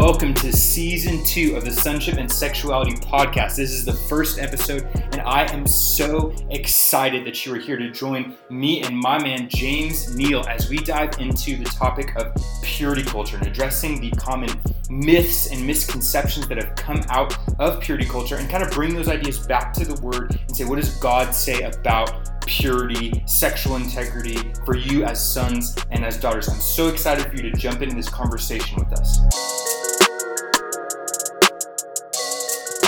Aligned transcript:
welcome 0.00 0.32
to 0.32 0.50
season 0.50 1.22
two 1.26 1.56
of 1.56 1.64
the 1.66 1.70
Sonship 1.70 2.16
and 2.16 2.32
Sexuality 2.32 2.92
podcast. 2.92 3.56
This 3.56 3.70
is 3.70 3.84
the 3.84 3.92
first 3.92 4.38
episode, 4.38 4.88
and 5.12 5.20
I 5.20 5.42
am 5.52 5.66
so 5.66 6.34
excited 6.48 7.26
that 7.26 7.44
you 7.44 7.52
are 7.52 7.58
here 7.58 7.76
to 7.76 7.90
join 7.90 8.34
me 8.48 8.82
and 8.82 8.96
my 8.96 9.22
man 9.22 9.46
James 9.50 10.16
Neal 10.16 10.42
as 10.48 10.70
we 10.70 10.78
dive 10.78 11.10
into 11.18 11.54
the 11.58 11.66
topic 11.66 12.16
of 12.16 12.34
purity 12.62 13.02
culture 13.02 13.36
and 13.36 13.46
addressing 13.46 14.00
the 14.00 14.10
common 14.12 14.48
myths 14.88 15.52
and 15.52 15.66
misconceptions 15.66 16.48
that 16.48 16.56
have 16.56 16.74
come 16.76 17.02
out 17.10 17.36
of 17.58 17.78
purity 17.82 18.06
culture 18.06 18.36
and 18.36 18.48
kind 18.48 18.62
of 18.62 18.70
bring 18.70 18.94
those 18.94 19.08
ideas 19.08 19.38
back 19.38 19.74
to 19.74 19.84
the 19.84 20.00
Word 20.00 20.34
and 20.48 20.56
say, 20.56 20.64
what 20.64 20.76
does 20.76 20.96
God 20.96 21.34
say 21.34 21.60
about 21.64 22.26
purity, 22.46 23.22
sexual 23.26 23.76
integrity 23.76 24.36
for 24.64 24.74
you 24.74 25.04
as 25.04 25.22
sons 25.22 25.76
and 25.90 26.04
as 26.04 26.18
daughters. 26.18 26.48
I'm 26.48 26.58
so 26.58 26.88
excited 26.88 27.26
for 27.26 27.36
you 27.36 27.42
to 27.42 27.52
jump 27.52 27.80
into 27.80 27.94
this 27.94 28.08
conversation 28.08 28.76
with 28.76 28.92
us. 28.98 29.59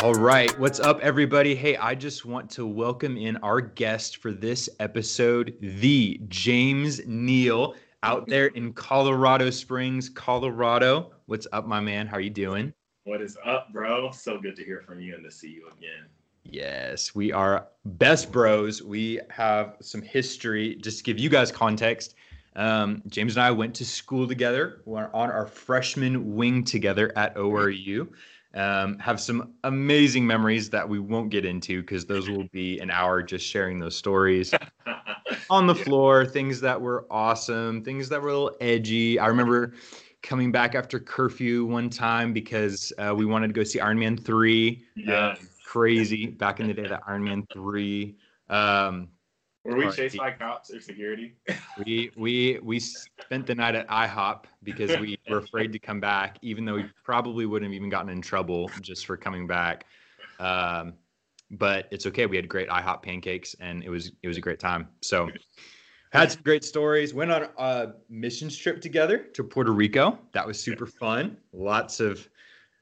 All 0.03 0.15
right, 0.15 0.51
what's 0.59 0.81
up, 0.81 0.99
everybody? 0.99 1.55
Hey, 1.55 1.77
I 1.77 1.95
just 1.95 2.25
want 2.25 2.51
to 2.51 2.67
welcome 2.67 3.17
in 3.17 3.37
our 3.37 3.61
guest 3.61 4.17
for 4.17 4.33
this 4.33 4.69
episode, 4.81 5.55
the 5.61 6.21
James 6.27 7.01
Neal, 7.07 7.77
out 8.03 8.27
there 8.27 8.47
in 8.47 8.73
Colorado 8.73 9.49
Springs, 9.51 10.09
Colorado. 10.09 11.13
What's 11.27 11.47
up, 11.53 11.69
my 11.69 11.79
man? 11.79 12.09
How 12.09 12.17
are 12.17 12.21
you 12.21 12.31
doing? 12.31 12.73
What 13.05 13.21
is 13.23 13.39
up, 13.45 13.73
bro? 13.73 14.11
So 14.11 14.41
good 14.41 14.57
to 14.57 14.65
hear 14.65 14.83
from 14.85 15.01
you 15.01 15.15
and 15.15 15.23
to 15.23 15.31
see 15.31 15.51
you 15.51 15.69
again. 15.69 16.09
Yes, 16.43 17.15
we 17.15 17.31
are 17.31 17.69
best 17.85 18.33
bros. 18.33 18.83
We 18.83 19.21
have 19.31 19.77
some 19.81 20.03
history. 20.03 20.75
Just 20.83 20.99
to 20.99 21.05
give 21.05 21.21
you 21.21 21.29
guys 21.29 21.53
context, 21.53 22.17
um, 22.57 23.03
James 23.07 23.37
and 23.37 23.45
I 23.45 23.53
went 23.53 23.73
to 23.77 23.85
school 23.85 24.27
together. 24.27 24.83
We're 24.85 25.11
on 25.15 25.31
our 25.31 25.47
freshman 25.47 26.35
wing 26.35 26.65
together 26.65 27.13
at 27.15 27.37
ORU. 27.37 28.09
Um, 28.55 28.99
have 28.99 29.21
some 29.21 29.55
amazing 29.65 30.27
memories 30.27 30.69
that 30.71 30.87
we 30.87 30.99
won't 30.99 31.31
get 31.31 31.45
into 31.45 31.81
because 31.81 32.05
those 32.05 32.29
will 32.29 32.47
be 32.53 32.79
an 32.81 32.91
hour 32.91 33.23
just 33.23 33.47
sharing 33.47 33.79
those 33.79 33.97
stories 33.97 34.53
on 35.51 35.67
the 35.67 35.75
floor. 35.75 36.27
Things 36.27 36.61
that 36.61 36.81
were 36.81 37.07
awesome, 37.11 37.83
things 37.83 38.09
that 38.11 38.21
were 38.21 38.29
a 38.29 38.33
little 38.33 38.57
edgy. 38.61 39.19
I 39.19 39.27
remember 39.27 39.75
coming 40.23 40.53
back 40.53 40.75
after 40.75 41.01
curfew 41.01 41.65
one 41.65 41.89
time 41.89 42.33
because 42.33 42.93
uh, 42.99 43.15
we 43.17 43.25
wanted 43.25 43.49
to 43.49 43.55
go 43.55 43.65
see 43.65 43.81
Iron 43.81 43.99
Man 43.99 44.17
3. 44.17 44.85
Yeah 44.97 45.35
crazy 45.73 46.27
back 46.27 46.61
in 46.61 46.67
the 46.67 46.75
day. 46.75 46.87
That 46.87 47.03
Iron 47.07 47.25
Man 47.25 47.47
three. 47.53 48.17
Um, 48.51 49.09
were 49.65 49.77
we 49.77 49.91
chased 49.91 50.17
by 50.17 50.33
cops 50.33 50.73
or 50.73 50.81
security? 50.81 51.35
we 51.85 52.11
we 52.17 52.59
we 52.63 52.81
spent 52.81 53.47
the 53.47 53.55
night 53.55 53.75
at 53.75 53.89
IHOP 53.89 54.45
because 54.63 54.99
we 54.99 55.19
were 55.29 55.39
afraid 55.39 55.73
to 55.73 55.79
come 55.79 56.01
back, 56.01 56.39
even 56.43 56.65
though 56.65 56.75
we 56.75 56.87
probably 57.05 57.47
wouldn't 57.47 57.71
have 57.71 57.77
even 57.77 57.89
gotten 57.89 58.11
in 58.11 58.21
trouble 58.21 58.71
just 58.81 59.07
for 59.07 59.17
coming 59.17 59.47
back. 59.47 59.87
Um, 60.41 60.95
but 61.53 61.87
it's 61.91 62.07
okay. 62.07 62.27
We 62.27 62.37
had 62.37 62.49
great 62.49 62.69
IHOP 62.69 63.03
pancakes, 63.03 63.55
and 63.61 63.85
it 63.85 63.91
was 63.91 64.13
it 64.23 64.29
was 64.29 64.37
a 64.37 64.41
great 64.41 64.59
time. 64.59 64.89
So 65.01 65.31
had 66.13 66.33
some 66.33 66.43
great 66.43 66.65
stories. 66.65 67.15
Went 67.15 67.31
on 67.31 67.49
a 67.57 67.93
missions 68.11 68.57
trip 68.57 68.81
together 68.81 69.19
to 69.35 69.45
Puerto 69.45 69.73
Rico. 69.73 70.19
That 70.33 70.47
was 70.47 70.59
super 70.61 70.87
fun. 70.87 71.37
Lots 71.53 72.01
of 72.01 72.29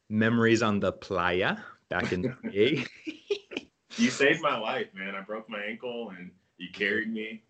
memories 0.09 0.63
on 0.63 0.81
the 0.81 0.93
playa 0.93 1.57
back 1.89 2.13
in 2.13 2.23
the 2.23 2.51
day. 2.51 2.87
you 3.97 4.11
saved 4.11 4.41
my 4.41 4.59
life, 4.59 4.89
man. 4.95 5.15
I 5.15 5.21
broke 5.21 5.49
my 5.49 5.61
ankle 5.63 6.13
and 6.19 6.31
you 6.61 6.69
carried 6.73 7.13
me. 7.13 7.43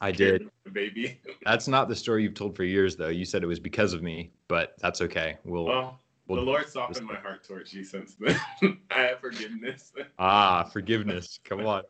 I 0.00 0.10
did. 0.10 0.50
Baby. 0.72 1.20
That's 1.44 1.68
not 1.68 1.88
the 1.88 1.94
story 1.94 2.24
you've 2.24 2.34
told 2.34 2.56
for 2.56 2.64
years, 2.64 2.96
though. 2.96 3.08
You 3.08 3.24
said 3.24 3.44
it 3.44 3.46
was 3.46 3.60
because 3.60 3.92
of 3.92 4.02
me, 4.02 4.32
but 4.48 4.74
that's 4.80 5.00
okay. 5.00 5.38
We'll. 5.44 5.64
Well, 5.64 6.00
we'll 6.26 6.40
the 6.40 6.46
Lord 6.46 6.68
softened 6.68 7.06
my 7.06 7.14
heart 7.14 7.44
towards 7.44 7.72
you 7.72 7.84
since 7.84 8.16
then. 8.18 8.38
I 8.90 9.02
have 9.02 9.20
forgiveness. 9.20 9.92
ah, 10.18 10.64
forgiveness. 10.64 11.38
Come 11.44 11.64
on. 11.64 11.82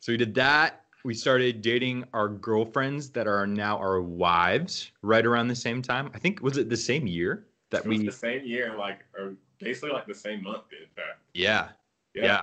So 0.00 0.12
we 0.12 0.16
did 0.16 0.34
that. 0.34 0.84
We 1.04 1.14
started 1.14 1.60
dating 1.60 2.04
our 2.14 2.28
girlfriends 2.28 3.10
that 3.10 3.26
are 3.28 3.46
now 3.46 3.76
our 3.78 4.00
wives 4.00 4.90
right 5.02 5.24
around 5.24 5.48
the 5.48 5.54
same 5.54 5.82
time. 5.82 6.10
I 6.14 6.18
think 6.18 6.42
was 6.42 6.56
it 6.56 6.70
the 6.70 6.76
same 6.76 7.06
year 7.06 7.46
that 7.70 7.84
it 7.84 7.88
we 7.88 8.04
the 8.04 8.10
same 8.10 8.44
year, 8.44 8.74
like 8.76 9.04
or 9.16 9.34
basically 9.58 9.90
like 9.90 10.06
the 10.06 10.14
same 10.14 10.42
month, 10.42 10.64
in 10.72 10.88
fact. 10.96 11.20
Yeah. 11.34 11.68
yeah. 12.14 12.24
Yeah. 12.24 12.42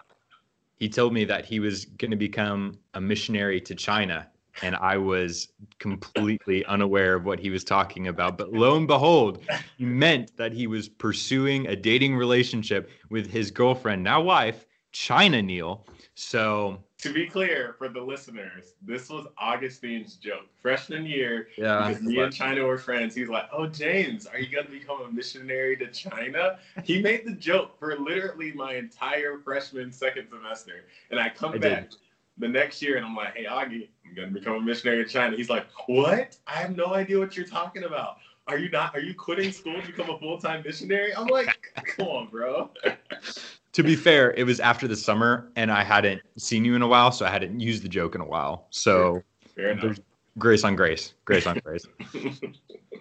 He 0.84 0.90
told 0.90 1.14
me 1.14 1.24
that 1.24 1.46
he 1.46 1.62
was 1.62 1.86
going 1.86 2.12
to 2.12 2.18
become 2.18 2.78
a 2.94 3.00
missionary 3.00 3.62
to 3.62 3.74
China 3.74 4.28
and 4.62 4.76
I 4.76 4.98
was 4.98 5.48
completely 5.80 6.66
unaware 6.66 7.16
of 7.16 7.24
what 7.24 7.40
he 7.40 7.50
was 7.50 7.64
talking 7.64 8.10
about. 8.10 8.38
But 8.38 8.52
lo 8.52 8.76
and 8.76 8.86
behold, 8.86 9.46
he 9.78 9.86
meant 9.86 10.36
that 10.36 10.52
he 10.52 10.68
was 10.68 10.90
pursuing 10.90 11.68
a 11.68 11.76
dating 11.78 12.18
relationship 12.18 12.90
with 13.10 13.32
his 13.32 13.50
girlfriend, 13.50 14.04
now 14.04 14.20
wife, 14.20 14.66
China 14.92 15.42
Neal. 15.42 15.88
So 16.16 16.84
to 17.04 17.12
be 17.12 17.28
clear 17.28 17.76
for 17.78 17.90
the 17.90 18.00
listeners, 18.00 18.76
this 18.82 19.10
was 19.10 19.28
Augustine's 19.38 20.16
joke. 20.16 20.48
Freshman 20.62 21.06
year, 21.06 21.50
yeah, 21.58 21.90
because 21.90 22.02
me 22.02 22.18
and 22.18 22.34
China 22.34 22.64
were 22.64 22.78
friends. 22.78 23.14
He's 23.14 23.28
like, 23.28 23.50
"Oh, 23.52 23.68
James, 23.68 24.26
are 24.26 24.40
you 24.40 24.48
gonna 24.56 24.70
become 24.70 25.02
a 25.02 25.12
missionary 25.12 25.76
to 25.78 25.88
China?" 25.88 26.60
He 26.86 27.02
made 27.02 27.26
the 27.26 27.34
joke 27.34 27.78
for 27.78 28.00
literally 28.00 28.54
my 28.54 28.76
entire 28.76 29.38
freshman 29.40 29.92
second 29.92 30.30
semester, 30.30 30.86
and 31.12 31.20
I 31.20 31.28
come 31.28 31.56
I 31.56 31.58
back 31.58 31.90
did. 31.90 32.00
the 32.38 32.48
next 32.48 32.82
year 32.82 32.96
and 32.96 33.06
I'm 33.06 33.18
like, 33.18 33.36
"Hey, 33.36 33.44
Augie, 33.44 33.90
I'm 34.06 34.16
gonna 34.16 34.28
become 34.28 34.56
a 34.56 34.62
missionary 34.62 35.04
to 35.04 35.10
China." 35.10 35.36
He's 35.36 35.50
like, 35.50 35.68
"What? 35.88 36.38
I 36.48 36.54
have 36.54 36.74
no 36.74 36.94
idea 36.94 37.20
what 37.20 37.36
you're 37.36 37.46
talking 37.46 37.84
about." 37.84 38.20
Are 38.48 38.58
you 38.58 38.70
not? 38.70 38.96
Are 38.96 39.02
you 39.02 39.14
quitting 39.14 39.52
school 39.52 39.80
to 39.82 39.88
become 39.88 40.10
a 40.10 40.18
full 40.20 40.38
time 40.38 40.64
missionary? 40.66 41.14
I'm 41.14 41.28
like, 41.28 41.74
come 41.86 42.08
on, 42.08 42.28
bro. 42.28 42.72
to 43.74 43.84
be 43.84 43.96
fair, 43.96 44.34
it 44.36 44.44
was 44.44 44.60
after 44.60 44.88
the 44.88 44.96
summer 44.96 45.52
and 45.56 45.72
I 45.72 45.84
hadn't 45.84 46.22
seen 46.38 46.64
you 46.64 46.76
in 46.76 46.82
a 46.82 46.88
while, 46.88 47.12
so 47.12 47.26
I 47.26 47.30
hadn't 47.30 47.60
used 47.60 47.84
the 47.84 47.90
joke 47.90 48.16
in 48.16 48.22
a 48.22 48.26
while. 48.26 48.68
So 48.70 49.22
fair, 49.56 49.78
fair 49.78 49.96
grace 50.38 50.64
on 50.64 50.76
grace, 50.76 51.14
grace 51.26 51.46
on 51.46 51.60
grace. 51.64 51.86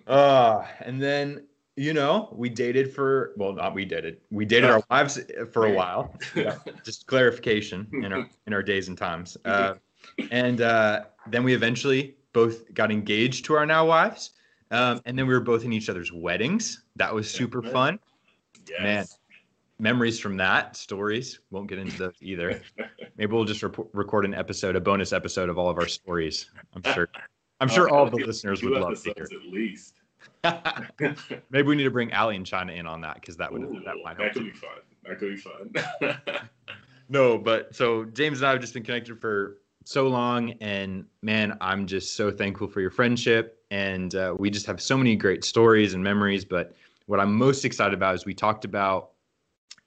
uh, 0.06 0.64
and 0.80 1.00
then 1.00 1.46
you 1.76 1.94
know 1.94 2.28
we 2.32 2.48
dated 2.48 2.92
for 2.92 3.32
well, 3.36 3.52
not 3.52 3.74
we 3.74 3.84
dated. 3.84 4.18
We 4.30 4.44
dated 4.44 4.70
our 4.70 4.82
wives 4.90 5.20
for 5.52 5.66
a 5.66 5.72
while. 5.72 6.14
Yeah, 6.34 6.56
just 6.84 7.06
clarification 7.06 7.86
in 7.92 8.12
our 8.12 8.26
in 8.46 8.52
our 8.52 8.62
days 8.62 8.88
and 8.88 8.98
times. 8.98 9.36
Uh, 9.46 9.74
and 10.32 10.62
uh, 10.62 11.04
then 11.28 11.44
we 11.44 11.54
eventually 11.54 12.16
both 12.32 12.74
got 12.74 12.90
engaged 12.90 13.44
to 13.44 13.54
our 13.54 13.64
now 13.64 13.86
wives. 13.86 14.30
Um, 14.72 15.00
and 15.04 15.16
then 15.16 15.28
we 15.28 15.32
were 15.32 15.40
both 15.40 15.64
in 15.64 15.72
each 15.72 15.88
other's 15.88 16.10
weddings. 16.10 16.82
That 16.96 17.14
was 17.14 17.30
super 17.30 17.62
fun. 17.62 18.00
Yes. 18.68 18.82
Man, 18.82 19.06
memories 19.82 20.18
from 20.18 20.36
that 20.36 20.76
stories 20.76 21.40
won't 21.50 21.68
get 21.68 21.78
into 21.78 21.98
those 21.98 22.14
either 22.20 22.62
maybe 23.16 23.32
we'll 23.32 23.44
just 23.44 23.62
rep- 23.62 23.88
record 23.92 24.24
an 24.24 24.32
episode 24.32 24.76
a 24.76 24.80
bonus 24.80 25.12
episode 25.12 25.48
of 25.48 25.58
all 25.58 25.68
of 25.68 25.76
our 25.76 25.88
stories 25.88 26.50
i'm 26.74 26.94
sure 26.94 27.08
i'm 27.60 27.68
sure 27.68 27.90
all 27.90 28.04
of 28.04 28.12
the 28.12 28.24
listeners 28.24 28.62
would 28.62 28.72
love 28.72 29.02
to 29.02 29.12
hear 29.14 29.24
at 29.24 29.52
least 29.52 29.96
maybe 31.50 31.68
we 31.68 31.76
need 31.76 31.84
to 31.84 31.90
bring 31.90 32.12
Ali 32.12 32.36
and 32.36 32.46
China 32.46 32.72
in 32.72 32.86
on 32.86 33.00
that 33.02 33.16
because 33.16 33.36
that 33.36 33.52
would 33.52 33.62
Ooh, 33.62 33.82
that 33.84 33.94
might 34.02 34.16
help. 34.16 34.32
That 34.32 34.34
could 34.34 34.44
be 34.44 34.50
fun. 34.50 34.70
That 35.04 35.18
could 35.18 35.34
be 35.34 36.16
fun. 36.26 36.48
no, 37.08 37.38
but 37.38 37.74
so 37.74 38.04
James 38.06 38.40
and 38.40 38.48
I 38.48 38.52
have 38.52 38.60
just 38.60 38.74
been 38.74 38.82
connected 38.82 39.20
for 39.20 39.58
so 39.84 40.08
long, 40.08 40.52
and 40.60 41.04
man, 41.22 41.56
I'm 41.60 41.86
just 41.86 42.14
so 42.16 42.30
thankful 42.30 42.68
for 42.68 42.80
your 42.80 42.90
friendship, 42.90 43.64
and 43.70 44.14
uh, 44.14 44.34
we 44.38 44.50
just 44.50 44.66
have 44.66 44.80
so 44.80 44.96
many 44.96 45.16
great 45.16 45.44
stories 45.44 45.94
and 45.94 46.02
memories. 46.02 46.44
But 46.44 46.74
what 47.06 47.20
I'm 47.20 47.34
most 47.34 47.64
excited 47.64 47.94
about 47.94 48.14
is 48.14 48.24
we 48.24 48.34
talked 48.34 48.64
about 48.64 49.11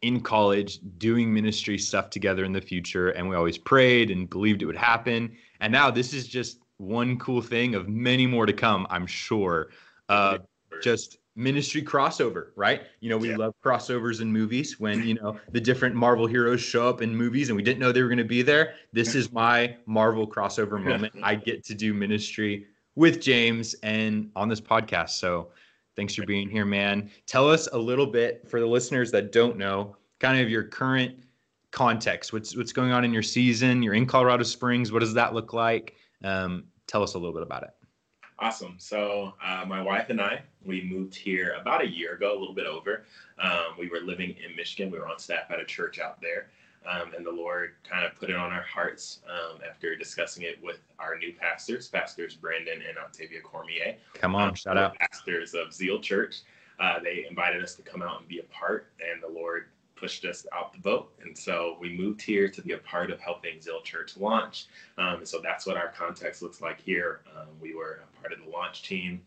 in 0.06 0.22
college 0.22 0.80
doing 1.00 1.34
ministry 1.34 1.80
stuff 1.80 2.12
together 2.12 2.46
in 2.46 2.54
the 2.54 2.62
future 2.62 3.10
and 3.10 3.28
we 3.28 3.36
always 3.36 3.58
prayed 3.58 4.12
and 4.12 4.30
believed 4.30 4.62
it 4.62 4.66
would 4.66 4.78
happen. 4.78 5.36
And 5.62 5.74
now 5.74 5.90
this 5.90 6.14
is 6.14 6.28
just 6.28 6.60
one 6.78 7.18
cool 7.18 7.42
thing 7.42 7.74
of 7.74 7.88
many 7.88 8.28
more 8.28 8.46
to 8.46 8.52
come 8.52 8.86
i'm 8.90 9.08
sure 9.08 9.70
uh, 10.10 10.38
just 10.84 11.20
ministry 11.38 11.82
crossover 11.82 12.48
right? 12.56 12.84
You 13.00 13.10
know 13.10 13.18
we 13.18 13.30
yeah. 13.30 13.38
love 13.38 13.54
crossovers 13.64 14.22
in 14.22 14.32
movies 14.32 14.80
when 14.80 15.08
you 15.08 15.16
know 15.16 15.38
the 15.52 15.60
different 15.60 15.96
marvel 15.96 16.28
heroes 16.28 16.62
show 16.62 16.88
up 16.88 17.02
in 17.02 17.16
movies 17.16 17.50
and 17.50 17.56
we 17.56 17.64
didn't 17.64 17.80
know 17.80 17.92
they 17.92 18.02
were 18.02 18.10
going 18.10 18.18
to 18.18 18.24
be 18.24 18.42
there. 18.42 18.76
This 18.94 19.16
is 19.16 19.32
my 19.32 19.76
marvel 19.86 20.28
crossover 20.28 20.82
moment. 20.82 21.14
I 21.24 21.36
get 21.36 21.64
to 21.66 21.76
do 21.76 21.94
ministry 21.94 22.68
with 22.96 23.22
james 23.22 23.74
and 23.84 24.30
on 24.36 24.50
this 24.50 24.62
podcast. 24.62 25.12
So 25.12 25.50
Thanks 25.96 26.14
for 26.14 26.26
being 26.26 26.50
here, 26.50 26.66
man. 26.66 27.10
Tell 27.26 27.50
us 27.50 27.70
a 27.72 27.78
little 27.78 28.06
bit 28.06 28.46
for 28.50 28.60
the 28.60 28.66
listeners 28.66 29.12
that 29.12 29.32
don't 29.32 29.58
know, 29.58 29.96
kind 30.20 30.40
of 30.40 30.50
your 30.50 30.64
current 30.64 31.16
context. 31.72 32.34
What's 32.34 32.56
what's 32.56 32.72
going 32.72 32.92
on 32.92 33.04
in 33.04 33.14
your 33.14 33.24
season? 33.24 33.84
You're 33.84 33.96
in 33.96 34.06
Colorado 34.06 34.44
Springs. 34.44 34.92
What 34.92 35.00
does 35.00 35.14
that 35.14 35.34
look 35.34 35.54
like? 35.54 35.96
Um, 36.24 36.66
tell 36.88 37.04
us 37.04 37.14
a 37.16 37.18
little 37.18 37.34
bit 37.34 37.44
about 37.44 37.64
it. 37.64 37.72
Awesome. 38.40 38.76
So 38.80 39.34
uh, 39.44 39.64
my 39.66 39.82
wife 39.82 40.10
and 40.10 40.20
I, 40.20 40.42
we 40.66 40.84
moved 40.84 41.16
here 41.16 41.56
about 41.60 41.82
a 41.82 41.88
year 41.88 42.16
ago, 42.16 42.38
a 42.38 42.40
little 42.40 42.54
bit 42.54 42.68
over. 42.68 43.06
Um, 43.40 43.76
we 43.80 43.88
were 43.88 44.02
living 44.02 44.36
in 44.46 44.56
Michigan. 44.58 44.92
We 44.92 45.00
were 45.00 45.08
on 45.08 45.20
staff 45.20 45.50
at 45.52 45.60
a 45.60 45.66
church 45.66 46.00
out 46.00 46.20
there. 46.22 46.48
Um, 46.86 47.14
and 47.16 47.26
the 47.26 47.32
Lord 47.32 47.76
kind 47.90 48.06
of 48.06 48.14
put 48.16 48.30
it 48.30 48.36
on 48.36 48.52
our 48.52 48.62
hearts 48.62 49.22
um, 49.30 49.60
after 49.68 49.96
discussing 49.96 50.44
it 50.44 50.60
with 50.62 50.80
our 51.00 51.18
new 51.18 51.34
pastors, 51.34 51.88
pastors 51.88 52.36
Brandon 52.36 52.80
and 52.88 52.98
Octavia 52.98 53.40
Cormier. 53.42 53.96
Come 54.14 54.36
on, 54.36 54.50
um, 54.50 54.54
shout 54.54 54.78
out. 54.78 54.96
Pastors 55.00 55.56
of 55.56 55.74
Zeal 55.74 56.00
Church. 56.00 56.42
uh, 56.80 57.00
they 57.00 57.26
invited 57.28 57.64
us 57.64 57.74
to 57.76 57.82
come 57.82 58.02
out 58.02 58.20
and 58.20 58.28
be 58.28 58.40
a 58.40 58.44
part, 58.44 58.92
and 59.00 59.24
the 59.24 59.28
Lord 59.28 59.68
pushed 59.96 60.26
us 60.26 60.46
out 60.54 60.74
the 60.74 60.80
boat. 60.80 61.14
And 61.24 61.38
so 61.38 61.78
we 61.80 61.96
moved 61.96 62.22
here 62.22 62.48
to 62.50 62.62
be 62.62 62.74
a 62.74 62.78
part 62.80 63.12
of 63.12 63.20
helping 63.20 63.62
Zeal 63.62 63.82
Church 63.82 64.18
launch. 64.18 64.68
Um, 64.98 65.16
and 65.16 65.28
so 65.28 65.40
that's 65.42 65.66
what 65.66 65.78
our 65.78 65.90
context 65.90 66.42
looks 66.42 66.62
like 66.62 66.82
here. 66.82 67.22
Um, 67.36 67.48
we 67.62 67.74
were 67.74 68.02
a 68.04 68.22
part 68.22 68.34
of 68.34 68.40
the 68.44 68.50
launch 68.50 68.84
team 68.84 69.22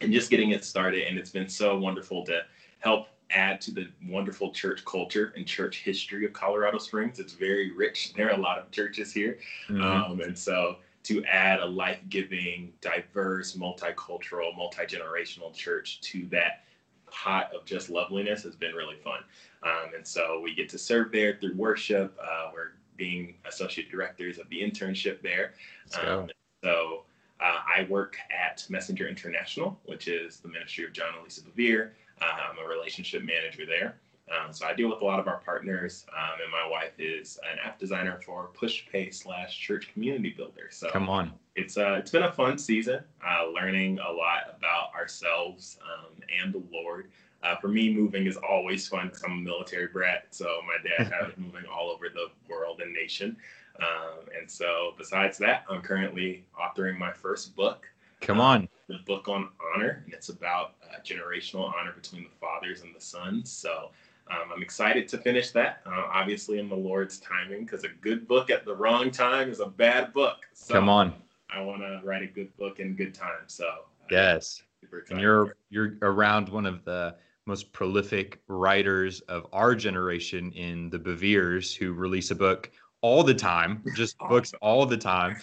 and 0.00 0.12
just 0.12 0.30
getting 0.30 0.50
it 0.50 0.64
started. 0.64 1.06
And 1.06 1.18
it's 1.18 1.30
been 1.30 1.48
so 1.48 1.78
wonderful 1.78 2.24
to 2.26 2.42
help 2.80 3.08
add 3.30 3.60
to 3.60 3.70
the 3.70 3.88
wonderful 4.06 4.52
church 4.52 4.84
culture 4.84 5.32
and 5.36 5.46
church 5.46 5.82
history 5.82 6.24
of 6.24 6.32
Colorado 6.32 6.78
Springs. 6.78 7.18
It's 7.18 7.34
very 7.34 7.72
rich. 7.72 8.14
There 8.14 8.28
are 8.28 8.38
a 8.38 8.40
lot 8.40 8.58
of 8.58 8.70
churches 8.70 9.12
here. 9.12 9.38
Mm-hmm. 9.68 9.82
Um, 9.82 10.20
and 10.20 10.36
so 10.36 10.76
to 11.04 11.24
add 11.24 11.60
a 11.60 11.66
life 11.66 12.00
giving, 12.08 12.72
diverse, 12.80 13.56
multicultural, 13.56 14.56
multi 14.56 14.84
generational 14.84 15.54
church 15.54 16.00
to 16.02 16.26
that 16.26 16.64
pot 17.10 17.50
of 17.54 17.64
just 17.64 17.88
loveliness 17.88 18.42
has 18.42 18.54
been 18.54 18.74
really 18.74 18.96
fun. 18.96 19.20
Um, 19.62 19.94
and 19.96 20.06
so 20.06 20.40
we 20.40 20.54
get 20.54 20.68
to 20.70 20.78
serve 20.78 21.12
there 21.12 21.36
through 21.40 21.54
worship. 21.54 22.16
Uh, 22.22 22.50
we're 22.52 22.72
being 22.96 23.34
associate 23.46 23.90
directors 23.90 24.38
of 24.38 24.48
the 24.50 24.60
internship 24.60 25.22
there. 25.22 25.54
Um, 26.02 26.28
so 26.62 27.04
uh, 27.40 27.58
I 27.76 27.86
work 27.88 28.16
at 28.36 28.66
Messenger 28.68 29.08
International, 29.08 29.78
which 29.84 30.08
is 30.08 30.40
the 30.40 30.48
ministry 30.48 30.84
of 30.84 30.92
John 30.92 31.14
and 31.14 31.24
Lisa 31.24 31.42
Bevere. 31.42 31.90
Uh, 32.20 32.24
I'm 32.24 32.64
a 32.64 32.68
relationship 32.68 33.22
manager 33.22 33.64
there. 33.66 33.96
Um, 34.30 34.52
so 34.52 34.66
I 34.66 34.74
deal 34.74 34.90
with 34.90 35.00
a 35.00 35.04
lot 35.04 35.18
of 35.18 35.26
our 35.26 35.38
partners, 35.38 36.04
um, 36.16 36.40
and 36.42 36.50
my 36.50 36.68
wife 36.68 36.92
is 36.98 37.38
an 37.50 37.58
app 37.64 37.78
designer 37.78 38.20
for 38.24 38.50
PushPay 38.60 39.14
slash 39.14 39.58
Church 39.58 39.90
Community 39.92 40.34
Builder. 40.36 40.68
So 40.70 40.90
come 40.90 41.08
on, 41.08 41.32
it's 41.56 41.78
uh, 41.78 41.94
it's 41.98 42.10
been 42.10 42.24
a 42.24 42.32
fun 42.32 42.58
season, 42.58 43.02
uh, 43.26 43.46
learning 43.48 43.98
a 44.00 44.12
lot 44.12 44.54
about 44.56 44.94
ourselves 44.94 45.78
um, 45.82 46.12
and 46.42 46.52
the 46.52 46.62
Lord. 46.70 47.10
Uh, 47.42 47.56
for 47.56 47.68
me, 47.68 47.92
moving 47.92 48.26
is 48.26 48.36
always 48.36 48.88
fun 48.88 49.06
because 49.08 49.22
I'm 49.22 49.32
a 49.32 49.36
military 49.36 49.86
brat. 49.86 50.26
So 50.30 50.60
my 50.66 50.76
dad 50.88 51.12
has 51.20 51.32
moving 51.36 51.64
all 51.72 51.90
over 51.90 52.08
the 52.08 52.26
world 52.48 52.80
and 52.80 52.92
nation. 52.92 53.36
Um, 53.80 54.26
and 54.36 54.50
so, 54.50 54.94
besides 54.98 55.38
that, 55.38 55.64
I'm 55.70 55.80
currently 55.82 56.44
authoring 56.60 56.98
my 56.98 57.12
first 57.12 57.54
book. 57.54 57.86
Come 58.20 58.40
on. 58.40 58.62
Um, 58.62 58.68
the 58.88 58.98
book 59.06 59.28
on 59.28 59.50
honor, 59.74 60.02
and 60.04 60.12
it's 60.12 60.30
about 60.30 60.74
uh, 60.82 61.00
generational 61.04 61.72
honor 61.74 61.92
between 61.92 62.24
the 62.24 62.36
fathers 62.40 62.82
and 62.82 62.94
the 62.94 63.00
sons. 63.00 63.52
So 63.52 63.90
um, 64.30 64.50
I'm 64.54 64.62
excited 64.62 65.08
to 65.08 65.18
finish 65.18 65.50
that, 65.52 65.80
uh, 65.86 66.04
obviously 66.12 66.58
in 66.58 66.68
the 66.68 66.76
Lord's 66.76 67.18
timing, 67.18 67.64
because 67.64 67.84
a 67.84 67.88
good 68.00 68.26
book 68.26 68.50
at 68.50 68.64
the 68.64 68.74
wrong 68.74 69.10
time 69.10 69.50
is 69.50 69.60
a 69.60 69.66
bad 69.66 70.12
book. 70.12 70.38
So 70.54 70.74
Come 70.74 70.88
on. 70.88 71.14
I 71.50 71.60
want 71.60 71.82
to 71.82 72.00
write 72.02 72.22
a 72.22 72.26
good 72.26 72.54
book 72.56 72.80
in 72.80 72.94
good 72.94 73.14
time. 73.14 73.44
So 73.46 73.66
yes, 74.10 74.62
and 75.10 75.20
you're 75.20 75.54
you're 75.70 75.96
around 76.02 76.48
one 76.48 76.66
of 76.66 76.84
the 76.84 77.14
most 77.48 77.72
prolific 77.72 78.40
writers 78.46 79.20
of 79.22 79.46
our 79.52 79.74
generation 79.74 80.52
in 80.52 80.90
the 80.90 80.98
Beveres, 80.98 81.74
who 81.74 81.94
release 81.94 82.30
a 82.30 82.34
book 82.34 82.70
all 83.00 83.22
the 83.22 83.34
time, 83.34 83.82
just 83.96 84.18
books 84.28 84.52
all 84.60 84.84
the 84.84 84.96
time. 84.96 85.36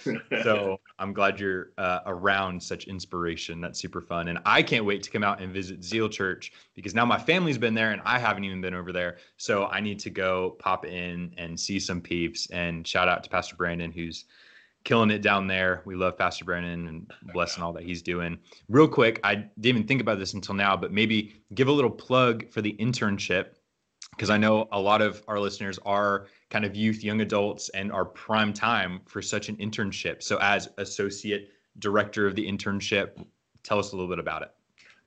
So 0.44 0.80
I'm 1.00 1.14
glad 1.14 1.40
you're 1.40 1.72
uh, 1.80 2.02
around 2.06 2.62
such 2.62 2.86
inspiration. 2.86 3.60
That's 3.60 3.80
super 3.80 4.02
fun. 4.02 4.28
And 4.28 4.40
I 4.46 4.62
can't 4.62 4.86
wait 4.86 5.02
to 5.04 5.10
come 5.10 5.24
out 5.24 5.42
and 5.42 5.52
visit 5.52 5.84
Zeal 5.84 6.08
Church 6.08 6.52
because 6.76 6.94
now 6.94 7.06
my 7.06 7.18
family's 7.18 7.58
been 7.58 7.74
there 7.74 7.92
and 7.92 8.02
I 8.06 8.20
haven't 8.20 8.44
even 8.44 8.62
been 8.62 8.76
over 8.76 8.92
there. 8.92 9.18
So 9.38 9.66
I 9.66 9.80
need 9.80 10.00
to 10.02 10.12
go 10.12 10.58
pop 10.60 10.86
in 10.86 11.34
and 11.38 11.60
see 11.60 11.80
some 11.80 12.02
peeps. 12.02 12.48
And 12.52 12.88
shout 12.88 13.08
out 13.08 13.24
to 13.24 13.30
Pastor 13.30 13.56
Brandon, 13.56 13.92
who's 13.92 14.26
killing 14.86 15.10
it 15.12 15.22
down 15.22 15.48
there. 15.48 15.82
We 15.84 15.96
love 15.96 16.18
Pastor 16.18 16.46
Brandon 16.46 16.88
and 16.88 17.12
blessing 17.34 17.62
all 17.62 17.74
that 17.74 17.84
he's 17.84 18.02
doing. 18.02 18.38
Real 18.70 18.88
quick, 18.88 19.20
I 19.24 19.36
didn't 19.36 19.66
even 19.66 19.84
think 19.88 20.00
about 20.00 20.20
this 20.20 20.34
until 20.34 20.56
now, 20.56 20.78
but 20.78 20.94
maybe 20.94 21.34
give 21.54 21.68
a 21.68 21.72
little 21.72 21.92
plug 21.92 22.50
for 22.50 22.62
the 22.62 22.74
internship 22.80 23.56
because 24.12 24.30
I 24.30 24.38
know 24.38 24.70
a 24.72 24.80
lot 24.80 25.02
of 25.02 25.22
our 25.28 25.40
listeners 25.40 25.80
are 25.86 26.28
kind 26.50 26.64
of 26.64 26.76
youth, 26.76 27.04
young 27.04 27.20
adults, 27.22 27.70
and 27.70 27.92
are 27.92 28.06
prime 28.06 28.54
time 28.54 29.02
for 29.08 29.22
such 29.22 29.50
an 29.50 29.58
internship. 29.58 30.24
So, 30.24 30.38
as 30.38 30.70
associate 30.78 31.50
director 31.80 32.26
of 32.26 32.36
the 32.36 32.48
internship, 32.48 33.26
tell 33.64 33.80
us 33.80 33.92
a 33.92 33.96
little 33.96 34.10
bit 34.10 34.20
about 34.20 34.44
it. 34.44 34.52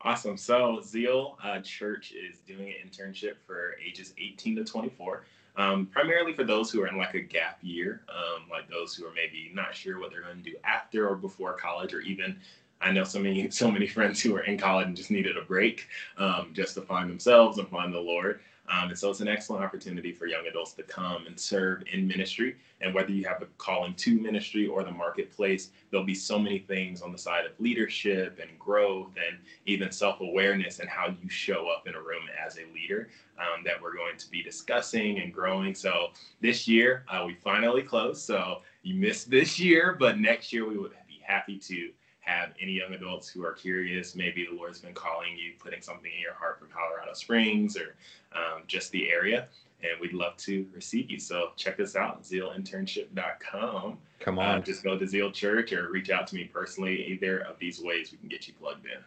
Awesome. 0.02 0.36
So, 0.36 0.80
Zeal 0.82 1.38
uh, 1.42 1.60
Church 1.60 2.12
is 2.12 2.40
doing 2.40 2.68
an 2.68 2.88
internship 2.88 3.36
for 3.46 3.76
ages 3.84 4.12
18 4.18 4.56
to 4.56 4.64
24. 4.64 5.24
Um, 5.58 5.86
primarily 5.86 6.32
for 6.32 6.44
those 6.44 6.70
who 6.70 6.80
are 6.82 6.86
in 6.86 6.96
like 6.96 7.14
a 7.14 7.20
gap 7.20 7.58
year, 7.62 8.02
um, 8.08 8.44
like 8.48 8.70
those 8.70 8.94
who 8.94 9.04
are 9.04 9.12
maybe 9.12 9.50
not 9.52 9.74
sure 9.74 9.98
what 9.98 10.10
they're 10.10 10.22
going 10.22 10.42
to 10.42 10.50
do 10.50 10.56
after 10.62 11.08
or 11.08 11.16
before 11.16 11.54
college, 11.54 11.92
or 11.92 12.00
even 12.00 12.36
I 12.80 12.92
know 12.92 13.02
so 13.02 13.18
many 13.18 13.50
so 13.50 13.70
many 13.70 13.88
friends 13.88 14.22
who 14.22 14.36
are 14.36 14.44
in 14.44 14.56
college 14.56 14.86
and 14.86 14.96
just 14.96 15.10
needed 15.10 15.36
a 15.36 15.42
break, 15.42 15.88
um, 16.16 16.50
just 16.54 16.74
to 16.74 16.82
find 16.82 17.10
themselves 17.10 17.58
and 17.58 17.68
find 17.68 17.92
the 17.92 17.98
Lord. 17.98 18.40
Um, 18.70 18.90
and 18.90 18.98
so 18.98 19.10
it's 19.10 19.20
an 19.20 19.28
excellent 19.28 19.64
opportunity 19.64 20.12
for 20.12 20.26
young 20.26 20.46
adults 20.46 20.72
to 20.74 20.82
come 20.82 21.26
and 21.26 21.38
serve 21.38 21.84
in 21.92 22.06
ministry. 22.06 22.56
And 22.80 22.94
whether 22.94 23.10
you 23.10 23.24
have 23.26 23.42
a 23.42 23.46
calling 23.56 23.94
to 23.94 24.20
ministry 24.20 24.66
or 24.66 24.84
the 24.84 24.90
marketplace, 24.90 25.70
there'll 25.90 26.06
be 26.06 26.14
so 26.14 26.38
many 26.38 26.58
things 26.58 27.00
on 27.00 27.10
the 27.10 27.18
side 27.18 27.46
of 27.46 27.52
leadership 27.58 28.38
and 28.40 28.58
growth 28.58 29.10
and 29.16 29.38
even 29.66 29.90
self 29.90 30.20
awareness 30.20 30.80
and 30.80 30.88
how 30.88 31.08
you 31.22 31.28
show 31.28 31.68
up 31.68 31.88
in 31.88 31.94
a 31.94 32.00
room 32.00 32.22
as 32.44 32.58
a 32.58 32.72
leader 32.74 33.08
um, 33.38 33.64
that 33.64 33.80
we're 33.80 33.94
going 33.94 34.16
to 34.18 34.30
be 34.30 34.42
discussing 34.42 35.20
and 35.20 35.32
growing. 35.32 35.74
So 35.74 36.08
this 36.40 36.68
year, 36.68 37.04
uh, 37.08 37.24
we 37.26 37.34
finally 37.34 37.82
closed. 37.82 38.22
So 38.22 38.62
you 38.82 38.94
missed 38.94 39.30
this 39.30 39.58
year, 39.58 39.96
but 39.98 40.18
next 40.18 40.52
year 40.52 40.68
we 40.68 40.76
would 40.76 40.92
be 41.08 41.20
happy 41.22 41.58
to 41.58 41.90
have 42.28 42.50
any 42.60 42.72
young 42.72 42.92
adults 42.92 43.28
who 43.28 43.44
are 43.44 43.52
curious, 43.52 44.14
maybe 44.14 44.46
the 44.50 44.56
Lord's 44.56 44.80
been 44.80 44.92
calling 44.92 45.36
you, 45.36 45.52
putting 45.58 45.80
something 45.80 46.10
in 46.14 46.20
your 46.20 46.34
heart 46.34 46.58
from 46.58 46.68
Colorado 46.68 47.14
Springs 47.14 47.76
or 47.76 47.96
um, 48.36 48.62
just 48.66 48.92
the 48.92 49.10
area. 49.10 49.48
And 49.80 49.92
we'd 50.00 50.12
love 50.12 50.36
to 50.38 50.66
receive 50.74 51.10
you. 51.10 51.18
So 51.18 51.52
check 51.56 51.80
us 51.80 51.96
out, 51.96 52.22
zealinternship.com. 52.22 53.98
Come 54.20 54.38
on. 54.38 54.58
Uh, 54.58 54.60
just 54.60 54.82
go 54.82 54.98
to 54.98 55.06
Zeal 55.06 55.30
Church 55.30 55.72
or 55.72 55.90
reach 55.90 56.10
out 56.10 56.26
to 56.26 56.34
me 56.34 56.44
personally. 56.44 57.06
Either 57.06 57.40
of 57.40 57.58
these 57.58 57.80
ways, 57.80 58.12
we 58.12 58.18
can 58.18 58.28
get 58.28 58.46
you 58.46 58.54
plugged 58.60 58.84
in. 58.86 58.98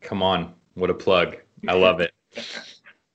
Come 0.00 0.22
on. 0.22 0.54
What 0.74 0.88
a 0.88 0.94
plug. 0.94 1.36
I 1.68 1.74
love 1.74 2.00
it. 2.00 2.12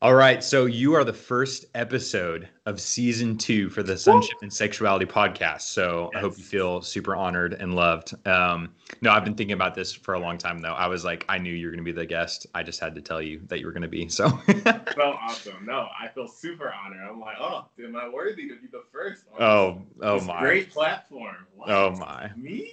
All 0.05 0.13
right. 0.13 0.43
So 0.43 0.67
you 0.67 0.93
are 0.93 1.03
the 1.03 1.11
first 1.11 1.65
episode 1.73 2.47
of 2.67 2.79
season 2.79 3.39
two 3.39 3.71
for 3.71 3.81
the 3.81 3.97
Sonship 3.97 4.37
and 4.43 4.53
Sexuality 4.53 5.07
podcast. 5.07 5.61
So 5.61 6.11
yes. 6.13 6.19
I 6.19 6.21
hope 6.21 6.37
you 6.37 6.43
feel 6.43 6.83
super 6.83 7.15
honored 7.15 7.53
and 7.53 7.73
loved. 7.73 8.13
Um, 8.27 8.69
no, 9.01 9.09
I've 9.09 9.23
been 9.23 9.33
thinking 9.33 9.55
about 9.55 9.73
this 9.73 9.91
for 9.91 10.13
a 10.13 10.19
long 10.19 10.37
time, 10.37 10.59
though. 10.59 10.73
I 10.73 10.85
was 10.85 11.03
like, 11.03 11.25
I 11.27 11.39
knew 11.39 11.51
you 11.51 11.65
were 11.65 11.71
going 11.71 11.83
to 11.83 11.91
be 11.91 11.91
the 11.91 12.05
guest. 12.05 12.45
I 12.53 12.61
just 12.61 12.79
had 12.79 12.93
to 12.93 13.01
tell 13.01 13.19
you 13.19 13.41
that 13.47 13.59
you 13.59 13.65
were 13.65 13.71
going 13.71 13.81
to 13.81 13.87
be. 13.87 14.07
So. 14.07 14.27
so 14.63 15.17
awesome. 15.23 15.65
No, 15.65 15.87
I 15.99 16.07
feel 16.09 16.27
super 16.27 16.71
honored. 16.71 16.99
I'm 17.09 17.19
like, 17.19 17.37
oh, 17.39 17.65
am 17.83 17.95
I 17.95 18.07
worthy 18.07 18.47
to 18.47 18.57
be 18.61 18.67
the 18.71 18.83
first? 18.91 19.23
oh, 19.39 19.81
oh 20.03 20.21
my. 20.21 20.39
Great 20.39 20.69
platform. 20.69 21.47
What? 21.55 21.71
Oh 21.71 21.95
my. 21.95 22.29
Me? 22.35 22.71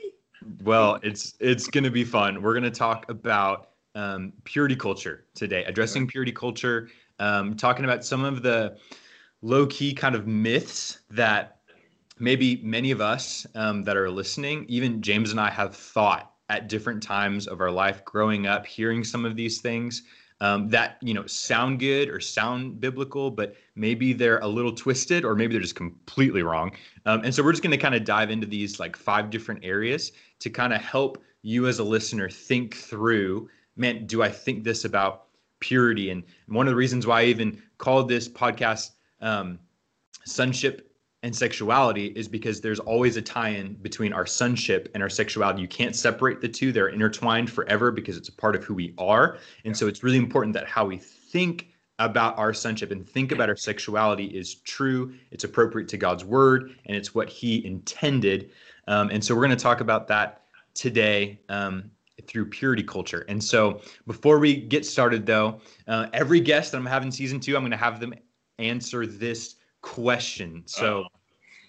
Well, 0.62 1.00
it's 1.02 1.32
it's 1.40 1.66
going 1.66 1.84
to 1.84 1.90
be 1.90 2.04
fun. 2.04 2.42
We're 2.42 2.52
going 2.52 2.64
to 2.64 2.70
talk 2.70 3.08
about 3.08 3.70
um, 3.94 4.32
purity 4.44 4.76
culture 4.76 5.24
today, 5.34 5.64
addressing 5.64 6.06
purity 6.06 6.32
culture 6.32 6.88
um, 7.18 7.54
talking 7.56 7.84
about 7.84 8.04
some 8.04 8.24
of 8.24 8.42
the 8.42 8.76
low 9.42 9.66
key 9.66 9.92
kind 9.92 10.14
of 10.14 10.26
myths 10.26 11.00
that 11.10 11.58
maybe 12.18 12.60
many 12.62 12.90
of 12.90 13.00
us 13.00 13.46
um, 13.54 13.82
that 13.82 13.96
are 13.96 14.10
listening, 14.10 14.64
even 14.68 15.02
James 15.02 15.30
and 15.30 15.40
I 15.40 15.50
have 15.50 15.74
thought 15.74 16.32
at 16.48 16.68
different 16.68 17.02
times 17.02 17.46
of 17.46 17.60
our 17.60 17.70
life 17.70 18.04
growing 18.04 18.46
up, 18.46 18.66
hearing 18.66 19.04
some 19.04 19.24
of 19.24 19.36
these 19.36 19.60
things. 19.60 20.02
Um, 20.40 20.68
that 20.70 20.96
you 21.00 21.14
know 21.14 21.24
sound 21.26 21.78
good 21.78 22.08
or 22.08 22.18
sound 22.18 22.80
biblical, 22.80 23.30
but 23.30 23.54
maybe 23.76 24.12
they're 24.12 24.40
a 24.40 24.48
little 24.48 24.72
twisted 24.72 25.24
or 25.24 25.36
maybe 25.36 25.52
they're 25.52 25.62
just 25.62 25.76
completely 25.76 26.42
wrong. 26.42 26.72
Um, 27.06 27.22
and 27.22 27.32
so 27.32 27.44
we're 27.44 27.52
just 27.52 27.62
going 27.62 27.70
to 27.70 27.76
kind 27.76 27.94
of 27.94 28.02
dive 28.02 28.28
into 28.28 28.48
these 28.48 28.80
like 28.80 28.96
five 28.96 29.30
different 29.30 29.64
areas 29.64 30.10
to 30.40 30.50
kind 30.50 30.72
of 30.72 30.80
help 30.80 31.22
you 31.42 31.68
as 31.68 31.78
a 31.78 31.84
listener 31.84 32.28
think 32.28 32.74
through. 32.74 33.48
Man, 33.76 34.04
do 34.04 34.24
I 34.24 34.30
think 34.30 34.64
this 34.64 34.84
about 34.84 35.26
purity. 35.62 36.10
And 36.10 36.22
one 36.48 36.66
of 36.66 36.72
the 36.72 36.76
reasons 36.76 37.06
why 37.06 37.22
I 37.22 37.24
even 37.26 37.62
called 37.78 38.08
this 38.08 38.28
podcast 38.28 38.90
um, 39.20 39.58
Sonship 40.26 40.92
and 41.22 41.34
Sexuality 41.34 42.06
is 42.16 42.26
because 42.26 42.60
there's 42.60 42.80
always 42.80 43.16
a 43.16 43.22
tie 43.22 43.50
in 43.50 43.74
between 43.74 44.12
our 44.12 44.26
sonship 44.26 44.90
and 44.92 45.02
our 45.02 45.08
sexuality. 45.08 45.62
You 45.62 45.68
can't 45.68 45.94
separate 45.94 46.40
the 46.40 46.48
two, 46.48 46.72
they're 46.72 46.88
intertwined 46.88 47.48
forever 47.48 47.92
because 47.92 48.16
it's 48.16 48.28
a 48.28 48.32
part 48.32 48.56
of 48.56 48.64
who 48.64 48.74
we 48.74 48.92
are. 48.98 49.38
And 49.64 49.76
so 49.76 49.86
it's 49.86 50.02
really 50.02 50.18
important 50.18 50.52
that 50.54 50.66
how 50.66 50.84
we 50.84 50.96
think 50.98 51.68
about 52.00 52.36
our 52.38 52.52
sonship 52.52 52.90
and 52.90 53.08
think 53.08 53.30
about 53.30 53.48
our 53.48 53.56
sexuality 53.56 54.26
is 54.26 54.56
true, 54.56 55.14
it's 55.30 55.44
appropriate 55.44 55.88
to 55.90 55.96
God's 55.96 56.24
word, 56.24 56.74
and 56.86 56.96
it's 56.96 57.14
what 57.14 57.28
He 57.28 57.64
intended. 57.64 58.50
Um, 58.88 59.10
and 59.10 59.24
so 59.24 59.34
we're 59.34 59.46
going 59.46 59.56
to 59.56 59.62
talk 59.62 59.80
about 59.80 60.08
that 60.08 60.42
today. 60.74 61.38
Um, 61.48 61.92
through 62.26 62.46
purity 62.50 62.82
culture. 62.82 63.24
And 63.28 63.42
so 63.42 63.80
before 64.06 64.38
we 64.38 64.56
get 64.56 64.84
started, 64.86 65.26
though, 65.26 65.60
uh, 65.88 66.06
every 66.12 66.40
guest 66.40 66.72
that 66.72 66.78
I'm 66.78 66.86
having 66.86 67.10
season 67.10 67.40
two, 67.40 67.56
I'm 67.56 67.62
going 67.62 67.70
to 67.70 67.76
have 67.76 68.00
them 68.00 68.14
answer 68.58 69.06
this 69.06 69.56
question. 69.80 70.62
So 70.66 71.04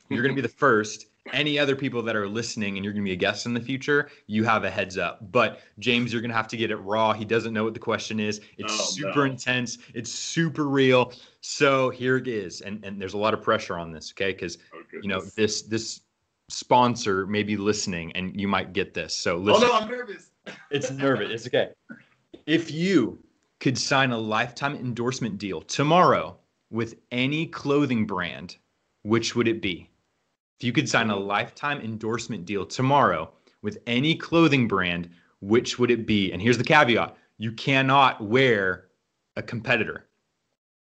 you're 0.10 0.22
going 0.22 0.36
to 0.36 0.41
be 0.41 0.48
the 0.48 0.53
first. 0.53 1.07
any 1.31 1.57
other 1.57 1.75
people 1.75 2.03
that 2.03 2.15
are 2.15 2.27
listening 2.27 2.75
and 2.77 2.83
you're 2.83 2.93
going 2.93 3.03
to 3.03 3.10
be 3.10 3.13
a 3.13 3.15
guest 3.15 3.45
in 3.45 3.53
the 3.53 3.62
future, 3.62 4.10
you 4.27 4.43
have 4.43 4.65
a 4.65 4.69
heads 4.69 4.98
up. 4.98 5.31
But 5.31 5.62
James, 5.79 6.12
you're 6.12 6.22
going 6.22 6.29
to 6.29 6.36
have 6.36 6.50
to 6.50 6.57
get 6.57 6.69
it 6.69 6.75
raw. 6.77 7.13
He 7.13 7.25
doesn't 7.25 7.53
know 7.53 7.63
what 7.63 7.74
the 7.74 7.79
question 7.79 8.19
is. 8.19 8.41
It's 8.57 8.74
Oh, 8.74 8.86
super 8.91 9.25
no. 9.25 9.31
intense. 9.31 9.77
It's 9.93 10.12
super 10.12 10.67
real. 10.67 11.13
So 11.41 11.89
here 11.89 12.17
it 12.17 12.27
is. 12.27 12.62
And 12.62 12.83
and 12.86 13.01
there's 13.01 13.13
a 13.13 13.17
lot 13.17 13.33
of 13.33 13.41
pressure 13.41 13.77
on 13.77 13.91
this, 13.91 14.12
okay? 14.13 14.33
Cuz 14.33 14.57
Oh, 14.74 14.81
you 15.01 15.07
know, 15.07 15.22
this 15.36 15.63
this 15.63 16.01
sponsor 16.50 17.25
may 17.25 17.41
be 17.41 17.57
listening 17.57 18.12
and 18.13 18.39
you 18.39 18.48
might 18.48 18.74
get 18.74 18.93
this. 18.93 19.15
So 19.15 19.36
Oh 19.36 19.39
listen. 19.39 19.67
no, 19.67 19.74
I'm 19.74 19.89
nervous. 19.89 20.29
It's 20.72 20.92
nervous. 20.92 21.30
It's 21.32 21.48
okay. 21.48 21.70
If 22.46 22.72
you 22.72 23.20
could 23.60 23.78
sign 23.78 24.12
a 24.12 24.18
lifetime 24.18 24.76
endorsement 24.76 25.38
deal 25.38 25.62
tomorrow 25.62 26.38
with 26.70 26.96
any 27.12 27.46
clothing 27.46 28.06
brand, 28.06 28.58
which 29.04 29.36
would 29.36 29.48
it 29.48 29.62
be? 29.62 29.90
If 30.60 30.66
you 30.66 30.74
could 30.74 30.90
sign 30.90 31.10
a 31.10 31.16
lifetime 31.16 31.80
endorsement 31.82 32.46
deal 32.46 32.66
tomorrow 32.66 33.32
with 33.62 33.78
any 33.88 34.16
clothing 34.16 34.68
brand, 34.68 35.10
which 35.40 35.80
would 35.80 35.92
it 35.92 36.06
be? 36.06 36.32
And 36.32 36.42
here's 36.42 36.58
the 36.58 36.64
caveat 36.64 37.16
you 37.38 37.52
cannot 37.52 38.22
wear 38.22 38.88
a 39.36 39.42
competitor. 39.42 40.08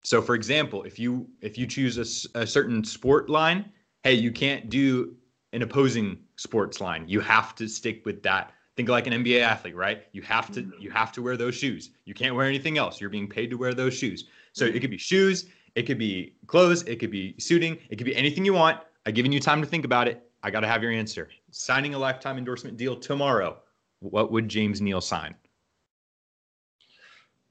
So 0.04 0.22
for 0.22 0.36
example, 0.36 0.84
if 0.84 1.00
you 1.00 1.28
if 1.42 1.58
you 1.58 1.66
choose 1.66 1.98
a, 1.98 2.40
a 2.40 2.46
certain 2.46 2.84
sport 2.84 3.30
line, 3.30 3.72
hey, 4.04 4.14
you 4.14 4.32
can't 4.32 4.70
do 4.70 5.16
an 5.54 5.62
opposing 5.62 6.18
sports 6.36 6.82
line. 6.82 7.06
You 7.08 7.20
have 7.22 7.56
to 7.56 7.68
stick 7.68 8.06
with 8.06 8.22
that. 8.24 8.52
Think 8.75 8.89
like 8.89 9.06
an 9.06 9.13
NBA 9.13 9.42
athlete, 9.42 9.75
right? 9.75 10.03
You 10.13 10.24
have 10.24 10.51
to 10.51 10.62
mm-hmm. 10.62 10.82
you 10.82 10.89
have 10.92 11.12
to 11.13 11.22
wear 11.22 11.38
those 11.38 11.56
shoes. 11.56 11.92
You 12.06 12.13
can't 12.13 12.36
wear 12.36 12.48
anything 12.48 12.77
else. 12.77 13.00
You're 13.00 13.10
being 13.10 13.30
paid 13.30 13.50
to 13.51 13.56
wear 13.56 13.74
those 13.74 13.94
shoes. 13.94 14.25
So 14.53 14.65
it 14.65 14.80
could 14.80 14.89
be 14.89 14.98
shoes, 14.98 15.46
it 15.75 15.84
could 15.84 15.98
be 15.98 16.36
clothes, 16.48 16.84
it 16.84 16.98
could 17.00 17.12
be 17.12 17.36
suiting, 17.39 17.77
it 17.89 17.98
could 17.98 18.06
be 18.06 18.15
anything 18.15 18.46
you 18.46 18.53
want. 18.53 18.80
I've 19.06 19.15
given 19.15 19.32
you 19.32 19.39
time 19.39 19.62
to 19.62 19.68
think 19.68 19.86
about 19.86 20.08
it. 20.08 20.30
I 20.44 20.51
got 20.51 20.62
to 20.62 20.68
have 20.68 20.84
your 20.84 20.92
answer. 20.92 21.30
Signing 21.51 21.94
a 21.94 22.00
lifetime 22.00 22.38
endorsement 22.38 22.77
deal 22.77 22.96
tomorrow. 22.96 23.58
What 24.00 24.32
would 24.32 24.50
James 24.50 24.82
Neal 24.82 25.01
sign? 25.01 25.36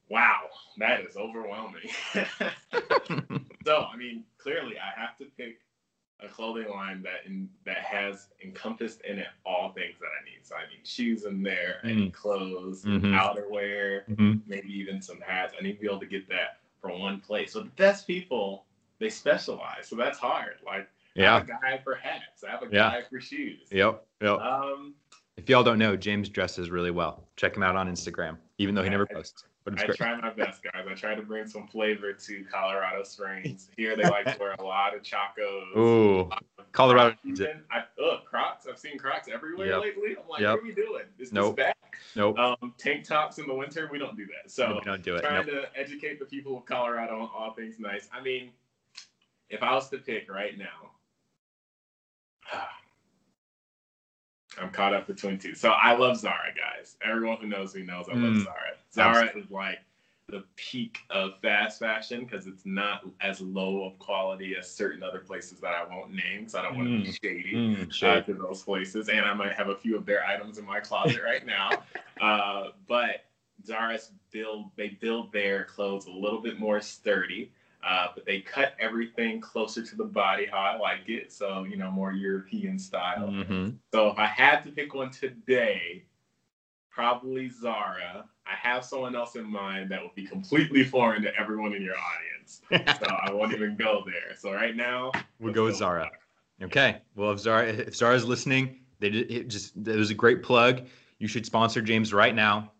Wow, 0.08 0.40
that 0.78 1.00
is 1.00 1.16
overwhelming. 1.16 1.88
so, 3.64 3.86
I 3.92 3.96
mean, 3.96 4.24
clearly, 4.36 4.74
I 4.78 5.00
have 5.00 5.16
to 5.18 5.24
pick 5.38 5.58
a 6.24 6.28
clothing 6.28 6.68
line 6.70 7.02
that 7.02 7.26
in, 7.26 7.48
that 7.64 7.78
has 7.78 8.28
encompassed 8.44 9.00
in 9.02 9.18
it 9.18 9.28
all 9.44 9.72
things 9.72 9.94
that 10.00 10.06
I 10.06 10.24
need. 10.24 10.44
So, 10.44 10.54
I 10.56 10.62
need 10.70 10.86
shoes 10.86 11.24
in 11.24 11.42
there, 11.42 11.80
I 11.84 11.92
need 11.92 12.12
clothes, 12.12 12.84
Mhm. 12.84 13.12
outerwear, 13.12 14.06
Mhm. 14.08 14.40
maybe 14.46 14.68
even 14.72 15.00
some 15.02 15.20
hats. 15.20 15.54
I 15.58 15.62
need 15.62 15.74
to 15.74 15.80
be 15.80 15.86
able 15.86 16.00
to 16.00 16.06
get 16.06 16.28
that 16.28 16.60
from 16.80 17.00
one 17.00 17.20
place. 17.20 17.52
So, 17.52 17.60
the 17.60 17.70
best 17.70 18.06
people 18.06 18.66
they 18.98 19.10
specialize, 19.10 19.88
so 19.88 19.96
that's 19.96 20.18
hard. 20.18 20.58
Like, 20.64 20.88
I 21.16 21.20
Yeah. 21.20 21.38
have 21.38 21.48
a 21.48 21.52
guy 21.60 21.78
for 21.78 21.94
hats. 21.94 22.44
I 22.44 22.50
have 22.50 22.62
a 22.62 22.66
Yeah. 22.66 22.90
guy 22.90 23.02
for 23.02 23.20
shoes. 23.20 23.68
Yep. 23.70 24.06
Yep. 24.20 24.38
Um, 24.38 24.94
If 25.36 25.48
y'all 25.48 25.62
don't 25.64 25.78
know, 25.78 25.96
James 25.96 26.28
dresses 26.28 26.70
really 26.70 26.90
well. 26.90 27.24
Check 27.36 27.56
him 27.56 27.62
out 27.62 27.74
on 27.74 27.88
Instagram, 27.90 28.36
even 28.58 28.74
though 28.74 28.82
he 28.82 28.90
never 28.90 29.06
posts. 29.06 29.44
But 29.64 29.74
it's 29.74 29.82
I 29.82 29.86
great. 29.86 29.96
try 29.98 30.20
my 30.20 30.30
best, 30.30 30.62
guys. 30.62 30.84
I 30.90 30.94
try 30.94 31.14
to 31.14 31.22
bring 31.22 31.46
some 31.46 31.68
flavor 31.68 32.12
to 32.12 32.44
Colorado 32.50 33.02
Springs. 33.04 33.70
Here, 33.76 33.96
they 33.96 34.02
like 34.02 34.26
to 34.26 34.36
wear 34.38 34.54
a 34.58 34.62
lot 34.62 34.94
of 34.94 35.02
chacos. 35.02 35.76
Ooh, 35.76 36.28
Colorado 36.72 37.10
Crocs 37.10 37.24
needs 37.24 37.40
it. 37.40 37.56
I, 37.70 37.84
ugh, 38.04 38.20
Crocs. 38.28 38.66
I've 38.68 38.78
seen 38.78 38.98
Crocs 38.98 39.28
everywhere 39.32 39.68
Yep. 39.68 39.80
lately. 39.80 40.16
I'm 40.20 40.28
like, 40.28 40.40
Yep. 40.40 40.50
what 40.50 40.60
are 40.60 40.62
we 40.64 40.74
doing? 40.74 41.04
Is 41.18 41.32
Nope. 41.32 41.56
this 41.56 41.64
back? 41.66 41.96
Nope. 42.16 42.38
Um, 42.38 42.74
tank 42.76 43.04
tops 43.04 43.38
in 43.38 43.46
the 43.46 43.54
winter, 43.54 43.88
we 43.90 43.98
don't 43.98 44.16
do 44.16 44.26
that. 44.26 44.50
So 44.50 44.74
we 44.74 44.80
don't 44.80 45.02
do 45.02 45.14
it. 45.16 45.20
trying 45.22 45.46
Nope. 45.46 45.54
to 45.72 45.78
educate 45.80 46.18
the 46.18 46.24
people 46.26 46.56
of 46.58 46.64
Colorado 46.66 47.14
on 47.20 47.30
all 47.34 47.52
things 47.54 47.78
nice. 47.78 48.08
I 48.12 48.20
mean, 48.20 48.50
if 49.48 49.62
I 49.62 49.72
was 49.74 49.88
to 49.90 49.98
pick 49.98 50.28
right 50.30 50.58
now, 50.58 50.90
I'm 54.60 54.70
caught 54.70 54.94
up 54.94 55.06
between 55.06 55.38
two. 55.38 55.54
So 55.54 55.70
I 55.70 55.96
love 55.96 56.16
Zara, 56.18 56.52
guys. 56.56 56.96
Everyone 57.04 57.38
who 57.38 57.46
knows 57.46 57.74
me 57.74 57.82
knows 57.82 58.06
I 58.08 58.14
love 58.14 58.32
Mm. 58.34 58.44
Zara. 58.44 58.76
Zara 58.92 59.36
is 59.38 59.50
like 59.50 59.80
the 60.28 60.44
peak 60.56 61.00
of 61.10 61.38
fast 61.40 61.78
fashion 61.78 62.24
because 62.24 62.46
it's 62.46 62.64
not 62.64 63.04
as 63.20 63.40
low 63.40 63.84
of 63.84 63.98
quality 63.98 64.56
as 64.56 64.70
certain 64.70 65.02
other 65.02 65.18
places 65.20 65.58
that 65.60 65.72
I 65.74 65.84
won't 65.84 66.12
name 66.12 66.40
because 66.40 66.54
I 66.54 66.62
don't 66.62 66.76
want 66.76 66.88
to 66.88 66.96
be 67.02 67.08
Mm. 67.08 67.18
shady 67.22 67.54
Mm, 67.56 68.02
uh, 68.02 68.20
to 68.22 68.34
those 68.34 68.62
places, 68.62 69.08
and 69.08 69.20
I 69.26 69.34
might 69.34 69.52
have 69.54 69.68
a 69.68 69.76
few 69.76 69.96
of 69.96 70.06
their 70.06 70.24
items 70.24 70.58
in 70.58 70.64
my 70.64 70.80
closet 70.80 71.22
right 71.24 71.44
now. 71.44 71.82
Uh, 72.20 72.70
but 72.86 73.24
Zara's 73.64 74.12
build 74.30 74.70
they 74.76 74.88
build 74.90 75.32
their 75.32 75.64
clothes 75.64 76.06
a 76.06 76.10
little 76.10 76.40
bit 76.40 76.58
more 76.58 76.80
sturdy, 76.80 77.52
uh, 77.82 78.08
but 78.14 78.24
they 78.24 78.40
cut 78.40 78.74
everything 78.78 79.40
closer 79.40 79.84
to 79.84 79.96
the 79.96 80.04
body 80.04 80.46
how 80.46 80.58
I 80.58 80.76
like 80.78 81.08
it, 81.08 81.32
so 81.32 81.64
you 81.64 81.76
know 81.76 81.90
more 81.90 82.12
European 82.12 82.78
style. 82.78 83.28
Mhm. 83.28 83.76
So 83.92 84.08
if 84.08 84.18
I 84.18 84.26
had 84.26 84.62
to 84.64 84.70
pick 84.70 84.94
one 84.94 85.10
today, 85.10 86.04
probably 86.90 87.48
Zara. 87.48 88.28
I 88.44 88.54
have 88.54 88.84
someone 88.84 89.14
else 89.14 89.36
in 89.36 89.44
mind 89.44 89.90
that 89.90 90.02
would 90.02 90.14
be 90.14 90.24
completely 90.26 90.84
foreign 90.84 91.22
to 91.22 91.34
everyone 91.38 91.74
in 91.74 91.82
your 91.82 91.94
audience, 91.96 92.62
so 93.00 93.06
I 93.06 93.32
won't 93.32 93.52
even 93.52 93.76
go 93.76 94.02
there. 94.04 94.36
So 94.36 94.52
right 94.52 94.74
now, 94.74 95.12
We'll 95.38 95.54
go 95.54 95.64
with 95.64 95.76
Zara. 95.76 96.10
Okay. 96.62 97.00
Well, 97.16 97.32
if 97.32 97.40
Zara 97.40 97.66
if 97.66 97.96
Zara's 97.96 98.24
listening, 98.24 98.80
they 99.00 99.08
it 99.08 99.48
just 99.48 99.76
it 99.76 99.96
was 99.96 100.10
a 100.10 100.14
great 100.14 100.42
plug. 100.42 100.86
You 101.18 101.28
should 101.28 101.46
sponsor 101.46 101.82
James 101.82 102.12
right 102.12 102.34
now. 102.34 102.72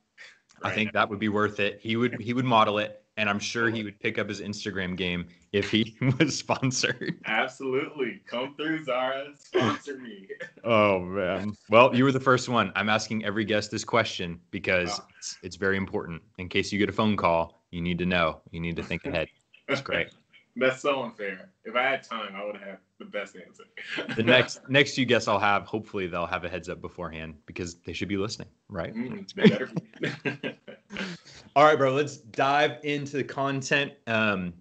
I 0.62 0.68
Right 0.68 0.75
think 0.75 0.92
that 0.92 1.09
would 1.09 1.18
be 1.18 1.28
worth 1.28 1.59
it. 1.59 1.80
He 1.82 1.97
would 1.97 2.21
he 2.21 2.32
would 2.35 2.44
model 2.44 2.78
it, 2.78 3.01
and 3.16 3.28
I'm 3.28 3.38
sure 3.38 3.69
he 3.71 3.83
would 3.85 3.99
pick 4.00 4.19
up 4.19 4.28
his 4.28 4.40
Instagram 4.40 4.97
game 4.97 5.26
if 5.52 5.71
he 5.71 5.97
was 6.19 6.38
sponsored. 6.38 7.19
Absolutely. 7.26 8.21
Come 8.26 8.54
through, 8.57 8.85
Zara. 8.85 9.28
Sponsor 9.37 9.99
me. 9.99 10.28
Oh 10.64 11.00
man. 11.00 11.54
Well, 11.71 11.95
you 11.95 12.04
were 12.04 12.12
the 12.12 12.21
first 12.21 12.49
one. 12.49 12.71
I'm 12.76 12.88
asking 12.88 13.25
every 13.25 13.45
guest 13.45 13.71
this 13.73 13.83
question 13.85 14.40
because 14.52 14.90
Wow. 14.90 15.07
it's, 15.19 15.38
it's 15.42 15.57
very 15.57 15.76
important. 15.76 16.23
In 16.38 16.49
case 16.49 16.73
you 16.73 16.78
get 16.78 16.88
a 16.88 16.92
phone 16.92 17.16
call, 17.16 17.64
you 17.73 17.81
need 17.81 17.99
to 17.99 18.07
know. 18.07 18.40
You 18.52 18.61
need 18.61 18.76
to 18.76 18.83
think 18.83 19.04
ahead. 19.04 19.26
That's 19.69 19.81
great. 19.81 20.09
That's 20.56 20.82
so 20.82 21.02
unfair. 21.02 21.49
If 21.64 21.76
I 21.76 21.82
had 21.82 22.02
time, 22.02 22.35
I 22.37 22.44
would 22.44 22.56
have 22.56 22.78
the 22.99 23.06
best 23.06 23.37
answer. 23.37 23.64
The 24.16 24.23
next 24.23 24.61
next 24.68 24.94
few 24.94 25.06
guests 25.06 25.28
I'll 25.28 25.38
have, 25.38 25.64
hopefully 25.64 26.06
they'll 26.06 26.26
have 26.26 26.44
a 26.44 26.49
heads 26.49 26.68
up 26.68 26.80
beforehand 26.80 27.35
because 27.47 27.76
they 27.76 27.92
should 27.92 28.09
be 28.09 28.16
listening, 28.16 28.49
right? 28.68 28.94
Mm, 28.94 29.32
they 29.35 29.49
better 29.49 29.71
be. 30.00 30.59
All 31.56 31.64
right, 31.64 31.76
bro. 31.76 31.92
Let's 31.92 32.18
dive 32.18 32.78
into 32.85 33.16
the 33.16 33.25
content. 33.25 33.92
Um, 34.06 34.52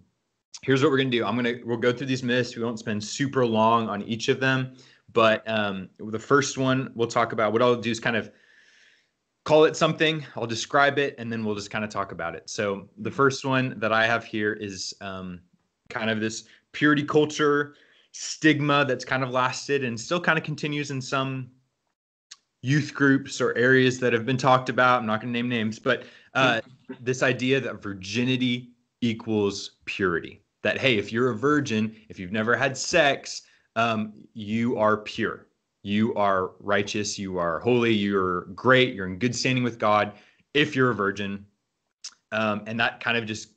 here's 0.62 0.82
what 0.82 0.92
we're 0.92 0.98
gonna 0.98 1.10
do. 1.10 1.26
I'm 1.26 1.36
gonna 1.36 1.56
we'll 1.66 1.78
go 1.78 1.92
through 1.92 2.08
these 2.08 2.24
myths. 2.24 2.56
We 2.56 2.64
won't 2.64 2.80
spend 2.80 3.04
super 3.04 3.46
long 3.46 3.90
on 3.90 4.02
each 4.04 4.30
of 4.30 4.40
them, 4.40 4.76
but 5.12 5.48
um, 5.50 5.90
the 5.98 6.20
first 6.20 6.58
one 6.58 6.92
we'll 6.96 7.08
talk 7.08 7.34
about. 7.34 7.52
What 7.52 7.62
I'll 7.62 7.76
do 7.76 7.92
is 7.92 8.00
kind 8.00 8.16
of 8.16 8.32
call 9.44 9.66
it 9.66 9.76
something. 9.76 10.26
I'll 10.36 10.48
describe 10.48 11.00
it, 11.00 11.16
and 11.18 11.32
then 11.32 11.44
we'll 11.44 11.56
just 11.56 11.72
kind 11.72 11.84
of 11.84 11.90
talk 11.90 12.12
about 12.12 12.36
it. 12.36 12.50
So 12.50 12.88
the 12.98 13.12
first 13.12 13.44
one 13.44 13.78
that 13.80 13.92
I 13.92 14.06
have 14.06 14.24
here 14.24 14.54
is 14.54 14.94
um, 15.02 15.42
kind 15.92 16.10
of 16.10 16.20
this 16.20 16.46
purity 16.72 17.04
culture 17.04 17.76
stigma 18.14 18.86
that's 18.86 19.06
kind 19.06 19.24
of 19.24 19.32
lasted 19.32 19.84
and 19.84 20.00
still 20.00 20.20
kind 20.20 20.38
of 20.38 20.44
continues 20.44 20.92
in 20.92 21.02
some 21.02 21.50
youth 22.62 22.94
groups 22.94 23.42
or 23.42 23.56
areas 23.58 24.00
that 24.00 24.14
have 24.14 24.26
been 24.26 24.38
talked 24.38 24.70
about. 24.70 25.00
I'm 25.00 25.08
not 25.08 25.22
going 25.22 25.34
to 25.34 25.40
name 25.40 25.50
names, 25.50 25.80
but 25.80 26.04
uh, 26.34 26.62
this 27.02 27.24
idea 27.24 27.60
that 27.60 27.82
virginity 27.82 28.72
equals 29.02 29.72
purity. 29.86 30.42
That, 30.64 30.78
hey, 30.78 30.98
if 30.98 31.12
you're 31.12 31.32
a 31.32 31.36
virgin, 31.36 31.96
if 32.10 32.20
you've 32.20 32.32
never 32.32 32.56
had 32.56 32.78
sex, 32.78 33.44
um, 33.76 34.14
you 34.34 34.78
are 34.78 34.98
pure. 34.98 35.48
You 35.84 36.14
are 36.14 36.52
righteous. 36.60 37.18
You 37.18 37.40
are 37.40 37.60
holy. 37.60 37.94
You're 37.94 38.42
great. 38.54 38.94
You're 38.94 39.08
in 39.08 39.18
good 39.18 39.36
standing 39.36 39.64
with 39.64 39.80
God 39.80 40.14
if 40.54 40.76
you're 40.76 40.92
a 40.92 40.96
virgin. 40.96 41.46
Um, 42.32 42.62
and 42.68 42.80
that 42.80 43.00
kind 43.00 43.18
of 43.18 43.26
just 43.26 43.50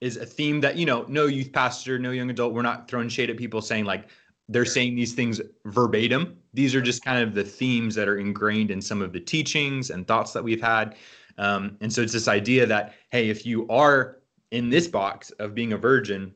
is 0.00 0.16
a 0.16 0.26
theme 0.26 0.60
that, 0.60 0.76
you 0.76 0.86
know, 0.86 1.04
no 1.08 1.26
youth 1.26 1.52
pastor, 1.52 1.98
no 1.98 2.10
young 2.10 2.30
adult, 2.30 2.52
we're 2.54 2.62
not 2.62 2.88
throwing 2.88 3.08
shade 3.08 3.30
at 3.30 3.36
people 3.36 3.60
saying 3.60 3.84
like 3.84 4.08
they're 4.48 4.64
saying 4.64 4.94
these 4.94 5.12
things 5.12 5.40
verbatim. 5.66 6.38
These 6.54 6.74
are 6.74 6.80
just 6.80 7.04
kind 7.04 7.22
of 7.22 7.34
the 7.34 7.44
themes 7.44 7.94
that 7.96 8.08
are 8.08 8.18
ingrained 8.18 8.70
in 8.70 8.80
some 8.80 9.02
of 9.02 9.12
the 9.12 9.20
teachings 9.20 9.90
and 9.90 10.06
thoughts 10.06 10.32
that 10.32 10.42
we've 10.42 10.62
had. 10.62 10.96
Um, 11.36 11.76
and 11.80 11.92
so 11.92 12.02
it's 12.02 12.12
this 12.12 12.28
idea 12.28 12.66
that, 12.66 12.94
hey, 13.10 13.28
if 13.28 13.44
you 13.44 13.68
are 13.68 14.18
in 14.50 14.70
this 14.70 14.88
box 14.88 15.30
of 15.32 15.54
being 15.54 15.72
a 15.72 15.76
virgin, 15.76 16.32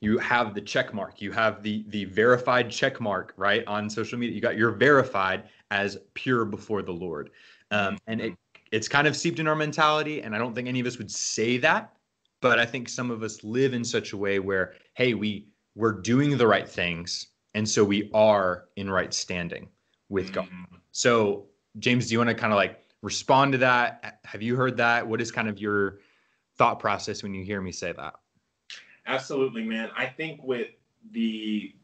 you 0.00 0.18
have 0.18 0.54
the 0.54 0.60
check 0.60 0.94
mark, 0.94 1.20
you 1.20 1.30
have 1.32 1.62
the 1.62 1.84
the 1.88 2.06
verified 2.06 2.70
check 2.70 3.00
mark, 3.00 3.34
right? 3.36 3.66
On 3.66 3.90
social 3.90 4.18
media, 4.18 4.34
you 4.34 4.40
got 4.40 4.56
you're 4.56 4.70
verified 4.70 5.44
as 5.70 5.98
pure 6.14 6.44
before 6.46 6.80
the 6.82 6.92
Lord. 6.92 7.30
Um, 7.70 7.98
and 8.06 8.20
it 8.20 8.34
it's 8.72 8.88
kind 8.88 9.06
of 9.06 9.16
seeped 9.16 9.40
in 9.40 9.48
our 9.48 9.56
mentality. 9.56 10.22
And 10.22 10.34
I 10.34 10.38
don't 10.38 10.54
think 10.54 10.68
any 10.68 10.80
of 10.80 10.86
us 10.86 10.96
would 10.96 11.10
say 11.10 11.58
that, 11.58 11.92
but 12.40 12.58
I 12.58 12.66
think 12.66 12.88
some 12.88 13.10
of 13.10 13.22
us 13.22 13.44
live 13.44 13.74
in 13.74 13.84
such 13.84 14.12
a 14.12 14.16
way 14.16 14.38
where, 14.38 14.74
hey, 14.94 15.14
we 15.14 15.48
we're 15.76 15.92
doing 15.92 16.36
the 16.36 16.46
right 16.46 16.68
things, 16.68 17.28
and 17.54 17.68
so 17.68 17.84
we 17.84 18.10
are 18.12 18.64
in 18.76 18.90
right 18.90 19.12
standing 19.14 19.68
with 20.08 20.32
God. 20.32 20.46
Mm. 20.46 20.78
So, 20.92 21.46
James, 21.78 22.08
do 22.08 22.12
you 22.12 22.18
want 22.18 22.28
to 22.28 22.34
kind 22.34 22.52
of 22.52 22.56
like 22.56 22.82
respond 23.02 23.52
to 23.52 23.58
that? 23.58 24.20
Have 24.24 24.42
you 24.42 24.56
heard 24.56 24.76
that? 24.78 25.06
What 25.06 25.20
is 25.20 25.30
kind 25.30 25.48
of 25.48 25.58
your 25.58 26.00
thought 26.56 26.80
process 26.80 27.22
when 27.22 27.34
you 27.34 27.44
hear 27.44 27.60
me 27.60 27.72
say 27.72 27.92
that? 27.92 28.14
Absolutely, 29.06 29.64
man. 29.64 29.90
I 29.96 30.06
think 30.06 30.42
with 30.42 30.68
the 31.12 31.74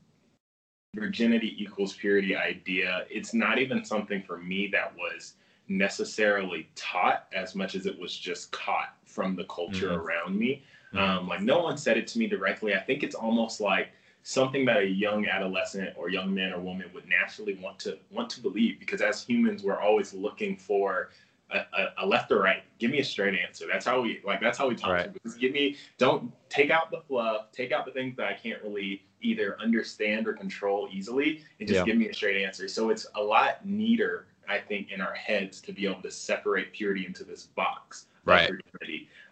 virginity 0.94 1.54
equals 1.62 1.92
purity 1.92 2.36
idea, 2.36 3.04
it's 3.10 3.32
not 3.32 3.58
even 3.58 3.84
something 3.84 4.22
for 4.22 4.38
me 4.38 4.68
that 4.72 4.94
was 4.96 5.34
necessarily 5.68 6.68
taught 6.74 7.26
as 7.34 7.54
much 7.54 7.74
as 7.74 7.86
it 7.86 7.98
was 7.98 8.16
just 8.16 8.52
caught 8.52 8.94
from 9.04 9.34
the 9.34 9.44
culture 9.44 9.88
mm-hmm. 9.88 10.06
around 10.06 10.38
me. 10.38 10.62
Mm-hmm. 10.94 10.98
Um, 10.98 11.28
like 11.28 11.42
no 11.42 11.62
one 11.62 11.76
said 11.76 11.96
it 11.96 12.06
to 12.08 12.18
me 12.18 12.26
directly. 12.26 12.74
I 12.74 12.80
think 12.80 13.02
it's 13.02 13.14
almost 13.14 13.60
like 13.60 13.88
something 14.22 14.64
that 14.64 14.78
a 14.78 14.86
young 14.86 15.26
adolescent 15.26 15.94
or 15.96 16.10
young 16.10 16.34
man 16.34 16.52
or 16.52 16.60
woman 16.60 16.90
would 16.94 17.08
naturally 17.08 17.54
want 17.54 17.78
to 17.80 17.98
want 18.10 18.28
to 18.30 18.40
believe 18.40 18.78
because 18.80 19.00
as 19.00 19.24
humans 19.24 19.62
we're 19.62 19.78
always 19.78 20.12
looking 20.12 20.56
for 20.56 21.10
a, 21.50 21.58
a, 21.58 21.88
a, 21.98 22.06
left 22.06 22.32
or 22.32 22.40
right. 22.40 22.62
Give 22.78 22.90
me 22.90 22.98
a 22.98 23.04
straight 23.04 23.38
answer. 23.38 23.66
That's 23.70 23.86
how 23.86 24.00
we 24.00 24.20
like. 24.24 24.40
That's 24.40 24.58
how 24.58 24.68
we 24.68 24.74
talk. 24.74 24.90
Right. 24.90 25.14
To 25.14 25.38
give 25.38 25.52
me. 25.52 25.76
Don't 25.98 26.32
take 26.48 26.70
out 26.70 26.90
the 26.90 27.00
fluff. 27.00 27.52
Take 27.52 27.72
out 27.72 27.86
the 27.86 27.92
things 27.92 28.16
that 28.16 28.26
I 28.26 28.34
can't 28.34 28.62
really 28.62 29.02
either 29.20 29.56
understand 29.60 30.26
or 30.26 30.34
control 30.34 30.88
easily, 30.92 31.44
and 31.58 31.68
just 31.68 31.78
yeah. 31.78 31.84
give 31.84 31.96
me 31.96 32.08
a 32.08 32.14
straight 32.14 32.42
answer. 32.44 32.68
So 32.68 32.90
it's 32.90 33.06
a 33.14 33.22
lot 33.22 33.64
neater, 33.64 34.26
I 34.48 34.58
think, 34.58 34.92
in 34.92 35.00
our 35.00 35.14
heads 35.14 35.60
to 35.62 35.72
be 35.72 35.86
able 35.86 36.02
to 36.02 36.10
separate 36.10 36.72
purity 36.72 37.06
into 37.06 37.24
this 37.24 37.44
box. 37.44 38.06
Right. 38.24 38.50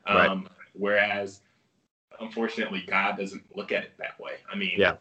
Um, 0.07 0.17
right. 0.17 0.51
Whereas, 0.75 1.41
unfortunately, 2.21 2.85
God 2.87 3.17
doesn't 3.19 3.45
look 3.57 3.73
at 3.73 3.85
it 3.85 3.93
that 3.99 4.19
way. 4.21 4.35
I 4.51 4.57
mean, 4.57 4.75
yeah. 4.77 4.97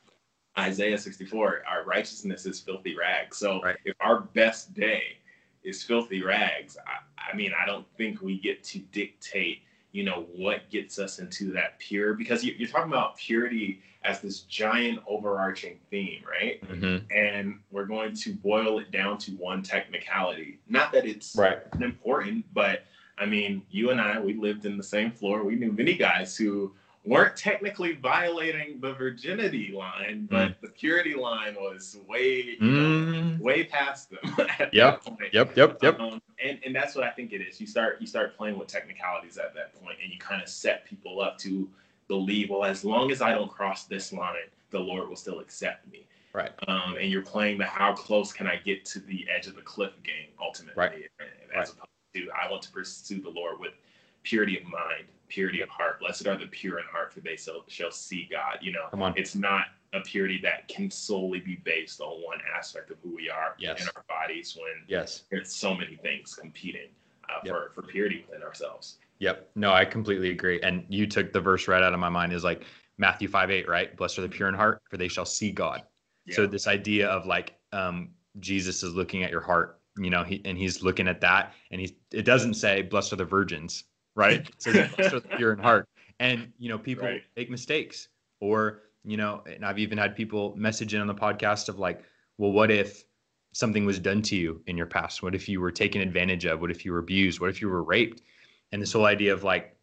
Isaiah 0.57 0.97
64, 0.97 1.63
our 1.67 1.83
righteousness 1.83 2.45
is 2.45 2.59
filthy 2.59 2.95
rags. 2.95 3.37
So 3.37 3.61
right. 3.61 3.77
if 3.85 3.95
our 3.99 4.21
best 4.21 4.73
day 4.73 5.17
is 5.63 5.83
filthy 5.83 6.21
rags. 6.21 6.77
I, 6.85 7.31
I, 7.31 7.35
mean, 7.35 7.51
I 7.59 7.65
don't 7.65 7.85
think 7.97 8.21
we 8.21 8.39
get 8.39 8.63
to 8.65 8.79
dictate, 8.79 9.61
you 9.93 10.03
know, 10.03 10.25
what 10.35 10.69
gets 10.69 10.99
us 10.99 11.19
into 11.19 11.53
that 11.53 11.79
pure 11.79 12.15
because 12.15 12.43
you, 12.43 12.53
are 12.65 12.67
talking 12.67 12.91
about 12.91 13.15
purity 13.15 13.81
as 14.03 14.19
this 14.19 14.41
giant 14.41 14.99
overarching 15.07 15.79
theme, 15.89 16.23
right? 16.29 16.61
Mm-hmm. 16.67 17.05
And 17.15 17.59
we're 17.71 17.85
going 17.85 18.15
to 18.15 18.33
boil 18.33 18.79
it 18.79 18.91
down 18.91 19.17
to 19.19 19.31
one 19.33 19.61
technicality. 19.61 20.59
Not 20.67 20.91
that 20.91 21.05
it's 21.05 21.35
right. 21.37 21.59
important, 21.79 22.43
but 22.53 22.85
I 23.17 23.27
mean, 23.27 23.61
you 23.69 23.91
and 23.91 24.01
I, 24.01 24.19
we 24.19 24.33
lived 24.33 24.65
in 24.65 24.77
the 24.77 24.83
same 24.83 25.11
floor. 25.11 25.43
We 25.43 25.55
knew 25.55 25.71
many 25.71 25.93
guys 25.93 26.35
who 26.35 26.73
weren't 27.05 27.35
technically 27.35 27.93
violating 27.93 28.79
the 28.79 28.93
virginity 28.93 29.71
line, 29.71 30.27
but 30.29 30.49
mm. 30.49 30.55
the 30.61 30.69
purity 30.69 31.15
line 31.15 31.55
was 31.55 31.97
way, 32.07 32.57
you 32.59 32.67
know, 32.67 33.21
mm. 33.21 33.39
way 33.39 33.65
past 33.65 34.09
them. 34.09 34.19
yep. 34.71 35.03
Yep. 35.33 35.55
Yep. 35.57 35.83
Yep. 35.83 35.99
Um, 35.99 36.21
and 36.43 36.59
and 36.65 36.75
that's 36.75 36.95
what 36.95 37.03
I 37.03 37.09
think 37.11 37.33
it 37.33 37.41
is. 37.41 37.59
You 37.59 37.67
start 37.67 37.99
you 37.99 38.07
start 38.07 38.37
playing 38.37 38.57
with 38.57 38.67
technicalities 38.67 39.37
at 39.37 39.53
that 39.55 39.73
point, 39.81 39.97
and 40.01 40.11
you 40.11 40.19
kind 40.19 40.41
of 40.41 40.47
set 40.47 40.85
people 40.85 41.21
up 41.21 41.37
to 41.39 41.69
believe, 42.07 42.49
well, 42.49 42.63
as 42.63 42.83
long 42.85 43.11
as 43.11 43.21
I 43.21 43.33
don't 43.33 43.51
cross 43.51 43.85
this 43.85 44.13
line, 44.13 44.35
the 44.69 44.79
Lord 44.79 45.09
will 45.09 45.15
still 45.15 45.39
accept 45.39 45.89
me. 45.91 46.05
Right. 46.33 46.51
Um, 46.67 46.97
and 46.99 47.11
you're 47.11 47.21
playing 47.21 47.59
the 47.59 47.65
how 47.65 47.93
close 47.93 48.33
can 48.33 48.47
I 48.47 48.55
get 48.55 48.85
to 48.85 48.99
the 48.99 49.25
edge 49.29 49.45
of 49.47 49.55
the 49.55 49.61
cliff 49.61 49.93
game 50.03 50.29
ultimately, 50.41 50.79
right. 50.79 50.93
as 51.55 51.55
right. 51.55 51.69
opposed 51.69 51.89
to 52.15 52.27
I 52.31 52.49
want 52.49 52.63
to 52.63 52.71
pursue 52.71 53.21
the 53.21 53.29
Lord 53.29 53.59
with 53.59 53.73
purity 54.23 54.57
of 54.57 54.63
mind 54.63 55.05
purity 55.33 55.61
of 55.61 55.69
heart. 55.69 55.99
Blessed 55.99 56.27
are 56.27 56.37
the 56.37 56.45
pure 56.47 56.77
in 56.77 56.85
heart, 56.91 57.11
for 57.11 57.21
they 57.21 57.35
shall, 57.35 57.63
shall 57.67 57.91
see 57.91 58.27
God. 58.31 58.59
You 58.61 58.71
know, 58.73 58.85
Come 58.91 59.01
on. 59.01 59.13
it's 59.17 59.35
not 59.35 59.65
a 59.93 60.01
purity 60.01 60.39
that 60.43 60.67
can 60.67 60.91
solely 60.91 61.39
be 61.39 61.55
based 61.63 62.01
on 62.01 62.21
one 62.23 62.39
aspect 62.55 62.91
of 62.91 62.97
who 63.03 63.15
we 63.15 63.29
are 63.29 63.55
yes. 63.57 63.81
in 63.81 63.87
our 63.95 64.03
bodies 64.07 64.55
when 64.55 64.83
yes. 64.87 65.23
there's 65.31 65.53
so 65.53 65.73
many 65.73 65.95
things 65.95 66.35
competing 66.35 66.89
uh, 67.29 67.39
yep. 67.43 67.53
for, 67.53 67.71
for 67.73 67.81
purity 67.87 68.25
within 68.27 68.43
ourselves. 68.43 68.97
Yep. 69.19 69.49
No, 69.55 69.73
I 69.73 69.85
completely 69.85 70.29
agree. 70.29 70.61
And 70.61 70.85
you 70.89 71.07
took 71.07 71.33
the 71.33 71.41
verse 71.41 71.67
right 71.67 71.81
out 71.81 71.93
of 71.93 71.99
my 71.99 72.09
mind 72.09 72.33
is 72.33 72.43
like 72.43 72.65
Matthew 72.97 73.27
5 73.27 73.49
8, 73.49 73.67
right? 73.67 73.95
Blessed 73.95 74.19
are 74.19 74.23
the 74.23 74.29
pure 74.29 74.49
in 74.49 74.55
heart, 74.55 74.81
for 74.89 74.97
they 74.97 75.07
shall 75.07 75.25
see 75.25 75.51
God. 75.51 75.83
Yeah. 76.25 76.35
So 76.35 76.47
this 76.47 76.67
idea 76.67 77.07
of 77.07 77.25
like 77.25 77.55
um, 77.71 78.09
Jesus 78.39 78.83
is 78.83 78.93
looking 78.93 79.23
at 79.23 79.31
your 79.31 79.41
heart, 79.41 79.79
you 79.97 80.09
know, 80.09 80.23
he 80.23 80.41
and 80.45 80.57
he's 80.57 80.81
looking 80.81 81.07
at 81.07 81.21
that, 81.21 81.53
and 81.71 81.79
he's 81.79 81.93
it 82.11 82.23
doesn't 82.23 82.55
say 82.55 82.81
blessed 82.81 83.13
are 83.13 83.17
the 83.17 83.25
virgins, 83.25 83.83
right? 84.15 84.47
So 84.59 84.71
the 84.71 85.21
pure 85.37 85.53
in 85.53 85.59
heart. 85.59 85.87
And 86.19 86.51
you 86.57 86.69
know, 86.69 86.77
people 86.77 87.05
right. 87.05 87.21
make 87.35 87.49
mistakes, 87.49 88.07
or 88.39 88.83
you 89.03 89.17
know, 89.17 89.43
and 89.45 89.65
I've 89.65 89.79
even 89.79 89.97
had 89.97 90.15
people 90.15 90.53
message 90.55 90.93
in 90.93 91.01
on 91.01 91.07
the 91.07 91.15
podcast 91.15 91.69
of 91.69 91.79
like, 91.79 92.03
well, 92.37 92.51
what 92.51 92.71
if 92.71 93.03
something 93.53 93.85
was 93.85 93.99
done 93.99 94.21
to 94.23 94.35
you 94.35 94.61
in 94.67 94.77
your 94.77 94.85
past? 94.85 95.21
What 95.21 95.35
if 95.35 95.49
you 95.49 95.59
were 95.59 95.71
taken 95.71 96.01
advantage 96.01 96.45
of? 96.45 96.61
What 96.61 96.71
if 96.71 96.85
you 96.85 96.91
were 96.91 96.99
abused? 96.99 97.39
What 97.39 97.49
if 97.49 97.61
you 97.61 97.69
were 97.69 97.83
raped? 97.83 98.21
And 98.71 98.81
this 98.81 98.93
whole 98.93 99.05
idea 99.05 99.33
of 99.33 99.43
like, 99.43 99.75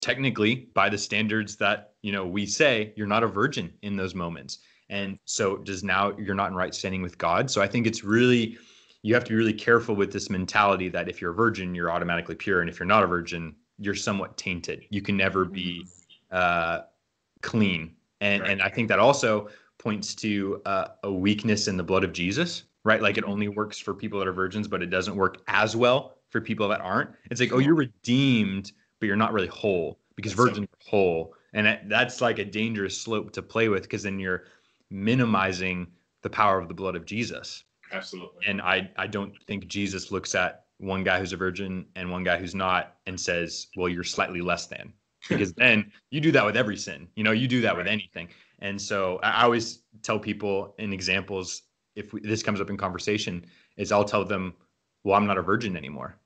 technically, 0.00 0.68
by 0.74 0.88
the 0.88 0.98
standards 0.98 1.56
that 1.56 1.94
you 2.02 2.12
know 2.12 2.26
we 2.26 2.46
say, 2.46 2.92
you're 2.96 3.06
not 3.06 3.22
a 3.22 3.28
virgin 3.28 3.72
in 3.82 3.96
those 3.96 4.14
moments. 4.14 4.58
And 4.90 5.18
so 5.24 5.56
does 5.56 5.82
now 5.82 6.12
you're 6.18 6.34
not 6.34 6.50
in 6.50 6.56
right 6.56 6.74
standing 6.74 7.02
with 7.02 7.16
God. 7.16 7.50
So 7.50 7.62
I 7.62 7.66
think 7.66 7.86
it's 7.86 8.04
really 8.04 8.58
you 9.04 9.12
have 9.12 9.22
to 9.22 9.28
be 9.28 9.36
really 9.36 9.52
careful 9.52 9.94
with 9.94 10.10
this 10.10 10.30
mentality 10.30 10.88
that 10.88 11.10
if 11.10 11.20
you're 11.20 11.32
a 11.32 11.34
virgin, 11.34 11.74
you're 11.74 11.90
automatically 11.90 12.34
pure, 12.34 12.62
and 12.62 12.70
if 12.70 12.78
you're 12.78 12.86
not 12.86 13.04
a 13.04 13.06
virgin, 13.06 13.54
you're 13.78 13.94
somewhat 13.94 14.38
tainted. 14.38 14.86
You 14.88 15.02
can 15.02 15.14
never 15.14 15.44
be 15.44 15.86
uh, 16.30 16.80
clean, 17.42 17.94
and 18.22 18.40
right. 18.40 18.50
and 18.50 18.62
I 18.62 18.70
think 18.70 18.88
that 18.88 18.98
also 18.98 19.50
points 19.76 20.14
to 20.16 20.62
uh, 20.64 20.86
a 21.02 21.12
weakness 21.12 21.68
in 21.68 21.76
the 21.76 21.82
blood 21.82 22.02
of 22.02 22.14
Jesus, 22.14 22.62
right? 22.82 23.02
Like 23.02 23.18
it 23.18 23.24
only 23.24 23.48
works 23.48 23.78
for 23.78 23.92
people 23.92 24.18
that 24.20 24.26
are 24.26 24.32
virgins, 24.32 24.68
but 24.68 24.82
it 24.82 24.88
doesn't 24.88 25.14
work 25.14 25.42
as 25.48 25.76
well 25.76 26.16
for 26.30 26.40
people 26.40 26.66
that 26.68 26.80
aren't. 26.80 27.10
It's 27.30 27.42
like, 27.42 27.52
oh, 27.52 27.58
you're 27.58 27.74
redeemed, 27.74 28.72
but 29.00 29.06
you're 29.06 29.16
not 29.16 29.34
really 29.34 29.48
whole 29.48 29.98
because 30.16 30.32
virgins 30.32 30.66
are 30.66 30.90
whole, 30.90 31.34
and 31.52 31.78
that's 31.90 32.22
like 32.22 32.38
a 32.38 32.44
dangerous 32.44 32.98
slope 32.98 33.32
to 33.32 33.42
play 33.42 33.68
with 33.68 33.82
because 33.82 34.02
then 34.02 34.18
you're 34.18 34.44
minimizing 34.88 35.88
the 36.22 36.30
power 36.30 36.58
of 36.58 36.68
the 36.68 36.74
blood 36.74 36.96
of 36.96 37.04
Jesus. 37.04 37.64
Absolutely. 37.94 38.46
And 38.46 38.60
I, 38.60 38.90
I 38.96 39.06
don't 39.06 39.32
think 39.46 39.66
Jesus 39.68 40.10
looks 40.10 40.34
at 40.34 40.64
one 40.78 41.04
guy 41.04 41.18
who's 41.18 41.32
a 41.32 41.36
virgin 41.36 41.86
and 41.94 42.10
one 42.10 42.24
guy 42.24 42.36
who's 42.36 42.54
not 42.54 42.96
and 43.06 43.18
says, 43.18 43.68
well, 43.76 43.88
you're 43.88 44.04
slightly 44.04 44.40
less 44.40 44.66
than. 44.66 44.92
Because 45.28 45.52
then 45.56 45.90
you 46.10 46.20
do 46.20 46.32
that 46.32 46.44
with 46.44 46.56
every 46.56 46.76
sin. 46.76 47.08
You 47.14 47.24
know, 47.24 47.32
you 47.32 47.46
do 47.46 47.60
that 47.60 47.70
right. 47.70 47.78
with 47.78 47.86
anything. 47.86 48.28
And 48.58 48.80
so 48.80 49.20
I 49.22 49.44
always 49.44 49.82
tell 50.02 50.18
people 50.18 50.74
in 50.78 50.92
examples, 50.92 51.62
if 51.94 52.12
we, 52.12 52.20
this 52.20 52.42
comes 52.42 52.60
up 52.60 52.70
in 52.70 52.76
conversation, 52.76 53.46
is 53.76 53.92
I'll 53.92 54.04
tell 54.04 54.24
them, 54.24 54.54
well, 55.04 55.16
I'm 55.16 55.26
not 55.26 55.38
a 55.38 55.42
virgin 55.42 55.76
anymore. 55.76 56.18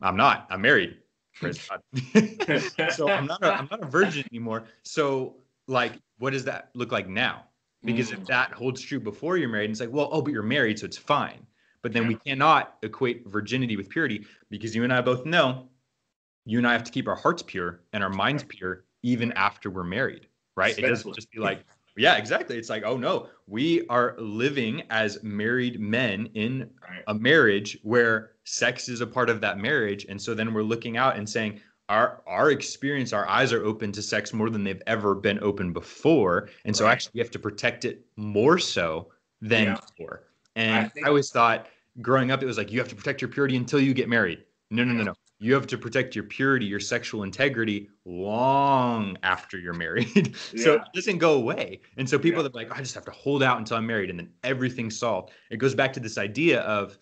I'm 0.00 0.16
not. 0.16 0.46
I'm 0.50 0.62
married. 0.62 0.96
so 1.42 3.08
I'm 3.10 3.26
not 3.26 3.42
a, 3.44 3.52
I'm 3.52 3.68
not 3.70 3.82
a 3.82 3.86
virgin 3.86 4.24
anymore. 4.32 4.64
So 4.82 5.36
like, 5.68 5.94
what 6.18 6.32
does 6.32 6.44
that 6.44 6.70
look 6.74 6.92
like 6.92 7.08
now? 7.08 7.44
Because 7.84 8.10
mm. 8.10 8.14
if 8.14 8.26
that 8.26 8.52
holds 8.52 8.80
true 8.80 9.00
before 9.00 9.36
you're 9.36 9.48
married, 9.48 9.70
it's 9.70 9.80
like, 9.80 9.92
well, 9.92 10.08
oh, 10.10 10.22
but 10.22 10.32
you're 10.32 10.42
married, 10.42 10.78
so 10.78 10.86
it's 10.86 10.96
fine. 10.96 11.46
But 11.82 11.92
then 11.92 12.02
yeah. 12.02 12.08
we 12.08 12.14
cannot 12.16 12.76
equate 12.82 13.26
virginity 13.28 13.76
with 13.76 13.88
purity 13.88 14.24
because 14.50 14.74
you 14.74 14.82
and 14.82 14.92
I 14.92 15.00
both 15.00 15.24
know 15.24 15.68
you 16.44 16.58
and 16.58 16.66
I 16.66 16.72
have 16.72 16.84
to 16.84 16.90
keep 16.90 17.06
our 17.08 17.14
hearts 17.14 17.42
pure 17.42 17.82
and 17.92 18.02
our 18.02 18.10
minds 18.10 18.44
pure 18.44 18.84
even 19.02 19.32
after 19.32 19.70
we're 19.70 19.84
married, 19.84 20.26
right? 20.56 20.70
Especially. 20.70 20.88
It 20.88 20.90
doesn't 20.90 21.14
just 21.14 21.30
be 21.30 21.38
like, 21.38 21.64
yeah, 21.96 22.16
exactly. 22.16 22.58
It's 22.58 22.68
like, 22.68 22.82
oh 22.84 22.96
no, 22.96 23.28
we 23.46 23.86
are 23.88 24.14
living 24.18 24.82
as 24.90 25.22
married 25.22 25.80
men 25.80 26.28
in 26.34 26.70
a 27.06 27.14
marriage 27.14 27.78
where 27.82 28.32
sex 28.44 28.88
is 28.88 29.00
a 29.00 29.06
part 29.06 29.30
of 29.30 29.40
that 29.40 29.58
marriage. 29.58 30.06
And 30.08 30.20
so 30.20 30.34
then 30.34 30.52
we're 30.52 30.62
looking 30.62 30.96
out 30.96 31.16
and 31.16 31.28
saying, 31.28 31.60
our 31.88 32.22
our 32.26 32.50
experience 32.50 33.12
our 33.12 33.28
eyes 33.28 33.52
are 33.52 33.64
open 33.64 33.92
to 33.92 34.02
sex 34.02 34.32
more 34.32 34.50
than 34.50 34.64
they've 34.64 34.82
ever 34.86 35.14
been 35.14 35.38
open 35.42 35.72
before. 35.72 36.48
And 36.64 36.74
so 36.74 36.86
actually 36.86 37.12
we 37.14 37.20
have 37.20 37.30
to 37.30 37.38
protect 37.38 37.84
it 37.84 38.04
more 38.16 38.58
so 38.58 39.08
than 39.40 39.64
yeah. 39.64 39.76
before. 39.76 40.24
And 40.56 40.86
I, 40.86 40.88
think- 40.88 41.06
I, 41.06 41.08
always 41.08 41.30
thought 41.30 41.68
growing 42.02 42.30
up 42.30 42.42
it 42.42 42.46
was 42.46 42.58
like 42.58 42.72
you 42.72 42.78
have 42.78 42.88
to 42.88 42.96
protect 42.96 43.20
your 43.20 43.28
purity 43.28 43.56
until 43.56 43.80
you 43.80 43.94
get 43.94 44.08
married. 44.08 44.42
No 44.70 44.84
no 44.84 44.92
no 44.92 45.04
no. 45.04 45.14
You 45.38 45.52
have 45.52 45.66
to 45.66 45.78
protect 45.78 46.14
your 46.14 46.24
purity 46.24 46.66
your 46.66 46.80
sexual 46.80 47.22
integrity 47.22 47.88
long 48.04 49.16
after 49.22 49.58
you're 49.58 49.74
married. 49.74 50.34
Yeah. 50.52 50.64
so 50.64 50.74
it 50.74 50.82
doesn't 50.94 51.18
go 51.18 51.34
away. 51.34 51.80
And 51.96 52.08
so 52.08 52.18
people 52.18 52.38
yeah. 52.38 52.48
that 52.48 52.54
are 52.54 52.58
like 52.58 52.76
i 52.76 52.80
just 52.80 52.94
have 52.94 53.04
to 53.04 53.10
hold 53.12 53.42
out 53.42 53.58
until 53.58 53.76
i'm 53.76 53.86
married 53.86 54.10
and 54.10 54.18
then 54.18 54.30
everything's 54.42 54.98
solved. 54.98 55.30
It 55.50 55.58
goes 55.58 55.74
back 55.74 55.92
to 55.92 56.00
this 56.00 56.18
idea 56.18 56.62
of 56.62 56.98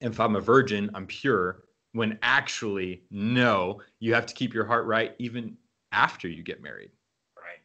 if 0.00 0.18
i'm 0.18 0.34
a 0.36 0.40
virgin 0.40 0.90
i'm 0.94 1.06
pure 1.06 1.64
when 1.92 2.18
actually 2.22 3.02
no 3.10 3.80
you 3.98 4.14
have 4.14 4.26
to 4.26 4.34
keep 4.34 4.54
your 4.54 4.64
heart 4.64 4.86
right 4.86 5.14
even 5.18 5.56
after 5.92 6.28
you 6.28 6.42
get 6.42 6.62
married. 6.62 6.90
Right. 7.36 7.58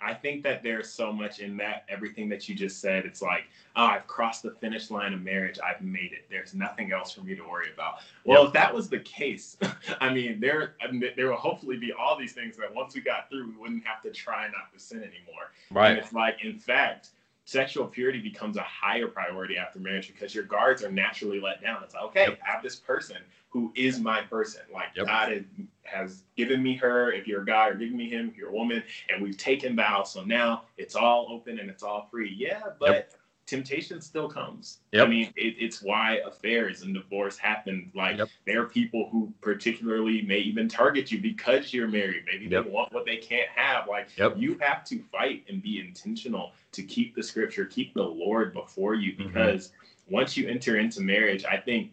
I 0.00 0.14
think 0.14 0.44
that 0.44 0.62
there's 0.62 0.88
so 0.88 1.12
much 1.12 1.40
in 1.40 1.56
that 1.56 1.84
everything 1.88 2.28
that 2.28 2.48
you 2.48 2.54
just 2.54 2.80
said. 2.80 3.04
It's 3.04 3.22
like 3.22 3.44
oh 3.74 3.84
i've 3.84 4.06
crossed 4.06 4.42
the 4.42 4.52
finish 4.52 4.90
line 4.90 5.12
of 5.12 5.22
marriage. 5.22 5.58
I've 5.64 5.82
made 5.82 6.12
it. 6.12 6.26
There's 6.30 6.54
nothing 6.54 6.92
else 6.92 7.12
for 7.12 7.22
me 7.22 7.34
to 7.34 7.42
worry 7.42 7.72
about. 7.72 7.96
Well 8.24 8.42
yep. 8.42 8.48
if 8.48 8.52
that 8.54 8.74
was 8.74 8.88
the 8.88 9.00
case 9.00 9.56
i 10.00 10.12
mean 10.12 10.38
there 10.40 10.74
I 10.80 10.90
mean, 10.90 11.02
there 11.16 11.28
will 11.28 11.36
hopefully 11.36 11.76
be 11.76 11.92
all 11.92 12.16
these 12.16 12.32
things 12.32 12.56
that 12.56 12.72
once 12.72 12.94
we 12.94 13.00
got 13.00 13.28
through 13.28 13.48
we 13.48 13.56
wouldn't 13.56 13.84
have 13.84 14.02
to 14.02 14.10
try 14.10 14.46
not 14.46 14.72
to 14.72 14.78
sin 14.78 14.98
anymore. 14.98 15.52
Right. 15.70 15.90
and 15.90 15.98
it's 15.98 16.12
like 16.12 16.44
in 16.44 16.58
fact 16.58 17.10
sexual 17.46 17.86
purity 17.86 18.20
becomes 18.20 18.56
a 18.56 18.62
higher 18.62 19.06
priority 19.06 19.56
after 19.56 19.78
marriage 19.78 20.08
because 20.08 20.34
your 20.34 20.44
guards 20.44 20.82
are 20.82 20.90
naturally 20.90 21.40
let 21.40 21.62
down. 21.62 21.80
It's 21.82 21.94
like, 21.94 22.02
okay, 22.04 22.26
yep. 22.28 22.38
I 22.46 22.50
have 22.50 22.62
this 22.62 22.74
person 22.76 23.18
who 23.56 23.72
is 23.74 23.98
my 23.98 24.20
person. 24.20 24.60
Like 24.70 24.88
yep. 24.94 25.06
God 25.06 25.44
has 25.84 26.24
given 26.36 26.62
me 26.62 26.76
her. 26.76 27.10
If 27.10 27.26
you're 27.26 27.40
a 27.42 27.46
guy, 27.46 27.68
or 27.68 27.74
giving 27.74 27.96
me 27.96 28.10
him. 28.10 28.28
If 28.28 28.36
you're 28.36 28.50
a 28.50 28.52
woman, 28.52 28.82
and 29.08 29.22
we've 29.22 29.38
taken 29.38 29.74
vows, 29.74 30.12
so 30.12 30.22
now 30.24 30.64
it's 30.76 30.94
all 30.94 31.28
open 31.30 31.58
and 31.58 31.70
it's 31.70 31.82
all 31.82 32.08
free. 32.10 32.34
Yeah, 32.36 32.60
but 32.78 32.90
yep 32.90 33.12
temptation 33.46 34.00
still 34.00 34.28
comes. 34.28 34.78
Yep. 34.92 35.06
I 35.06 35.08
mean, 35.08 35.32
it, 35.36 35.54
it's 35.58 35.80
why 35.80 36.20
affairs 36.26 36.82
and 36.82 36.92
divorce 36.92 37.38
happen. 37.38 37.90
Like 37.94 38.20
there 38.44 38.60
are 38.62 38.66
people 38.66 39.08
who 39.10 39.32
particularly 39.40 40.22
may 40.22 40.38
even 40.38 40.68
target 40.68 41.10
you 41.10 41.20
because 41.20 41.72
you're 41.72 41.88
married. 41.88 42.24
Maybe 42.30 42.48
they 42.48 42.60
want 42.60 42.92
what 42.92 43.06
they 43.06 43.16
can't 43.16 43.48
have. 43.54 43.88
Like 43.88 44.08
you 44.36 44.58
have 44.60 44.84
to 44.86 45.00
fight 45.12 45.44
and 45.48 45.62
be 45.62 45.80
intentional 45.80 46.52
to 46.72 46.82
keep 46.82 47.14
the 47.14 47.22
scripture, 47.22 47.64
keep 47.64 47.94
the 47.94 48.02
Lord 48.02 48.52
before 48.52 48.94
you, 48.94 49.12
mm-hmm. 49.12 49.28
because 49.28 49.68
mm-hmm. 49.68 50.14
once 50.14 50.36
you 50.36 50.48
enter 50.48 50.78
into 50.78 51.00
marriage, 51.00 51.44
I 51.44 51.56
think. 51.56 51.92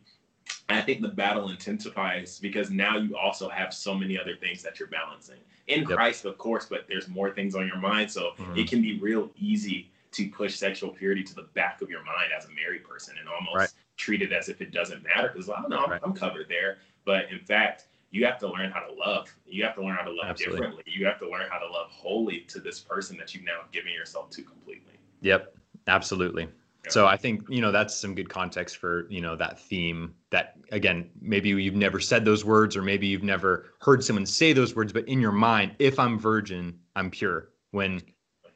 I 0.73 0.81
think 0.81 1.01
the 1.01 1.09
battle 1.09 1.49
intensifies 1.49 2.39
because 2.39 2.69
now 2.69 2.97
you 2.97 3.17
also 3.17 3.49
have 3.49 3.73
so 3.73 3.93
many 3.93 4.19
other 4.19 4.36
things 4.36 4.62
that 4.63 4.79
you're 4.79 4.89
balancing 4.89 5.39
in 5.67 5.86
Christ, 5.86 6.25
of 6.25 6.38
course, 6.38 6.65
but 6.69 6.86
there's 6.88 7.07
more 7.07 7.31
things 7.31 7.55
on 7.55 7.67
your 7.67 7.77
mind. 7.77 8.12
So 8.12 8.31
mm-hmm. 8.38 8.57
it 8.57 8.69
can 8.69 8.81
be 8.81 8.99
real 8.99 9.31
easy 9.38 9.91
to 10.12 10.29
push 10.29 10.55
sexual 10.55 10.89
purity 10.89 11.23
to 11.23 11.36
the 11.36 11.47
back 11.53 11.81
of 11.81 11.89
your 11.89 12.03
mind 12.03 12.27
as 12.38 12.45
a 12.45 12.49
married 12.49 12.83
person 12.83 13.15
and 13.19 13.27
almost 13.27 13.55
right. 13.55 13.69
treat 13.97 14.21
it 14.21 14.31
as 14.31 14.49
if 14.49 14.62
it 14.62 14.71
doesn't 14.71 15.03
matter 15.03 15.31
because 15.33 15.47
no, 15.47 15.55
I'm, 15.55 15.91
right. 15.91 16.01
I'm 16.03 16.13
covered 16.13 16.47
there. 16.49 16.77
But 17.05 17.31
in 17.31 17.39
fact, 17.39 17.88
you 18.12 18.25
have 18.25 18.38
to 18.39 18.47
learn 18.47 18.69
how 18.69 18.81
to 18.81 18.93
love. 18.93 19.33
You 19.47 19.63
have 19.63 19.73
to 19.75 19.83
learn 19.83 19.95
how 19.95 20.03
to 20.03 20.12
love 20.12 20.27
Absolutely. 20.27 20.59
differently. 20.59 20.83
You 20.86 21.05
have 21.07 21.19
to 21.19 21.29
learn 21.29 21.49
how 21.49 21.57
to 21.57 21.65
love 21.65 21.89
wholly 21.89 22.41
to 22.41 22.59
this 22.59 22.79
person 22.79 23.17
that 23.17 23.33
you've 23.33 23.43
now 23.43 23.62
given 23.71 23.91
yourself 23.91 24.29
to 24.31 24.43
completely. 24.43 24.93
Yep, 25.21 25.55
absolutely. 25.88 26.47
So 26.89 27.08
I 27.08 27.15
think 27.15 27.43
you 27.50 27.62
know 27.62 27.72
that's 27.72 27.96
some 27.96 28.13
good 28.13 28.30
context 28.30 28.78
for 28.78 29.08
you 29.10 29.22
know 29.22 29.36
that 29.36 29.60
theme. 29.60 30.13
That 30.32 30.58
again, 30.72 31.10
maybe 31.22 31.50
you've 31.50 31.76
never 31.76 32.00
said 32.00 32.26
those 32.26 32.43
words, 32.43 32.76
or 32.76 32.82
maybe 32.82 33.08
you've 33.08 33.24
never 33.24 33.67
heard 33.80 34.04
someone 34.04 34.26
say 34.26 34.54
those 34.54 34.76
words, 34.76 34.91
but 34.91 35.08
in 35.08 35.22
your 35.22 35.32
mind, 35.32 35.76
if 35.80 35.98
I'm 35.98 36.19
virgin, 36.19 36.78
I'm 36.96 37.10
pure. 37.10 37.50
When 37.72 38.02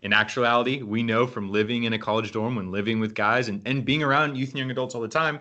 in 0.04 0.14
actuality, 0.14 0.84
we 0.84 1.04
know 1.04 1.26
from 1.26 1.52
living 1.52 1.86
in 1.86 1.94
a 1.94 2.00
college 2.00 2.32
dorm, 2.32 2.56
when 2.56 2.72
living 2.72 3.00
with 3.00 3.16
guys 3.16 3.50
and, 3.50 3.62
and 3.66 3.84
being 3.84 4.04
around 4.04 4.36
youth 4.36 4.50
and 4.50 4.60
young 4.60 4.72
adults 4.72 4.94
all 4.94 5.02
the 5.02 5.08
time, 5.08 5.40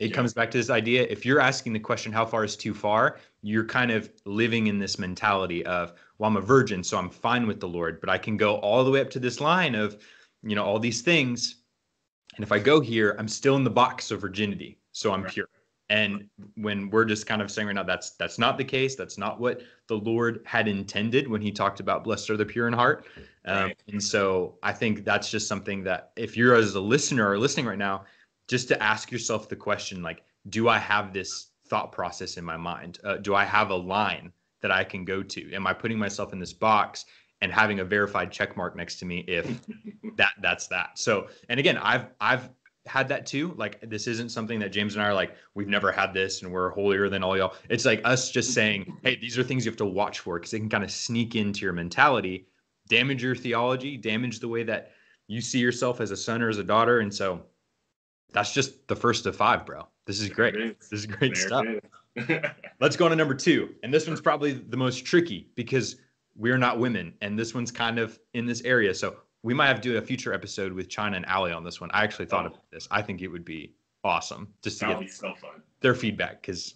it 0.00 0.10
yeah. 0.10 0.14
comes 0.14 0.34
back 0.34 0.50
to 0.50 0.58
this 0.58 0.70
idea 0.70 1.06
if 1.08 1.24
you're 1.24 1.40
asking 1.40 1.72
the 1.72 1.78
question, 1.78 2.12
how 2.12 2.26
far 2.26 2.44
is 2.44 2.56
too 2.56 2.74
far? 2.74 3.18
You're 3.42 3.64
kind 3.64 3.92
of 3.92 4.10
living 4.24 4.66
in 4.66 4.78
this 4.78 4.98
mentality 4.98 5.64
of, 5.66 5.92
well, 6.18 6.28
I'm 6.28 6.36
a 6.36 6.40
virgin, 6.40 6.82
so 6.82 6.98
I'm 6.98 7.10
fine 7.10 7.46
with 7.46 7.60
the 7.60 7.68
Lord, 7.68 8.00
but 8.00 8.10
I 8.10 8.18
can 8.18 8.36
go 8.36 8.56
all 8.56 8.82
the 8.82 8.90
way 8.90 9.00
up 9.00 9.10
to 9.10 9.20
this 9.20 9.40
line 9.40 9.74
of, 9.74 9.96
you 10.42 10.56
know, 10.56 10.64
all 10.64 10.80
these 10.80 11.02
things. 11.02 11.56
And 12.36 12.44
if 12.44 12.52
I 12.52 12.58
go 12.58 12.80
here, 12.80 13.16
I'm 13.18 13.28
still 13.28 13.56
in 13.56 13.64
the 13.64 13.70
box 13.70 14.10
of 14.10 14.20
virginity, 14.20 14.78
so 14.92 15.12
I'm 15.12 15.22
right. 15.22 15.32
pure. 15.32 15.48
And 15.90 16.28
when 16.56 16.88
we're 16.90 17.04
just 17.04 17.26
kind 17.26 17.42
of 17.42 17.50
saying 17.50 17.66
right 17.66 17.74
now 17.74 17.82
that's 17.82 18.12
that's 18.12 18.38
not 18.38 18.56
the 18.56 18.64
case, 18.64 18.96
that's 18.96 19.18
not 19.18 19.38
what 19.38 19.60
the 19.86 19.96
Lord 19.96 20.40
had 20.44 20.66
intended 20.66 21.28
when 21.28 21.42
He 21.42 21.52
talked 21.52 21.80
about 21.80 22.04
blessed 22.04 22.30
are 22.30 22.36
the 22.36 22.46
pure 22.46 22.68
in 22.68 22.72
heart. 22.72 23.06
Um, 23.44 23.64
right. 23.64 23.82
And 23.88 24.02
so 24.02 24.58
I 24.62 24.72
think 24.72 25.04
that's 25.04 25.30
just 25.30 25.46
something 25.46 25.84
that 25.84 26.12
if 26.16 26.36
you're 26.36 26.54
as 26.54 26.74
a 26.74 26.80
listener 26.80 27.28
or 27.28 27.38
listening 27.38 27.66
right 27.66 27.78
now, 27.78 28.04
just 28.48 28.68
to 28.68 28.82
ask 28.82 29.12
yourself 29.12 29.48
the 29.48 29.56
question 29.56 30.02
like, 30.02 30.22
do 30.48 30.68
I 30.68 30.78
have 30.78 31.12
this 31.12 31.48
thought 31.68 31.92
process 31.92 32.36
in 32.38 32.44
my 32.44 32.56
mind? 32.56 32.98
Uh, 33.04 33.16
do 33.16 33.34
I 33.34 33.44
have 33.44 33.70
a 33.70 33.74
line 33.74 34.32
that 34.62 34.70
I 34.70 34.84
can 34.84 35.04
go 35.04 35.22
to? 35.22 35.52
Am 35.52 35.66
I 35.66 35.74
putting 35.74 35.98
myself 35.98 36.32
in 36.32 36.38
this 36.38 36.52
box 36.54 37.04
and 37.44 37.52
having 37.52 37.80
a 37.80 37.84
verified 37.84 38.32
check 38.32 38.56
mark 38.56 38.74
next 38.74 38.96
to 38.96 39.04
me 39.04 39.18
if 39.28 39.60
that 40.16 40.32
that's 40.40 40.66
that? 40.68 40.98
So 40.98 41.28
and 41.50 41.60
again, 41.60 41.76
I've 41.76 42.06
I've 42.20 42.48
had 42.86 43.06
that 43.08 43.26
too. 43.26 43.54
Like 43.58 43.78
this 43.88 44.06
isn't 44.06 44.30
something 44.30 44.58
that 44.60 44.70
James 44.70 44.94
and 44.94 45.04
I 45.04 45.08
are 45.08 45.14
like, 45.14 45.36
we've 45.54 45.68
never 45.68 45.92
had 45.92 46.14
this 46.14 46.42
and 46.42 46.50
we're 46.50 46.70
holier 46.70 47.08
than 47.10 47.22
all 47.22 47.36
y'all. 47.36 47.54
It's 47.68 47.84
like 47.84 48.00
us 48.04 48.30
just 48.30 48.54
saying, 48.54 48.98
hey, 49.02 49.16
these 49.16 49.38
are 49.38 49.42
things 49.42 49.64
you 49.64 49.70
have 49.70 49.76
to 49.78 49.84
watch 49.84 50.20
for 50.20 50.38
because 50.38 50.50
they 50.50 50.58
can 50.58 50.70
kind 50.70 50.84
of 50.84 50.90
sneak 50.90 51.34
into 51.34 51.60
your 51.60 51.74
mentality, 51.74 52.48
damage 52.88 53.22
your 53.22 53.34
theology, 53.34 53.98
damage 53.98 54.40
the 54.40 54.48
way 54.48 54.62
that 54.62 54.92
you 55.28 55.40
see 55.40 55.58
yourself 55.58 56.00
as 56.00 56.10
a 56.10 56.16
son 56.16 56.42
or 56.42 56.48
as 56.48 56.58
a 56.58 56.64
daughter. 56.64 57.00
And 57.00 57.12
so 57.12 57.42
that's 58.32 58.52
just 58.52 58.88
the 58.88 58.96
first 58.96 59.26
of 59.26 59.36
five, 59.36 59.66
bro. 59.66 59.86
This 60.06 60.20
is 60.20 60.28
great. 60.30 60.56
Is. 60.56 60.88
This 60.90 61.00
is 61.00 61.06
great 61.06 61.34
there 61.34 61.46
stuff. 61.46 61.66
Let's 62.80 62.96
go 62.96 63.06
on 63.06 63.10
to 63.10 63.16
number 63.16 63.34
two. 63.34 63.74
And 63.82 63.92
this 63.92 64.06
one's 64.06 64.20
probably 64.20 64.52
the 64.52 64.76
most 64.76 65.04
tricky 65.04 65.48
because 65.54 65.96
we're 66.36 66.58
not 66.58 66.78
women. 66.78 67.14
And 67.20 67.38
this 67.38 67.54
one's 67.54 67.70
kind 67.70 67.98
of 67.98 68.18
in 68.34 68.46
this 68.46 68.62
area. 68.62 68.94
So 68.94 69.16
we 69.42 69.54
might 69.54 69.68
have 69.68 69.80
to 69.80 69.82
do 69.82 69.96
a 69.98 70.02
future 70.02 70.32
episode 70.32 70.72
with 70.72 70.88
China 70.88 71.16
and 71.16 71.26
Ali 71.26 71.52
on 71.52 71.64
this 71.64 71.80
one. 71.80 71.90
I 71.92 72.02
actually 72.02 72.26
thought 72.26 72.44
oh. 72.44 72.48
about 72.48 72.70
this. 72.72 72.88
I 72.90 73.02
think 73.02 73.22
it 73.22 73.28
would 73.28 73.44
be 73.44 73.74
awesome 74.02 74.48
just 74.62 74.80
to 74.80 74.86
get 74.86 75.10
so 75.10 75.32
their 75.80 75.94
feedback 75.94 76.42
because 76.42 76.74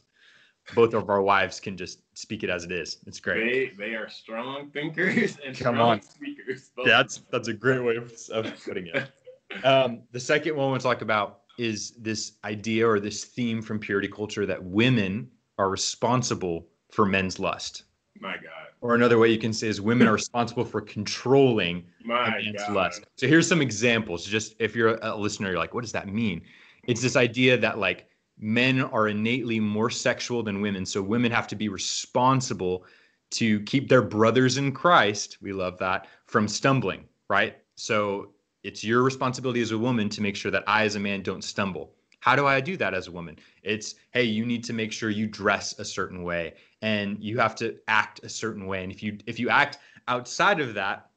both 0.74 0.94
of 0.94 1.08
our 1.08 1.22
wives 1.22 1.60
can 1.60 1.76
just 1.76 2.00
speak 2.14 2.42
it 2.42 2.50
as 2.50 2.64
it 2.64 2.72
is. 2.72 2.98
It's 3.06 3.20
great. 3.20 3.76
They 3.76 3.86
they 3.86 3.94
are 3.94 4.08
strong 4.08 4.70
thinkers 4.70 5.38
and 5.44 5.56
Come 5.56 5.76
strong 5.76 5.80
on. 5.80 6.02
speakers. 6.02 6.70
Both. 6.76 6.86
That's 6.86 7.22
that's 7.30 7.48
a 7.48 7.54
great 7.54 7.82
way 7.82 7.96
of, 7.96 8.12
of 8.32 8.64
putting 8.64 8.88
it. 8.88 9.10
um, 9.64 10.02
the 10.12 10.20
second 10.20 10.56
one 10.56 10.70
we'll 10.70 10.80
talk 10.80 11.02
about 11.02 11.40
is 11.58 11.92
this 11.98 12.32
idea 12.44 12.88
or 12.88 13.00
this 13.00 13.24
theme 13.24 13.60
from 13.60 13.78
purity 13.78 14.08
culture 14.08 14.46
that 14.46 14.62
women 14.62 15.28
are 15.58 15.70
responsible 15.70 16.68
for 16.92 17.04
men's 17.04 17.38
lust. 17.38 17.84
My 18.20 18.34
God. 18.34 18.67
Or 18.80 18.94
another 18.94 19.18
way 19.18 19.28
you 19.28 19.38
can 19.38 19.52
say 19.52 19.68
is 19.68 19.80
women 19.80 20.06
are 20.06 20.12
responsible 20.22 20.64
for 20.64 20.80
controlling 20.80 21.84
My 22.04 22.40
God. 22.56 22.74
lust. 22.74 23.06
So 23.16 23.26
here's 23.26 23.48
some 23.48 23.60
examples. 23.60 24.24
Just 24.24 24.54
if 24.58 24.76
you're 24.76 24.98
a 25.02 25.16
listener, 25.16 25.50
you're 25.50 25.58
like, 25.58 25.74
what 25.74 25.82
does 25.82 25.92
that 25.92 26.08
mean? 26.08 26.42
It's 26.86 27.02
this 27.02 27.16
idea 27.16 27.56
that 27.58 27.78
like 27.78 28.08
men 28.38 28.80
are 28.80 29.08
innately 29.08 29.60
more 29.60 29.90
sexual 29.90 30.42
than 30.42 30.60
women. 30.60 30.86
So 30.86 31.02
women 31.02 31.32
have 31.32 31.48
to 31.48 31.56
be 31.56 31.68
responsible 31.68 32.84
to 33.30 33.60
keep 33.60 33.88
their 33.88 34.02
brothers 34.02 34.56
in 34.56 34.72
Christ, 34.72 35.38
we 35.42 35.52
love 35.52 35.78
that, 35.78 36.06
from 36.26 36.48
stumbling, 36.48 37.04
right? 37.28 37.58
So 37.74 38.32
it's 38.62 38.82
your 38.82 39.02
responsibility 39.02 39.60
as 39.60 39.72
a 39.72 39.78
woman 39.78 40.08
to 40.10 40.22
make 40.22 40.34
sure 40.34 40.50
that 40.50 40.64
I, 40.66 40.84
as 40.84 40.94
a 40.94 41.00
man, 41.00 41.22
don't 41.22 41.44
stumble. 41.44 41.94
How 42.20 42.34
do 42.36 42.46
I 42.46 42.60
do 42.60 42.76
that 42.76 42.94
as 42.94 43.06
a 43.06 43.12
woman? 43.12 43.38
It's, 43.62 43.94
hey, 44.10 44.24
you 44.24 44.44
need 44.44 44.64
to 44.64 44.72
make 44.72 44.92
sure 44.92 45.10
you 45.10 45.26
dress 45.26 45.78
a 45.78 45.84
certain 45.84 46.22
way 46.22 46.54
and 46.82 47.22
you 47.22 47.38
have 47.38 47.54
to 47.56 47.76
act 47.88 48.20
a 48.24 48.28
certain 48.28 48.66
way. 48.66 48.82
And 48.82 48.92
if 48.92 49.02
you 49.02 49.18
if 49.26 49.38
you 49.38 49.48
act 49.50 49.78
outside 50.08 50.60
of 50.60 50.74
that 50.74 51.10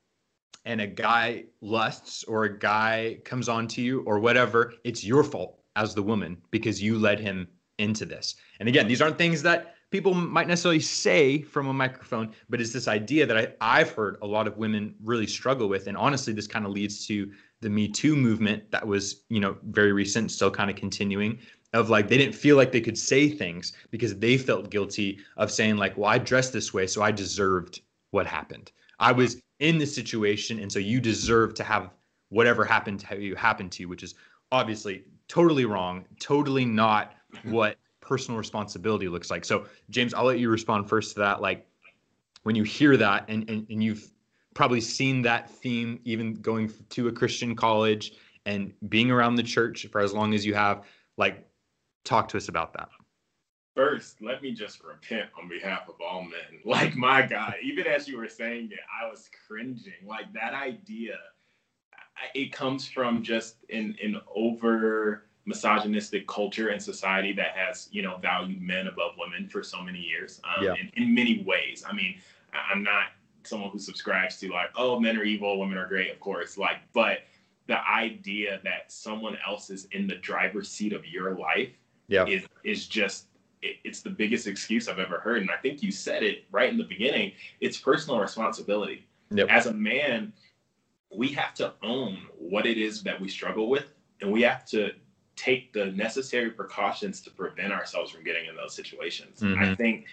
and 0.65 0.79
a 0.81 0.87
guy 0.87 1.45
lusts 1.61 2.23
or 2.25 2.43
a 2.43 2.59
guy 2.59 3.17
comes 3.25 3.49
on 3.49 3.67
to 3.69 3.81
you 3.81 4.01
or 4.01 4.19
whatever, 4.19 4.73
it's 4.83 5.03
your 5.03 5.23
fault 5.23 5.59
as 5.75 5.95
the 5.95 6.03
woman 6.03 6.37
because 6.51 6.81
you 6.81 6.99
led 6.99 7.19
him 7.19 7.47
into 7.77 8.05
this. 8.05 8.35
And 8.59 8.69
again, 8.69 8.87
these 8.87 9.01
aren't 9.01 9.17
things 9.17 9.41
that 9.43 9.75
people 9.89 10.13
might 10.13 10.47
necessarily 10.47 10.79
say 10.79 11.41
from 11.41 11.67
a 11.67 11.73
microphone, 11.73 12.33
but 12.49 12.61
it's 12.61 12.71
this 12.71 12.87
idea 12.87 13.25
that 13.25 13.37
I, 13.37 13.79
I've 13.79 13.91
heard 13.91 14.17
a 14.21 14.27
lot 14.27 14.47
of 14.47 14.57
women 14.57 14.95
really 15.03 15.27
struggle 15.27 15.67
with. 15.67 15.87
And 15.87 15.97
honestly, 15.97 16.33
this 16.33 16.47
kind 16.47 16.65
of 16.65 16.71
leads 16.71 17.05
to 17.07 17.31
the 17.61 17.69
Me 17.69 17.87
Too 17.87 18.15
movement 18.15 18.69
that 18.71 18.85
was, 18.85 19.23
you 19.29 19.39
know, 19.39 19.55
very 19.63 19.93
recent, 19.93 20.31
still 20.31 20.51
kind 20.51 20.69
of 20.69 20.75
continuing 20.75 21.39
of 21.73 21.89
like 21.89 22.07
they 22.07 22.17
didn't 22.17 22.35
feel 22.35 22.57
like 22.57 22.71
they 22.71 22.81
could 22.81 22.97
say 22.97 23.29
things 23.29 23.73
because 23.91 24.17
they 24.17 24.37
felt 24.37 24.69
guilty 24.69 25.19
of 25.37 25.51
saying 25.51 25.77
like 25.77 25.95
well 25.97 26.09
i 26.09 26.17
dressed 26.17 26.51
this 26.53 26.73
way 26.73 26.85
so 26.85 27.01
i 27.01 27.11
deserved 27.11 27.81
what 28.11 28.27
happened. 28.27 28.73
I 28.99 29.13
was 29.13 29.41
in 29.59 29.77
this 29.77 29.95
situation 29.95 30.59
and 30.59 30.71
so 30.71 30.79
you 30.79 30.99
deserve 30.99 31.53
to 31.55 31.63
have 31.63 31.91
whatever 32.29 32.65
happened 32.65 32.99
to 32.99 33.19
you 33.19 33.35
happen 33.35 33.69
to 33.69 33.83
you 33.83 33.89
which 33.89 34.03
is 34.03 34.15
obviously 34.51 35.05
totally 35.27 35.65
wrong 35.65 36.05
totally 36.19 36.65
not 36.65 37.13
mm-hmm. 37.33 37.51
what 37.51 37.77
personal 38.01 38.37
responsibility 38.37 39.07
looks 39.07 39.31
like. 39.31 39.45
So 39.45 39.65
james 39.89 40.13
i'll 40.13 40.25
let 40.25 40.39
you 40.39 40.49
respond 40.49 40.89
first 40.89 41.13
to 41.13 41.19
that 41.21 41.41
like 41.41 41.65
when 42.43 42.55
you 42.55 42.63
hear 42.63 42.97
that 42.97 43.25
and, 43.27 43.49
and, 43.49 43.65
and 43.69 43.83
you've 43.83 44.10
probably 44.53 44.81
seen 44.81 45.21
that 45.21 45.49
theme 45.49 45.99
even 46.03 46.33
going 46.35 46.71
to 46.89 47.07
a 47.07 47.11
christian 47.11 47.55
college 47.55 48.13
and 48.45 48.73
being 48.89 49.11
around 49.11 49.35
the 49.35 49.43
church 49.43 49.87
for 49.91 50.01
as 50.01 50.13
long 50.13 50.33
as 50.33 50.45
you 50.45 50.53
have 50.53 50.83
like 51.17 51.45
talk 52.03 52.27
to 52.29 52.37
us 52.37 52.49
about 52.49 52.73
that. 52.73 52.89
First, 53.75 54.21
let 54.21 54.41
me 54.41 54.51
just 54.51 54.83
repent 54.83 55.29
on 55.39 55.47
behalf 55.47 55.87
of 55.87 55.95
all 56.01 56.23
men. 56.23 56.31
Like, 56.65 56.95
my 56.95 57.21
God, 57.21 57.55
even 57.63 57.87
as 57.87 58.07
you 58.07 58.17
were 58.17 58.27
saying 58.27 58.69
it, 58.71 58.79
I 59.01 59.09
was 59.09 59.29
cringing. 59.47 59.93
Like, 60.05 60.31
that 60.33 60.53
idea, 60.53 61.17
it 62.35 62.51
comes 62.51 62.87
from 62.87 63.23
just 63.23 63.57
an, 63.69 63.95
an 64.03 64.19
over 64.35 65.25
misogynistic 65.45 66.27
culture 66.27 66.67
and 66.67 66.81
society 66.81 67.33
that 67.33 67.55
has, 67.55 67.87
you 67.91 68.01
know, 68.01 68.17
valued 68.17 68.61
men 68.61 68.87
above 68.87 69.13
women 69.17 69.47
for 69.47 69.63
so 69.63 69.81
many 69.81 69.99
years 69.99 70.41
um, 70.43 70.65
yeah. 70.65 70.73
in, 70.73 70.91
in 71.01 71.15
many 71.15 71.43
ways. 71.43 71.83
I 71.87 71.93
mean, 71.93 72.15
I'm 72.53 72.83
not 72.83 73.05
someone 73.47 73.71
who 73.71 73.79
subscribes 73.79 74.37
to, 74.39 74.49
like, 74.49 74.69
oh, 74.75 74.99
men 74.99 75.17
are 75.17 75.23
evil, 75.23 75.59
women 75.59 75.77
are 75.77 75.87
great, 75.87 76.11
of 76.11 76.19
course. 76.19 76.57
Like, 76.57 76.77
but 76.93 77.19
the 77.67 77.87
idea 77.87 78.59
that 78.63 78.91
someone 78.91 79.37
else 79.47 79.69
is 79.69 79.87
in 79.91 80.07
the 80.07 80.15
driver's 80.15 80.69
seat 80.69 80.93
of 80.93 81.05
your 81.05 81.35
life 81.35 81.69
yeah. 82.07 82.25
is 82.25 82.45
is 82.63 82.87
just 82.87 83.27
it, 83.61 83.77
it's 83.83 84.01
the 84.01 84.09
biggest 84.09 84.47
excuse 84.47 84.87
I've 84.87 84.99
ever 84.99 85.19
heard. 85.19 85.41
And 85.41 85.51
I 85.51 85.57
think 85.57 85.81
you 85.81 85.91
said 85.91 86.23
it 86.23 86.45
right 86.51 86.69
in 86.69 86.77
the 86.77 86.83
beginning. 86.83 87.31
It's 87.59 87.77
personal 87.77 88.19
responsibility. 88.19 89.07
Yep. 89.31 89.47
As 89.49 89.67
a 89.67 89.73
man, 89.73 90.33
we 91.15 91.29
have 91.29 91.53
to 91.55 91.73
own 91.81 92.17
what 92.37 92.65
it 92.65 92.77
is 92.77 93.03
that 93.03 93.19
we 93.19 93.29
struggle 93.29 93.69
with, 93.69 93.93
and 94.21 94.31
we 94.31 94.41
have 94.41 94.65
to 94.67 94.91
take 95.35 95.73
the 95.73 95.87
necessary 95.87 96.51
precautions 96.51 97.21
to 97.21 97.31
prevent 97.31 97.71
ourselves 97.71 98.11
from 98.11 98.23
getting 98.23 98.47
in 98.47 98.55
those 98.55 98.75
situations. 98.75 99.39
Mm-hmm. 99.39 99.63
I 99.63 99.75
think 99.75 100.05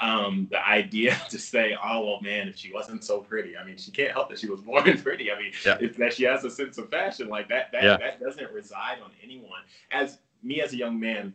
um, 0.00 0.48
the 0.50 0.66
idea 0.66 1.20
to 1.30 1.38
say, 1.38 1.76
oh 1.82 2.04
well, 2.04 2.20
man, 2.20 2.48
if 2.48 2.56
she 2.56 2.72
wasn't 2.72 3.04
so 3.04 3.20
pretty, 3.20 3.56
I 3.56 3.64
mean, 3.64 3.76
she 3.76 3.90
can't 3.90 4.12
help 4.12 4.28
that 4.30 4.38
she 4.38 4.48
was 4.48 4.60
born 4.62 5.00
pretty. 5.00 5.30
I 5.30 5.38
mean, 5.38 5.52
yeah. 5.64 5.78
if 5.80 5.96
that 5.96 6.14
she 6.14 6.24
has 6.24 6.44
a 6.44 6.50
sense 6.50 6.78
of 6.78 6.90
fashion 6.90 7.28
like 7.28 7.48
that, 7.48 7.72
that 7.72 7.82
yeah. 7.82 7.96
that 7.98 8.20
doesn't 8.20 8.50
reside 8.52 8.98
on 9.04 9.10
anyone. 9.22 9.60
As 9.90 10.18
me 10.42 10.60
as 10.60 10.72
a 10.72 10.76
young 10.76 10.98
man, 10.98 11.34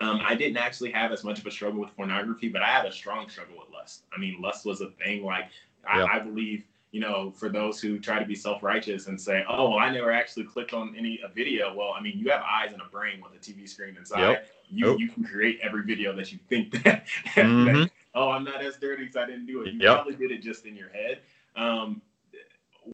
um, 0.00 0.20
I 0.24 0.34
didn't 0.34 0.56
actually 0.56 0.90
have 0.92 1.12
as 1.12 1.24
much 1.24 1.38
of 1.38 1.46
a 1.46 1.50
struggle 1.50 1.80
with 1.80 1.94
pornography, 1.96 2.48
but 2.48 2.62
I 2.62 2.68
had 2.68 2.84
a 2.84 2.92
strong 2.92 3.28
struggle 3.28 3.56
with 3.58 3.72
lust. 3.72 4.04
I 4.14 4.18
mean, 4.18 4.40
lust 4.40 4.66
was 4.66 4.80
a 4.80 4.90
thing. 4.90 5.24
Like 5.24 5.46
I, 5.86 6.02
I 6.02 6.18
believe 6.18 6.64
you 6.94 7.00
know, 7.00 7.32
for 7.32 7.48
those 7.48 7.80
who 7.80 7.98
try 7.98 8.20
to 8.20 8.24
be 8.24 8.36
self-righteous 8.36 9.08
and 9.08 9.20
say, 9.20 9.44
"Oh, 9.48 9.70
well, 9.70 9.80
I 9.80 9.90
never 9.90 10.12
actually 10.12 10.44
clicked 10.44 10.72
on 10.72 10.94
any 10.96 11.18
a 11.24 11.28
video." 11.28 11.74
Well, 11.74 11.92
I 11.92 12.00
mean, 12.00 12.16
you 12.16 12.30
have 12.30 12.42
eyes 12.42 12.72
and 12.72 12.80
a 12.80 12.84
brain 12.84 13.20
with 13.20 13.32
a 13.32 13.44
TV 13.44 13.68
screen 13.68 13.96
inside. 13.96 14.20
Yep. 14.20 14.48
You 14.70 14.98
you 14.98 15.08
can 15.08 15.24
create 15.24 15.58
every 15.60 15.82
video 15.82 16.14
that 16.14 16.30
you 16.30 16.38
think 16.48 16.70
that, 16.84 17.04
mm-hmm. 17.34 17.80
that, 17.80 17.90
Oh, 18.14 18.30
I'm 18.30 18.44
not 18.44 18.62
as 18.62 18.76
dirty 18.76 19.02
because 19.02 19.16
I 19.16 19.26
didn't 19.26 19.46
do 19.46 19.62
it. 19.62 19.72
You 19.72 19.80
yep. 19.80 19.94
probably 19.96 20.14
did 20.14 20.30
it 20.30 20.40
just 20.40 20.66
in 20.66 20.76
your 20.76 20.88
head. 20.90 21.18
Um, 21.56 22.00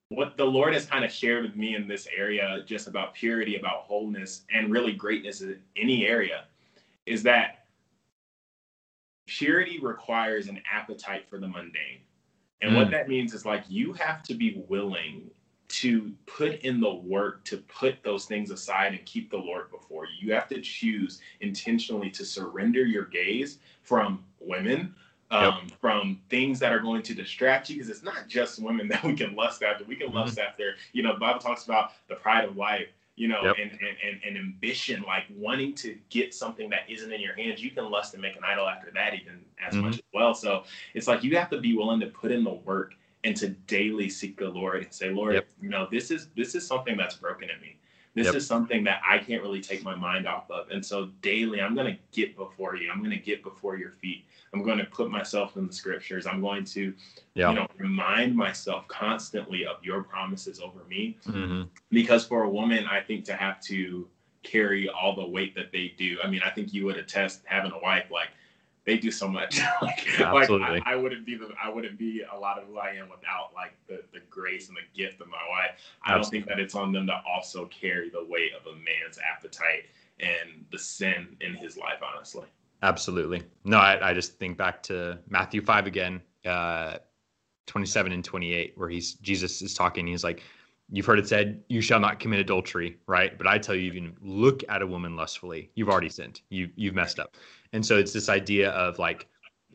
what 0.08 0.38
the 0.38 0.46
Lord 0.46 0.72
has 0.72 0.86
kind 0.86 1.04
of 1.04 1.12
shared 1.12 1.42
with 1.42 1.54
me 1.54 1.74
in 1.74 1.86
this 1.86 2.08
area, 2.16 2.62
just 2.64 2.88
about 2.88 3.12
purity, 3.12 3.56
about 3.56 3.82
wholeness, 3.82 4.44
and 4.50 4.72
really 4.72 4.94
greatness 4.94 5.42
in 5.42 5.60
any 5.76 6.06
area, 6.06 6.44
is 7.04 7.22
that 7.24 7.66
purity 9.26 9.78
requires 9.78 10.48
an 10.48 10.62
appetite 10.72 11.28
for 11.28 11.36
the 11.36 11.46
mundane 11.46 12.00
and 12.62 12.72
mm. 12.72 12.76
what 12.76 12.90
that 12.90 13.08
means 13.08 13.34
is 13.34 13.44
like 13.44 13.64
you 13.68 13.92
have 13.94 14.22
to 14.24 14.34
be 14.34 14.62
willing 14.68 15.30
to 15.68 16.12
put 16.26 16.60
in 16.62 16.80
the 16.80 16.92
work 16.92 17.44
to 17.44 17.58
put 17.58 18.02
those 18.02 18.24
things 18.24 18.50
aside 18.50 18.92
and 18.92 19.04
keep 19.06 19.30
the 19.30 19.36
Lord 19.36 19.70
before 19.70 20.04
you. 20.04 20.28
You 20.28 20.34
have 20.34 20.48
to 20.48 20.60
choose 20.60 21.20
intentionally 21.40 22.10
to 22.10 22.24
surrender 22.24 22.84
your 22.84 23.04
gaze 23.04 23.58
from 23.82 24.24
women, 24.40 24.94
um, 25.30 25.68
yep. 25.68 25.78
from 25.80 26.20
things 26.28 26.58
that 26.58 26.72
are 26.72 26.80
going 26.80 27.02
to 27.02 27.14
distract 27.14 27.70
you, 27.70 27.76
because 27.76 27.88
it's 27.88 28.02
not 28.02 28.26
just 28.26 28.60
women 28.60 28.88
that 28.88 29.04
we 29.04 29.14
can 29.14 29.36
lust 29.36 29.62
after. 29.62 29.84
We 29.84 29.94
can 29.94 30.08
mm-hmm. 30.08 30.16
lust 30.16 30.40
after, 30.40 30.74
you 30.92 31.04
know, 31.04 31.14
the 31.14 31.20
Bible 31.20 31.38
talks 31.38 31.64
about 31.64 31.92
the 32.08 32.16
pride 32.16 32.44
of 32.44 32.56
life 32.56 32.88
you 33.20 33.28
know, 33.28 33.42
yep. 33.44 33.56
and, 33.60 33.70
and, 33.72 34.18
and, 34.26 34.38
ambition, 34.38 35.04
like 35.06 35.24
wanting 35.36 35.74
to 35.74 35.94
get 36.08 36.32
something 36.32 36.70
that 36.70 36.88
isn't 36.88 37.12
in 37.12 37.20
your 37.20 37.34
hands, 37.36 37.62
you 37.62 37.70
can 37.70 37.90
lust 37.90 38.14
and 38.14 38.22
make 38.22 38.34
an 38.34 38.42
idol 38.42 38.66
after 38.66 38.90
that 38.92 39.12
even 39.12 39.44
as 39.62 39.74
mm-hmm. 39.74 39.82
much 39.82 39.96
as 39.96 40.02
well. 40.14 40.32
So 40.32 40.64
it's 40.94 41.06
like 41.06 41.22
you 41.22 41.36
have 41.36 41.50
to 41.50 41.60
be 41.60 41.76
willing 41.76 42.00
to 42.00 42.06
put 42.06 42.32
in 42.32 42.42
the 42.44 42.54
work 42.54 42.94
and 43.24 43.36
to 43.36 43.50
daily 43.50 44.08
seek 44.08 44.38
the 44.38 44.48
Lord 44.48 44.84
and 44.84 44.92
say, 44.94 45.10
Lord, 45.10 45.34
yep. 45.34 45.46
you 45.60 45.68
know, 45.68 45.86
this 45.90 46.10
is 46.10 46.28
this 46.34 46.54
is 46.54 46.66
something 46.66 46.96
that's 46.96 47.16
broken 47.16 47.50
in 47.50 47.60
me. 47.60 47.76
This 48.14 48.26
yep. 48.26 48.34
is 48.34 48.46
something 48.46 48.84
that 48.84 49.00
I 49.08 49.18
can't 49.18 49.42
really 49.42 49.60
take 49.60 49.84
my 49.84 49.94
mind 49.94 50.26
off 50.26 50.50
of. 50.50 50.68
And 50.70 50.84
so 50.84 51.10
daily 51.22 51.60
I'm 51.60 51.74
gonna 51.74 51.98
get 52.12 52.36
before 52.36 52.76
you. 52.76 52.90
I'm 52.90 53.02
gonna 53.02 53.16
get 53.16 53.42
before 53.42 53.76
your 53.76 53.92
feet. 53.92 54.24
I'm 54.52 54.62
going 54.62 54.78
to 54.78 54.84
put 54.84 55.10
myself 55.10 55.56
in 55.56 55.66
the 55.66 55.72
scriptures. 55.72 56.26
I'm 56.26 56.40
going 56.40 56.64
to, 56.64 56.92
yeah. 57.34 57.50
you 57.50 57.54
know, 57.54 57.66
remind 57.78 58.34
myself 58.34 58.86
constantly 58.88 59.64
of 59.64 59.76
your 59.82 60.02
promises 60.02 60.60
over 60.60 60.80
me. 60.88 61.16
Mm-hmm. 61.26 61.62
Because 61.90 62.26
for 62.26 62.42
a 62.42 62.48
woman, 62.48 62.84
I 62.90 63.00
think 63.00 63.24
to 63.26 63.34
have 63.34 63.60
to 63.62 64.08
carry 64.42 64.88
all 64.88 65.14
the 65.14 65.26
weight 65.26 65.54
that 65.54 65.70
they 65.70 65.94
do. 65.96 66.18
I 66.24 66.28
mean, 66.28 66.40
I 66.44 66.50
think 66.50 66.72
you 66.72 66.84
would 66.86 66.96
attest 66.96 67.42
having 67.44 67.72
a 67.72 67.78
wife 67.78 68.06
like 68.10 68.28
they 68.84 68.98
do 68.98 69.10
so 69.10 69.28
much. 69.28 69.60
like, 69.82 70.06
like 70.20 70.50
I, 70.50 70.80
I, 70.86 70.96
wouldn't 70.96 71.26
be 71.26 71.36
the 71.36 71.50
I 71.62 71.68
wouldn't 71.68 71.98
be 71.98 72.22
a 72.32 72.38
lot 72.38 72.58
of 72.58 72.66
who 72.66 72.78
I 72.78 72.90
am 72.90 73.08
without 73.08 73.52
like 73.54 73.72
the, 73.86 74.02
the 74.12 74.20
grace 74.30 74.68
and 74.68 74.76
the 74.76 74.98
gift 74.98 75.20
of 75.20 75.28
my 75.28 75.36
wife. 75.48 75.78
I 76.02 76.14
Absolutely. 76.14 76.20
don't 76.20 76.30
think 76.30 76.46
that 76.46 76.62
it's 76.62 76.74
on 76.74 76.92
them 76.92 77.06
to 77.06 77.20
also 77.28 77.66
carry 77.66 78.08
the 78.08 78.24
weight 78.24 78.52
of 78.58 78.66
a 78.66 78.76
man's 78.76 79.18
appetite 79.18 79.84
and 80.18 80.64
the 80.70 80.78
sin 80.78 81.36
in 81.40 81.54
his 81.54 81.76
life, 81.76 82.00
honestly. 82.02 82.46
Absolutely. 82.82 83.42
No, 83.64 83.78
I, 83.78 84.10
I 84.10 84.14
just 84.14 84.38
think 84.38 84.56
back 84.56 84.82
to 84.84 85.18
Matthew 85.28 85.62
5 85.62 85.86
again, 85.86 86.22
uh, 86.46 86.96
27 87.66 88.12
and 88.12 88.24
28, 88.24 88.72
where 88.76 88.88
he's 88.88 89.14
Jesus 89.14 89.60
is 89.62 89.74
talking. 89.74 90.06
He's 90.06 90.24
like, 90.24 90.42
You've 90.92 91.06
heard 91.06 91.20
it 91.20 91.28
said, 91.28 91.62
you 91.68 91.80
shall 91.80 92.00
not 92.00 92.18
commit 92.18 92.40
adultery, 92.40 92.98
right? 93.06 93.38
But 93.38 93.46
I 93.46 93.58
tell 93.58 93.76
you, 93.76 93.82
even 93.82 94.16
look 94.20 94.64
at 94.68 94.82
a 94.82 94.86
woman 94.86 95.14
lustfully, 95.14 95.70
you've 95.76 95.88
already 95.88 96.08
sinned. 96.08 96.40
You 96.48 96.68
you've 96.74 96.94
messed 96.94 97.20
up. 97.20 97.36
And 97.72 97.84
so 97.84 97.98
it's 97.98 98.12
this 98.12 98.28
idea 98.28 98.70
of 98.70 98.98
like, 98.98 99.28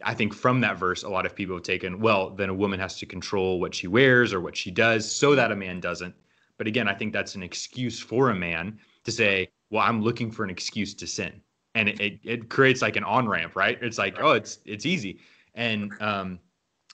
I 0.04 0.14
think 0.14 0.34
from 0.34 0.62
that 0.62 0.78
verse, 0.78 1.04
a 1.04 1.10
lot 1.10 1.26
of 1.26 1.36
people 1.36 1.56
have 1.56 1.64
taken, 1.64 2.00
well, 2.02 2.30
then 2.30 2.50
a 2.50 2.54
woman 2.54 2.80
has 2.80 2.98
to 3.00 3.06
control 3.06 3.60
what 3.60 3.74
she 3.74 3.88
wears 3.88 4.34
or 4.34 4.42
what 4.42 4.58
she 4.58 4.72
does 4.72 5.10
so 5.10 5.36
that 5.36 5.52
a 5.52 5.56
man 5.56 5.80
doesn't. 5.80 6.14
But 6.58 6.68
again, 6.68 6.88
I 6.88 6.94
think 6.94 7.14
that's 7.14 7.36
an 7.36 7.44
excuse 7.44 8.00
for 8.00 8.30
a 8.30 8.36
man 8.36 8.80
to 9.06 9.12
say, 9.12 9.50
well, 9.70 9.84
I'm 9.84 10.02
looking 10.02 10.32
for 10.32 10.44
an 10.44 10.50
excuse 10.50 10.94
to 10.96 11.08
sin 11.08 11.42
and 11.76 11.90
it, 11.90 12.00
it, 12.00 12.20
it 12.24 12.50
creates 12.50 12.82
like 12.82 12.96
an 12.96 13.04
on 13.04 13.28
ramp, 13.28 13.56
right? 13.56 13.78
It's 13.82 13.98
like, 13.98 14.18
oh, 14.20 14.32
it's 14.32 14.60
it's 14.66 14.86
easy. 14.86 15.20
And 15.54 15.92
um, 16.02 16.40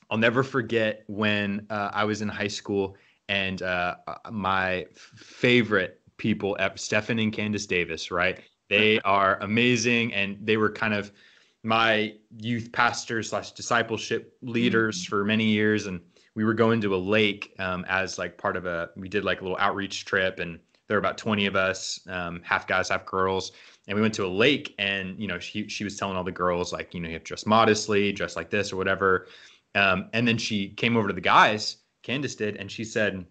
I'll 0.10 0.18
never 0.18 0.44
forget 0.44 1.04
when 1.08 1.66
uh, 1.70 1.92
I 1.94 2.04
was 2.04 2.22
in 2.22 2.28
high 2.28 2.48
school 2.48 2.98
and 3.30 3.62
uh, 3.62 3.96
my 4.30 4.88
favorite 5.16 6.02
people, 6.18 6.58
Stephen 6.76 7.20
and 7.20 7.32
Candace 7.32 7.66
Davis, 7.66 8.12
right? 8.12 8.42
They 8.72 9.00
are 9.02 9.38
amazing, 9.42 10.14
and 10.14 10.38
they 10.42 10.58
were 10.58 10.72
kind 10.72 10.94
of 10.94 11.12
my 11.64 12.16
youth 12.40 12.72
pastors 12.72 13.30
slash 13.30 13.52
discipleship 13.52 14.36
leaders 14.42 15.04
mm-hmm. 15.04 15.10
for 15.10 15.24
many 15.24 15.46
years, 15.46 15.86
and 15.86 16.00
we 16.36 16.44
were 16.44 16.54
going 16.54 16.82
to 16.82 16.96
a 16.96 16.98
lake 16.98 17.54
um, 17.60 17.86
as 17.88 18.18
like 18.18 18.38
part 18.38 18.58
of 18.58 18.66
a 18.66 18.90
we 18.96 19.10
did 19.10 19.24
like 19.24 19.42
a 19.42 19.44
little 19.44 19.60
outreach 19.60 20.06
trip, 20.06 20.40
and 20.40 20.60
there 20.88 20.98
were 20.98 21.00
about 21.00 21.18
20 21.18 21.46
of 21.46 21.56
us, 21.56 22.00
um, 22.10 22.42
half 22.44 22.68
guys, 22.68 22.90
half 22.90 23.06
girls, 23.06 23.52
and 23.88 23.96
we 23.96 24.02
went 24.02 24.14
to 24.14 24.26
a 24.26 24.28
lake 24.28 24.76
and 24.80 25.20
you 25.20 25.28
know 25.28 25.40
she 25.40 25.68
she 25.68 25.84
was 25.84 25.98
telling 25.98 26.16
all 26.16 26.24
the 26.24 26.32
girls 26.32 26.72
like 26.72 26.94
you 26.94 27.00
know 27.00 27.08
you 27.08 27.14
have 27.14 27.24
to 27.24 27.30
dress 27.30 27.46
modestly 27.46 28.12
dress 28.12 28.36
like 28.36 28.50
this 28.50 28.72
or 28.72 28.78
whatever 28.78 29.28
um, 29.76 30.10
and 30.14 30.28
then 30.28 30.38
she 30.38 30.70
came 30.70 30.96
over 30.98 31.08
to 31.08 31.14
the 31.14 31.22
guys 31.22 31.78
candace 32.04 32.36
did 32.36 32.56
and 32.58 32.72
she 32.72 32.84
said 32.84 33.26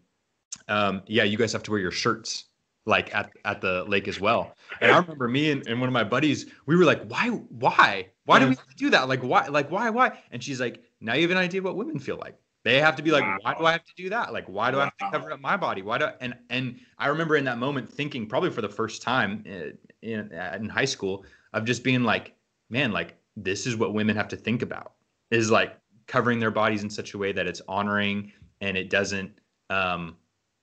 um, 0.69 1.03
yeah 1.07 1.25
you 1.25 1.37
guys 1.37 1.53
have 1.53 1.63
to 1.63 1.71
wear 1.71 1.81
your 1.81 1.91
shirts 1.91 2.45
like 2.87 3.15
at, 3.15 3.31
at 3.45 3.61
the 3.61 3.85
lake 3.85 4.09
as 4.09 4.21
well 4.21 4.55
and 4.81 4.91
i 4.91 4.97
remember 4.99 5.29
me 5.29 5.51
and, 5.51 5.67
and 5.67 5.79
one 5.81 5.89
of 5.89 5.93
my 5.93 6.05
buddies 6.05 6.47
we 6.67 6.77
were 6.77 6.85
like 6.85 7.05
why 7.05 7.29
why 7.29 8.07
why 8.25 8.39
do 8.39 8.49
we 8.49 8.57
do 8.77 8.91
that 8.91 9.09
like 9.09 9.21
why 9.23 9.47
like 9.49 9.71
why 9.71 9.91
why 9.91 10.19
and 10.31 10.43
she's 10.43 10.61
like 10.61 10.83
now 11.01 11.15
you 11.15 11.23
have 11.23 11.31
an 11.31 11.37
idea 11.37 11.61
what 11.61 11.77
women 11.77 11.99
feel 11.99 12.17
like 12.17 12.37
they 12.63 12.79
have 12.81 12.97
to 12.97 13.03
be 13.03 13.11
like, 13.11 13.25
wow. 13.25 13.39
why 13.41 13.55
do 13.55 13.65
I 13.65 13.73
have 13.73 13.85
to 13.85 13.95
do 13.97 14.11
that? 14.11 14.33
Like, 14.33 14.47
why 14.47 14.71
do 14.71 14.77
wow. 14.77 14.83
I 14.83 14.85
have 14.87 14.97
to 14.99 15.11
cover 15.11 15.33
up 15.33 15.41
my 15.41 15.57
body? 15.57 15.83
Why 15.83 15.99
do 15.99 16.05
I, 16.07 16.13
and 16.21 16.35
and 16.51 16.79
I 16.99 17.09
remember 17.09 17.37
in 17.37 17.45
that 17.45 17.59
moment 17.59 17.91
thinking, 17.91 18.27
probably 18.27 18.51
for 18.51 18.61
the 18.61 18.69
first 18.69 19.03
time 19.03 19.45
uh, 19.49 19.71
in, 20.03 20.31
in 20.33 20.69
high 20.69 20.85
school, 20.85 21.25
of 21.55 21.65
just 21.65 21.83
being 21.83 22.05
like, 22.05 22.35
man, 22.69 22.93
like 22.93 23.17
this 23.37 23.67
is 23.67 23.77
what 23.77 23.95
women 23.95 24.15
have 24.17 24.29
to 24.29 24.37
think 24.37 24.61
about 24.63 24.93
is 25.31 25.51
like 25.51 25.79
covering 26.07 26.39
their 26.39 26.51
bodies 26.51 26.83
in 26.83 26.91
such 26.91 27.15
a 27.15 27.19
way 27.19 27.33
that 27.33 27.47
it's 27.47 27.63
honoring 27.67 28.33
and 28.61 28.77
it 28.77 28.91
doesn't, 28.91 29.33
um, 29.71 30.17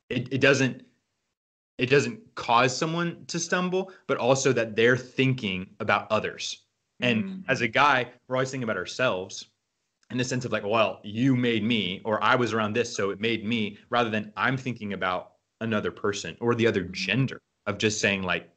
it 0.09 0.31
it 0.31 0.41
doesn't 0.41 0.85
it 1.77 1.89
doesn't 1.89 2.19
cause 2.35 2.75
someone 2.75 3.25
to 3.27 3.39
stumble, 3.39 3.91
but 4.07 4.17
also 4.17 4.51
that 4.53 4.75
they're 4.75 4.97
thinking 4.97 5.67
about 5.79 6.11
others. 6.11 6.63
And 6.99 7.23
mm. 7.23 7.43
as 7.47 7.61
a 7.61 7.67
guy, 7.67 8.07
we're 8.27 8.37
always 8.37 8.49
thinking 8.49 8.63
about 8.63 8.77
ourselves 8.77 9.47
in 10.09 10.17
the 10.17 10.23
sense 10.23 10.45
of 10.45 10.51
like, 10.51 10.65
well, 10.65 10.99
you 11.03 11.35
made 11.35 11.63
me, 11.63 12.01
or 12.05 12.23
I 12.23 12.35
was 12.35 12.53
around 12.53 12.73
this, 12.73 12.95
so 12.95 13.09
it 13.11 13.19
made 13.19 13.45
me, 13.45 13.77
rather 13.89 14.09
than 14.09 14.31
I'm 14.35 14.57
thinking 14.57 14.93
about 14.93 15.33
another 15.61 15.91
person 15.91 16.35
or 16.39 16.55
the 16.55 16.65
other 16.65 16.83
gender 16.83 17.41
of 17.67 17.77
just 17.77 17.99
saying 17.99 18.23
like, 18.23 18.49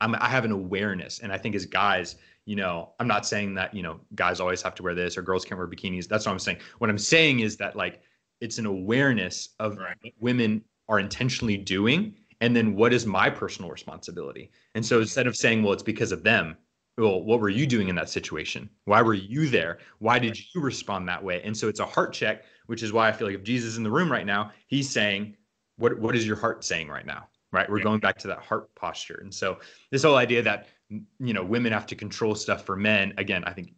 I'm, 0.00 0.14
I 0.16 0.28
have 0.28 0.44
an 0.44 0.52
awareness. 0.52 1.18
And 1.20 1.32
I 1.32 1.38
think 1.38 1.56
as 1.56 1.66
guys, 1.66 2.16
you 2.44 2.56
know, 2.56 2.92
I'm 3.00 3.08
not 3.08 3.26
saying 3.26 3.54
that, 3.54 3.74
you 3.74 3.82
know, 3.82 4.00
guys 4.14 4.38
always 4.38 4.62
have 4.62 4.74
to 4.76 4.82
wear 4.82 4.94
this 4.94 5.18
or 5.18 5.22
girls 5.22 5.44
can't 5.44 5.58
wear 5.58 5.66
bikinis. 5.66 6.06
That's 6.06 6.26
what 6.26 6.32
I'm 6.32 6.38
saying. 6.38 6.58
What 6.78 6.90
I'm 6.90 6.98
saying 6.98 7.40
is 7.40 7.56
that 7.56 7.74
like, 7.74 8.02
it's 8.40 8.58
an 8.58 8.66
awareness 8.66 9.50
of 9.58 9.76
right. 9.76 9.96
what 10.00 10.12
women 10.20 10.62
are 10.88 11.00
intentionally 11.00 11.56
doing. 11.56 12.14
And 12.40 12.54
then 12.54 12.76
what 12.76 12.92
is 12.92 13.04
my 13.04 13.28
personal 13.28 13.70
responsibility? 13.70 14.50
And 14.74 14.84
so 14.84 15.00
instead 15.00 15.26
of 15.26 15.36
saying, 15.36 15.62
well, 15.62 15.72
it's 15.72 15.82
because 15.82 16.12
of 16.12 16.22
them, 16.22 16.56
well, 16.96 17.22
what 17.22 17.40
were 17.40 17.48
you 17.48 17.66
doing 17.66 17.88
in 17.88 17.94
that 17.96 18.08
situation? 18.08 18.68
Why 18.84 19.02
were 19.02 19.14
you 19.14 19.48
there? 19.48 19.78
Why 19.98 20.18
did 20.18 20.38
you 20.54 20.60
respond 20.60 21.08
that 21.08 21.22
way? 21.22 21.42
And 21.42 21.56
so 21.56 21.68
it's 21.68 21.80
a 21.80 21.86
heart 21.86 22.12
check, 22.12 22.44
which 22.66 22.82
is 22.82 22.92
why 22.92 23.08
I 23.08 23.12
feel 23.12 23.26
like 23.28 23.36
if 23.36 23.44
Jesus 23.44 23.72
is 23.72 23.76
in 23.76 23.84
the 23.84 23.90
room 23.90 24.10
right 24.10 24.26
now, 24.26 24.52
he's 24.66 24.90
saying, 24.90 25.36
what, 25.76 25.98
what 25.98 26.16
is 26.16 26.26
your 26.26 26.36
heart 26.36 26.64
saying 26.64 26.88
right 26.88 27.06
now? 27.06 27.28
Right. 27.50 27.70
We're 27.70 27.80
going 27.80 28.00
back 28.00 28.18
to 28.18 28.28
that 28.28 28.40
heart 28.40 28.74
posture. 28.74 29.20
And 29.22 29.32
so 29.32 29.58
this 29.90 30.02
whole 30.02 30.16
idea 30.16 30.42
that, 30.42 30.66
you 30.90 31.32
know, 31.32 31.42
women 31.42 31.72
have 31.72 31.86
to 31.86 31.94
control 31.94 32.34
stuff 32.34 32.66
for 32.66 32.76
men, 32.76 33.14
again, 33.16 33.42
I 33.44 33.52
think 33.52 33.72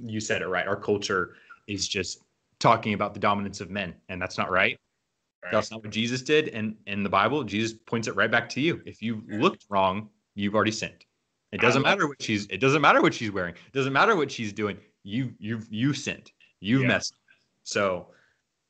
you 0.00 0.20
said 0.20 0.42
it 0.42 0.46
right. 0.46 0.68
Our 0.68 0.76
culture 0.76 1.34
is 1.66 1.88
just 1.88 2.22
talking 2.60 2.94
about 2.94 3.14
the 3.14 3.20
dominance 3.20 3.60
of 3.60 3.70
men, 3.70 3.94
and 4.08 4.22
that's 4.22 4.38
not 4.38 4.50
right. 4.50 4.78
Right. 5.42 5.52
That's 5.52 5.70
not 5.70 5.82
what 5.82 5.90
Jesus 5.90 6.22
did. 6.22 6.48
And 6.48 6.76
in 6.86 7.02
the 7.02 7.08
Bible, 7.08 7.44
Jesus 7.44 7.78
points 7.86 8.08
it 8.08 8.16
right 8.16 8.30
back 8.30 8.48
to 8.50 8.60
you. 8.60 8.82
If 8.86 9.02
you 9.02 9.22
looked 9.28 9.66
wrong, 9.68 10.08
you've 10.34 10.54
already 10.54 10.72
sinned. 10.72 11.04
It 11.52 11.60
doesn't 11.60 11.82
matter 11.82 12.06
what 12.06 12.20
she's. 12.20 12.46
It 12.46 12.58
doesn't 12.58 12.82
matter 12.82 13.00
what 13.00 13.14
she's 13.14 13.30
wearing. 13.30 13.54
It 13.54 13.72
doesn't 13.72 13.92
matter 13.92 14.16
what 14.16 14.30
she's 14.30 14.52
doing. 14.52 14.78
You 15.02 15.32
you 15.38 15.62
you 15.70 15.94
sinned. 15.94 16.30
You've 16.60 16.82
yeah. 16.82 16.88
messed. 16.88 17.14
So 17.62 18.08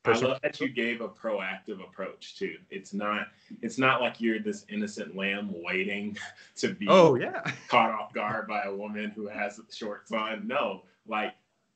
I 0.04 0.18
love 0.18 0.40
that 0.42 0.60
you 0.60 0.68
gave 0.68 1.00
a 1.00 1.08
proactive 1.08 1.82
approach 1.82 2.36
too. 2.36 2.56
It's 2.70 2.92
not 2.92 3.28
it's 3.62 3.78
not 3.78 4.00
like 4.00 4.20
you're 4.20 4.38
this 4.38 4.64
innocent 4.68 5.16
lamb 5.16 5.52
waiting 5.62 6.16
to 6.56 6.74
be 6.74 6.86
oh 6.88 7.16
yeah 7.16 7.42
caught 7.68 7.90
off 7.90 8.12
guard 8.12 8.46
by 8.46 8.64
a 8.64 8.74
woman 8.74 9.10
who 9.10 9.26
has 9.26 9.60
shorts 9.72 10.12
on. 10.12 10.46
No, 10.46 10.84
like 11.06 11.34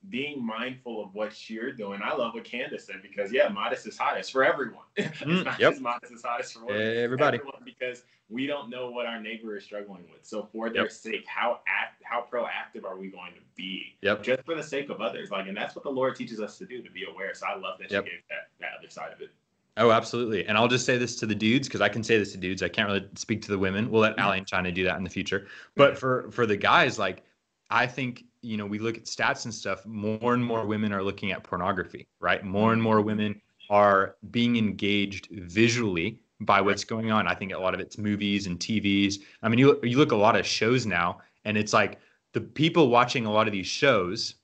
being 0.08 0.44
mindful 0.44 1.02
of 1.02 1.14
what 1.14 1.48
you're 1.48 1.72
doing. 1.72 2.00
I 2.02 2.14
love 2.14 2.34
what 2.34 2.44
Candace 2.44 2.86
said 2.86 2.96
because 3.02 3.32
yeah, 3.32 3.48
modest 3.48 3.86
is 3.86 3.96
hottest 3.96 4.32
for 4.32 4.44
everyone. 4.44 4.84
Mm, 4.96 5.36
it's 5.36 5.44
not 5.44 5.60
yep. 5.60 5.72
just 5.72 5.82
modest 5.82 6.12
is 6.12 6.22
hottest 6.22 6.54
for. 6.54 6.72
Everybody. 6.74 7.38
Everyone 7.38 7.62
because 7.64 8.02
we 8.28 8.46
don't 8.46 8.70
know 8.70 8.90
what 8.90 9.06
our 9.06 9.20
neighbor 9.20 9.56
is 9.56 9.64
struggling 9.64 10.04
with. 10.12 10.24
So 10.24 10.48
for 10.52 10.70
their 10.70 10.82
Yep. 10.82 10.92
sake, 10.92 11.26
how 11.26 11.60
act 11.68 12.02
how 12.02 12.26
proactive 12.30 12.84
are 12.84 12.96
we 12.96 13.08
going 13.08 13.32
to 13.34 13.40
be? 13.56 13.96
Yep. 14.02 14.22
Just 14.22 14.44
for 14.44 14.54
the 14.54 14.62
sake 14.62 14.88
of 14.90 15.00
others. 15.00 15.30
Like 15.30 15.46
and 15.46 15.56
that's 15.56 15.74
what 15.76 15.84
the 15.84 15.90
Lord 15.90 16.16
teaches 16.16 16.40
us 16.40 16.58
to 16.58 16.66
do, 16.66 16.82
to 16.82 16.90
be 16.90 17.04
aware. 17.04 17.34
So 17.34 17.46
I 17.46 17.56
love 17.56 17.78
that 17.78 17.90
Yep. 17.90 18.04
you 18.04 18.10
gave 18.10 18.20
that, 18.30 18.48
that 18.60 18.70
other 18.78 18.90
side 18.90 19.12
of 19.12 19.20
it. 19.20 19.30
Oh, 19.76 19.90
absolutely. 19.90 20.46
And 20.46 20.58
I'll 20.58 20.68
just 20.68 20.84
say 20.84 20.98
this 20.98 21.16
to 21.16 21.26
the 21.26 21.34
dudes 21.34 21.66
because 21.66 21.80
I 21.80 21.88
can 21.88 22.02
say 22.02 22.18
this 22.18 22.32
to 22.32 22.38
dudes. 22.38 22.62
I 22.62 22.68
can't 22.68 22.88
really 22.88 23.08
speak 23.14 23.40
to 23.42 23.50
the 23.50 23.58
women. 23.58 23.90
We'll 23.90 24.02
let 24.02 24.18
Ali 24.18 24.38
and 24.38 24.46
China 24.46 24.70
do 24.70 24.84
that 24.84 24.96
in 24.98 25.04
the 25.04 25.10
future. 25.10 25.46
But 25.76 25.96
for 25.96 26.30
for 26.30 26.44
the 26.46 26.56
guys, 26.56 26.98
like 26.98 27.22
I 27.70 27.86
think 27.86 28.24
you 28.42 28.56
know 28.56 28.66
we 28.66 28.78
look 28.78 28.96
at 28.96 29.04
stats 29.04 29.44
and 29.44 29.54
stuff. 29.54 29.84
More 29.86 30.34
and 30.34 30.44
more 30.44 30.66
women 30.66 30.92
are 30.92 31.02
looking 31.02 31.32
at 31.32 31.42
pornography, 31.42 32.08
right? 32.20 32.44
More 32.44 32.72
and 32.72 32.82
more 32.82 33.00
women 33.00 33.40
are 33.70 34.16
being 34.30 34.56
engaged 34.56 35.28
visually 35.30 36.20
by 36.40 36.60
what's 36.60 36.84
going 36.84 37.10
on. 37.10 37.26
I 37.26 37.34
think 37.34 37.52
a 37.52 37.58
lot 37.58 37.74
of 37.74 37.80
it's 37.80 37.98
movies 37.98 38.46
and 38.46 38.58
TVs. 38.58 39.20
I 39.42 39.48
mean, 39.48 39.58
you 39.58 39.78
you 39.82 39.98
look 39.98 40.12
a 40.12 40.16
lot 40.16 40.36
of 40.36 40.46
shows 40.46 40.86
now, 40.86 41.20
and 41.44 41.56
it's 41.56 41.72
like 41.72 41.98
the 42.32 42.40
people 42.40 42.88
watching 42.88 43.26
a 43.26 43.32
lot 43.32 43.46
of 43.46 43.52
these 43.52 43.66
shows. 43.66 44.34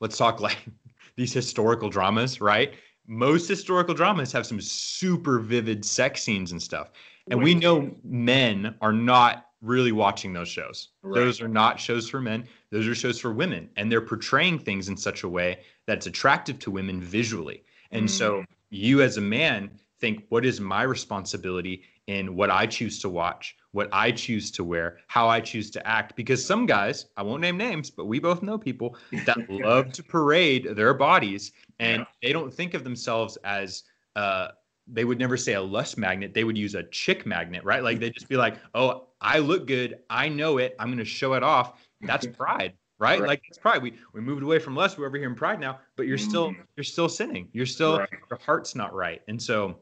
Let's 0.00 0.16
talk 0.16 0.40
like 0.40 0.58
these 1.16 1.32
historical 1.32 1.90
dramas, 1.90 2.40
right? 2.40 2.74
most 3.06 3.48
historical 3.48 3.94
dramas 3.94 4.32
have 4.32 4.46
some 4.46 4.60
super 4.60 5.38
vivid 5.38 5.84
sex 5.84 6.22
scenes 6.22 6.52
and 6.52 6.62
stuff. 6.62 6.90
And 7.30 7.42
we 7.42 7.54
know 7.54 7.94
men 8.04 8.74
are 8.80 8.92
not 8.92 9.46
really 9.60 9.92
watching 9.92 10.32
those 10.32 10.48
shows. 10.48 10.90
Right. 11.02 11.20
Those 11.20 11.40
are 11.40 11.48
not 11.48 11.80
shows 11.80 12.08
for 12.08 12.20
men. 12.20 12.46
Those 12.70 12.86
are 12.86 12.94
shows 12.94 13.18
for 13.20 13.32
women. 13.32 13.68
And 13.76 13.90
they're 13.90 14.00
portraying 14.00 14.58
things 14.58 14.88
in 14.88 14.96
such 14.96 15.22
a 15.22 15.28
way 15.28 15.60
that's 15.86 16.06
attractive 16.06 16.58
to 16.60 16.70
women 16.70 17.00
visually. 17.00 17.62
And 17.92 18.10
so 18.10 18.44
you 18.70 19.02
as 19.02 19.16
a 19.16 19.20
man 19.20 19.70
think, 20.00 20.24
what 20.28 20.44
is 20.44 20.60
my 20.60 20.82
responsibility 20.82 21.82
in 22.06 22.36
what 22.36 22.50
I 22.50 22.66
choose 22.66 23.00
to 23.00 23.08
watch, 23.08 23.56
what 23.72 23.88
I 23.92 24.10
choose 24.12 24.50
to 24.52 24.64
wear, 24.64 24.98
how 25.06 25.28
I 25.28 25.40
choose 25.40 25.70
to 25.72 25.86
act? 25.86 26.14
Because 26.16 26.44
some 26.44 26.66
guys, 26.66 27.06
I 27.16 27.22
won't 27.22 27.40
name 27.40 27.56
names, 27.56 27.90
but 27.90 28.06
we 28.06 28.18
both 28.18 28.42
know 28.42 28.58
people 28.58 28.96
that 29.24 29.38
love 29.48 29.92
to 29.92 30.02
parade 30.02 30.68
their 30.76 30.94
bodies 30.94 31.52
and 31.78 32.00
Yeah. 32.00 32.06
they 32.22 32.32
don't 32.32 32.52
think 32.52 32.74
of 32.74 32.84
themselves 32.84 33.36
as 33.44 33.84
uh 34.16 34.48
they 34.88 35.04
would 35.04 35.18
never 35.18 35.36
say 35.36 35.54
a 35.54 35.60
lust 35.60 35.98
magnet 35.98 36.32
they 36.32 36.44
would 36.44 36.56
use 36.56 36.74
a 36.74 36.84
chick 36.84 37.26
magnet 37.26 37.62
right 37.64 37.82
like 37.82 37.98
they 37.98 38.08
just 38.08 38.28
be 38.28 38.36
like 38.36 38.56
oh 38.74 39.08
i 39.20 39.38
look 39.40 39.66
good 39.66 39.98
i 40.08 40.28
know 40.28 40.58
it 40.58 40.74
i'm 40.78 40.86
going 40.88 40.98
to 40.98 41.04
show 41.04 41.34
it 41.34 41.42
off 41.42 41.85
that's 42.02 42.26
pride 42.38 42.74
right? 42.98 43.20
Right. 43.20 43.28
like 43.28 43.42
it's 43.48 43.58
pride. 43.58 43.82
We 43.82 43.92
we 44.14 44.20
moved 44.22 44.42
away 44.42 44.58
from 44.58 44.74
lust 44.74 44.96
we're 44.98 45.06
over 45.06 45.18
here 45.18 45.28
in 45.28 45.34
pride 45.34 45.60
now 45.60 45.80
but 45.96 46.06
you're 46.06 46.16
still 46.18 46.50
Mhm. 46.52 46.56
you're 46.76 46.84
still 46.84 47.08
sinning. 47.08 47.48
You're 47.52 47.66
still 47.66 47.98
Right. 47.98 48.08
your 48.30 48.38
heart's 48.44 48.74
not 48.74 48.94
right. 48.94 49.20
And 49.28 49.40
so 49.42 49.78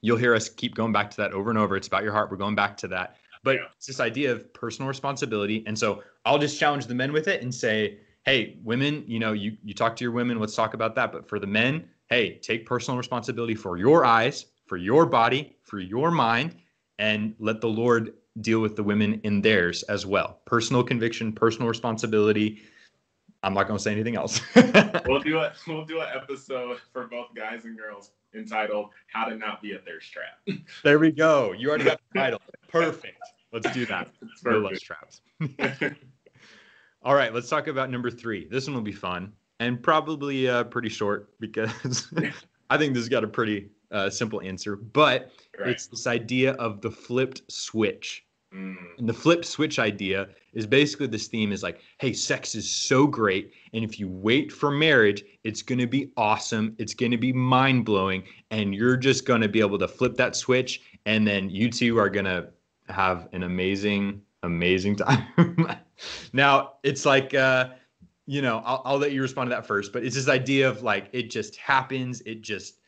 you'll 0.00 0.16
hear 0.16 0.34
us 0.34 0.48
keep 0.48 0.74
going 0.74 0.92
back 0.92 1.10
to 1.10 1.16
that 1.18 1.32
over 1.32 1.50
and 1.50 1.58
over. 1.58 1.76
It's 1.76 1.86
about 1.86 2.02
your 2.02 2.12
heart. 2.12 2.30
We're 2.30 2.36
going 2.38 2.54
back 2.54 2.76
to 2.78 2.88
that. 2.88 3.16
But 3.42 3.56
Yeah. 3.56 3.62
it's 3.76 3.86
this 3.86 4.00
idea 4.00 4.32
of 4.32 4.52
personal 4.54 4.88
responsibility. 4.88 5.64
And 5.66 5.78
so 5.78 6.02
i'll 6.24 6.38
just 6.38 6.58
challenge 6.58 6.86
the 6.86 6.94
men 6.94 7.12
with 7.12 7.28
it 7.28 7.42
and 7.42 7.54
say 7.54 7.98
hey 8.24 8.58
women 8.64 9.04
you 9.06 9.18
know 9.18 9.32
you 9.32 9.56
you 9.62 9.74
talk 9.74 9.94
to 9.96 10.04
your 10.04 10.12
women. 10.12 10.38
Let's 10.38 10.54
talk 10.56 10.72
about 10.74 10.94
that. 10.94 11.12
But 11.12 11.28
for 11.28 11.38
the 11.38 11.46
men 11.46 11.88
hey 12.08 12.38
take 12.38 12.64
personal 12.64 12.96
responsibility 12.96 13.54
for 13.54 13.76
your 13.76 14.04
eyes 14.06 14.46
for 14.66 14.76
your 14.78 15.04
body 15.04 15.56
for 15.62 15.78
your 15.78 16.10
mind 16.10 16.56
and 16.98 17.34
let 17.38 17.60
the 17.60 17.68
lord 17.68 18.14
deal 18.40 18.60
with 18.60 18.76
the 18.76 18.82
women 18.82 19.20
in 19.24 19.40
theirs 19.40 19.82
as 19.84 20.04
well 20.06 20.40
personal 20.44 20.82
conviction 20.82 21.32
personal 21.32 21.68
responsibility 21.68 22.60
i'm 23.42 23.54
not 23.54 23.66
going 23.66 23.76
to 23.78 23.82
say 23.82 23.92
anything 23.92 24.16
else 24.16 24.40
We'll 25.06 25.20
do 25.20 25.38
a 25.38 25.52
we'll 25.66 25.84
do 25.84 26.00
an 26.00 26.08
episode 26.14 26.78
for 26.92 27.06
both 27.06 27.28
guys 27.34 27.64
and 27.64 27.78
girls 27.78 28.10
entitled 28.34 28.90
"How 29.06 29.24
to 29.26 29.36
Not 29.36 29.62
Be 29.62 29.72
a 29.72 29.78
Thirst 29.78 30.12
Trap." 30.12 30.58
there 30.84 30.98
we 30.98 31.12
go 31.12 31.52
you 31.52 31.68
already 31.68 31.84
got 31.84 32.00
the 32.12 32.18
title 32.20 32.40
perfect 32.68 33.20
let's 33.52 33.70
do 33.72 33.86
that 33.86 34.10
no 34.44 34.58
less 34.58 34.80
traps 34.80 35.20
All 37.02 37.14
right, 37.14 37.32
let's 37.32 37.48
talk 37.48 37.68
about 37.68 37.88
number 37.88 38.10
three. 38.10 38.48
This 38.48 38.66
one 38.66 38.74
will 38.74 38.82
be 38.82 38.90
fun 38.90 39.32
and 39.60 39.80
probably 39.80 40.48
uh, 40.48 40.64
pretty 40.64 40.88
short 40.88 41.30
because 41.38 42.12
I 42.68 42.76
think 42.76 42.94
this 42.94 43.02
has 43.04 43.08
got 43.08 43.22
a 43.22 43.28
pretty 43.28 43.68
uh, 43.92 44.10
simple 44.10 44.40
answer. 44.40 44.74
But 44.74 45.30
Right. 45.56 45.68
it's 45.70 45.86
this 45.86 46.06
idea 46.08 46.54
of 46.54 46.80
the 46.80 46.90
flipped 46.90 47.42
switch. 47.50 48.25
Mm, 48.56 48.76
And 48.98 49.08
the 49.08 49.12
flip 49.12 49.44
switch 49.44 49.78
idea 49.78 50.28
is 50.54 50.66
basically 50.66 51.06
this 51.06 51.26
theme 51.28 51.52
is 51.52 51.62
like, 51.62 51.80
hey, 51.98 52.12
sex 52.12 52.54
is 52.54 52.68
so 52.68 53.06
great. 53.06 53.52
And 53.74 53.84
if 53.84 54.00
you 54.00 54.08
wait 54.08 54.50
for 54.50 54.70
marriage, 54.70 55.22
it's 55.44 55.62
going 55.62 55.78
to 55.78 55.86
be 55.86 56.10
awesome. 56.16 56.74
It's 56.78 56.94
going 56.94 57.10
to 57.12 57.18
be 57.18 57.32
mind 57.32 57.84
blowing. 57.84 58.24
And 58.50 58.74
you're 58.74 58.96
just 58.96 59.26
going 59.26 59.42
to 59.42 59.48
be 59.48 59.60
able 59.60 59.78
to 59.78 59.88
flip 59.88 60.14
that 60.16 60.34
switch. 60.34 60.80
And 61.04 61.26
then 61.26 61.50
you 61.50 61.70
two 61.70 61.98
are 61.98 62.08
going 62.08 62.24
to 62.24 62.48
have 62.88 63.28
an 63.32 63.42
amazing, 63.42 64.22
amazing 64.42 64.96
time. 65.04 65.68
now, 66.32 66.74
it's 66.82 67.04
like, 67.04 67.34
uh, 67.34 67.70
you 68.26 68.40
know, 68.42 68.62
I'll, 68.64 68.82
I'll 68.84 68.98
let 68.98 69.12
you 69.12 69.20
respond 69.22 69.50
to 69.50 69.54
that 69.56 69.66
first. 69.66 69.92
But 69.92 70.04
it's 70.04 70.14
this 70.16 70.28
idea 70.28 70.68
of 70.68 70.82
like, 70.82 71.08
it 71.12 71.30
just 71.30 71.56
happens. 71.56 72.22
It 72.22 72.40
just 72.40 72.78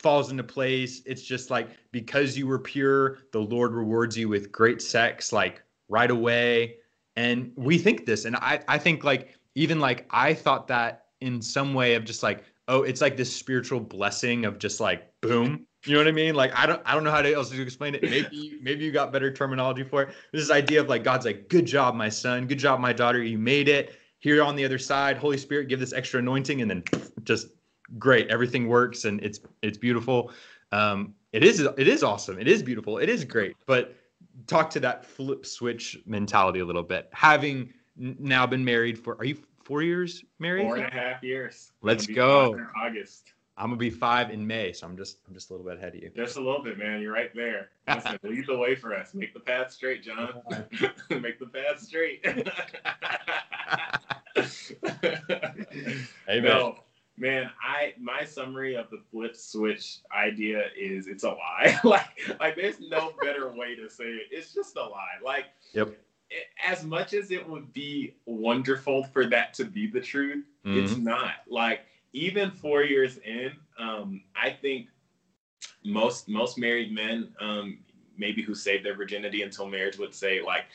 falls 0.00 0.30
into 0.30 0.42
place. 0.42 1.02
It's 1.06 1.22
just 1.22 1.50
like 1.50 1.68
because 1.92 2.36
you 2.36 2.46
were 2.46 2.58
pure, 2.58 3.18
the 3.32 3.40
Lord 3.40 3.72
rewards 3.72 4.16
you 4.16 4.28
with 4.28 4.52
great 4.52 4.80
sex, 4.80 5.32
like 5.32 5.62
right 5.88 6.10
away. 6.10 6.76
And 7.16 7.52
we 7.56 7.78
think 7.78 8.06
this, 8.06 8.24
and 8.24 8.36
I, 8.36 8.60
I 8.68 8.78
think 8.78 9.04
like 9.04 9.36
even 9.54 9.80
like 9.80 10.06
I 10.10 10.34
thought 10.34 10.68
that 10.68 11.06
in 11.20 11.42
some 11.42 11.74
way 11.74 11.94
of 11.94 12.04
just 12.04 12.22
like, 12.22 12.44
oh, 12.68 12.82
it's 12.82 13.00
like 13.00 13.16
this 13.16 13.34
spiritual 13.34 13.80
blessing 13.80 14.44
of 14.44 14.58
just 14.58 14.80
like 14.80 15.10
boom. 15.20 15.66
You 15.84 15.94
know 15.94 16.00
what 16.00 16.08
I 16.08 16.12
mean? 16.12 16.34
Like 16.34 16.52
I 16.54 16.66
don't 16.66 16.82
I 16.84 16.94
don't 16.94 17.04
know 17.04 17.10
how 17.10 17.22
to 17.22 17.32
else 17.32 17.50
to 17.50 17.62
explain 17.62 17.94
it. 17.94 18.02
Maybe 18.02 18.58
maybe 18.62 18.84
you 18.84 18.92
got 18.92 19.12
better 19.12 19.32
terminology 19.32 19.84
for 19.84 20.02
it. 20.04 20.14
This 20.32 20.50
idea 20.50 20.80
of 20.80 20.88
like 20.88 21.04
God's 21.04 21.26
like, 21.26 21.48
good 21.48 21.66
job, 21.66 21.94
my 21.94 22.08
son, 22.08 22.46
good 22.46 22.58
job, 22.58 22.80
my 22.80 22.92
daughter, 22.92 23.22
you 23.22 23.38
made 23.38 23.68
it. 23.68 23.94
Here 24.20 24.42
on 24.42 24.56
the 24.56 24.64
other 24.64 24.78
side, 24.78 25.16
Holy 25.16 25.38
Spirit, 25.38 25.68
give 25.68 25.78
this 25.78 25.92
extra 25.92 26.18
anointing, 26.18 26.60
and 26.60 26.68
then 26.68 26.82
just 27.22 27.48
great 27.96 28.28
everything 28.28 28.68
works 28.68 29.06
and 29.06 29.18
it's 29.22 29.40
it's 29.62 29.78
beautiful 29.78 30.30
um 30.72 31.14
it 31.32 31.42
is 31.42 31.60
it 31.60 31.88
is 31.88 32.02
awesome 32.02 32.38
it 32.38 32.46
is 32.48 32.62
beautiful 32.62 32.98
it 32.98 33.08
is 33.08 33.24
great 33.24 33.56
but 33.66 33.96
talk 34.46 34.68
to 34.68 34.80
that 34.80 35.04
flip 35.04 35.46
switch 35.46 35.98
mentality 36.04 36.60
a 36.60 36.64
little 36.64 36.82
bit 36.82 37.08
having 37.12 37.72
now 37.96 38.46
been 38.46 38.64
married 38.64 38.98
for 38.98 39.16
are 39.18 39.24
you 39.24 39.36
four 39.64 39.82
years 39.82 40.24
married 40.38 40.64
four 40.64 40.76
and 40.76 40.86
a 40.86 40.90
half 40.90 41.22
years. 41.22 41.72
Let's 41.82 42.06
go. 42.06 42.58
August. 42.80 43.32
i'm 43.56 43.66
gonna 43.66 43.76
be 43.76 43.90
five 43.90 44.30
in 44.30 44.46
may 44.46 44.72
so 44.72 44.86
i'm 44.86 44.96
just 44.96 45.18
i'm 45.26 45.34
just 45.34 45.50
a 45.50 45.52
little 45.52 45.66
bit 45.66 45.78
ahead 45.78 45.94
of 45.94 46.02
you 46.02 46.10
Just 46.14 46.36
a 46.36 46.40
little 46.40 46.62
bit, 46.62 46.78
man. 46.78 47.00
You're 47.00 47.12
right 47.12 47.34
there. 47.34 47.70
Listen, 47.88 48.18
lead 48.22 48.46
the 48.46 48.56
way 48.56 48.74
for 48.74 48.94
us. 48.94 49.14
Make 49.14 49.34
the 49.34 49.40
path 49.40 49.72
straight, 49.72 50.02
John. 50.02 50.42
Make 51.10 51.38
the 51.38 51.46
path 51.46 51.80
straight. 51.80 52.24
Amen. 56.28 56.44
No, 56.44 56.78
man. 57.20 57.50
I 57.62 57.94
my 57.98 58.24
summary 58.24 58.74
of 58.76 58.90
the 58.90 59.00
flip 59.10 59.36
switch 59.36 59.98
idea 60.16 60.66
is 60.76 61.06
it's 61.06 61.24
a 61.24 61.30
lie. 61.30 61.78
like, 61.84 62.38
like 62.40 62.56
there's 62.56 62.80
no 62.80 63.12
better 63.20 63.50
way 63.52 63.74
to 63.76 63.88
say 63.90 64.04
it. 64.04 64.26
It's 64.30 64.52
just 64.54 64.76
a 64.76 64.82
lie. 64.82 65.18
Like, 65.24 65.46
Yep. 65.72 65.88
it- 66.30 66.46
as 66.64 66.84
much 66.84 67.14
as 67.14 67.30
it 67.30 67.48
would 67.48 67.72
be 67.72 68.14
wonderful 68.26 69.04
for 69.04 69.26
that 69.26 69.54
to 69.54 69.64
be 69.64 69.86
the 69.86 70.00
truth, 70.00 70.44
it's 70.64 70.92
Mhm. 70.92 71.02
not. 71.02 71.34
Like, 71.48 71.80
even 72.12 72.50
four 72.50 72.82
years 72.82 73.18
in, 73.18 73.52
um, 73.78 74.22
I 74.34 74.50
think 74.50 74.88
most 75.84 76.28
most 76.28 76.58
married 76.58 76.92
men, 76.92 77.34
um, 77.40 77.78
maybe 78.16 78.42
who 78.42 78.54
saved 78.54 78.84
their 78.84 78.94
virginity 78.94 79.42
until 79.42 79.66
marriage, 79.66 79.98
would 79.98 80.14
say 80.14 80.40
like. 80.42 80.66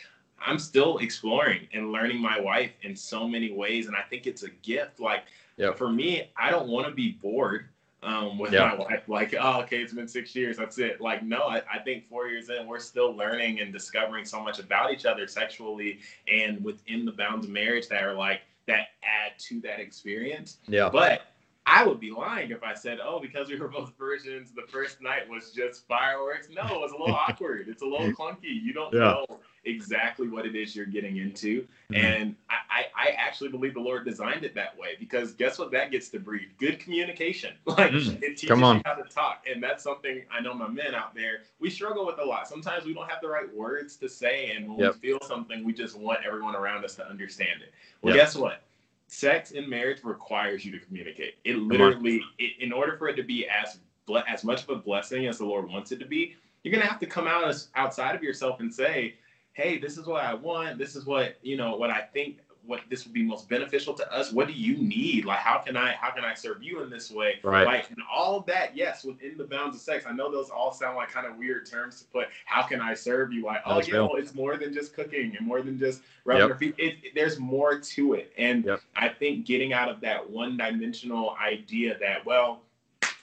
I'm 0.46 0.60
still 0.60 0.98
exploring 1.00 1.68
and 1.74 1.92
learning 1.92 2.20
my 2.22 2.40
wife 2.40 2.72
in 2.84 2.96
so 2.96 3.28
many 3.28 3.52
ways, 3.52 3.88
and 3.88 3.96
I 3.96 4.02
think 4.02 4.28
it's 4.28 4.44
a 4.44 4.50
gift. 4.62 5.00
Like 5.00 5.24
Yep. 5.58 5.78
for 5.78 5.90
me, 5.90 6.32
I 6.36 6.50
don't 6.52 6.68
want 6.68 6.88
to 6.88 6.94
be 6.94 7.12
bored 7.14 7.70
um, 8.02 8.38
with 8.38 8.52
Yeah. 8.52 8.68
my 8.70 8.76
wife. 8.76 9.08
Like, 9.08 9.34
oh, 9.40 9.62
okay, 9.62 9.78
it's 9.82 9.94
been 9.94 10.08
six 10.08 10.36
years. 10.36 10.58
That's 10.58 10.78
it. 10.80 11.00
Like, 11.00 11.24
no, 11.24 11.44
I, 11.44 11.62
I 11.72 11.80
think 11.80 12.08
four 12.10 12.28
years 12.28 12.50
in, 12.50 12.68
we're 12.68 12.80
still 12.80 13.16
learning 13.16 13.62
and 13.62 13.72
discovering 13.72 14.26
so 14.26 14.44
much 14.44 14.60
about 14.60 14.92
each 14.92 15.06
other 15.06 15.28
sexually 15.28 16.00
and 16.28 16.62
within 16.64 17.06
the 17.06 17.12
bounds 17.14 17.46
of 17.46 17.52
marriage 17.52 17.88
that 17.90 18.04
are 18.04 18.14
like 18.14 18.42
that 18.68 18.88
add 19.04 19.38
to 19.40 19.62
that 19.62 19.80
experience. 19.80 20.58
yeah 20.68 20.90
But 20.90 21.28
I 21.66 21.86
would 21.86 22.00
be 22.02 22.12
lying 22.12 22.52
if 22.52 22.62
I 22.64 22.74
said, 22.74 23.00
oh, 23.02 23.20
because 23.22 23.48
we 23.48 23.58
were 23.58 23.70
both 23.70 23.94
virgins, 24.00 24.52
the 24.52 24.64
first 24.68 25.02
night 25.02 25.30
was 25.30 25.52
just 25.52 25.88
fireworks. 25.88 26.50
No, 26.50 26.64
it 26.64 26.82
was 26.82 26.92
a 26.92 26.98
little 26.98 27.16
awkward. 27.28 27.68
It's 27.70 27.84
a 27.84 27.86
little 27.86 28.12
clunky. 28.12 28.62
You 28.62 28.74
don't 28.74 28.94
Yeah. 28.94 29.00
know 29.00 29.40
exactly 29.66 30.28
what 30.28 30.46
it 30.46 30.56
is 30.56 30.76
you're 30.76 30.86
getting 30.86 31.18
into. 31.18 31.68
Mhm. 31.92 31.98
And 31.98 32.36
I, 32.50 32.86
I, 32.96 33.10
actually 33.12 33.50
believe 33.50 33.74
the 33.74 33.80
Lord 33.80 34.06
designed 34.06 34.44
it 34.44 34.54
that 34.56 34.78
way 34.78 34.96
because 35.00 35.34
guess 35.34 35.58
what 35.58 35.72
that 35.72 35.92
gets 35.92 36.10
to 36.10 36.20
breed? 36.20 36.50
Good 36.58 36.80
communication. 36.80 37.56
Like 37.66 37.92
mm, 37.92 38.22
it 38.22 38.38
teaches 38.38 38.50
you 38.50 38.82
how 38.86 38.94
to 38.94 39.04
talk. 39.10 39.46
And 39.52 39.64
that's 39.64 39.84
something 39.84 40.24
I 40.32 40.42
know 40.42 40.54
my 40.54 40.68
men 40.68 40.94
out 40.94 41.16
there, 41.16 41.42
we 41.60 41.70
struggle 41.70 42.06
with 42.06 42.20
a 42.20 42.24
lot. 42.24 42.48
Sometimes 42.48 42.86
we 42.86 42.94
don't 42.94 43.10
have 43.10 43.20
the 43.22 43.28
right 43.28 43.52
words 43.54 43.96
to 43.98 44.10
say. 44.10 44.52
And 44.52 44.70
when 44.70 44.80
yep. 44.80 44.94
we 44.94 45.00
feel 45.00 45.20
something, 45.28 45.64
we 45.64 45.74
just 45.74 45.98
want 45.98 46.20
everyone 46.26 46.56
around 46.56 46.86
us 46.86 46.94
to 46.96 47.08
understand 47.08 47.62
it. 47.62 47.74
Well, 48.02 48.16
yep. 48.16 48.26
guess 48.26 48.36
what? 48.36 48.62
Sex 49.08 49.52
in 49.52 49.68
marriage 49.68 50.04
requires 50.04 50.64
you 50.64 50.72
to 50.72 50.80
communicate. 50.86 51.36
It 51.46 51.58
literally, 51.58 52.22
it, 52.38 52.54
in 52.60 52.72
order 52.72 52.96
for 52.98 53.08
it 53.08 53.16
to 53.16 53.24
be 53.24 53.48
as 53.48 53.80
as 54.28 54.44
much 54.44 54.64
of 54.64 54.70
a 54.70 54.76
blessing 54.76 55.28
as 55.28 55.38
the 55.38 55.46
Lord 55.46 55.70
wants 55.70 55.92
it 55.92 56.00
to 56.00 56.06
be, 56.06 56.36
you're 56.64 56.74
gonna 56.74 56.90
have 56.90 57.00
to 57.00 57.06
come 57.06 57.28
out 57.28 57.48
as 57.48 57.70
outside 57.76 58.16
of 58.16 58.24
yourself 58.24 58.60
and 58.60 58.74
say, 58.74 59.16
"Hey, 59.54 59.78
this 59.78 59.98
is 59.98 60.06
what 60.06 60.24
I 60.24 60.34
want. 60.34 60.78
This 60.78 60.96
is 60.96 61.06
what 61.06 61.38
you 61.42 61.58
know. 61.58 61.76
What 61.76 61.90
I 61.90 62.02
think 62.02 62.40
what 62.66 62.82
this 62.90 63.04
would 63.04 63.14
be 63.14 63.24
most 63.24 63.50
beneficial 63.50 63.94
to 63.94 64.14
us 64.14 64.32
what 64.32 64.48
do 64.48 64.54
you 64.54 64.78
need 64.78 65.26
like 65.26 65.40
how 65.40 65.58
can 65.58 65.76
i 65.76 65.92
how 65.94 66.10
can 66.10 66.24
i 66.24 66.34
serve 66.34 66.64
you 66.64 66.82
in 66.82 66.90
this 66.90 67.12
way 67.12 67.36
right 67.44 67.66
like 67.66 67.90
and 67.90 68.00
all 68.12 68.40
that 68.42 68.76
yes 68.76 69.04
within 69.04 69.38
the 69.38 69.44
bounds 69.44 69.76
of 69.76 69.82
sex 69.82 70.06
i 70.08 70.12
know 70.12 70.32
those 70.32 70.50
all 70.50 70.72
sound 70.72 70.96
like 70.96 71.10
kind 71.10 71.28
of 71.28 71.36
weird 71.38 71.66
terms 71.66 72.00
to 72.00 72.08
put 72.08 72.28
how 72.46 72.64
can 72.64 72.80
i 72.80 72.94
serve 72.94 73.34
you 73.34 73.44
like 73.44 73.62
oh 73.66 73.82
yeah 73.82 74.00
well, 74.00 74.16
it's 74.16 74.34
more 74.34 74.56
than 74.58 74.74
just 74.74 74.94
cooking 74.94 75.36
and 75.38 75.46
more 75.46 75.62
than 75.62 75.78
just 75.78 76.02
rubbing 76.24 76.48
yep. 76.48 76.60
feet 76.60 76.76
it, 76.78 76.96
it, 77.04 77.16
there's 77.16 77.38
more 77.38 77.80
to 77.80 78.14
it 78.14 78.32
and 78.38 78.64
yep. 78.66 78.80
i 78.96 79.10
think 79.10 79.46
getting 79.46 79.74
out 79.74 79.90
of 79.90 80.00
that 80.00 80.28
one 80.28 80.56
dimensional 80.56 81.36
idea 81.44 81.98
that 82.00 82.26
well 82.26 82.62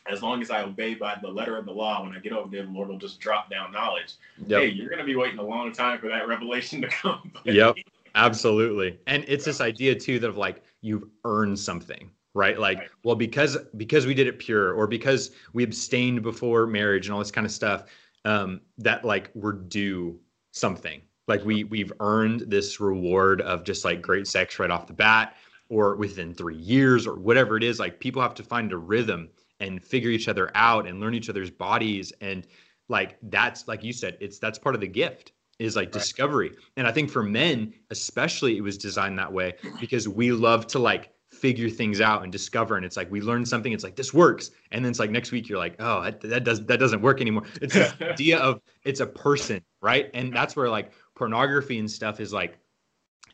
as 0.06 0.22
long 0.22 0.42
as 0.42 0.50
I 0.50 0.62
obey 0.62 0.94
by 0.94 1.16
the 1.20 1.28
letter 1.28 1.56
of 1.56 1.66
the 1.66 1.72
law, 1.72 2.02
when 2.02 2.14
I 2.14 2.18
get 2.18 2.32
over 2.32 2.48
there, 2.48 2.64
the 2.64 2.70
Lord 2.70 2.88
will 2.88 2.98
just 2.98 3.20
drop 3.20 3.50
down 3.50 3.72
knowledge. 3.72 4.14
Yep. 4.46 4.62
Hey, 4.62 4.68
you're 4.68 4.88
going 4.88 4.98
to 4.98 5.04
be 5.04 5.16
waiting 5.16 5.38
a 5.38 5.42
long 5.42 5.72
time 5.72 5.98
for 5.98 6.08
that 6.08 6.26
revelation 6.26 6.80
to 6.82 6.88
come. 6.88 7.32
yep. 7.44 7.76
Absolutely. 8.14 8.98
And 9.06 9.24
it's 9.28 9.44
this 9.44 9.60
idea 9.60 9.94
too 9.94 10.18
that 10.18 10.28
of 10.28 10.36
like 10.36 10.62
you've 10.80 11.04
earned 11.24 11.58
something, 11.58 12.10
right? 12.34 12.58
Like, 12.58 12.78
right. 12.78 12.88
well, 13.04 13.14
because 13.14 13.56
because 13.76 14.06
we 14.06 14.14
did 14.14 14.26
it 14.26 14.38
pure 14.38 14.72
or 14.72 14.86
because 14.86 15.30
we 15.52 15.62
abstained 15.62 16.22
before 16.22 16.66
marriage 16.66 17.06
and 17.06 17.12
all 17.12 17.20
this 17.20 17.30
kind 17.30 17.46
of 17.46 17.52
stuff, 17.52 17.84
um, 18.24 18.60
that 18.78 19.04
like 19.04 19.30
we're 19.34 19.52
due 19.52 20.18
something. 20.52 21.00
Like 21.28 21.44
we 21.44 21.64
we've 21.64 21.92
earned 22.00 22.44
this 22.48 22.80
reward 22.80 23.40
of 23.42 23.62
just 23.62 23.84
like 23.84 24.02
great 24.02 24.26
sex 24.26 24.58
right 24.58 24.70
off 24.70 24.86
the 24.88 24.92
bat 24.92 25.36
or 25.68 25.94
within 25.94 26.34
three 26.34 26.56
years 26.56 27.06
or 27.06 27.14
whatever 27.14 27.56
it 27.56 27.62
is. 27.62 27.78
Like 27.78 28.00
people 28.00 28.20
have 28.20 28.34
to 28.34 28.42
find 28.42 28.72
a 28.72 28.76
rhythm 28.76 29.28
and 29.60 29.82
figure 29.82 30.10
each 30.10 30.28
other 30.28 30.50
out 30.54 30.86
and 30.86 31.00
learn 31.00 31.14
each 31.14 31.28
other's 31.28 31.50
bodies. 31.50 32.12
And 32.20 32.46
like 32.88 33.16
that's 33.22 33.68
like 33.68 33.84
you 33.84 33.92
said, 33.92 34.16
it's 34.20 34.38
that's 34.38 34.58
part 34.58 34.74
of 34.74 34.80
the 34.80 34.88
gift 34.88 35.32
is 35.58 35.76
like 35.76 35.86
right. 35.86 35.92
discovery. 35.92 36.52
And 36.76 36.86
I 36.86 36.92
think 36.92 37.10
for 37.10 37.22
men, 37.22 37.74
especially, 37.90 38.56
it 38.56 38.62
was 38.62 38.78
designed 38.78 39.18
that 39.18 39.32
way 39.32 39.54
because 39.78 40.08
we 40.08 40.32
love 40.32 40.66
to 40.68 40.78
like 40.78 41.12
figure 41.28 41.68
things 41.68 42.00
out 42.00 42.22
and 42.22 42.32
discover. 42.32 42.76
And 42.76 42.84
it's 42.84 42.96
like 42.96 43.10
we 43.10 43.20
learn 43.20 43.46
something, 43.46 43.72
it's 43.72 43.84
like 43.84 43.94
this 43.94 44.12
works, 44.12 44.50
and 44.72 44.84
then 44.84 44.90
it's 44.90 44.98
like 44.98 45.10
next 45.10 45.32
week 45.32 45.48
you're 45.48 45.58
like, 45.58 45.76
oh, 45.78 46.02
that, 46.02 46.20
that 46.22 46.44
does 46.44 46.64
that 46.66 46.78
doesn't 46.80 47.02
work 47.02 47.20
anymore. 47.20 47.44
It's 47.60 47.74
this 47.74 47.94
idea 48.00 48.38
of 48.38 48.60
it's 48.84 49.00
a 49.00 49.06
person, 49.06 49.62
right? 49.80 50.10
And 50.14 50.34
that's 50.34 50.56
where 50.56 50.68
like 50.68 50.92
pornography 51.14 51.78
and 51.78 51.90
stuff 51.90 52.20
is 52.20 52.32
like 52.32 52.58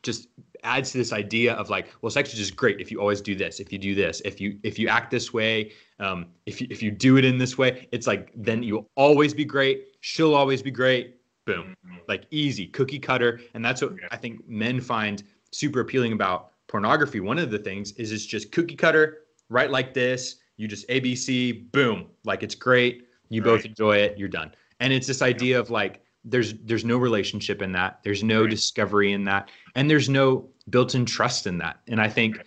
just 0.06 0.28
adds 0.64 0.90
to 0.92 0.98
this 0.98 1.12
idea 1.12 1.52
of 1.54 1.68
like, 1.68 1.92
well, 2.00 2.10
sex 2.10 2.32
is 2.32 2.38
just 2.38 2.56
great 2.56 2.80
if 2.80 2.90
you 2.90 3.00
always 3.00 3.20
do 3.20 3.34
this, 3.34 3.60
if 3.60 3.70
you 3.72 3.78
do 3.78 3.94
this, 3.94 4.22
if 4.24 4.40
you 4.40 4.58
if 4.62 4.78
you 4.78 4.88
act 4.88 5.10
this 5.10 5.34
way, 5.34 5.72
um, 6.00 6.26
if 6.46 6.60
you 6.60 6.66
if 6.70 6.82
you 6.82 6.90
do 6.90 7.18
it 7.18 7.24
in 7.24 7.36
this 7.36 7.58
way, 7.58 7.86
it's 7.92 8.06
like 8.06 8.32
then 8.34 8.62
you'll 8.62 8.88
always 8.94 9.34
be 9.34 9.44
great. 9.44 9.88
She'll 10.00 10.34
always 10.34 10.62
be 10.62 10.70
great 10.70 11.16
boom 11.46 11.76
mm-hmm. 11.86 11.96
like 12.08 12.26
easy 12.30 12.66
cookie 12.66 12.98
cutter 12.98 13.40
and 13.54 13.64
that's 13.64 13.80
what 13.80 13.92
i 14.10 14.16
think 14.16 14.46
men 14.48 14.80
find 14.80 15.22
super 15.52 15.80
appealing 15.80 16.12
about 16.12 16.50
pornography 16.66 17.20
one 17.20 17.38
of 17.38 17.50
the 17.50 17.58
things 17.58 17.92
is 17.92 18.12
it's 18.12 18.26
just 18.26 18.52
cookie 18.52 18.74
cutter 18.74 19.18
right 19.48 19.70
like 19.70 19.94
this 19.94 20.36
you 20.56 20.68
just 20.68 20.86
abc 20.88 21.70
boom 21.72 22.06
like 22.24 22.42
it's 22.42 22.54
great 22.54 23.06
you 23.28 23.40
right. 23.40 23.46
both 23.46 23.64
enjoy 23.64 23.96
it 23.96 24.18
you're 24.18 24.28
done 24.28 24.52
and 24.80 24.92
it's 24.92 25.06
this 25.06 25.22
idea 25.22 25.58
of 25.58 25.70
like 25.70 26.02
there's 26.26 26.54
there's 26.64 26.84
no 26.84 26.98
relationship 26.98 27.62
in 27.62 27.72
that 27.72 28.00
there's 28.02 28.22
no 28.22 28.42
right. 28.42 28.50
discovery 28.50 29.12
in 29.12 29.24
that 29.24 29.48
and 29.74 29.88
there's 29.88 30.08
no 30.08 30.48
built-in 30.68 31.06
trust 31.06 31.46
in 31.46 31.56
that 31.58 31.80
and 31.88 32.00
i 32.00 32.08
think 32.08 32.42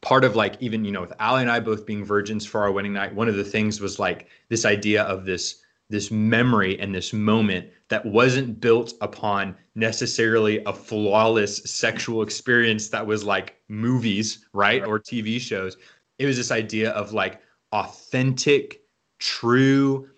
part 0.00 0.24
of 0.24 0.36
like 0.36 0.56
even 0.60 0.84
you 0.84 0.92
know 0.92 1.00
with 1.00 1.12
Ali 1.18 1.42
and 1.42 1.50
I 1.50 1.60
both 1.60 1.86
being 1.86 2.04
virgins 2.04 2.46
for 2.46 2.62
our 2.62 2.72
wedding 2.72 2.92
night, 2.92 3.14
one 3.14 3.28
of 3.28 3.36
the 3.36 3.44
things 3.44 3.80
was 3.80 3.98
like 3.98 4.28
this 4.48 4.64
idea 4.64 5.02
of 5.02 5.24
this 5.24 5.62
this 5.88 6.10
memory 6.10 6.78
and 6.80 6.94
this 6.94 7.12
moment 7.12 7.68
that 7.88 8.04
wasn't 8.04 8.60
built 8.60 8.94
upon 9.00 9.56
necessarily 9.76 10.62
a 10.64 10.72
flawless 10.72 11.58
sexual 11.58 12.22
experience 12.22 12.88
that 12.88 13.06
was 13.06 13.22
like 13.22 13.56
movies, 13.68 14.46
right? 14.52 14.84
Or 14.84 14.98
TV 14.98 15.40
shows. 15.40 15.76
It 16.18 16.26
was 16.26 16.36
this 16.36 16.50
idea 16.50 16.90
of 16.90 17.12
like 17.12 17.40
authentic, 17.72 18.80
true, 19.20 20.08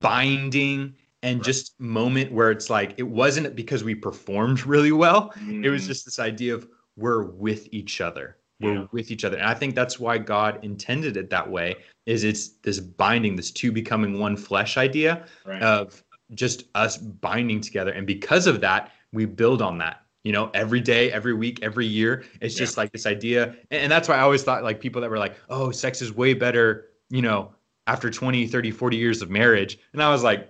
binding, 0.00 0.94
and 1.22 1.38
right. 1.38 1.44
just 1.44 1.78
moment 1.80 2.32
where 2.32 2.50
it's 2.50 2.70
like 2.70 2.94
it 2.96 3.04
wasn't 3.04 3.54
because 3.54 3.84
we 3.84 3.94
performed 3.94 4.66
really 4.66 4.92
well. 4.92 5.32
Mm. 5.38 5.64
It 5.64 5.70
was 5.70 5.84
mm. 5.84 5.88
just 5.88 6.04
this 6.04 6.18
idea 6.18 6.54
of 6.54 6.68
we're 6.96 7.22
with 7.24 7.68
each 7.72 8.00
other 8.00 8.36
we're 8.62 8.74
yeah. 8.74 8.86
with 8.92 9.10
each 9.10 9.24
other 9.24 9.36
and 9.36 9.46
i 9.46 9.54
think 9.54 9.74
that's 9.74 9.98
why 9.98 10.16
god 10.16 10.58
intended 10.62 11.16
it 11.16 11.28
that 11.30 11.48
way 11.48 11.74
is 12.06 12.24
it's 12.24 12.48
this 12.62 12.80
binding 12.80 13.36
this 13.36 13.50
two 13.50 13.72
becoming 13.72 14.18
one 14.18 14.36
flesh 14.36 14.76
idea 14.76 15.24
right. 15.44 15.62
of 15.62 16.02
just 16.34 16.64
us 16.74 16.96
binding 16.96 17.60
together 17.60 17.92
and 17.92 18.06
because 18.06 18.46
of 18.46 18.60
that 18.60 18.92
we 19.12 19.24
build 19.24 19.60
on 19.60 19.78
that 19.78 20.02
you 20.24 20.32
know 20.32 20.50
every 20.54 20.80
day 20.80 21.10
every 21.12 21.34
week 21.34 21.58
every 21.62 21.86
year 21.86 22.24
it's 22.40 22.54
just 22.54 22.76
like 22.76 22.90
this 22.92 23.06
idea 23.06 23.54
and, 23.70 23.90
that's 23.90 24.08
why 24.08 24.16
i 24.16 24.20
always 24.20 24.42
thought 24.42 24.62
like 24.62 24.80
people 24.80 25.00
that 25.00 25.10
were 25.10 25.18
like 25.18 25.36
oh 25.50 25.70
sex 25.70 26.00
is 26.00 26.14
way 26.14 26.32
better 26.32 26.88
you 27.10 27.22
know 27.22 27.52
after 27.86 28.10
20 28.10 28.46
30 28.46 28.70
40 28.70 28.96
years 28.96 29.22
of 29.22 29.30
marriage 29.30 29.78
and 29.92 30.02
i 30.02 30.10
was 30.10 30.22
like 30.22 30.48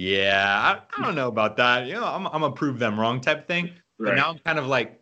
yeah 0.00 0.78
i, 0.96 1.00
I 1.00 1.04
don't 1.04 1.14
know 1.14 1.28
about 1.28 1.56
that 1.58 1.86
you 1.86 1.94
know 1.94 2.04
i'm, 2.04 2.26
I'm 2.26 2.40
gonna 2.40 2.52
prove 2.52 2.78
them 2.78 2.98
wrong 2.98 3.20
type 3.20 3.46
thing 3.46 3.66
right. 3.66 3.74
but 3.98 4.14
now 4.16 4.30
i'm 4.30 4.38
kind 4.38 4.58
of 4.58 4.66
like 4.66 5.00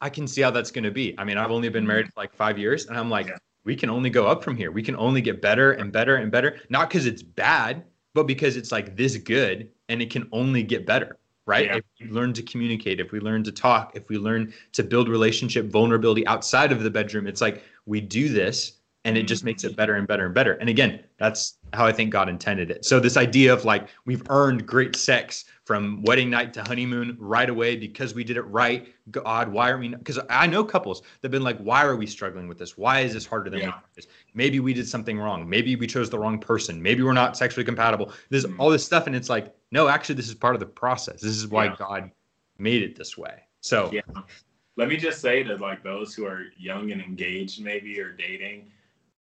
I 0.00 0.10
can 0.10 0.26
see 0.26 0.42
how 0.42 0.50
that's 0.50 0.70
going 0.70 0.84
to 0.84 0.90
be. 0.90 1.14
I 1.18 1.24
mean, 1.24 1.38
I've 1.38 1.50
only 1.50 1.68
been 1.68 1.86
married 1.86 2.06
for 2.06 2.12
like 2.16 2.34
five 2.34 2.58
years, 2.58 2.86
and 2.86 2.96
I'm 2.96 3.10
like, 3.10 3.26
yeah. 3.26 3.36
we 3.64 3.74
can 3.74 3.90
only 3.90 4.10
go 4.10 4.26
up 4.26 4.44
from 4.44 4.56
here. 4.56 4.70
We 4.70 4.82
can 4.82 4.96
only 4.96 5.20
get 5.20 5.42
better 5.42 5.72
and 5.72 5.92
better 5.92 6.16
and 6.16 6.30
better. 6.30 6.60
Not 6.68 6.88
because 6.88 7.06
it's 7.06 7.22
bad, 7.22 7.84
but 8.14 8.24
because 8.24 8.56
it's 8.56 8.70
like 8.70 8.96
this 8.96 9.16
good, 9.16 9.70
and 9.88 10.00
it 10.00 10.10
can 10.10 10.28
only 10.32 10.62
get 10.62 10.86
better, 10.86 11.18
right? 11.46 11.66
Yeah. 11.66 11.76
If 11.76 11.84
we 12.00 12.10
learn 12.10 12.32
to 12.34 12.42
communicate, 12.42 13.00
if 13.00 13.10
we 13.10 13.18
learn 13.18 13.42
to 13.44 13.52
talk, 13.52 13.92
if 13.96 14.08
we 14.08 14.18
learn 14.18 14.52
to 14.72 14.84
build 14.84 15.08
relationship 15.08 15.66
vulnerability 15.66 16.26
outside 16.26 16.70
of 16.70 16.82
the 16.82 16.90
bedroom, 16.90 17.26
it's 17.26 17.40
like 17.40 17.64
we 17.86 18.00
do 18.00 18.28
this 18.28 18.77
and 19.08 19.16
it 19.16 19.22
just 19.22 19.42
makes 19.42 19.64
it 19.64 19.74
better 19.74 19.94
and 19.94 20.06
better 20.06 20.26
and 20.26 20.34
better. 20.34 20.52
And 20.54 20.68
again, 20.68 21.00
that's 21.16 21.56
how 21.72 21.86
I 21.86 21.92
think 21.92 22.12
God 22.12 22.28
intended 22.28 22.70
it. 22.70 22.84
So 22.84 23.00
this 23.00 23.16
idea 23.16 23.54
of 23.54 23.64
like 23.64 23.88
we've 24.04 24.22
earned 24.28 24.66
great 24.66 24.94
sex 24.96 25.46
from 25.64 26.02
wedding 26.02 26.28
night 26.28 26.52
to 26.54 26.62
honeymoon 26.62 27.16
right 27.18 27.48
away 27.48 27.74
because 27.74 28.12
we 28.12 28.22
did 28.22 28.36
it 28.36 28.42
right. 28.42 28.92
God, 29.10 29.50
why 29.50 29.70
are 29.70 29.78
we? 29.78 29.88
Because 29.88 30.18
I 30.28 30.46
know 30.46 30.62
couples 30.62 31.00
that've 31.20 31.32
been 31.32 31.42
like, 31.42 31.58
why 31.58 31.84
are 31.84 31.96
we 31.96 32.06
struggling 32.06 32.48
with 32.48 32.58
this? 32.58 32.76
Why 32.76 33.00
is 33.00 33.14
this 33.14 33.24
harder 33.24 33.48
than 33.48 33.60
yeah. 33.60 33.80
we? 33.96 34.02
Maybe 34.34 34.60
we 34.60 34.74
did 34.74 34.86
something 34.86 35.18
wrong. 35.18 35.48
Maybe 35.48 35.74
we 35.74 35.86
chose 35.86 36.10
the 36.10 36.18
wrong 36.18 36.38
person. 36.38 36.82
Maybe 36.82 37.02
we're 37.02 37.14
not 37.14 37.34
sexually 37.34 37.64
compatible. 37.64 38.12
There's 38.28 38.44
mm-hmm. 38.44 38.60
all 38.60 38.68
this 38.68 38.84
stuff, 38.84 39.06
and 39.06 39.16
it's 39.16 39.30
like, 39.30 39.54
no, 39.70 39.88
actually, 39.88 40.16
this 40.16 40.28
is 40.28 40.34
part 40.34 40.54
of 40.54 40.60
the 40.60 40.66
process. 40.66 41.22
This 41.22 41.36
is 41.36 41.48
why 41.48 41.64
yeah. 41.64 41.76
God 41.78 42.10
made 42.58 42.82
it 42.82 42.94
this 42.94 43.16
way. 43.16 43.40
So 43.62 43.90
yeah. 43.90 44.02
Let 44.76 44.88
me 44.88 44.96
just 44.96 45.20
say 45.20 45.42
to 45.42 45.56
like 45.56 45.82
those 45.82 46.14
who 46.14 46.24
are 46.24 46.44
young 46.56 46.92
and 46.92 47.00
engaged, 47.00 47.64
maybe 47.64 47.98
or 47.98 48.12
dating 48.12 48.70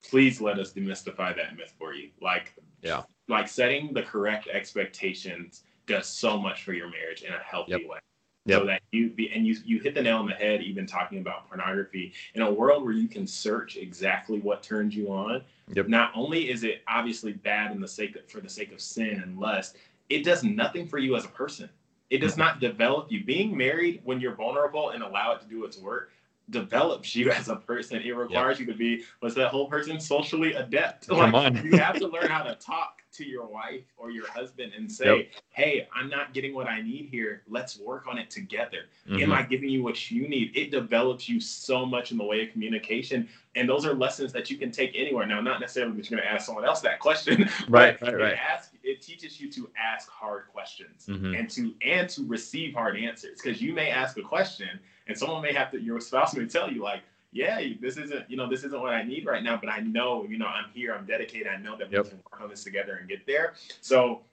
please 0.10 0.42
let 0.42 0.60
us 0.60 0.74
demystify 0.74 1.36
that 1.36 1.56
myth 1.56 1.74
for 1.78 1.94
you. 1.94 2.10
Like, 2.22 2.54
yeah, 2.82 3.04
like 3.28 3.48
setting 3.48 3.94
the 3.94 4.04
correct 4.04 4.48
expectations 4.48 5.64
does 5.86 6.08
so 6.08 6.38
much 6.38 6.64
for 6.64 6.74
your 6.74 6.90
marriage 6.90 7.24
in 7.24 7.34
a 7.34 7.40
healthy 7.40 7.72
yep. 7.72 7.82
way. 7.88 7.98
Yep. 8.46 8.60
So 8.62 8.66
that 8.68 8.82
you 8.92 9.10
be 9.10 9.30
and 9.32 9.46
you 9.46 9.58
you 9.66 9.80
hit 9.80 9.94
the 9.94 10.02
nail 10.02 10.18
on 10.18 10.26
the 10.26 10.34
head 10.34 10.62
even 10.62 10.86
talking 10.86 11.20
about 11.20 11.50
pornography 11.50 12.14
in 12.34 12.42
a 12.42 12.52
world 12.52 12.84
where 12.84 12.94
you 12.94 13.10
can 13.10 13.28
search 13.28 13.76
exactly 13.76 14.40
what 14.40 14.64
turns 14.64 14.96
you 14.96 15.12
on. 15.12 15.44
Yep. 15.74 15.90
Not 15.90 16.12
only 16.16 16.50
is 16.50 16.64
it 16.64 16.82
obviously 16.88 17.34
bad 17.34 17.72
in 17.72 17.82
the 17.82 17.88
sake 17.88 18.16
of, 18.16 18.30
for 18.30 18.40
the 18.40 18.50
sake 18.50 18.72
of 18.72 18.80
sin 18.80 19.22
and 19.22 19.38
lust, 19.38 19.76
it 20.10 20.24
does 20.24 20.44
nothing 20.44 20.88
for 20.88 20.98
you 20.98 21.18
as 21.18 21.26
a 21.26 21.30
person. 21.30 21.70
It 22.10 22.20
does 22.20 22.34
mm-hmm. 22.34 22.42
not 22.42 22.60
develop 22.62 23.12
you. 23.12 23.26
Being 23.26 23.56
married 23.56 24.00
when 24.06 24.22
you're 24.22 24.36
vulnerable 24.36 24.92
and 24.92 25.04
allow 25.04 25.34
it 25.34 25.42
to 25.42 25.48
do 25.48 25.66
its 25.66 25.78
work 25.78 26.12
develops 26.50 27.16
you 27.16 27.32
as 27.40 27.50
a 27.50 27.56
person. 27.56 28.02
It 28.02 28.12
requires 28.12 28.60
yep. 28.60 28.68
you 28.68 28.74
to 28.74 28.78
be 28.78 29.04
what's 29.20 29.36
that 29.36 29.50
whole 29.50 29.68
person 29.68 30.00
socially 30.00 30.54
adept. 30.54 31.08
Come 31.08 31.32
like, 31.32 31.34
on. 31.34 31.66
you 31.66 31.78
have 31.78 32.00
to 32.00 32.08
learn 32.08 32.28
how 32.28 32.44
to 32.44 32.56
talk 32.56 33.02
to 33.18 33.26
your 33.26 33.46
wife 33.46 33.84
or 33.98 34.12
your 34.12 34.30
husband 34.30 34.74
and 34.76 34.92
say, 34.92 35.18
Yep. 35.18 35.28
"Hey, 35.50 35.88
I'm 35.94 36.10
not 36.10 36.34
getting 36.34 36.54
what 36.54 36.68
I 36.68 36.82
need 36.82 37.08
here. 37.10 37.44
Let's 37.48 37.78
work 37.80 38.08
on 38.08 38.18
it 38.18 38.30
together." 38.30 38.86
Am 39.10 39.18
Mhm. 39.18 39.32
I 39.32 39.42
giving 39.44 39.70
you 39.70 39.84
what 39.84 40.12
you 40.12 40.28
need? 40.28 40.56
It 40.56 40.70
develops 40.72 41.28
you 41.28 41.40
so 41.40 41.86
much 41.86 42.12
in 42.12 42.18
the 42.18 42.24
way 42.24 42.44
of 42.44 42.52
communication. 42.52 43.28
And 43.56 43.68
those 43.68 43.86
are 43.86 43.94
lessons 43.94 44.32
that 44.34 44.52
you 44.52 44.58
can 44.58 44.70
take 44.72 44.92
anywhere. 44.96 45.26
Now, 45.26 45.42
not 45.42 45.60
necessarily 45.60 45.96
that 45.98 46.10
you're 46.10 46.20
going 46.20 46.28
to 46.28 46.32
ask 46.34 46.46
someone 46.46 46.64
else 46.66 46.82
that 46.82 47.00
question, 47.00 47.50
Right, 47.68 47.98
but 48.00 48.14
right, 48.14 48.22
right. 48.22 48.40
It, 48.84 48.98
it 48.98 49.02
teaches 49.02 49.42
you 49.42 49.52
to 49.54 49.70
ask 49.76 50.10
hard 50.10 50.48
questions 50.48 51.08
Mhm. 51.08 51.38
and 51.40 51.50
to 51.52 51.74
and 51.82 52.08
to 52.10 52.24
receive 52.26 52.76
hard 52.76 52.98
answers. 52.98 53.42
Because 53.42 53.62
you 53.62 53.74
may 53.74 53.90
ask 53.90 54.18
a 54.18 54.22
question 54.22 54.80
and 55.08 55.18
someone 55.18 55.42
may 55.42 55.54
have 55.54 55.72
to, 55.72 55.82
your 55.82 56.00
spouse 56.00 56.36
may 56.36 56.46
tell 56.46 56.72
you, 56.72 56.82
like, 56.84 57.02
yeah, 57.38 57.62
this 57.80 57.98
isn't, 57.98 58.30
you 58.30 58.36
know, 58.36 58.50
this 58.50 58.64
isn't 58.64 58.82
what 58.82 58.94
I 58.94 59.04
need 59.04 59.26
right 59.26 59.44
now, 59.44 59.58
but 59.62 59.70
I 59.70 59.80
know, 59.82 60.26
you 60.28 60.38
know, 60.38 60.48
I'm 60.48 60.70
here, 60.74 60.94
I'm 60.96 61.06
dedicated, 61.06 61.48
I 61.48 61.58
know 61.58 61.78
that 61.78 61.92
Yep. 61.92 62.04
we 62.04 62.10
can 62.10 62.18
work 62.32 62.42
on 62.42 62.50
this 62.50 62.64
together 62.64 62.96
and 62.96 63.08
get 63.08 63.26
there. 63.28 63.54
So 63.82 64.24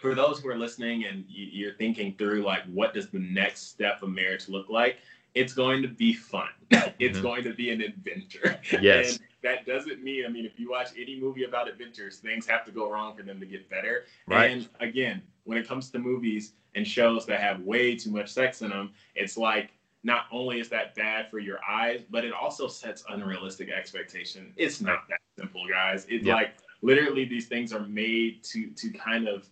for 0.00 0.14
those 0.14 0.40
who 0.40 0.48
are 0.50 0.56
listening 0.58 1.04
and 1.06 1.24
you- 1.28 1.48
you're 1.52 1.74
thinking 1.74 2.14
through 2.16 2.42
like 2.42 2.62
what 2.66 2.94
does 2.94 3.08
the 3.08 3.18
next 3.18 3.68
step 3.70 4.02
of 4.02 4.10
marriage 4.10 4.48
look 4.48 4.68
like 4.68 4.98
it's 5.34 5.52
going 5.52 5.82
to 5.82 5.88
be 5.88 6.12
fun 6.12 6.48
it's 6.98 7.18
Mhm. 7.18 7.22
going 7.22 7.42
to 7.44 7.52
be 7.54 7.70
an 7.70 7.80
adventure 7.80 8.58
Yes. 8.80 9.16
and 9.18 9.26
that 9.42 9.66
doesn't 9.66 10.02
mean 10.02 10.24
i 10.24 10.28
mean 10.28 10.46
if 10.46 10.58
you 10.60 10.70
watch 10.70 10.90
any 10.96 11.18
movie 11.20 11.42
about 11.44 11.68
adventures 11.68 12.18
things 12.18 12.46
have 12.46 12.64
to 12.66 12.70
go 12.70 12.90
wrong 12.90 13.16
for 13.16 13.22
them 13.24 13.40
to 13.40 13.46
get 13.46 13.68
better 13.68 14.04
Right. 14.26 14.50
and 14.52 14.68
again 14.78 15.22
when 15.44 15.58
it 15.58 15.66
comes 15.66 15.90
to 15.90 15.98
movies 15.98 16.52
and 16.76 16.86
shows 16.86 17.26
that 17.26 17.40
have 17.40 17.60
way 17.60 17.96
too 17.96 18.10
much 18.10 18.28
sex 18.30 18.62
in 18.62 18.70
them 18.70 18.92
it's 19.16 19.36
like 19.36 19.72
not 20.02 20.24
only 20.32 20.58
is 20.60 20.68
that 20.68 20.94
bad 20.94 21.30
for 21.30 21.38
your 21.38 21.58
eyes 21.68 22.02
but 22.10 22.24
it 22.24 22.32
also 22.32 22.66
sets 22.66 23.04
unrealistic 23.10 23.70
expectation 23.70 24.52
it's 24.56 24.80
not 24.80 25.00
that 25.08 25.20
simple 25.38 25.66
guys 25.68 26.06
it's 26.08 26.24
Yeah. 26.26 26.34
like 26.34 26.54
literally 26.82 27.24
these 27.24 27.46
things 27.46 27.72
are 27.72 27.86
made 27.86 28.42
to 28.44 28.70
to 28.70 28.90
kind 28.90 29.28
of 29.28 29.48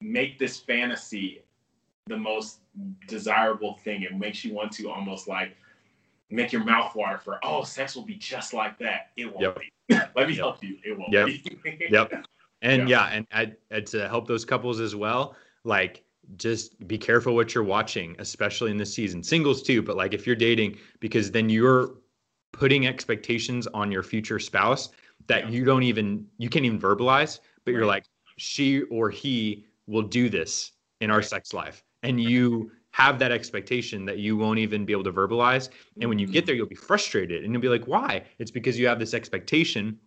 make 0.00 0.38
this 0.38 0.58
fantasy 0.58 1.42
the 2.06 2.16
most 2.16 2.60
desirable 3.06 3.74
thing. 3.84 4.02
It 4.02 4.16
makes 4.16 4.44
you 4.44 4.54
want 4.54 4.72
to 4.72 4.90
almost 4.90 5.28
like 5.28 5.56
make 6.30 6.52
your 6.52 6.64
mouth 6.64 6.94
water 6.94 7.18
for, 7.18 7.38
oh, 7.42 7.62
sex 7.64 7.94
will 7.94 8.04
be 8.04 8.14
just 8.14 8.54
like 8.54 8.78
that. 8.78 9.10
It 9.16 9.26
won't 9.26 9.40
Yep. 9.40 9.58
be. 9.58 9.70
Let 10.16 10.28
me 10.28 10.34
Yep. 10.34 10.36
help 10.36 10.64
you. 10.64 10.78
It 10.84 10.98
won't 10.98 11.12
Yep. 11.12 11.26
be. 11.26 11.86
Yep. 11.90 12.24
And 12.62 12.88
Yeah. 12.88 13.08
yeah, 13.08 13.16
and 13.16 13.26
I, 13.32 13.52
and 13.70 13.86
to 13.88 14.08
help 14.08 14.26
those 14.26 14.44
couples 14.44 14.80
as 14.80 14.94
well, 14.96 15.36
like 15.64 16.04
just 16.36 16.86
be 16.86 16.98
careful 16.98 17.34
what 17.34 17.54
you're 17.54 17.64
watching, 17.64 18.16
especially 18.18 18.70
in 18.70 18.76
this 18.76 18.92
season. 18.94 19.22
Singles 19.22 19.62
too, 19.62 19.82
but 19.82 19.96
like 19.96 20.14
if 20.14 20.26
you're 20.26 20.36
dating, 20.36 20.78
because 21.00 21.30
then 21.30 21.48
you're 21.48 21.96
putting 22.52 22.86
expectations 22.86 23.66
on 23.68 23.90
your 23.92 24.02
future 24.02 24.38
spouse 24.38 24.90
that 25.28 25.44
Yeah. 25.44 25.50
you 25.50 25.64
don't 25.64 25.82
even 25.82 26.26
you 26.38 26.48
can't 26.48 26.64
even 26.64 26.80
verbalize, 26.80 27.40
but 27.64 27.72
you're 27.72 27.86
like, 27.86 28.04
she 28.36 28.82
or 28.84 29.10
he 29.10 29.66
will 29.86 30.02
do 30.02 30.28
this 30.28 30.72
in 31.00 31.10
our 31.10 31.22
Right. 31.22 31.22
sex 31.22 31.52
life. 31.52 31.82
And 32.02 32.20
you 32.20 32.70
have 32.92 33.18
that 33.20 33.30
expectation 33.32 34.04
that 34.06 34.18
you 34.18 34.36
won't 34.36 34.58
even 34.58 34.84
be 34.84 34.92
able 34.92 35.04
to 35.04 35.12
verbalize. 35.12 35.68
And 36.00 36.08
when 36.08 36.18
you 36.18 36.26
Mm-hmm. 36.26 36.32
get 36.32 36.46
there, 36.46 36.54
you'll 36.54 36.66
be 36.66 36.74
frustrated 36.74 37.44
and 37.44 37.52
you'll 37.52 37.62
be 37.62 37.68
like, 37.68 37.86
why? 37.86 38.24
It's 38.38 38.50
because 38.50 38.78
you 38.78 38.86
have 38.88 38.98
this 38.98 39.14
expectation 39.14 39.98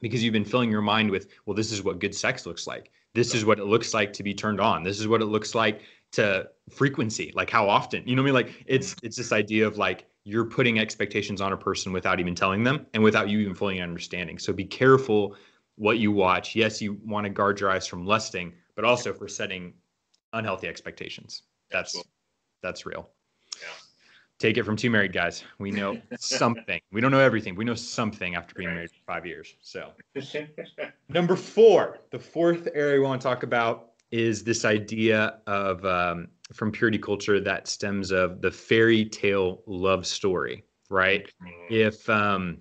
because 0.00 0.22
you've 0.22 0.32
been 0.32 0.44
filling 0.44 0.70
your 0.70 0.82
mind 0.82 1.10
with, 1.10 1.28
well, 1.46 1.54
this 1.54 1.70
is 1.72 1.82
what 1.82 2.00
good 2.00 2.14
sex 2.14 2.46
looks 2.46 2.66
like. 2.66 2.90
This 3.14 3.34
is 3.34 3.44
what 3.44 3.58
it 3.58 3.64
looks 3.64 3.94
like 3.94 4.12
to 4.14 4.22
be 4.22 4.34
turned 4.34 4.60
on. 4.60 4.82
This 4.82 5.00
is 5.00 5.06
what 5.06 5.22
it 5.22 5.26
looks 5.26 5.54
like 5.54 5.82
to 6.12 6.48
frequency, 6.70 7.32
like 7.34 7.50
how 7.50 7.68
often. 7.68 8.06
You 8.06 8.16
know 8.16 8.22
what 8.22 8.34
I 8.36 8.42
mean? 8.42 8.46
Like 8.46 8.64
it's 8.66 8.94
mm-hmm. 8.94 9.06
it's 9.06 9.16
this 9.16 9.32
idea 9.32 9.66
of 9.66 9.78
like 9.78 10.06
you're 10.24 10.44
putting 10.44 10.78
expectations 10.78 11.40
on 11.40 11.52
a 11.52 11.56
person 11.56 11.92
without 11.92 12.18
even 12.18 12.34
telling 12.34 12.64
them 12.64 12.86
and 12.94 13.02
without 13.02 13.28
you 13.28 13.38
even 13.40 13.54
fully 13.54 13.80
understanding. 13.80 14.38
So 14.38 14.52
be 14.52 14.64
careful 14.64 15.36
what 15.76 15.98
you 15.98 16.12
watch. 16.12 16.56
Yes, 16.56 16.80
you 16.80 16.98
want 17.04 17.24
to 17.24 17.30
guard 17.30 17.60
your 17.60 17.70
eyes 17.70 17.86
from 17.86 18.06
lusting, 18.06 18.52
but 18.74 18.84
also 18.84 19.12
for 19.12 19.28
setting 19.28 19.74
unhealthy 20.32 20.66
expectations. 20.66 21.42
That's 21.70 21.90
Absolutely. 21.90 22.10
that's 22.62 22.86
real. 22.86 23.10
Take 24.38 24.56
it 24.56 24.64
from 24.64 24.76
two 24.76 24.90
married 24.90 25.12
guys. 25.12 25.44
We 25.58 25.70
know 25.70 26.00
something. 26.18 26.80
We 26.92 27.00
don't 27.00 27.10
know 27.10 27.20
everything. 27.20 27.54
We 27.54 27.64
know 27.64 27.74
something 27.74 28.34
after 28.34 28.54
being 28.54 28.70
married 28.70 28.90
for 28.90 29.02
five 29.06 29.26
years. 29.26 29.54
So 29.60 29.90
number 31.08 31.36
four, 31.36 31.98
the 32.10 32.18
fourth 32.18 32.68
area 32.74 32.98
we 32.98 33.06
want 33.06 33.20
to 33.20 33.26
talk 33.26 33.42
about 33.42 33.90
is 34.10 34.44
this 34.44 34.64
idea 34.64 35.38
of 35.46 35.84
um, 35.84 36.28
from 36.52 36.70
purity 36.70 36.98
culture 36.98 37.40
that 37.40 37.66
stems 37.68 38.10
of 38.10 38.40
the 38.40 38.50
fairy 38.50 39.04
tale 39.04 39.62
love 39.66 40.06
story, 40.06 40.64
right? 40.90 41.28
If 41.70 42.08
um, 42.08 42.58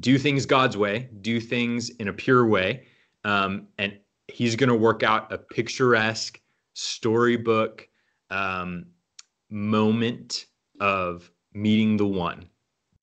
do 0.00 0.18
things 0.18 0.44
God's 0.44 0.76
way, 0.76 1.08
do 1.20 1.40
things 1.40 1.90
in 1.90 2.08
a 2.08 2.12
pure 2.12 2.46
way, 2.46 2.86
um, 3.24 3.68
and 3.78 3.98
He's 4.28 4.56
going 4.56 4.68
to 4.68 4.76
work 4.76 5.02
out 5.02 5.32
a 5.32 5.38
picturesque 5.38 6.40
storybook 6.74 7.88
um, 8.30 8.86
moment 9.48 10.46
of 10.80 11.30
meeting 11.54 11.96
the 11.96 12.06
one, 12.06 12.48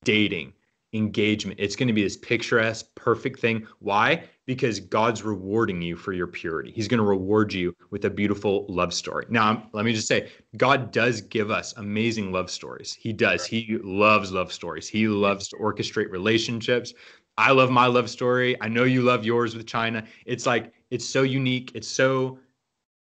dating, 0.03 0.53
engagement. 0.93 1.59
It's 1.59 1.75
going 1.75 1.87
to 1.87 1.93
be 1.93 2.03
this 2.03 2.17
picturesque, 2.17 2.85
perfect 2.95 3.39
thing. 3.39 3.67
Why? 3.79 4.23
Because 4.45 4.79
God's 4.79 5.23
rewarding 5.23 5.81
you 5.81 5.95
for 5.95 6.13
your 6.13 6.27
purity. 6.27 6.71
He's 6.71 6.87
going 6.87 6.99
to 6.99 7.05
reward 7.05 7.51
you 7.51 7.75
with 7.89 8.05
a 8.05 8.09
beautiful 8.09 8.65
love 8.69 8.93
story. 8.93 9.25
Now, 9.29 9.67
let 9.73 9.85
me 9.85 9.93
just 9.93 10.07
say, 10.07 10.29
God 10.57 10.91
does 10.91 11.21
give 11.21 11.49
us 11.49 11.73
amazing 11.77 12.31
love 12.31 12.51
stories. 12.51 12.93
He 12.93 13.11
does. 13.11 13.45
He 13.45 13.79
loves 13.83 14.31
love 14.31 14.53
stories. 14.53 14.87
He 14.87 15.07
loves 15.07 15.47
to 15.49 15.55
orchestrate 15.57 16.11
relationships. 16.11 16.93
I 17.37 17.51
love 17.51 17.71
my 17.71 17.87
love 17.87 18.09
story. 18.09 18.55
I 18.61 18.67
know 18.67 18.83
you 18.83 19.01
love 19.01 19.25
yours 19.25 19.55
with 19.55 19.65
China. 19.65 20.03
It's 20.27 20.45
like, 20.45 20.71
it's 20.91 21.05
so 21.05 21.23
unique. 21.23 21.71
It's 21.73 21.87
so 21.87 22.37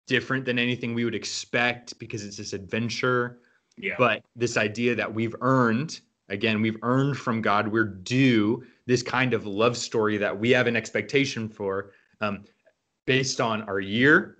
different 0.08 0.44
than 0.44 0.58
anything 0.58 0.94
we 0.94 1.04
would 1.04 1.14
expect 1.14 1.96
because 1.98 2.24
it's 2.24 2.36
this 2.36 2.52
adventure 2.52 3.38
yeah. 3.78 3.94
but 3.98 4.22
this 4.34 4.56
idea 4.56 4.94
that 4.94 5.12
we've 5.12 5.34
earned 5.40 6.00
again 6.28 6.60
we've 6.60 6.78
earned 6.82 7.16
from 7.16 7.40
god 7.40 7.68
we're 7.68 7.84
due 7.84 8.64
this 8.86 9.02
kind 9.02 9.34
of 9.34 9.46
love 9.46 9.76
story 9.76 10.16
that 10.16 10.36
we 10.36 10.50
have 10.50 10.66
an 10.66 10.76
expectation 10.76 11.48
for 11.48 11.92
um, 12.20 12.44
based 13.06 13.40
on 13.40 13.62
our 13.62 13.80
year 13.80 14.38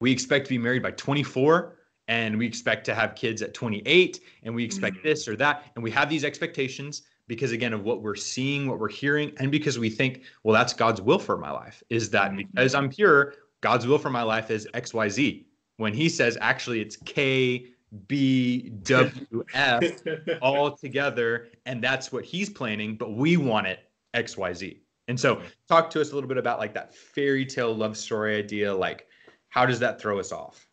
we 0.00 0.10
expect 0.10 0.46
to 0.46 0.50
be 0.50 0.58
married 0.58 0.82
by 0.82 0.90
24 0.92 1.76
and 2.08 2.36
we 2.36 2.46
expect 2.46 2.84
to 2.84 2.94
have 2.94 3.14
kids 3.14 3.42
at 3.42 3.54
28 3.54 4.20
and 4.42 4.54
we 4.54 4.64
expect 4.64 4.96
Mhm. 4.96 5.02
this 5.04 5.28
or 5.28 5.36
that 5.36 5.70
and 5.76 5.84
we 5.84 5.90
have 5.90 6.08
these 6.08 6.24
expectations 6.24 7.02
because 7.28 7.52
again 7.52 7.72
of 7.72 7.84
what 7.84 8.02
we're 8.02 8.16
seeing 8.16 8.66
what 8.66 8.80
we're 8.80 8.88
hearing 8.88 9.32
and 9.38 9.52
because 9.52 9.78
we 9.78 9.88
think 9.90 10.22
well 10.42 10.54
that's 10.54 10.72
god's 10.72 11.00
will 11.00 11.18
for 11.18 11.36
my 11.38 11.50
life 11.50 11.82
is 11.90 12.10
that 12.10 12.32
Mhm. 12.32 12.38
because 12.38 12.74
i'm 12.74 12.88
pure 12.88 13.34
god's 13.60 13.86
will 13.86 13.98
for 13.98 14.10
my 14.10 14.22
life 14.22 14.50
is 14.50 14.66
xyz 14.74 15.44
when 15.76 15.94
he 15.94 16.08
says 16.08 16.36
actually 16.40 16.80
it's 16.80 16.96
k 16.96 17.66
b 18.08 18.70
w 18.82 19.44
f 19.54 19.82
all 20.42 20.74
together 20.76 21.48
and 21.66 21.82
that's 21.82 22.10
what 22.12 22.24
he's 22.24 22.48
planning 22.48 22.96
but 22.96 23.12
we 23.14 23.36
want 23.36 23.66
it 23.66 23.90
xyz 24.14 24.78
and 25.08 25.18
so 25.18 25.40
talk 25.68 25.90
to 25.90 26.00
us 26.00 26.12
a 26.12 26.14
little 26.14 26.28
bit 26.28 26.38
about 26.38 26.58
like 26.58 26.72
that 26.72 26.94
fairy 26.94 27.44
tale 27.44 27.74
love 27.74 27.96
story 27.96 28.36
idea 28.36 28.72
like 28.74 29.06
how 29.48 29.66
does 29.66 29.78
that 29.78 30.00
throw 30.00 30.18
us 30.18 30.32
off 30.32 30.66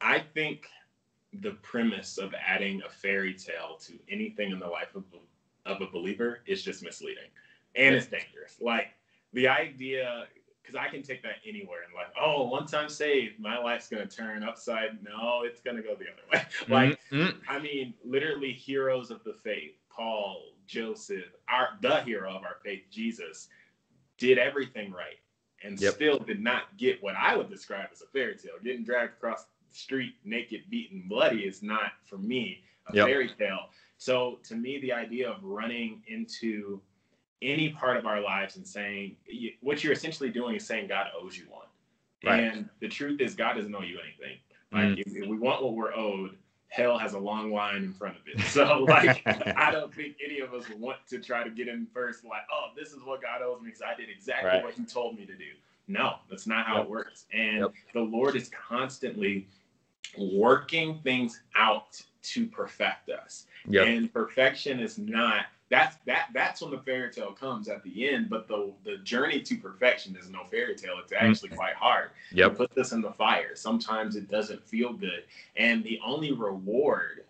I 0.00 0.18
think 0.34 0.66
the 1.40 1.52
premise 1.62 2.18
of 2.18 2.34
adding 2.34 2.82
a 2.86 2.90
fairy 2.90 3.32
tale 3.32 3.78
to 3.80 3.94
anything 4.10 4.50
in 4.52 4.58
the 4.58 4.66
life 4.66 4.94
of, 4.94 5.04
of 5.64 5.80
a 5.80 5.86
believer 5.90 6.40
is 6.46 6.62
just 6.62 6.82
misleading 6.82 7.30
and 7.74 7.94
Yeah. 7.94 7.98
it's 7.98 8.06
dangerous. 8.06 8.56
Like 8.60 8.88
the 9.32 9.48
idea, 9.48 10.26
because 10.66 10.78
I 10.80 10.88
can 10.90 11.02
take 11.02 11.22
that 11.22 11.36
anywhere 11.46 11.80
and 11.84 11.94
like, 11.94 12.08
oh, 12.20 12.44
once 12.48 12.74
I'm 12.74 12.88
saved, 12.88 13.38
my 13.38 13.58
life's 13.58 13.88
gonna 13.88 14.06
turn 14.06 14.42
upside. 14.42 15.02
No, 15.02 15.42
it's 15.44 15.60
gonna 15.60 15.82
go 15.82 15.94
the 15.94 16.06
other 16.06 16.22
way. 16.32 16.42
like, 16.68 17.00
Mhm. 17.10 17.40
I 17.48 17.58
mean, 17.60 17.94
literally 18.04 18.52
heroes 18.52 19.10
of 19.10 19.22
the 19.24 19.34
faith, 19.44 19.74
Paul, 19.90 20.52
Joseph, 20.66 21.24
our 21.48 21.78
the 21.80 22.02
hero 22.02 22.34
of 22.34 22.42
our 22.42 22.56
faith, 22.64 22.82
Jesus, 22.90 23.48
did 24.18 24.38
everything 24.38 24.90
right 24.90 25.18
and 25.62 25.80
Yep. 25.80 25.94
still 25.94 26.18
did 26.18 26.40
not 26.40 26.76
get 26.76 27.02
what 27.02 27.14
I 27.16 27.36
would 27.36 27.48
describe 27.48 27.88
as 27.92 28.02
a 28.02 28.06
fairy 28.06 28.36
tale. 28.36 28.58
Getting 28.62 28.84
dragged 28.84 29.14
across 29.14 29.44
the 29.44 29.74
street 29.74 30.14
naked, 30.24 30.68
beaten, 30.68 31.02
bloody 31.06 31.46
is 31.46 31.62
not 31.62 31.92
for 32.04 32.18
me 32.18 32.64
a 32.88 32.94
Yep. 32.94 33.06
fairy 33.06 33.28
tale. 33.28 33.70
So 33.98 34.36
to 34.44 34.56
me, 34.56 34.78
the 34.80 34.92
idea 34.92 35.30
of 35.30 35.42
running 35.44 36.02
into 36.08 36.82
any 37.42 37.68
part 37.70 37.96
of 37.96 38.06
our 38.06 38.20
lives 38.20 38.56
and 38.56 38.66
saying 38.66 39.16
what 39.60 39.84
you're 39.84 39.92
essentially 39.92 40.30
doing 40.30 40.56
is 40.56 40.66
saying 40.66 40.88
God 40.88 41.08
owes 41.20 41.36
you 41.36 41.44
one. 41.50 41.66
Right. 42.24 42.40
And 42.42 42.68
the 42.80 42.88
truth 42.88 43.20
is 43.20 43.34
God 43.34 43.54
doesn't 43.54 43.74
owe 43.74 43.82
you 43.82 43.98
anything. 44.02 44.38
Like 44.72 44.98
Mm. 44.98 44.98
if, 45.06 45.16
if 45.16 45.28
we 45.28 45.38
want 45.38 45.62
what 45.62 45.74
we're 45.74 45.94
owed, 45.94 46.36
hell 46.68 46.98
has 46.98 47.12
a 47.14 47.18
long 47.18 47.52
line 47.52 47.76
in 47.84 47.92
front 47.92 48.16
of 48.16 48.22
it. 48.26 48.40
So 48.46 48.84
like 48.88 49.22
I 49.56 49.70
don't 49.70 49.94
think 49.94 50.16
any 50.24 50.40
of 50.40 50.52
us 50.54 50.64
want 50.78 50.98
to 51.08 51.18
try 51.20 51.44
to 51.44 51.50
get 51.50 51.68
in 51.68 51.86
first, 51.92 52.24
like, 52.24 52.42
oh, 52.52 52.70
this 52.76 52.92
is 52.92 53.02
what 53.04 53.22
God 53.22 53.42
owes 53.42 53.60
me 53.60 53.66
because 53.66 53.82
I 53.82 53.94
did 53.94 54.08
exactly 54.08 54.48
Right. 54.50 54.64
what 54.64 54.74
He 54.74 54.84
told 54.84 55.16
me 55.18 55.26
to 55.26 55.34
do. 55.36 55.50
No, 55.88 56.16
that's 56.28 56.46
not 56.48 56.66
how 56.66 56.76
Yep. 56.78 56.84
it 56.84 56.90
works. 56.90 57.26
And 57.32 57.58
Yep. 57.60 57.72
the 57.92 58.00
Lord 58.00 58.34
is 58.34 58.48
constantly 58.48 59.46
working 60.18 60.98
things 61.00 61.42
out 61.54 62.00
to 62.22 62.46
perfect 62.46 63.10
us. 63.10 63.46
yep 63.68 63.86
And 63.86 64.12
perfection 64.12 64.80
is 64.80 64.98
not 64.98 65.46
that's 65.68 65.96
that 66.06 66.28
that's 66.32 66.62
when 66.62 66.70
the 66.70 66.78
fairy 66.78 67.10
tale 67.10 67.32
comes 67.32 67.68
at 67.68 67.82
the 67.82 68.08
end. 68.08 68.30
But 68.30 68.46
the 68.46 68.72
the 68.84 68.98
journey 68.98 69.40
to 69.42 69.56
perfection 69.56 70.16
is 70.16 70.30
no 70.30 70.44
fairy 70.44 70.76
tale. 70.76 70.94
It's 71.02 71.12
actually 71.12 71.50
mm-hmm. 71.50 71.58
quite 71.58 71.74
hard. 71.74 72.10
Yep. 72.32 72.56
Put 72.56 72.74
this 72.74 72.92
in 72.92 73.00
the 73.00 73.12
fire. 73.12 73.56
Sometimes 73.56 74.16
it 74.16 74.30
doesn't 74.30 74.64
feel 74.64 74.92
good, 74.92 75.24
and 75.56 75.82
the 75.82 75.98
only 76.04 76.32
reward 76.32 77.24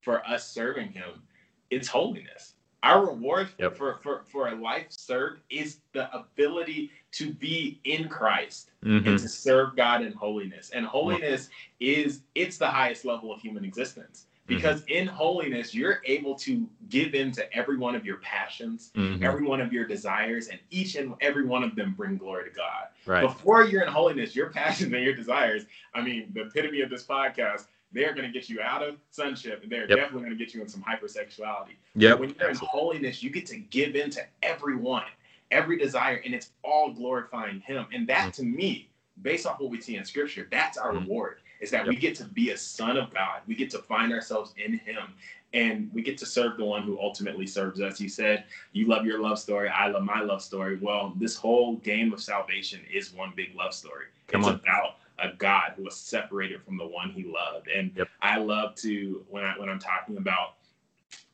for 0.00 0.26
us 0.26 0.48
serving 0.48 0.92
Him 0.92 1.22
is 1.70 1.88
holiness. 1.88 2.54
Our 2.82 3.08
reward 3.08 3.50
yep. 3.58 3.76
for, 3.76 3.98
for, 4.02 4.22
for 4.24 4.48
a 4.48 4.54
life 4.54 4.86
served 4.88 5.42
is 5.50 5.80
the 5.92 6.10
ability 6.16 6.90
to 7.12 7.34
be 7.34 7.78
in 7.84 8.08
Christ 8.08 8.70
mm-hmm. 8.82 9.06
and 9.06 9.18
to 9.18 9.28
serve 9.28 9.76
God 9.76 10.02
in 10.02 10.12
holiness. 10.12 10.70
And 10.70 10.86
holiness 10.86 11.50
is 11.78 12.22
it's 12.34 12.56
the 12.56 12.68
highest 12.68 13.04
level 13.04 13.34
of 13.34 13.40
human 13.42 13.66
existence 13.66 14.26
because 14.50 14.80
mm-hmm. 14.82 14.92
in 14.92 15.06
holiness 15.06 15.74
you're 15.74 16.02
able 16.04 16.34
to 16.34 16.68
give 16.88 17.14
in 17.14 17.30
to 17.30 17.56
every 17.56 17.78
one 17.78 17.94
of 17.94 18.04
your 18.04 18.18
passions 18.18 18.90
mm-hmm. 18.94 19.22
every 19.22 19.44
one 19.44 19.60
of 19.60 19.72
your 19.72 19.86
desires 19.86 20.48
and 20.48 20.58
each 20.70 20.96
and 20.96 21.14
every 21.20 21.46
one 21.46 21.62
of 21.62 21.74
them 21.76 21.94
bring 21.96 22.16
glory 22.16 22.48
to 22.48 22.54
god 22.54 22.88
right. 23.06 23.22
before 23.22 23.64
you're 23.64 23.82
in 23.82 23.88
holiness 23.88 24.34
your 24.34 24.50
passions 24.60 24.92
and 24.92 25.04
your 25.04 25.14
desires 25.14 25.64
i 25.94 26.02
mean 26.02 26.30
the 26.34 26.42
epitome 26.42 26.80
of 26.80 26.90
this 26.90 27.04
podcast 27.04 27.66
they're 27.92 28.14
going 28.14 28.26
to 28.26 28.32
get 28.32 28.48
you 28.48 28.60
out 28.60 28.82
of 28.82 28.96
sonship 29.10 29.62
and 29.62 29.72
they're 29.72 29.88
yep. 29.88 29.98
definitely 29.98 30.20
going 30.20 30.38
to 30.38 30.44
get 30.44 30.54
you 30.54 30.60
in 30.60 30.68
some 30.68 30.82
hypersexuality 30.82 31.76
yeah 31.94 32.12
when 32.12 32.30
you're 32.30 32.50
Absolutely. 32.50 32.50
in 32.50 32.68
holiness 32.68 33.22
you 33.22 33.30
get 33.30 33.46
to 33.46 33.56
give 33.56 33.94
in 33.96 34.10
to 34.10 34.20
everyone 34.42 35.04
every 35.50 35.78
desire 35.78 36.20
and 36.24 36.34
it's 36.34 36.50
all 36.62 36.92
glorifying 36.92 37.60
him 37.60 37.86
and 37.92 38.06
that 38.08 38.32
mm-hmm. 38.32 38.42
to 38.42 38.42
me 38.42 38.88
based 39.22 39.46
off 39.46 39.60
what 39.60 39.70
we 39.70 39.80
see 39.80 39.96
in 39.96 40.04
scripture 40.04 40.48
that's 40.50 40.78
our 40.78 40.92
mm-hmm. 40.92 41.02
reward 41.02 41.38
is 41.60 41.70
that 41.70 41.84
yep. 41.84 41.88
we 41.88 41.96
get 41.96 42.14
to 42.16 42.24
be 42.24 42.50
a 42.50 42.56
son 42.56 42.96
of 42.96 43.12
God. 43.12 43.40
We 43.46 43.54
get 43.54 43.70
to 43.70 43.78
find 43.78 44.12
ourselves 44.12 44.54
in 44.56 44.78
Him 44.78 45.14
and 45.52 45.90
we 45.92 46.02
get 46.02 46.16
to 46.18 46.26
serve 46.26 46.56
the 46.56 46.64
one 46.64 46.82
who 46.82 46.98
ultimately 47.00 47.46
serves 47.46 47.80
us. 47.80 48.00
You 48.00 48.08
said 48.08 48.44
you 48.72 48.86
love 48.86 49.04
your 49.04 49.20
love 49.20 49.38
story. 49.38 49.68
I 49.68 49.88
love 49.88 50.04
my 50.04 50.20
love 50.20 50.42
story. 50.42 50.78
Well, 50.80 51.14
this 51.16 51.36
whole 51.36 51.76
game 51.76 52.12
of 52.12 52.22
salvation 52.22 52.80
is 52.92 53.12
one 53.12 53.32
big 53.34 53.54
love 53.54 53.74
story. 53.74 54.06
Come 54.28 54.42
it's 54.42 54.48
on. 54.48 54.54
about 54.56 54.96
a 55.18 55.36
God 55.36 55.72
who 55.76 55.84
was 55.84 55.96
separated 55.96 56.62
from 56.62 56.76
the 56.76 56.86
one 56.86 57.10
he 57.10 57.24
loved. 57.24 57.68
And 57.68 57.90
yep. 57.96 58.08
I 58.22 58.38
love 58.38 58.74
to 58.76 59.24
when 59.28 59.44
I 59.44 59.58
when 59.58 59.68
I'm 59.68 59.80
talking 59.80 60.16
about 60.16 60.54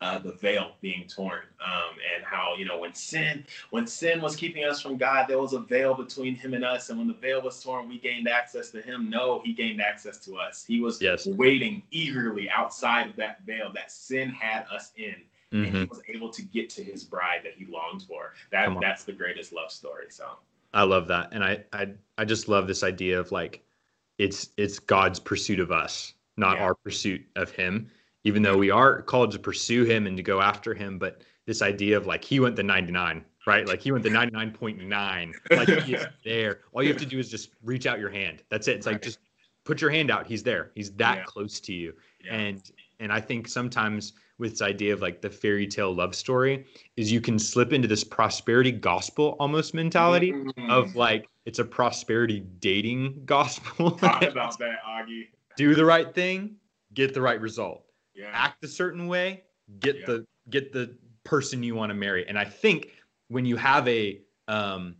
uh, 0.00 0.18
the 0.18 0.32
veil 0.32 0.72
being 0.80 1.06
torn 1.08 1.40
um, 1.64 1.96
and 2.14 2.24
how 2.24 2.54
you 2.58 2.64
know 2.64 2.78
when 2.78 2.94
sin 2.94 3.44
when 3.70 3.86
sin 3.86 4.20
was 4.20 4.36
keeping 4.36 4.64
us 4.64 4.80
from 4.80 4.96
god 4.96 5.26
there 5.26 5.38
was 5.38 5.54
a 5.54 5.60
veil 5.60 5.94
between 5.94 6.34
him 6.34 6.54
and 6.54 6.64
us 6.64 6.90
and 6.90 6.98
when 6.98 7.08
the 7.08 7.14
veil 7.14 7.40
was 7.42 7.62
torn 7.62 7.88
we 7.88 7.98
gained 7.98 8.28
access 8.28 8.70
to 8.70 8.80
him 8.82 9.08
no 9.08 9.40
he 9.44 9.52
gained 9.52 9.80
access 9.80 10.18
to 10.18 10.36
us 10.36 10.64
he 10.66 10.80
was 10.80 11.00
yes. 11.00 11.26
waiting 11.26 11.82
eagerly 11.90 12.48
outside 12.50 13.08
of 13.08 13.16
that 13.16 13.42
veil 13.46 13.72
that 13.74 13.90
sin 13.90 14.28
had 14.28 14.66
us 14.72 14.92
in 14.96 15.14
mm-hmm. 15.14 15.64
and 15.64 15.66
he 15.66 15.72
mm-hmm. 15.72 15.88
was 15.88 16.02
able 16.08 16.28
to 16.28 16.42
get 16.42 16.68
to 16.68 16.84
his 16.84 17.02
bride 17.02 17.40
that 17.42 17.54
he 17.56 17.64
longs 17.66 18.04
for 18.04 18.34
that 18.52 18.68
that's 18.80 19.04
the 19.04 19.12
greatest 19.12 19.52
love 19.52 19.70
story 19.70 20.06
so 20.10 20.26
i 20.74 20.82
love 20.82 21.08
that 21.08 21.30
and 21.32 21.42
I, 21.42 21.64
I 21.72 21.88
i 22.18 22.24
just 22.24 22.48
love 22.48 22.66
this 22.66 22.82
idea 22.82 23.18
of 23.18 23.32
like 23.32 23.62
it's 24.18 24.50
it's 24.58 24.78
god's 24.78 25.18
pursuit 25.18 25.58
of 25.58 25.72
us 25.72 26.12
not 26.36 26.58
yeah. 26.58 26.64
our 26.64 26.74
pursuit 26.74 27.24
of 27.34 27.50
him 27.50 27.90
even 28.26 28.42
though 28.42 28.58
we 28.58 28.70
are 28.72 29.02
called 29.02 29.30
to 29.30 29.38
pursue 29.38 29.84
him 29.84 30.08
and 30.08 30.16
to 30.16 30.22
go 30.22 30.40
after 30.40 30.74
him. 30.74 30.98
But 30.98 31.22
this 31.46 31.62
idea 31.62 31.96
of 31.96 32.06
like 32.06 32.24
he 32.24 32.40
went 32.40 32.56
the 32.56 32.62
99, 32.64 33.24
right? 33.46 33.68
Like 33.68 33.80
he 33.80 33.92
went 33.92 34.02
the 34.02 34.10
99.9, 34.10 35.32
like 35.52 35.68
he's 35.84 36.04
there. 36.24 36.58
All 36.72 36.82
you 36.82 36.88
have 36.88 37.00
to 37.00 37.06
do 37.06 37.20
is 37.20 37.30
just 37.30 37.50
reach 37.62 37.86
out 37.86 38.00
your 38.00 38.10
hand. 38.10 38.42
That's 38.50 38.66
it. 38.66 38.78
It's 38.78 38.86
like 38.86 39.00
just 39.00 39.20
put 39.62 39.80
your 39.80 39.90
hand 39.90 40.10
out. 40.10 40.26
He's 40.26 40.42
there. 40.42 40.72
He's 40.74 40.90
that 40.94 41.18
yeah. 41.18 41.22
close 41.22 41.60
to 41.60 41.72
you. 41.72 41.94
Yeah. 42.24 42.34
And 42.34 42.70
and 42.98 43.12
I 43.12 43.20
think 43.20 43.46
sometimes 43.46 44.14
with 44.38 44.50
this 44.50 44.62
idea 44.62 44.92
of 44.92 45.02
like 45.02 45.22
the 45.22 45.30
fairy 45.30 45.68
tale 45.68 45.94
love 45.94 46.12
story 46.12 46.66
is 46.96 47.12
you 47.12 47.20
can 47.20 47.38
slip 47.38 47.72
into 47.72 47.86
this 47.86 48.02
prosperity 48.02 48.72
gospel 48.72 49.36
almost 49.38 49.72
mentality 49.72 50.32
mm-hmm. 50.32 50.68
of 50.68 50.96
like 50.96 51.28
it's 51.44 51.60
a 51.60 51.64
prosperity 51.64 52.40
dating 52.58 53.22
gospel. 53.24 53.92
Talk 53.92 54.22
about 54.22 54.58
that, 54.58 54.78
Augie. 54.84 55.28
Do 55.56 55.76
the 55.76 55.84
right 55.84 56.12
thing, 56.12 56.56
get 56.92 57.14
the 57.14 57.22
right 57.22 57.40
result 57.40 57.85
yeah. 58.16 58.30
act 58.32 58.64
a 58.64 58.68
certain 58.68 59.06
way, 59.06 59.44
get 59.80 59.96
yeah. 60.00 60.06
the 60.06 60.26
get 60.50 60.72
the 60.72 60.96
person 61.24 61.62
you 61.62 61.74
want 61.74 61.90
to 61.90 61.94
marry. 61.94 62.26
And 62.28 62.38
I 62.38 62.44
think 62.44 62.90
when 63.28 63.44
you 63.44 63.56
have 63.56 63.86
a 63.88 64.20
um, 64.48 64.96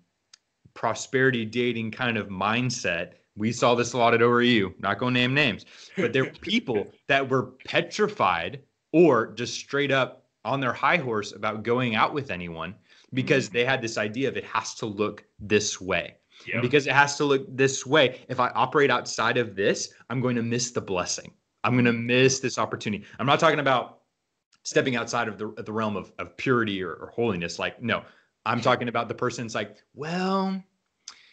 prosperity 0.74 1.44
dating 1.44 1.92
kind 1.92 2.18
of 2.18 2.28
mindset, 2.28 3.12
we 3.36 3.52
saw 3.52 3.74
this 3.74 3.92
a 3.92 3.98
lot 3.98 4.14
at 4.14 4.20
ORU. 4.20 4.78
Not 4.80 4.98
going 4.98 5.14
to 5.14 5.20
name 5.20 5.34
names, 5.34 5.64
but 5.96 6.12
there 6.12 6.24
were 6.24 6.30
people 6.40 6.92
that 7.08 7.28
were 7.28 7.54
petrified 7.66 8.60
or 8.92 9.32
just 9.32 9.54
straight 9.54 9.90
up 9.90 10.24
on 10.44 10.60
their 10.60 10.72
high 10.72 10.96
horse 10.96 11.32
about 11.32 11.62
going 11.62 11.94
out 11.96 12.14
with 12.14 12.30
anyone 12.30 12.74
because 13.12 13.46
mm-hmm. 13.46 13.56
they 13.56 13.64
had 13.64 13.82
this 13.82 13.98
idea 13.98 14.28
of 14.28 14.36
it 14.36 14.44
has 14.44 14.74
to 14.74 14.86
look 14.86 15.24
this 15.38 15.80
way. 15.80 16.16
Yep. 16.46 16.62
Because 16.62 16.86
it 16.86 16.92
has 16.92 17.16
to 17.16 17.24
look 17.24 17.44
this 17.56 17.86
way. 17.86 18.20
If 18.28 18.40
I 18.40 18.48
operate 18.50 18.90
outside 18.90 19.38
of 19.38 19.56
this, 19.56 19.92
I'm 20.10 20.20
going 20.20 20.36
to 20.36 20.42
miss 20.42 20.70
the 20.70 20.82
blessing. 20.82 21.32
I'm 21.66 21.72
going 21.72 21.84
to 21.84 21.92
miss 21.92 22.38
this 22.38 22.58
opportunity. 22.58 23.04
I'm 23.18 23.26
not 23.26 23.40
talking 23.40 23.58
about 23.58 23.98
stepping 24.62 24.94
outside 24.94 25.26
of 25.26 25.36
the, 25.36 25.52
the 25.64 25.72
realm 25.72 25.96
of, 25.96 26.12
of 26.20 26.36
purity 26.36 26.80
or, 26.80 26.92
or 26.92 27.08
holiness. 27.08 27.58
Like, 27.58 27.82
no, 27.82 28.04
I'm 28.46 28.60
talking 28.60 28.86
about 28.86 29.08
the 29.08 29.14
person's 29.14 29.52
like, 29.52 29.76
well, 29.92 30.62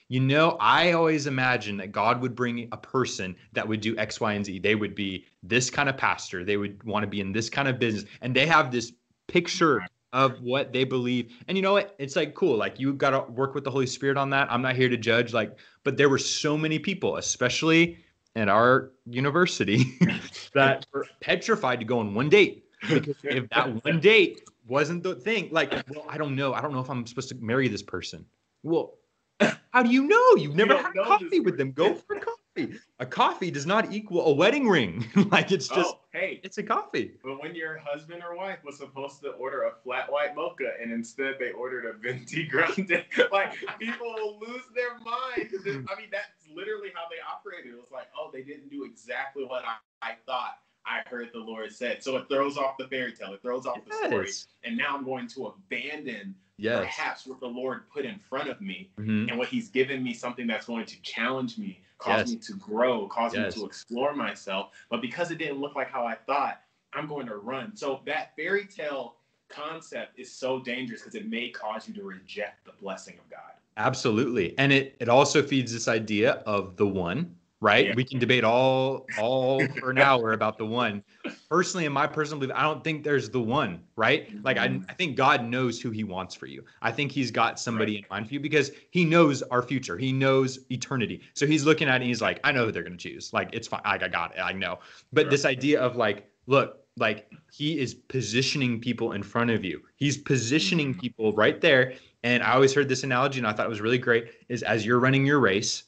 you 0.09 0.19
know, 0.19 0.57
I 0.59 0.93
always 0.93 1.27
imagine 1.27 1.77
that 1.77 1.91
God 1.91 2.19
would 2.19 2.33
bring 2.33 2.67
a 2.71 2.77
person 2.77 3.35
that 3.53 3.67
would 3.67 3.79
do 3.79 3.95
X, 3.97 4.19
Y, 4.19 4.33
and 4.33 4.43
Z. 4.43 4.57
They 4.57 4.73
would 4.73 4.95
be 4.95 5.27
this 5.43 5.69
kind 5.69 5.87
of 5.87 5.97
pastor. 5.97 6.43
They 6.43 6.57
would 6.57 6.83
want 6.83 7.03
to 7.03 7.07
be 7.07 7.21
in 7.21 7.31
this 7.31 7.47
kind 7.47 7.67
of 7.67 7.77
business. 7.77 8.05
And 8.21 8.35
they 8.35 8.47
have 8.47 8.71
this 8.71 8.91
picture 9.27 9.85
of 10.13 10.41
what 10.41 10.73
they 10.73 10.83
believe. 10.83 11.31
And 11.47 11.55
you 11.55 11.61
know 11.61 11.73
what? 11.73 11.95
It's 11.99 12.15
like 12.15 12.33
cool. 12.33 12.57
Like 12.57 12.79
you 12.79 12.93
got 12.93 13.11
to 13.11 13.31
work 13.31 13.53
with 13.53 13.63
the 13.63 13.71
Holy 13.71 13.87
Spirit 13.87 14.17
on 14.17 14.31
that. 14.31 14.51
I'm 14.51 14.63
not 14.63 14.75
here 14.75 14.89
to 14.89 14.97
judge. 14.97 15.31
Like, 15.31 15.59
but 15.83 15.95
there 15.95 16.09
were 16.09 16.17
so 16.17 16.57
many 16.57 16.79
people, 16.79 17.17
especially 17.17 18.02
at 18.35 18.49
our 18.49 18.91
university 19.05 19.97
that 20.53 20.85
were 20.93 21.05
petrified 21.21 21.79
to 21.79 21.85
go 21.85 21.99
on 21.99 22.13
one 22.13 22.29
date 22.29 22.65
because 22.89 23.15
if 23.23 23.49
that 23.49 23.83
one 23.83 23.99
date 23.99 24.41
wasn't 24.67 25.03
the 25.03 25.15
thing, 25.15 25.49
like, 25.51 25.71
well, 25.89 26.05
I 26.07 26.17
don't 26.17 26.35
know. 26.35 26.53
I 26.53 26.61
don't 26.61 26.73
know 26.73 26.79
if 26.79 26.89
I'm 26.89 27.05
supposed 27.05 27.29
to 27.29 27.35
marry 27.35 27.67
this 27.67 27.83
person. 27.83 28.25
Well, 28.63 28.95
how 29.71 29.83
do 29.83 29.89
you 29.89 30.07
know? 30.07 30.35
You've 30.35 30.55
never 30.55 30.73
you 30.73 30.79
had 30.79 30.93
coffee 31.03 31.39
with 31.39 31.57
them. 31.57 31.71
Go 31.71 31.93
for 31.95 32.15
coffee 32.19 32.42
coffee. 32.55 32.79
A 32.99 33.05
coffee 33.05 33.51
does 33.51 33.65
not 33.65 33.91
equal 33.91 34.25
a 34.27 34.33
wedding 34.33 34.67
ring. 34.67 35.05
like 35.31 35.51
it's 35.51 35.67
just 35.67 35.95
oh, 35.95 35.99
hey, 36.11 36.39
it's 36.43 36.57
a 36.57 36.63
coffee. 36.63 37.13
But 37.23 37.41
when 37.41 37.55
your 37.55 37.77
husband 37.77 38.23
or 38.23 38.35
wife 38.35 38.59
was 38.63 38.77
supposed 38.77 39.21
to 39.21 39.29
order 39.31 39.63
a 39.63 39.71
flat 39.83 40.11
white 40.11 40.35
mocha 40.35 40.71
and 40.81 40.91
instead 40.91 41.35
they 41.39 41.51
ordered 41.51 41.85
a 41.85 41.93
venti 41.97 42.45
grande, 42.49 43.03
like 43.31 43.53
people 43.79 44.13
will 44.15 44.39
lose 44.39 44.63
their 44.75 44.97
mind. 44.99 45.49
I 45.65 45.99
mean, 45.99 46.09
that's 46.11 46.47
literally 46.53 46.89
how 46.93 47.03
they 47.09 47.17
operated. 47.27 47.73
It 47.73 47.77
was 47.77 47.91
like, 47.91 48.07
oh, 48.17 48.29
they 48.31 48.43
didn't 48.43 48.69
do 48.69 48.83
exactly 48.85 49.43
what 49.43 49.63
I, 49.65 50.11
I 50.11 50.15
thought. 50.25 50.59
I 50.85 50.99
heard 51.09 51.29
the 51.33 51.39
Lord 51.39 51.71
said. 51.71 52.03
So 52.03 52.17
it 52.17 52.27
throws 52.27 52.57
off 52.57 52.75
the 52.77 52.89
fairy 52.89 53.13
tale. 53.13 53.33
It 53.33 53.41
throws 53.41 53.65
off 53.65 53.77
yes. 53.87 53.99
the 54.01 54.07
story. 54.07 54.29
And 54.65 54.77
now 54.77 54.97
I'm 54.97 55.05
going 55.05 55.29
to 55.29 55.45
abandon 55.45 56.35
yes. 56.57 56.79
perhaps 56.79 57.25
what 57.27 57.39
the 57.39 57.47
Lord 57.47 57.89
put 57.89 58.05
in 58.05 58.17
front 58.19 58.49
of 58.49 58.61
me 58.61 58.89
mm-hmm. 58.99 59.29
and 59.29 59.37
what 59.37 59.47
He's 59.47 59.69
given 59.69 60.03
me 60.03 60.13
something 60.13 60.47
that's 60.47 60.65
going 60.65 60.85
to 60.85 61.01
challenge 61.01 61.57
me 61.57 61.81
cause 61.97 62.19
yes. 62.19 62.29
me 62.29 62.35
to 62.37 62.53
grow, 62.53 63.07
cause 63.07 63.33
yes. 63.33 63.55
me 63.55 63.61
to 63.61 63.65
explore 63.65 64.15
myself. 64.15 64.71
But 64.89 65.01
because 65.01 65.31
it 65.31 65.37
didn't 65.37 65.59
look 65.59 65.75
like 65.75 65.89
how 65.89 66.05
I 66.05 66.15
thought, 66.15 66.61
I'm 66.93 67.07
going 67.07 67.27
to 67.27 67.37
run. 67.37 67.75
So 67.75 68.01
that 68.05 68.35
fairy 68.35 68.65
tale 68.65 69.15
concept 69.49 70.19
is 70.19 70.31
so 70.31 70.59
dangerous 70.59 71.01
because 71.01 71.15
it 71.15 71.29
may 71.29 71.49
cause 71.49 71.87
you 71.87 71.93
to 71.95 72.03
reject 72.03 72.65
the 72.65 72.71
blessing 72.81 73.15
of 73.23 73.29
God. 73.29 73.39
Absolutely. 73.77 74.57
And 74.57 74.71
it 74.71 74.95
it 74.99 75.09
also 75.09 75.41
feeds 75.41 75.73
this 75.73 75.87
idea 75.87 76.43
of 76.45 76.75
the 76.77 76.85
one 76.85 77.35
right? 77.63 77.87
Yeah. 77.87 77.93
We 77.95 78.03
can 78.03 78.19
debate 78.19 78.43
all 78.43 79.07
all 79.17 79.65
for 79.79 79.89
an 79.89 79.97
hour 79.97 80.33
about 80.33 80.57
the 80.57 80.65
one. 80.65 81.01
Personally, 81.49 81.85
in 81.85 81.93
my 81.93 82.05
personal 82.05 82.39
belief, 82.39 82.55
I 82.55 82.61
don't 82.61 82.83
think 82.83 83.03
there's 83.03 83.29
the 83.29 83.39
one, 83.39 83.81
right? 83.95 84.29
Like 84.43 84.57
I, 84.57 84.67
mm-hmm. 84.67 84.83
I 84.89 84.93
think 84.93 85.15
God 85.15 85.45
knows 85.45 85.79
who 85.79 85.89
he 85.89 86.03
wants 86.03 86.35
for 86.35 86.45
you. 86.45 86.65
I 86.81 86.91
think 86.91 87.11
he's 87.11 87.31
got 87.31 87.59
somebody 87.59 87.93
right. 87.93 88.03
in 88.03 88.07
mind 88.11 88.27
for 88.27 88.33
you 88.33 88.41
because 88.41 88.71
he 88.91 89.05
knows 89.05 89.41
our 89.43 89.63
future. 89.63 89.97
He 89.97 90.11
knows 90.11 90.59
eternity. 90.69 91.21
So 91.33 91.47
he's 91.47 91.63
looking 91.63 91.87
at 91.87 91.93
it 91.93 91.95
and 91.95 92.03
he's 92.03 92.21
like, 92.21 92.41
I 92.43 92.51
know 92.51 92.65
who 92.65 92.71
they're 92.73 92.83
gonna 92.83 92.97
choose. 92.97 93.31
Like 93.31 93.49
it's 93.53 93.67
fine. 93.67 93.81
Like, 93.85 94.03
I 94.03 94.09
got 94.09 94.35
it. 94.35 94.41
I 94.41 94.51
know. 94.51 94.79
But 95.13 95.25
right. 95.25 95.31
this 95.31 95.45
idea 95.45 95.79
of 95.79 95.95
like, 95.95 96.29
look, 96.47 96.81
like 96.97 97.31
he 97.51 97.79
is 97.79 97.93
positioning 97.93 98.81
people 98.81 99.13
in 99.13 99.23
front 99.23 99.51
of 99.51 99.63
you. 99.63 99.81
He's 99.95 100.17
positioning 100.17 100.91
mm-hmm. 100.91 100.99
people 100.99 101.33
right 101.33 101.61
there. 101.61 101.93
And 102.23 102.43
I 102.43 102.53
always 102.53 102.73
heard 102.73 102.89
this 102.89 103.03
analogy 103.03 103.39
and 103.39 103.47
I 103.47 103.53
thought 103.53 103.65
it 103.65 103.69
was 103.69 103.81
really 103.81 103.97
great 103.97 104.31
is 104.49 104.63
as 104.63 104.85
you're 104.85 104.99
running 104.99 105.25
your 105.25 105.39
race, 105.39 105.83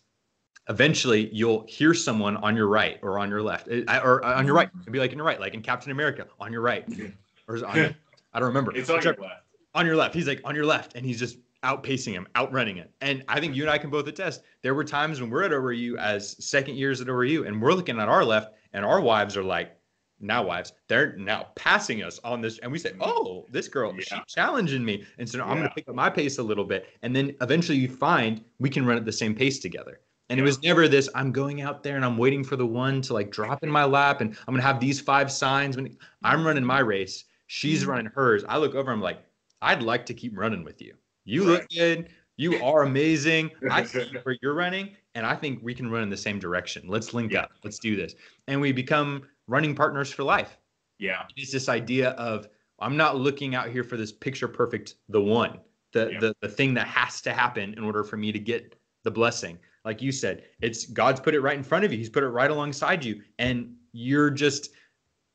eventually 0.69 1.29
you'll 1.33 1.65
hear 1.67 1.93
someone 1.93 2.37
on 2.37 2.55
your 2.55 2.67
right 2.67 2.99
or 3.01 3.19
on 3.19 3.29
your 3.29 3.41
left 3.41 3.67
eh, 3.69 3.83
or 4.03 4.23
on 4.25 4.45
your 4.45 4.55
right. 4.55 4.69
It'd 4.81 4.91
be 4.91 4.99
like 4.99 5.11
in 5.11 5.17
your 5.17 5.27
right, 5.27 5.39
like 5.39 5.53
in 5.53 5.61
Captain 5.61 5.91
America, 5.91 6.27
on 6.39 6.51
your 6.51 6.61
right, 6.61 6.87
or 7.47 7.65
on 7.65 7.75
your, 7.75 7.95
I 8.33 8.39
don't 8.39 8.47
remember. 8.47 8.75
It's 8.75 8.89
on 8.89 9.01
your 9.01 9.15
left. 9.15 9.43
On 9.73 9.85
your 9.85 9.95
left. 9.95 10.13
He's 10.15 10.27
like 10.27 10.41
on 10.43 10.55
your 10.55 10.65
left, 10.65 10.95
and 10.95 11.05
he's 11.05 11.19
just 11.19 11.37
outpacing 11.63 12.13
him, 12.13 12.27
outrunning 12.35 12.77
it. 12.77 12.91
And 13.01 13.23
I 13.27 13.39
think 13.39 13.55
you 13.55 13.63
and 13.63 13.69
I 13.69 13.77
can 13.77 13.89
both 13.89 14.07
attest. 14.07 14.43
There 14.61 14.73
were 14.73 14.83
times 14.83 15.19
when 15.19 15.29
we're 15.29 15.43
at 15.43 15.51
ORU 15.51 15.97
as 15.97 16.43
second 16.43 16.75
years 16.75 17.01
at 17.01 17.07
ORU, 17.07 17.47
and 17.47 17.61
we're 17.61 17.73
looking 17.73 17.99
at 17.99 18.07
our 18.07 18.23
left, 18.23 18.53
and 18.73 18.85
our 18.85 19.01
wives 19.01 19.35
are 19.35 19.43
like, 19.43 19.75
now 20.19 20.43
wives, 20.43 20.73
they're 20.87 21.15
now 21.17 21.47
passing 21.55 22.01
us 22.03 22.19
on 22.23 22.41
this. 22.41 22.57
And 22.59 22.71
we 22.71 22.79
say, 22.79 22.93
oh, 23.01 23.45
this 23.51 23.67
girl, 23.67 23.93
Yeah. 23.93 24.03
she's 24.03 24.33
challenging 24.33 24.83
me. 24.83 25.05
And 25.17 25.27
so 25.27 25.39
now 25.39 25.45
I'm 25.45 25.57
going 25.57 25.67
to 25.67 25.75
pick 25.75 25.89
up 25.89 25.95
my 25.95 26.09
pace 26.09 26.37
a 26.37 26.43
little 26.43 26.63
bit. 26.63 26.87
And 27.01 27.15
then 27.15 27.35
eventually 27.41 27.77
you 27.77 27.89
find 27.89 28.43
we 28.59 28.69
can 28.69 28.85
run 28.85 28.97
at 28.97 29.05
the 29.05 29.11
same 29.11 29.35
pace 29.35 29.59
together. 29.59 29.99
And 30.29 30.39
it 30.39 30.43
was 30.43 30.61
never 30.63 30.87
this, 30.87 31.07
I'm 31.13 31.31
going 31.31 31.61
out 31.61 31.83
there 31.83 31.95
and 31.95 32.03
I'm 32.03 32.17
waiting 32.17 32.43
for 32.43 32.55
the 32.55 32.65
one 32.65 33.01
to 33.03 33.13
like 33.13 33.29
drop 33.31 33.63
in 33.63 33.69
my 33.69 33.83
lap 33.85 34.21
and 34.21 34.31
I'm 34.47 34.53
going 34.53 34.61
to 34.61 34.65
have 34.67 34.79
these 34.79 34.99
five 34.99 35.31
signs. 35.31 35.75
When 35.75 35.95
I'm 36.23 36.45
running 36.45 36.63
my 36.65 36.79
race, 36.79 37.25
she's 37.47 37.83
Mhm. 37.83 37.87
running 37.87 38.05
hers. 38.07 38.43
I 38.47 38.57
look 38.57 38.73
over, 38.73 38.91
I'm 38.91 39.01
like, 39.01 39.19
I'd 39.61 39.83
like 39.83 40.05
to 40.07 40.13
keep 40.13 40.35
running 40.35 40.63
with 40.63 40.81
you. 40.81 40.95
You 41.25 41.43
look 41.43 41.67
good. 41.69 42.09
You 42.37 42.61
are 42.63 42.83
amazing. 42.83 43.51
I 43.71 43.83
see 43.83 44.11
where 44.23 44.35
you're 44.41 44.53
running, 44.55 44.95
and 45.13 45.25
I 45.25 45.35
think 45.35 45.59
we 45.63 45.73
can 45.73 45.89
run 45.89 46.03
in 46.03 46.09
the 46.09 46.17
same 46.17 46.37
direction. 46.39 46.83
Let's 46.87 47.13
link 47.13 47.31
Yeah. 47.31 47.41
up. 47.43 47.51
Let's 47.63 47.79
do 47.79 47.95
this. 47.95 48.15
And 48.47 48.59
we 48.59 48.71
become 48.71 49.23
running 49.47 49.73
partners 49.75 50.11
for 50.11 50.23
life. 50.23 50.57
Yeah. 50.99 51.23
It's 51.37 51.51
this 51.51 51.69
idea 51.69 52.09
of 52.11 52.47
I'm 52.79 52.97
not 52.97 53.15
looking 53.15 53.55
out 53.55 53.69
here 53.69 53.83
for 53.83 53.95
this 53.95 54.11
picture 54.11 54.47
perfect, 54.49 54.95
the 55.07 55.21
one, 55.21 55.59
the 55.93 56.09
Yeah. 56.11 56.19
the 56.19 56.35
the 56.41 56.49
thing 56.49 56.73
that 56.73 56.87
has 56.87 57.21
to 57.21 57.31
happen 57.31 57.73
in 57.75 57.83
order 57.83 58.03
for 58.03 58.17
me 58.17 58.31
to 58.33 58.39
get 58.39 58.75
the 59.03 59.11
blessing. 59.11 59.57
Like 59.85 60.01
you 60.01 60.11
said, 60.11 60.43
it's 60.61 60.85
God's 60.85 61.19
put 61.19 61.35
it 61.35 61.41
right 61.41 61.55
in 61.55 61.63
front 61.63 61.85
of 61.85 61.91
you. 61.91 61.97
He's 61.97 62.09
put 62.09 62.23
it 62.23 62.29
right 62.29 62.49
alongside 62.49 63.05
you, 63.05 63.21
and 63.39 63.75
you're 63.93 64.31
just 64.31 64.71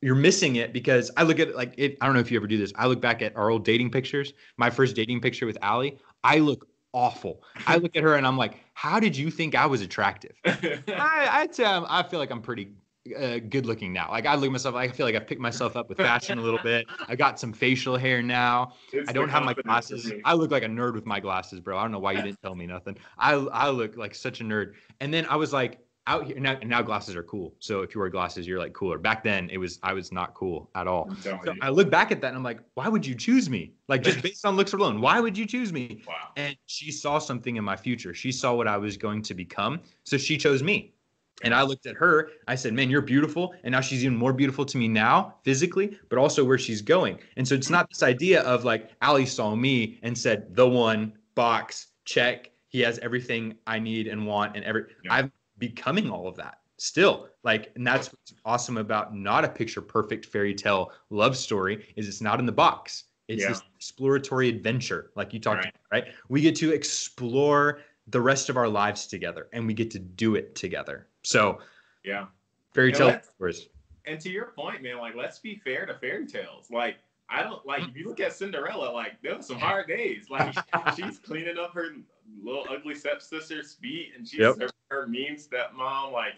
you're 0.03 0.15
missing 0.15 0.57
it 0.57 0.73
because 0.73 1.11
I 1.17 1.23
look 1.23 1.39
at 1.39 1.49
it 1.49 1.57
like 1.57 1.75
it. 1.79 1.97
I 2.01 2.07
don't 2.07 2.15
know 2.15 2.21
if 2.21 2.31
you 2.31 2.39
ever 2.39 2.47
do 2.47 2.59
this. 2.59 2.73
I 2.77 2.87
look 2.87 3.01
back 3.01 3.23
at 3.23 3.37
our 3.37 3.51
old 3.51 3.65
dating 3.65 3.91
pictures. 3.91 4.33
My 4.57 4.69
first 4.69 4.97
dating 4.97 5.21
picture 5.21 5.47
with 5.47 5.59
Allie, 5.63 5.99
I 6.25 6.39
look 6.39 6.67
awful. 6.93 7.43
I 7.67 7.77
look 7.77 7.97
at 7.97 8.03
her 8.03 8.17
and 8.17 8.27
I'm 8.27 8.37
like, 8.37 8.59
how 8.75 8.99
did 8.99 9.17
you 9.17 9.31
think 9.31 9.55
I 9.55 9.67
was 9.67 9.83
attractive? 9.83 10.33
I, 10.45 11.29
I'd 11.31 11.61
I 11.61 12.03
feel 12.03 12.19
like 12.19 12.31
I'm 12.31 12.43
pretty 12.43 12.73
uh, 13.19 13.39
good 13.39 13.67
looking 13.67 13.93
now. 13.93 14.11
Like 14.11 14.27
I 14.27 14.35
look 14.35 14.47
at 14.47 14.53
myself, 14.53 14.75
I 14.75 14.89
feel 14.89 15.07
like 15.07 15.15
I've 15.15 15.27
picked 15.27 15.41
myself 15.41 15.77
up 15.77 15.89
with 15.89 15.99
fashion 15.99 16.39
a 16.39 16.43
little 16.43 16.61
bit. 16.63 16.87
I 17.09 17.17
got 17.17 17.41
some 17.41 17.53
facial 17.53 17.97
hair 17.97 18.23
now. 18.23 18.75
It's 18.93 19.09
I 19.09 19.13
don't 19.13 19.29
have 19.31 19.45
my 19.45 19.55
glasses. 19.55 20.13
I 20.25 20.35
look 20.35 20.51
like 20.51 20.63
a 20.63 20.69
nerd 20.69 20.95
with 20.95 21.07
my 21.07 21.21
glasses, 21.21 21.61
bro. 21.61 21.79
I 21.79 21.83
don't 21.83 21.93
know 21.93 21.99
why 21.99 22.13
you 22.13 22.23
didn't 22.23 22.43
tell 22.43 22.55
me 22.55 22.67
nothing. 22.67 22.97
I 23.19 23.33
I 23.35 23.71
look 23.71 23.97
like 23.97 24.15
such 24.15 24.41
a 24.41 24.45
nerd. 24.45 24.75
And 25.01 25.13
then 25.13 25.27
I 25.27 25.37
was 25.37 25.53
like 25.53 25.81
out 26.07 26.27
here 26.27 26.39
now. 26.39 26.59
And 26.61 26.69
now 26.69 26.83
glasses 26.83 27.17
are 27.17 27.23
cool. 27.23 27.55
So 27.59 27.81
if 27.81 27.95
you 27.95 28.01
wear 28.01 28.11
glasses, 28.11 28.47
you're 28.47 28.59
like 28.59 28.75
cooler. 28.75 28.99
Back 28.99 29.25
then, 29.25 29.49
it 29.51 29.59
was 29.59 29.79
I 29.83 29.95
was 29.95 30.13
not 30.13 30.35
cool 30.35 30.71
at 30.75 30.87
all. 30.87 31.11
So 31.21 31.39
you. 31.47 31.55
I 31.63 31.71
look 31.71 31.91
back 31.91 32.13
at 32.13 32.21
that 32.21 32.29
and 32.29 32.37
I'm 32.37 32.43
like, 32.43 32.61
why 32.75 32.89
would 32.89 33.07
you 33.07 33.15
choose 33.15 33.49
me? 33.49 33.73
Like 33.89 34.03
just 34.03 34.21
based 34.23 34.45
on 34.45 34.57
looks 34.57 34.75
alone, 34.75 35.01
why 35.01 35.21
would 35.21 35.39
you 35.39 35.47
choose 35.47 35.73
me? 35.73 36.03
Wow. 36.07 36.15
and 36.37 36.55
she 36.67 36.91
saw 36.93 37.19
something 37.19 37.57
in 37.57 37.65
my 37.65 37.77
future. 37.77 38.13
She 38.13 38.31
saw 38.31 38.53
what 38.53 38.69
I 38.69 38.77
was 38.77 38.99
going 38.99 39.23
to 39.23 39.35
become. 39.35 39.81
So 40.05 40.19
she 40.19 40.37
chose 40.37 40.63
me. 40.63 40.93
And 41.43 41.55
I 41.55 41.63
looked 41.63 41.87
at 41.87 41.97
her. 41.97 42.31
I 42.49 42.55
said, 42.55 42.75
Man, 42.75 42.91
you're 42.91 43.01
beautiful. 43.03 43.55
And 43.65 43.73
now 43.73 43.81
she's 43.81 44.05
even 44.05 44.17
more 44.17 44.33
beautiful 44.33 44.65
to 44.67 44.79
me 44.79 44.89
now, 44.89 45.37
physically, 45.45 45.99
but 46.09 46.19
also 46.19 46.45
where 46.45 46.59
she's 46.59 46.83
going. 46.83 47.19
And 47.37 47.47
so 47.47 47.55
it's 47.55 47.71
not 47.71 47.89
this 47.89 48.03
idea 48.03 48.43
of 48.43 48.65
like, 48.65 48.91
Ali 49.03 49.27
saw 49.27 49.55
me 49.55 49.99
and 50.03 50.17
said, 50.17 50.55
The 50.55 50.69
one 50.69 51.13
box, 51.35 51.89
check. 52.05 52.51
He 52.69 52.81
has 52.81 52.99
everything 53.01 53.55
I 53.67 53.79
need 53.79 54.07
and 54.07 54.27
want. 54.27 54.57
And 54.57 54.65
every, 54.65 54.85
Yeah. 55.05 55.15
I'm 55.15 55.33
becoming 55.59 56.11
all 56.11 56.27
of 56.29 56.37
that 56.37 56.59
still. 56.77 57.29
Like, 57.43 57.73
and 57.77 57.87
that's 57.87 58.09
what's 58.13 58.33
awesome 58.45 58.77
about 58.79 59.15
not 59.15 59.45
a 59.45 59.49
picture 59.49 59.83
perfect 59.83 60.27
fairy 60.27 60.55
tale 60.55 60.93
love 61.11 61.37
story 61.37 61.87
is 61.97 62.09
it's 62.09 62.21
not 62.23 62.39
in 62.41 62.47
the 62.47 62.53
box. 62.53 63.05
It's 63.29 63.43
Yeah. 63.43 63.51
this 63.51 63.63
exploratory 63.77 64.49
adventure, 64.49 65.11
like 65.15 65.33
you 65.35 65.41
talked 65.41 65.65
Right. 65.65 65.75
about, 65.91 66.07
right? 66.07 66.15
We 66.29 66.41
get 66.41 66.57
to 66.57 66.73
explore 66.73 67.81
the 68.09 68.21
rest 68.21 68.49
of 68.49 68.57
our 68.57 68.69
lives 68.69 69.07
together 69.07 69.49
and 69.53 69.67
we 69.67 69.75
get 69.75 69.91
to 69.93 69.99
do 69.99 70.35
it 70.37 70.55
together. 70.55 71.07
So 71.23 71.61
Yeah. 72.05 72.27
fairy 72.75 72.93
tale 72.93 73.21
stories. 73.37 73.69
And 74.07 74.19
to 74.21 74.31
your 74.31 74.47
point, 74.47 74.83
man, 74.83 74.99
like 74.99 75.15
let's 75.15 75.39
be 75.39 75.57
fair 75.57 75.87
to 75.87 75.95
fairy 75.95 76.27
tales. 76.27 76.71
Like 76.71 76.97
I 77.29 77.43
don't 77.43 77.65
like 77.67 77.87
if 77.89 77.97
you 77.97 78.09
look 78.09 78.21
at 78.21 78.33
Cinderella, 78.33 78.91
like 78.91 79.21
there 79.23 79.37
were 79.37 79.43
some 79.43 79.59
hard 79.61 79.87
days. 79.89 80.31
Like 80.31 80.55
she's 80.97 81.19
cleaning 81.19 81.59
up 81.59 81.73
her 81.75 81.89
little 82.43 82.67
ugly 82.69 82.95
stepsister's 82.95 83.75
feet, 83.75 84.13
and 84.17 84.27
she's 84.27 84.41
Yep. 84.41 84.57
her, 84.61 84.69
her 84.91 85.07
mean 85.07 85.37
stepmom. 85.37 86.13
Like 86.13 86.35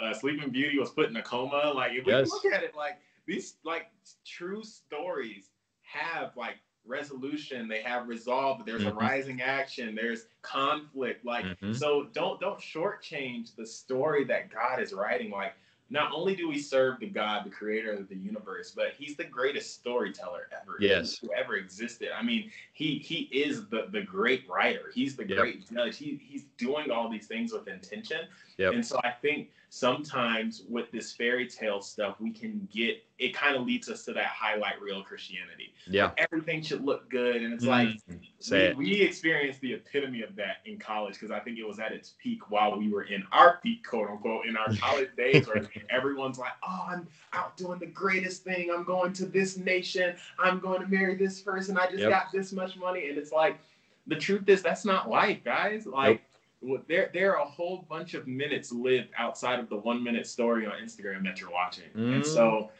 uh, 0.00 0.14
Sleeping 0.14 0.50
Beauty 0.50 0.78
was 0.78 0.90
put 0.90 1.08
in 1.10 1.16
a 1.16 1.22
coma. 1.22 1.72
Like 1.74 1.92
if 1.92 2.06
Yes. 2.06 2.26
we 2.26 2.30
look 2.30 2.54
at 2.54 2.62
it, 2.62 2.74
like 2.76 2.98
these 3.26 3.56
like 3.64 3.90
true 4.24 4.62
stories 4.62 5.50
have 5.82 6.36
like 6.36 6.56
resolution. 6.86 7.68
They 7.68 7.82
have 7.82 8.08
resolve. 8.08 8.64
There's 8.64 8.82
Mhm. 8.82 8.90
a 8.90 8.94
rising 8.94 9.40
action. 9.42 9.94
There's 9.94 10.26
conflict. 10.42 11.24
Like 11.24 11.44
Mhm. 11.44 11.76
so, 11.76 12.04
don't 12.12 12.40
don't 12.40 12.58
shortchange 12.60 13.54
the 13.56 13.66
story 13.66 14.24
that 14.24 14.50
God 14.50 14.80
is 14.80 14.92
writing. 14.92 15.30
Like 15.30 15.54
not 15.90 16.10
only 16.12 16.34
do 16.34 16.48
we 16.48 16.58
serve 16.58 16.98
the 17.00 17.06
God, 17.06 17.44
the 17.44 17.50
creator 17.50 17.92
of 17.92 18.08
the 18.08 18.16
universe, 18.16 18.72
but 18.74 18.94
he's 18.94 19.14
the 19.14 19.24
greatest 19.24 19.74
storyteller 19.74 20.48
ever. 20.58 20.76
Yes. 20.80 21.18
Who 21.18 21.32
ever 21.34 21.56
existed. 21.56 22.08
I 22.16 22.22
mean, 22.22 22.50
he 22.72 22.98
he 22.98 23.22
is 23.30 23.68
the 23.68 23.86
the 23.90 24.02
great 24.02 24.48
writer. 24.48 24.90
He's 24.94 25.16
the 25.16 25.26
Yep. 25.28 25.38
great 25.38 25.70
judge. 25.70 25.98
He 25.98 26.16
he's 26.16 26.44
doing 26.56 26.90
all 26.90 27.08
these 27.10 27.26
things 27.26 27.52
with 27.52 27.68
intention. 27.68 28.26
Yep. 28.62 28.74
And 28.74 28.86
so 28.86 29.00
I 29.02 29.10
think 29.10 29.50
sometimes 29.70 30.62
with 30.68 30.90
this 30.92 31.12
fairy 31.12 31.48
tale 31.48 31.80
stuff, 31.80 32.16
we 32.20 32.30
can 32.30 32.68
get 32.72 33.02
it 33.18 33.34
kind 33.34 33.56
of 33.56 33.66
leads 33.66 33.88
us 33.88 34.04
to 34.04 34.12
that 34.12 34.26
highlight 34.26 34.80
reel 34.80 35.02
Christianity. 35.02 35.74
Yeah. 35.88 36.10
Everything 36.18 36.62
should 36.62 36.84
look 36.84 37.10
good. 37.10 37.42
And 37.42 37.52
it's 37.52 37.64
like 37.64 37.88
Mm, 37.88 38.20
say 38.38 38.66
it. 38.66 38.76
we, 38.76 38.84
we 38.84 39.00
experienced 39.00 39.60
the 39.60 39.72
epitome 39.74 40.22
of 40.22 40.36
that 40.36 40.56
in 40.66 40.78
college 40.78 41.14
because 41.14 41.30
I 41.30 41.40
think 41.40 41.58
it 41.58 41.66
was 41.66 41.78
at 41.80 41.92
its 41.92 42.14
peak 42.22 42.50
while 42.50 42.76
we 42.78 42.92
were 42.92 43.02
in 43.02 43.24
our 43.32 43.58
peak, 43.62 43.84
quote 43.86 44.08
unquote, 44.10 44.46
in 44.46 44.56
our 44.56 44.74
college 44.80 45.10
days 45.16 45.46
where 45.48 45.68
everyone's 45.90 46.38
like, 46.38 46.52
oh, 46.62 46.86
I'm 46.88 47.08
out 47.32 47.56
doing 47.56 47.78
the 47.80 47.86
greatest 47.86 48.44
thing. 48.44 48.70
I'm 48.72 48.84
going 48.84 49.12
to 49.14 49.26
this 49.26 49.56
nation. 49.56 50.14
I'm 50.38 50.60
going 50.60 50.80
to 50.82 50.86
marry 50.88 51.16
this 51.16 51.40
person. 51.40 51.76
I 51.76 51.86
just 51.86 51.98
Yep. 52.00 52.10
got 52.10 52.32
this 52.32 52.52
much 52.52 52.76
money. 52.76 53.08
And 53.08 53.18
it's 53.18 53.32
like, 53.32 53.58
the 54.06 54.16
truth 54.16 54.48
is, 54.48 54.62
that's 54.62 54.84
not 54.84 55.08
life, 55.08 55.44
guys. 55.44 55.86
Like, 55.86 56.22
well, 56.22 56.31
there, 56.88 57.10
there 57.12 57.36
are 57.36 57.42
a 57.42 57.48
whole 57.48 57.84
bunch 57.88 58.14
of 58.14 58.26
minutes 58.26 58.72
lived 58.72 59.08
outside 59.16 59.58
of 59.58 59.68
the 59.68 59.76
one 59.76 60.02
minute 60.02 60.26
story 60.26 60.66
on 60.66 60.72
Instagram 60.82 61.22
that 61.24 61.40
you're 61.40 61.50
watching. 61.50 61.90
And 61.94 62.22
Mm. 62.22 62.26
so 62.26 62.70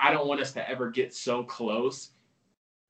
I 0.00 0.12
don't 0.12 0.26
want 0.26 0.40
us 0.40 0.52
to 0.52 0.68
ever 0.68 0.90
get 0.90 1.14
so 1.14 1.42
close 1.44 2.10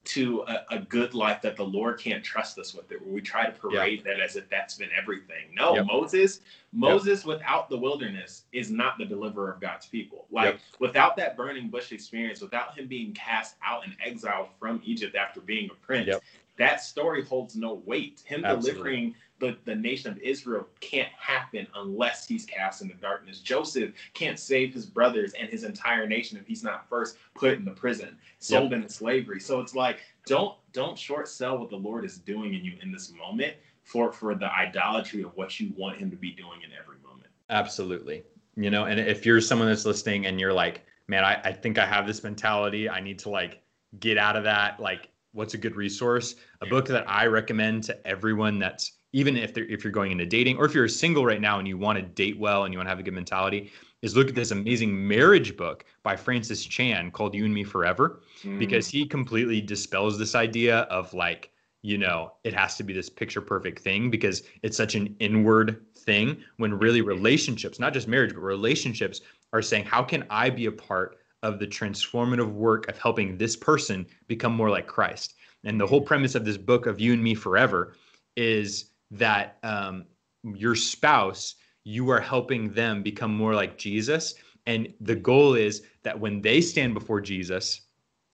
to 0.03 0.43
a, 0.49 0.65
a 0.71 0.79
good 0.79 1.13
life 1.15 1.43
that 1.43 1.57
the 1.57 1.65
Lord 1.65 1.99
can't 1.99 2.25
trust 2.25 2.59
us 2.59 2.75
with 2.75 2.91
it, 2.91 3.01
where 3.03 3.13
we 3.15 3.21
try 3.21 3.45
to 3.45 3.53
parade 3.53 4.03
that 4.05 4.19
as 4.19 4.35
if 4.35 4.49
that's 4.49 4.75
been 4.75 4.89
everything. 4.97 5.55
No, 5.55 5.75
Yep. 5.75 5.87
Moses, 5.87 6.41
Moses 6.73 7.25
without 7.25 7.69
the 7.69 7.77
wilderness 7.77 8.45
is 8.53 8.71
not 8.71 8.97
the 8.97 9.05
deliverer 9.05 9.53
of 9.53 9.61
God's 9.61 9.87
people. 9.87 10.27
Like 10.31 10.55
Yep. 10.55 10.61
without 10.79 11.17
that 11.17 11.37
burning 11.37 11.69
bush 11.69 11.93
experience, 11.93 12.41
without 12.41 12.77
him 12.79 12.87
being 12.87 13.13
cast 13.13 13.57
out 13.63 13.85
and 13.85 13.95
exiled 14.05 14.49
from 14.59 14.81
Egypt 14.85 15.17
after 15.17 15.41
being 15.41 15.69
a 15.71 15.75
prince, 15.75 16.07
Yep. 16.09 16.23
that 16.57 16.81
story 16.83 17.23
holds 17.23 17.55
no 17.55 17.75
weight. 17.75 18.23
Him 18.25 18.45
Absolutely. 18.45 18.73
delivering 18.73 19.15
the, 19.41 19.57
the 19.65 19.75
nation 19.75 20.13
of 20.13 20.19
Israel 20.19 20.69
can't 20.81 21.09
happen 21.19 21.67
unless 21.75 22.29
he's 22.29 22.45
cast 22.45 22.83
into 22.83 22.95
darkness. 22.97 23.41
Joseph 23.41 23.93
can't 24.15 24.39
save 24.39 24.73
his 24.73 24.87
brothers 24.87 25.33
and 25.39 25.49
his 25.49 25.65
entire 25.65 26.07
nation 26.07 26.39
if 26.39 26.47
he's 26.47 26.63
not 26.63 26.89
first 26.89 27.17
put 27.35 27.55
in 27.55 27.65
the 27.65 27.71
prison, 27.71 28.17
sold 28.39 28.73
into 28.73 28.89
slavery. 28.89 29.41
So 29.41 29.61
it's 29.61 29.75
like 29.75 30.01
don't 30.27 30.57
don't 30.73 30.99
short 30.99 31.27
sell 31.27 31.59
what 31.59 31.71
the 31.71 31.77
Lord 31.77 32.05
is 32.05 32.19
doing 32.19 32.55
in 32.55 32.65
you 32.65 32.75
in 32.83 32.93
this 32.93 33.13
moment 33.13 33.55
for 33.83 34.13
for 34.13 34.35
the 34.35 34.53
idolatry 34.55 35.23
of 35.23 35.35
what 35.37 35.59
you 35.59 35.73
want 35.77 35.99
him 35.99 36.11
to 36.11 36.17
be 36.17 36.31
doing 36.31 36.61
in 36.63 36.71
every 36.81 36.99
moment. 37.03 37.29
Absolutely. 37.49 38.23
You 38.57 38.71
know, 38.71 38.85
and 38.85 39.01
if 39.01 39.25
you're 39.25 39.41
someone 39.41 39.69
that's 39.69 39.87
listening 39.87 40.27
and 40.27 40.39
you're 40.39 40.53
like, 40.53 40.83
man, 41.09 41.25
I, 41.25 41.41
I 41.43 41.53
think 41.53 41.79
I 41.79 41.87
have 41.87 42.07
this 42.07 42.23
mentality. 42.23 42.89
I 42.89 43.01
need 43.01 43.19
to 43.21 43.31
like 43.31 43.63
get 43.99 44.19
out 44.19 44.37
of 44.37 44.45
that. 44.45 44.79
Like, 44.81 45.09
what's 45.33 45.55
a 45.55 45.59
good 45.59 45.77
resource? 45.77 46.37
A 46.61 46.67
book 46.67 46.87
that 46.89 47.09
I 47.09 47.27
recommend 47.27 47.85
to 47.85 48.07
everyone 48.07 48.59
that's 48.59 48.93
even 49.13 49.37
if 49.37 49.55
they're 49.55 49.65
if 49.65 49.85
you're 49.85 49.93
going 49.93 50.13
into 50.13 50.27
dating 50.27 50.57
or 50.57 50.65
if 50.65 50.75
you're 50.75 50.89
single 50.89 51.25
right 51.25 51.41
now 51.41 51.59
and 51.59 51.67
you 51.67 51.77
want 51.77 51.99
to 51.99 52.03
date 52.03 52.39
well 52.39 52.65
and 52.65 52.73
you 52.73 52.79
want 52.79 52.87
to 52.87 52.91
have 52.91 52.99
a 52.99 53.03
good 53.03 53.15
mentality, 53.15 53.71
is 54.03 54.17
look 54.17 54.29
at 54.29 54.35
this 54.35 54.51
amazing 54.51 55.07
marriage 55.07 55.57
book 55.57 55.85
by 56.03 56.17
Francis 56.17 56.65
Chan 56.65 57.11
called 57.11 57.35
You 57.35 57.45
and 57.45 57.55
Me 57.55 57.65
Forever 57.65 58.21
because 58.59 58.89
mm. 58.89 58.93
he 58.93 59.07
completely 59.07 59.61
dispels 59.61 60.19
this 60.19 60.35
idea 60.35 60.81
of 60.83 61.13
like 61.15 61.51
you 61.83 61.99
know 61.99 62.33
it 62.45 62.55
has 62.55 62.77
to 62.77 62.83
be 62.83 62.93
this 62.93 63.09
picture 63.09 63.41
perfect 63.41 63.81
thing 63.81 64.11
because 64.11 64.43
it's 64.63 64.77
such 64.77 64.95
an 64.95 65.15
inward 65.19 65.85
thing 65.97 66.43
when 66.57 66.79
really 66.79 67.01
relationships 67.01 67.79
not 67.79 67.93
just 67.93 68.09
marriage 68.09 68.35
but 68.35 68.41
relationships 68.41 69.23
are 69.53 69.63
saying 69.63 69.85
how 69.85 70.03
can 70.03 70.25
i 70.31 70.51
be 70.51 70.67
a 70.67 70.73
part 70.73 71.21
of 71.43 71.59
the 71.59 71.67
transformative 71.67 72.53
work 72.53 72.89
of 72.89 72.99
helping 72.99 73.37
this 73.37 73.57
person 73.57 74.07
become 74.27 74.55
more 74.55 74.71
like 74.71 74.87
christ? 74.87 75.35
And 75.65 75.81
the 75.81 75.87
whole 75.87 76.03
mm. 76.03 76.07
premise 76.07 76.35
of 76.35 76.45
this 76.45 76.57
book 76.57 76.87
of 76.87 77.01
you 77.01 77.13
and 77.13 77.23
me 77.23 77.35
forever 77.35 77.95
is 78.37 78.90
that 79.11 79.59
um, 79.63 80.05
your 80.43 80.75
spouse 80.75 81.57
you 81.85 82.11
are 82.11 82.21
helping 82.21 82.73
them 82.73 83.03
become 83.03 83.35
more 83.35 83.55
like 83.55 83.79
jesus 83.79 84.35
and 84.67 84.93
the 85.01 85.15
goal 85.17 85.55
is 85.55 85.83
that 86.03 86.19
when 86.19 86.41
they 86.41 86.61
stand 86.61 86.95
before 86.95 87.21
jesus 87.21 87.83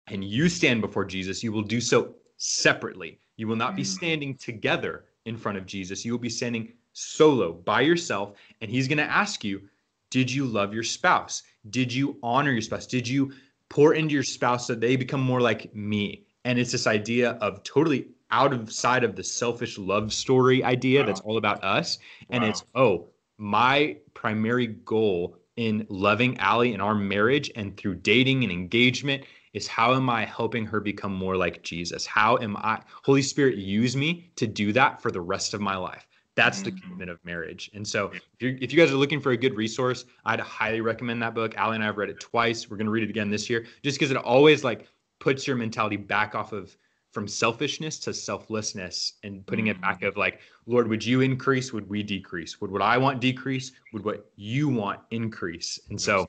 and 0.08 0.24
you 0.24 0.48
stand 0.48 0.80
before 0.80 1.04
Jesus, 1.04 1.42
you 1.42 1.52
will 1.52 1.62
do 1.62 1.80
so 1.80 2.14
separately. 2.36 3.18
You 3.36 3.48
will 3.48 3.56
not 3.56 3.76
be 3.76 3.82
Mm. 3.82 3.86
standing 3.86 4.34
together 4.36 5.06
in 5.24 5.36
front 5.36 5.58
of 5.58 5.66
Jesus. 5.66 6.04
You 6.04 6.12
will 6.12 6.18
be 6.18 6.30
standing 6.30 6.72
solo 6.92 7.52
by 7.52 7.80
yourself. 7.80 8.34
And 8.60 8.70
he's 8.70 8.88
going 8.88 8.98
to 8.98 9.04
ask 9.04 9.44
you, 9.44 9.62
Did 10.10 10.30
you 10.30 10.46
love 10.46 10.72
your 10.72 10.84
spouse? 10.84 11.42
Did 11.70 11.92
you 11.92 12.16
honor 12.22 12.52
your 12.52 12.62
spouse? 12.62 12.86
Did 12.86 13.08
you 13.08 13.32
pour 13.68 13.94
into 13.94 14.14
your 14.14 14.22
spouse 14.22 14.68
so 14.68 14.74
they 14.76 14.94
become 14.94 15.20
more 15.20 15.40
like 15.40 15.74
me? 15.74 16.26
And 16.44 16.58
it's 16.60 16.70
this 16.70 16.86
idea 16.86 17.32
of 17.40 17.64
totally 17.64 18.06
out 18.30 18.52
of 18.52 18.72
side 18.72 19.04
of 19.04 19.16
the 19.16 19.24
selfish 19.24 19.78
love 19.78 20.12
story 20.12 20.64
idea 20.64 21.00
wow. 21.00 21.06
that's 21.06 21.20
all 21.20 21.36
about 21.36 21.62
us. 21.62 21.98
And 22.30 22.42
wow. 22.42 22.50
it's, 22.50 22.64
oh, 22.74 23.06
my 23.38 23.96
primary 24.14 24.66
goal 24.66 25.36
in 25.56 25.86
loving 25.88 26.38
Allie 26.38 26.74
in 26.74 26.80
our 26.80 26.94
marriage 26.94 27.50
and 27.56 27.76
through 27.76 27.96
dating 27.96 28.42
and 28.42 28.52
engagement 28.52 29.24
is 29.52 29.66
how 29.66 29.94
am 29.94 30.10
I 30.10 30.24
helping 30.24 30.66
her 30.66 30.80
become 30.80 31.14
more 31.14 31.36
like 31.36 31.62
Jesus? 31.62 32.04
How 32.04 32.36
am 32.38 32.56
I, 32.58 32.82
Holy 33.02 33.22
Spirit, 33.22 33.56
use 33.56 33.96
me 33.96 34.30
to 34.36 34.46
do 34.46 34.72
that 34.74 35.00
for 35.00 35.10
the 35.10 35.20
rest 35.20 35.54
of 35.54 35.62
my 35.62 35.76
life? 35.76 36.06
That's 36.34 36.60
the 36.60 36.70
mm-hmm. 36.70 36.80
commitment 36.80 37.10
of 37.10 37.24
marriage. 37.24 37.70
And 37.72 37.88
so, 37.88 38.10
if, 38.12 38.20
you 38.40 38.58
if 38.60 38.70
you 38.70 38.78
guys 38.78 38.92
are 38.92 38.96
looking 38.96 39.22
for 39.22 39.32
a 39.32 39.36
good 39.36 39.54
resource, 39.54 40.04
I'd 40.26 40.40
highly 40.40 40.82
recommend 40.82 41.22
that 41.22 41.34
book. 41.34 41.56
Allie 41.56 41.76
and 41.76 41.82
I 41.82 41.86
have 41.86 41.96
read 41.96 42.10
it 42.10 42.20
twice. 42.20 42.68
We're 42.68 42.76
going 42.76 42.84
to 42.84 42.90
read 42.90 43.04
it 43.04 43.08
again 43.08 43.30
this 43.30 43.48
year, 43.48 43.64
just 43.82 43.98
because 43.98 44.10
it 44.10 44.18
always 44.18 44.62
like 44.62 44.86
puts 45.18 45.46
your 45.46 45.56
mentality 45.56 45.96
back 45.96 46.34
off 46.34 46.52
of 46.52 46.76
from 47.16 47.26
selfishness 47.26 47.98
to 47.98 48.12
selflessness 48.12 49.14
and 49.22 49.46
putting 49.46 49.68
it 49.68 49.80
back 49.80 50.02
mm. 50.02 50.08
of 50.08 50.18
like 50.18 50.40
lord 50.66 50.86
would 50.86 51.02
you 51.02 51.22
increase? 51.22 51.72
Would 51.72 51.88
we 51.88 52.02
decrease? 52.02 52.60
Would 52.60 52.70
what 52.70 52.82
i 52.82 52.98
want 52.98 53.22
decrease? 53.22 53.72
Would 53.94 54.04
what 54.04 54.30
you 54.36 54.68
want 54.68 55.00
increase? 55.10 55.80
And 55.88 55.98
so 55.98 56.28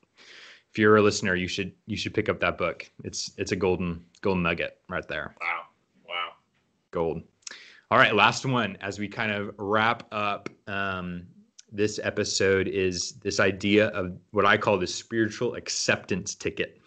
if 0.72 0.80
you're 0.80 0.96
a 0.96 1.02
listener 1.02 1.36
you 1.36 1.50
should 1.50 1.74
you 1.88 1.98
should 1.98 2.14
pick 2.14 2.30
up 2.30 2.40
that 2.40 2.58
book. 2.58 2.90
It's 3.04 3.32
it's 3.38 3.52
a 3.52 3.56
golden 3.58 4.02
golden 4.22 4.44
nugget 4.44 4.80
right 4.88 5.06
there. 5.10 5.36
Wow. 5.42 5.64
Wow. 6.08 6.30
Gold. 6.92 7.22
All 7.92 7.98
right 7.98 8.16
last 8.16 8.46
one 8.46 8.78
as 8.80 8.98
we 8.98 9.10
kind 9.10 9.34
of 9.34 9.54
wrap 9.58 10.08
up 10.14 10.48
um, 10.68 11.28
this 11.70 12.00
episode 12.02 12.70
is 12.70 13.16
this 13.24 13.42
idea 13.42 13.88
of 13.88 14.18
what 14.32 14.46
i 14.46 14.56
call 14.56 14.78
the 14.78 14.88
spiritual 14.88 15.56
acceptance 15.56 16.34
ticket 16.34 16.80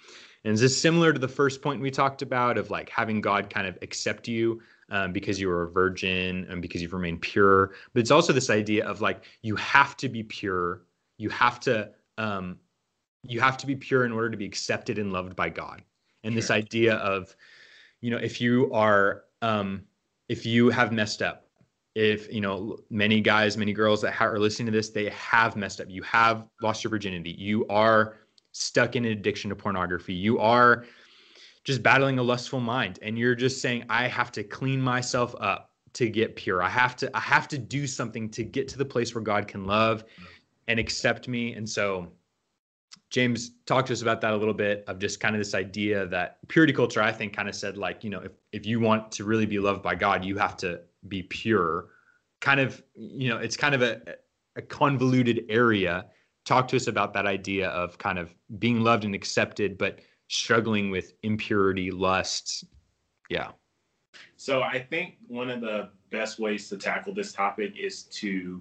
and 0.45 0.55
is 0.55 0.61
this 0.61 0.81
similar 0.81 1.13
to 1.13 1.19
the 1.19 1.29
first 1.29 1.61
point 1.61 1.81
we 1.81 1.91
talked 1.91 2.23
about 2.23 2.57
of 2.57 2.71
like 2.71 2.89
having 2.89 3.21
God 3.21 3.53
kind 3.53 3.67
of 3.67 3.79
accept 3.83 4.27
you 4.27 4.61
um, 4.89 5.13
because 5.13 5.39
you 5.39 5.51
are 5.51 5.65
a 5.65 5.71
virgin 5.71 6.47
and 6.49 6.63
because 6.63 6.81
you've 6.81 6.95
remained 6.95 7.21
pure? 7.21 7.73
But 7.93 8.01
it's 8.01 8.11
also 8.11 8.33
this 8.33 8.49
idea 8.49 8.87
of 8.87 9.01
like 9.01 9.25
you 9.43 9.55
have 9.57 9.97
to 9.99 10.09
be 10.09 10.23
pure. 10.23 10.83
You 11.19 11.29
have 11.29 11.61
to 11.61 11.91
um, 12.17 12.59
you 13.23 13.41
have 13.41 13.59
to 13.59 13.67
be 13.67 13.77
pure 13.77 14.07
in 14.07 14.13
order 14.13 14.31
to 14.31 14.37
be 14.37 14.47
accepted 14.47 14.99
and 14.99 15.13
loved 15.13 15.37
by 15.37 15.51
God. 15.51 15.83
And 16.25 16.33
sure. 16.33 16.41
this 16.41 16.51
idea 16.51 16.95
of, 16.97 17.35
you 18.01 18.11
know, 18.11 18.19
if 18.19 18.41
you 18.41 18.73
are 18.73 19.25
um, 19.43 19.83
if 20.31 20.47
you 20.47 20.71
have 20.71 20.91
messed 20.91 21.21
up, 21.21 21.47
if 21.95 22.33
you 22.33 22.41
know 22.41 22.79
many 22.89 23.21
guys, 23.21 23.59
many 23.59 23.75
girls 23.75 24.01
that 24.03 24.19
are 24.21 24.39
listening 24.39 24.67
to 24.67 24.73
this, 24.73 24.89
they 24.89 25.11
have 25.11 25.55
messed 25.55 25.83
up. 25.83 25.91
You 25.91 26.03
have 26.03 26.47
lost 26.63 26.83
your 26.83 26.91
virginity. 26.91 27.33
You 27.33 27.67
are 27.69 28.17
stuck 28.53 28.97
in 28.97 29.05
an 29.05 29.13
addiction 29.13 29.51
to 29.51 29.57
pornography. 29.57 30.15
You 30.15 30.39
are 30.39 30.85
just 31.65 31.83
battling 31.83 32.19
a 32.19 32.23
lustful 32.23 32.61
mind 32.61 32.99
and 33.03 33.19
you're 33.19 33.35
just 33.35 33.61
saying 33.61 33.85
I 33.89 34.09
have 34.09 34.33
to 34.33 34.43
clean 34.43 34.81
myself 34.81 35.35
up 35.41 35.71
to 35.93 36.09
get 36.09 36.37
pure. 36.37 36.63
I 36.63 36.69
have 36.69 36.97
to 36.97 37.11
I 37.17 37.21
have 37.21 37.49
to 37.49 37.59
do 37.59 37.87
something 37.87 38.31
to 38.31 38.45
get 38.45 38.69
to 38.69 38.79
the 38.79 38.85
place 38.85 39.15
where 39.15 39.23
God 39.23 39.49
can 39.49 39.65
love 39.65 40.05
and 40.69 40.79
accept 40.79 41.29
me. 41.29 41.55
And 41.55 41.69
so 41.69 42.13
James 43.11 43.53
talked 43.67 43.89
to 43.89 43.93
us 43.93 44.03
about 44.03 44.21
that 44.21 44.33
a 44.33 44.37
little 44.37 44.55
bit 44.55 44.85
of 44.87 45.01
just 45.01 45.19
kind 45.19 45.35
of 45.35 45.41
this 45.41 45.55
idea 45.55 46.07
that 46.07 46.39
purity 46.47 46.73
culture, 46.73 47.03
I 47.03 47.11
think, 47.11 47.35
kind 47.35 47.49
of 47.49 47.57
said 47.57 47.77
like, 47.77 48.05
you 48.05 48.11
know, 48.11 48.21
if, 48.21 48.33
if 48.53 48.65
you 48.67 48.79
want 48.79 49.11
to 49.13 49.25
really 49.25 49.47
be 49.47 49.59
loved 49.59 49.83
by 49.83 49.97
God, 49.97 50.25
you 50.25 50.39
have 50.39 50.57
to 50.59 50.81
be 51.09 51.25
pure. 51.25 51.89
Kind 52.41 52.61
of, 52.61 52.83
you 52.95 53.29
know, 53.29 53.39
it's 53.39 53.57
kind 53.57 53.75
of 53.75 53.83
a, 53.83 54.01
a 54.55 54.63
convoluted 54.63 55.45
area 55.49 56.07
talk 56.51 56.67
to 56.67 56.77
us 56.77 56.89
about 56.89 57.13
that 57.15 57.27
idea 57.27 57.69
of 57.69 57.97
kind 57.99 58.19
of 58.19 58.35
being 58.59 58.81
loved 58.81 59.05
and 59.05 59.15
accepted, 59.15 59.79
but 59.79 60.01
struggling 60.27 60.91
with 60.91 61.15
impurity, 61.23 61.93
lusts. 61.93 62.65
Yeah. 63.29 63.53
So 64.37 64.61
I 64.63 64.81
think 64.81 65.19
one 65.29 65.49
of 65.49 65.61
the 65.61 65.91
best 66.11 66.41
ways 66.41 66.69
to 66.71 66.77
tackle 66.77 67.15
this 67.15 67.33
topic 67.33 67.75
is 67.79 68.03
to 68.21 68.61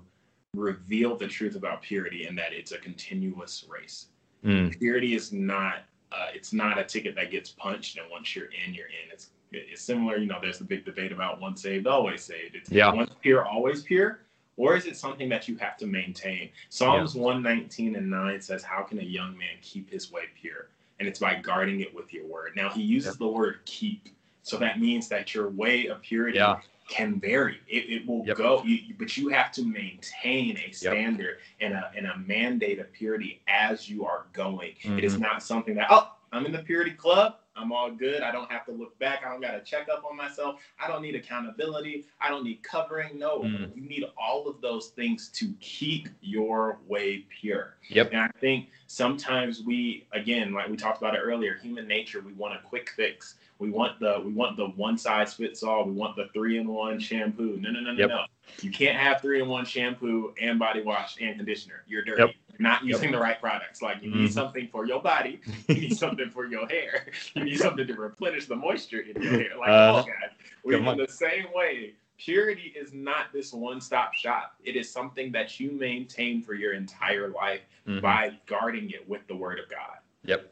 reveal 0.53 1.15
the 1.15 1.27
truth 1.27 1.55
about 1.55 1.81
purity 1.81 2.25
and 2.25 2.37
that 2.37 2.53
it's 2.53 2.73
a 2.73 2.77
continuous 2.77 3.65
race. 3.67 4.09
Mm. 4.45 4.77
Purity 4.77 5.15
is 5.15 5.33
not 5.33 5.77
uh, 6.11 6.27
it's 6.33 6.53
not 6.53 6.77
a 6.77 6.83
ticket 6.83 7.15
that 7.15 7.31
gets 7.31 7.49
punched 7.51 7.97
and 7.97 8.05
once 8.11 8.35
you're 8.35 8.49
in, 8.65 8.73
you're 8.73 8.87
in. 8.87 9.11
It's 9.11 9.29
it's 9.51 9.81
similar, 9.81 10.17
you 10.17 10.27
know, 10.27 10.37
there's 10.39 10.61
a 10.61 10.63
big 10.63 10.85
debate 10.85 11.11
about 11.11 11.41
once 11.41 11.63
saved, 11.63 11.87
always 11.87 12.21
saved. 12.21 12.55
It's 12.55 12.71
yeah. 12.71 12.93
once 12.93 13.11
pure, 13.19 13.45
always 13.45 13.81
pure 13.81 14.21
or 14.59 14.75
is 14.75 14.85
it 14.85 14.97
something 14.97 15.29
that 15.29 15.47
you 15.47 15.55
have 15.55 15.77
to 15.77 15.87
maintain? 15.87 16.49
Psalms 16.67 17.15
yeah. 17.15 17.21
119 17.21 17.95
and 17.95 18.09
9 18.09 18.41
says, 18.41 18.61
How 18.61 18.83
can 18.83 18.99
a 18.99 19.03
young 19.03 19.37
man 19.37 19.55
keep 19.61 19.89
his 19.89 20.11
way 20.11 20.23
pure? 20.39 20.67
And 20.99 21.07
it's 21.07 21.19
by 21.19 21.35
guarding 21.35 21.79
it 21.79 21.95
with 21.95 22.13
your 22.13 22.25
word. 22.25 22.51
Now, 22.57 22.69
he 22.69 22.81
uses 22.81 23.15
yeah. 23.15 23.25
the 23.25 23.31
word 23.31 23.59
keep. 23.63 24.09
So 24.43 24.57
that 24.57 24.77
means 24.77 25.07
that 25.07 25.33
your 25.33 25.49
way 25.49 25.87
of 25.87 26.01
purity 26.01 26.39
yeah. 26.39 26.59
can 26.89 27.21
vary. 27.21 27.61
It, 27.69 27.89
it 27.89 28.05
will 28.05 28.25
yep. 28.25 28.35
go, 28.35 28.61
you, 28.65 28.95
but 28.99 29.15
you 29.15 29.29
have 29.29 29.53
to 29.53 29.63
maintain 29.63 30.57
a 30.57 30.71
standard 30.71 31.37
yep. 31.61 31.71
and, 31.71 31.73
a, 31.73 31.91
and 31.95 32.07
a 32.07 32.17
mandate 32.17 32.79
of 32.79 32.91
purity 32.91 33.41
as 33.47 33.89
you 33.89 34.05
are 34.05 34.25
going. 34.33 34.73
Mm-hmm. 34.83 34.97
It 34.97 35.05
is 35.05 35.13
mm-hmm. 35.13 35.21
not 35.21 35.41
something 35.41 35.75
that, 35.75 35.87
oh, 35.89 36.11
I'm 36.33 36.45
in 36.45 36.51
the 36.51 36.59
purity 36.59 36.91
club. 36.91 37.35
I'm 37.59 37.71
all 37.71 37.91
good. 37.91 38.21
I 38.21 38.31
don't 38.31 38.49
have 38.51 38.65
to 38.65 38.71
look 38.71 38.97
back. 38.99 39.23
I 39.25 39.31
don't 39.31 39.41
got 39.41 39.51
to 39.51 39.61
check 39.61 39.89
up 39.89 40.03
on 40.09 40.15
myself. 40.15 40.61
I 40.81 40.87
don't 40.87 41.01
need 41.01 41.15
accountability. 41.15 42.05
I 42.21 42.29
don't 42.29 42.43
need 42.43 42.63
covering. 42.63 43.19
No, 43.19 43.41
mm. 43.41 43.75
you 43.75 43.81
need 43.81 44.05
all 44.17 44.47
of 44.47 44.61
those 44.61 44.87
things 44.87 45.29
to 45.35 45.53
keep 45.59 46.07
your 46.21 46.79
way 46.87 47.25
pure. 47.29 47.75
Yep. 47.89 48.11
And 48.11 48.21
I 48.21 48.29
think 48.39 48.69
sometimes 48.87 49.63
we, 49.63 50.07
again, 50.13 50.53
like 50.53 50.69
we 50.69 50.77
talked 50.77 51.01
about 51.01 51.15
it 51.15 51.19
earlier, 51.19 51.55
human 51.55 51.87
nature, 51.87 52.21
we 52.21 52.33
want 52.33 52.55
a 52.55 52.59
quick 52.67 52.89
fix. 52.89 53.35
We 53.59 53.71
want 53.71 53.99
the 53.99 54.21
we 54.23 54.31
want 54.31 54.55
the 54.55 54.67
one 54.67 54.97
size 54.97 55.33
fits 55.33 55.63
all. 55.63 55.83
We 55.83 55.91
want 55.91 56.15
the 56.15 56.29
three 56.33 56.57
in 56.59 56.67
one 56.67 56.97
shampoo. 56.97 57.57
No, 57.59 57.71
no, 57.71 57.81
no, 57.81 57.91
no, 57.91 57.99
yep. 57.99 58.09
no. 58.09 58.23
You 58.61 58.71
can't 58.71 58.97
have 58.97 59.21
three 59.21 59.41
in 59.41 59.49
one 59.49 59.65
shampoo 59.65 60.33
and 60.41 60.57
body 60.57 60.81
wash 60.81 61.17
and 61.19 61.35
conditioner. 61.35 61.83
You're 61.85 62.05
dirty. 62.05 62.21
Yep 62.21 62.31
not 62.59 62.83
using 62.83 63.05
yep. 63.05 63.11
the 63.13 63.19
right 63.19 63.39
products. 63.39 63.81
Like 63.81 64.03
you 64.03 64.11
need 64.11 64.25
mm-hmm. 64.25 64.33
something 64.33 64.67
for 64.67 64.85
your 64.85 65.01
body, 65.01 65.41
you 65.67 65.75
need 65.75 65.97
something 65.97 66.29
for 66.29 66.45
your 66.45 66.67
hair, 66.67 67.07
you 67.33 67.45
need 67.45 67.59
something 67.59 67.87
to 67.87 67.93
replenish 67.93 68.45
the 68.45 68.55
moisture 68.55 68.99
in 68.99 69.21
your 69.21 69.31
hair. 69.31 69.57
Like, 69.57 69.69
uh, 69.69 70.03
oh 70.03 70.05
God, 70.05 70.31
we 70.63 70.75
in 70.75 70.97
the 70.97 71.07
same 71.07 71.45
way. 71.53 71.93
Purity 72.17 72.73
is 72.75 72.91
not 72.91 73.31
this 73.31 73.53
one-stop 73.53 74.13
shop. 74.13 74.55
It 74.61 74.75
is 74.75 74.91
something 74.91 75.31
that 75.31 75.57
you 75.57 75.71
maintain 75.71 76.41
for 76.41 76.53
your 76.53 76.73
entire 76.73 77.29
life 77.29 77.61
mm-hmm. 77.87 78.01
by 78.01 78.37
guarding 78.45 78.89
it 78.89 79.07
with 79.07 79.25
the 79.27 79.35
Word 79.37 79.57
of 79.57 79.69
God. 79.69 79.99
Yep, 80.25 80.51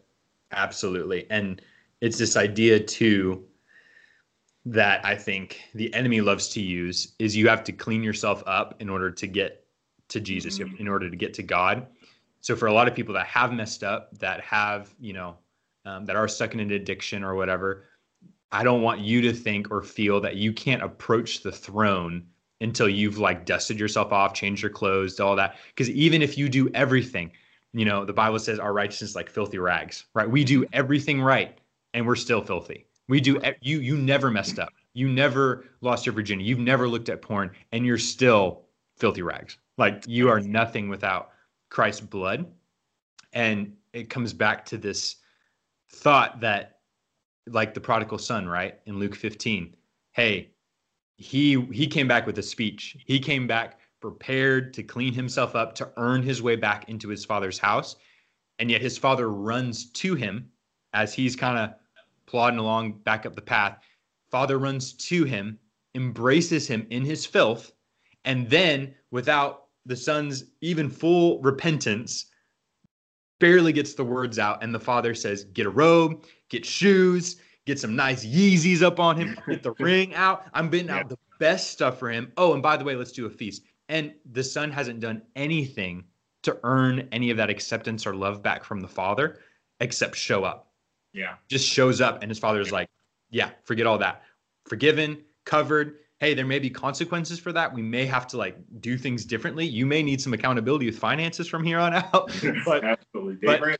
absolutely. 0.54 1.28
And 1.30 1.62
it's 2.00 2.18
this 2.18 2.38
idea 2.38 2.80
too 2.80 3.44
that 4.64 5.04
I 5.06 5.16
think 5.16 5.62
the 5.76 5.94
enemy 5.94 6.22
loves 6.22 6.48
to 6.50 6.62
use 6.62 7.16
is 7.20 7.36
you 7.36 7.50
have 7.50 7.66
to 7.66 7.74
clean 7.74 8.02
yourself 8.02 8.44
up 8.46 8.76
in 8.80 8.90
order 8.90 9.12
to 9.12 9.28
get 9.28 9.66
to 10.10 10.20
Jesus, 10.20 10.60
mm-hmm. 10.60 10.76
in 10.78 10.88
order 10.88 11.10
to 11.10 11.16
get 11.16 11.34
to 11.36 11.44
God. 11.44 11.88
So 12.48 12.56
for 12.56 12.68
a 12.68 12.74
lot 12.74 12.88
of 12.88 12.96
people 12.96 13.14
that 13.16 13.28
have 13.28 13.52
messed 13.52 13.84
up, 13.84 14.18
that 14.20 14.40
have, 14.40 14.96
you 15.02 15.12
know, 15.12 15.36
um, 15.84 16.06
that 16.06 16.16
are 16.16 16.30
stuck 16.30 16.54
in 16.54 16.62
an 16.62 16.72
addiction 16.72 17.22
or 17.22 17.36
whatever, 17.36 17.84
I 18.54 18.64
don't 18.64 18.82
want 18.82 19.02
you 19.02 19.20
to 19.24 19.34
think 19.34 19.70
or 19.70 19.82
feel 19.84 20.22
that 20.22 20.38
you 20.38 20.54
can't 20.54 20.82
approach 20.82 21.44
the 21.44 21.52
throne 21.52 22.26
until 22.62 22.88
you've 22.88 23.18
like 23.18 23.46
dusted 23.46 23.78
yourself 23.78 24.14
off, 24.14 24.34
changed 24.34 24.62
your 24.62 24.72
clothes, 24.72 25.20
all 25.20 25.36
that. 25.36 25.58
Because 25.76 25.90
even 25.90 26.22
if 26.22 26.38
you 26.38 26.48
do 26.48 26.70
everything, 26.74 27.34
you 27.74 27.84
know, 27.84 28.06
the 28.06 28.14
Bible 28.14 28.40
says 28.40 28.60
our 28.60 28.72
righteousness 28.72 29.14
like 29.14 29.30
filthy 29.30 29.58
rags, 29.58 30.06
right? 30.14 30.32
We 30.32 30.46
do 30.46 30.66
everything 30.72 31.22
right 31.22 31.60
and 31.94 32.08
we're 32.08 32.16
still 32.16 32.42
filthy. 32.42 32.86
We 33.10 33.20
do 33.20 33.42
you 33.60 33.82
you 33.82 33.98
never 33.98 34.32
messed 34.32 34.58
up. 34.58 34.72
You 34.94 35.10
never 35.10 35.66
lost 35.82 36.06
your 36.06 36.16
virginity. 36.16 36.48
You've 36.48 36.60
never 36.60 36.88
looked 36.88 37.10
at 37.10 37.22
porn 37.22 37.52
and 37.74 37.86
you're 37.86 37.98
still 37.98 38.62
filthy 38.96 39.22
rags. 39.22 39.58
Like 39.78 40.06
you 40.08 40.30
are 40.30 40.40
nothing 40.40 40.88
without 40.88 41.32
Christ's 41.70 42.02
blood. 42.02 42.46
And 43.34 43.76
it 43.94 44.10
comes 44.10 44.34
back 44.34 44.66
to 44.68 44.78
this 44.78 45.18
thought 45.90 46.40
that 46.42 46.80
like 47.48 47.74
the 47.74 47.80
prodigal 47.80 48.18
son, 48.18 48.48
right? 48.48 48.80
In 48.86 49.00
Luke 49.00 49.16
15. 49.16 49.76
Hey, 50.12 50.52
he 51.18 51.62
he 51.72 51.88
came 51.88 52.08
back 52.08 52.26
with 52.26 52.38
a 52.38 52.44
speech. 52.44 52.98
He 53.06 53.20
came 53.20 53.48
back 53.48 53.80
prepared 54.00 54.74
to 54.76 54.84
clean 54.84 55.14
himself 55.14 55.56
up 55.56 55.74
to 55.76 55.90
earn 55.98 56.22
his 56.22 56.42
way 56.42 56.56
back 56.56 56.88
into 56.90 57.10
his 57.10 57.26
father's 57.26 57.58
house. 57.58 57.96
And 58.60 58.70
yet 58.70 58.82
his 58.82 58.98
father 58.98 59.30
runs 59.30 59.90
to 59.92 60.16
him 60.16 60.50
as 60.94 61.14
he's 61.14 61.36
kind 61.36 61.58
of 61.58 61.76
plodding 62.26 62.60
along 62.60 62.94
back 63.00 63.26
up 63.26 63.36
the 63.36 63.42
path. 63.42 63.80
Father 64.30 64.60
runs 64.60 64.94
to 64.94 65.24
him, 65.24 65.58
embraces 65.96 66.68
him 66.68 66.86
in 66.90 67.04
his 67.04 67.26
filth, 67.26 67.72
and 68.26 68.50
then 68.50 68.94
without 69.12 69.67
the 69.88 69.96
son's 69.96 70.46
even 70.62 70.90
full 70.90 71.42
repentance 71.42 72.28
barely 73.40 73.72
gets 73.72 73.94
the 73.94 74.04
words 74.04 74.40
out 74.40 74.64
and 74.64 74.74
the 74.74 74.80
father 74.80 75.14
says 75.14 75.46
get 75.46 75.66
a 75.66 75.70
robe 75.70 76.24
get 76.50 76.66
shoes 76.66 77.38
get 77.66 77.80
some 77.80 77.96
nice 77.96 78.26
yeezys 78.26 78.82
up 78.82 79.00
on 79.00 79.16
him 79.16 79.38
get 79.48 79.64
the 79.64 79.72
ring 79.80 80.14
out 80.16 80.46
i'm 80.54 80.70
bidding 80.70 80.88
yeah. 80.88 81.00
out 81.00 81.10
the 81.10 81.18
best 81.40 81.72
stuff 81.72 82.00
for 82.00 82.10
him 82.10 82.32
oh 82.38 82.54
and 82.54 82.64
by 82.64 82.78
the 82.78 82.84
way 82.84 82.96
let's 82.96 83.12
do 83.12 83.26
a 83.26 83.30
feast 83.30 83.64
and 83.90 84.14
the 84.32 84.44
son 84.44 84.72
hasn't 84.72 85.00
done 85.00 85.22
anything 85.36 86.04
to 86.44 86.58
earn 86.64 87.08
any 87.12 87.30
of 87.30 87.38
that 87.38 87.50
acceptance 87.50 88.06
or 88.06 88.16
love 88.16 88.42
back 88.42 88.64
from 88.64 88.80
the 88.80 88.88
father 88.88 89.40
except 89.80 90.16
show 90.16 90.44
up. 90.44 90.72
Yeah. 91.14 91.36
Just 91.48 91.68
shows 91.68 92.02
up 92.02 92.22
and 92.22 92.30
his 92.30 92.40
father's 92.40 92.72
like, 92.72 92.90
yeah, 93.30 93.50
forget 93.64 93.86
all 93.86 93.98
that. 93.98 94.24
Forgiven, 94.66 95.24
covered. 95.46 95.96
Hey, 96.20 96.34
there 96.34 96.46
may 96.46 96.60
be 96.60 96.70
consequences 96.70 97.40
for 97.40 97.52
that. 97.54 97.72
We 97.72 97.82
may 97.82 98.06
have 98.06 98.26
to 98.28 98.38
like 98.38 98.58
do 98.80 98.98
things 98.98 99.24
differently. 99.24 99.66
You 99.66 99.86
may 99.86 100.02
need 100.02 100.20
some 100.20 100.34
accountability 100.34 100.88
with 100.88 100.98
finances 100.98 101.48
from 101.48 101.64
here 101.64 101.80
on 101.80 101.94
out. 101.94 102.32
but 102.66 102.84
absolutely. 102.84 103.46
But, 103.46 103.80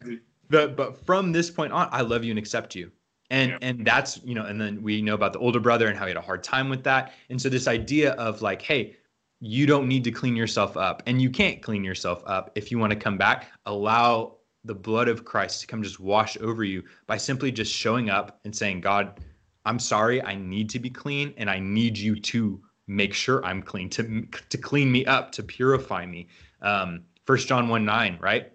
the, 0.50 0.68
but 0.68 1.06
from 1.06 1.32
this 1.32 1.50
point 1.50 1.74
on, 1.74 1.90
I 1.92 2.02
love 2.02 2.24
you 2.24 2.32
and 2.32 2.40
accept 2.40 2.76
you. 2.76 2.92
And 3.30 3.52
yeah. 3.52 3.58
and 3.62 3.86
that's, 3.86 4.22
you 4.24 4.36
know, 4.36 4.46
and 4.46 4.62
then 4.62 4.82
we 4.82 5.02
know 5.02 5.16
about 5.16 5.34
the 5.34 5.40
older 5.40 5.60
brother 5.60 5.88
and 5.88 5.98
how 5.98 6.06
he 6.06 6.12
had 6.12 6.18
a 6.18 6.22
hard 6.22 6.44
time 6.44 6.70
with 6.70 6.84
that. 6.84 7.14
And 7.30 7.42
so 7.42 7.50
this 7.50 7.68
idea 7.68 8.14
of 8.14 8.42
like, 8.42 8.62
hey, 8.62 8.96
you 9.40 9.66
don't 9.66 9.88
need 9.88 10.04
to 10.04 10.12
clean 10.12 10.36
yourself 10.36 10.76
up 10.78 11.04
and 11.06 11.22
you 11.22 11.30
can't 11.30 11.62
clean 11.62 11.84
yourself 11.84 12.24
up 12.26 12.52
if 12.56 12.72
you 12.72 12.80
want 12.80 12.92
to 12.92 12.98
come 12.98 13.18
back 13.18 13.52
allow 13.66 14.36
the 14.64 14.74
blood 14.74 15.08
of 15.08 15.26
christ 15.26 15.62
to 15.62 15.68
come 15.68 15.84
just 15.84 16.00
wash 16.00 16.38
over 16.38 16.64
you 16.64 16.84
by 17.06 17.18
simply 17.18 17.52
just 17.52 17.72
showing 17.72 18.10
up 18.10 18.40
and 18.46 18.56
saying 18.56 18.82
god 18.82 19.20
i'm 19.68 19.80
sorry 19.80 20.22
i 20.24 20.36
need 20.36 20.70
to 20.70 20.80
be 20.80 20.90
clean 20.90 21.34
and 21.38 21.50
i 21.50 21.60
need 21.60 21.98
you 21.98 22.20
to 22.20 22.62
make 22.88 23.14
sure 23.14 23.44
i'm 23.46 23.62
clean 23.62 23.90
to 23.90 24.26
to 24.50 24.58
clean 24.58 24.92
me 24.92 25.06
up 25.06 25.32
to 25.32 25.44
purify 25.44 26.06
me 26.06 26.28
um 26.62 27.04
first 27.26 27.48
john 27.48 27.68
1 27.68 27.86
9 27.86 28.18
right 28.22 28.52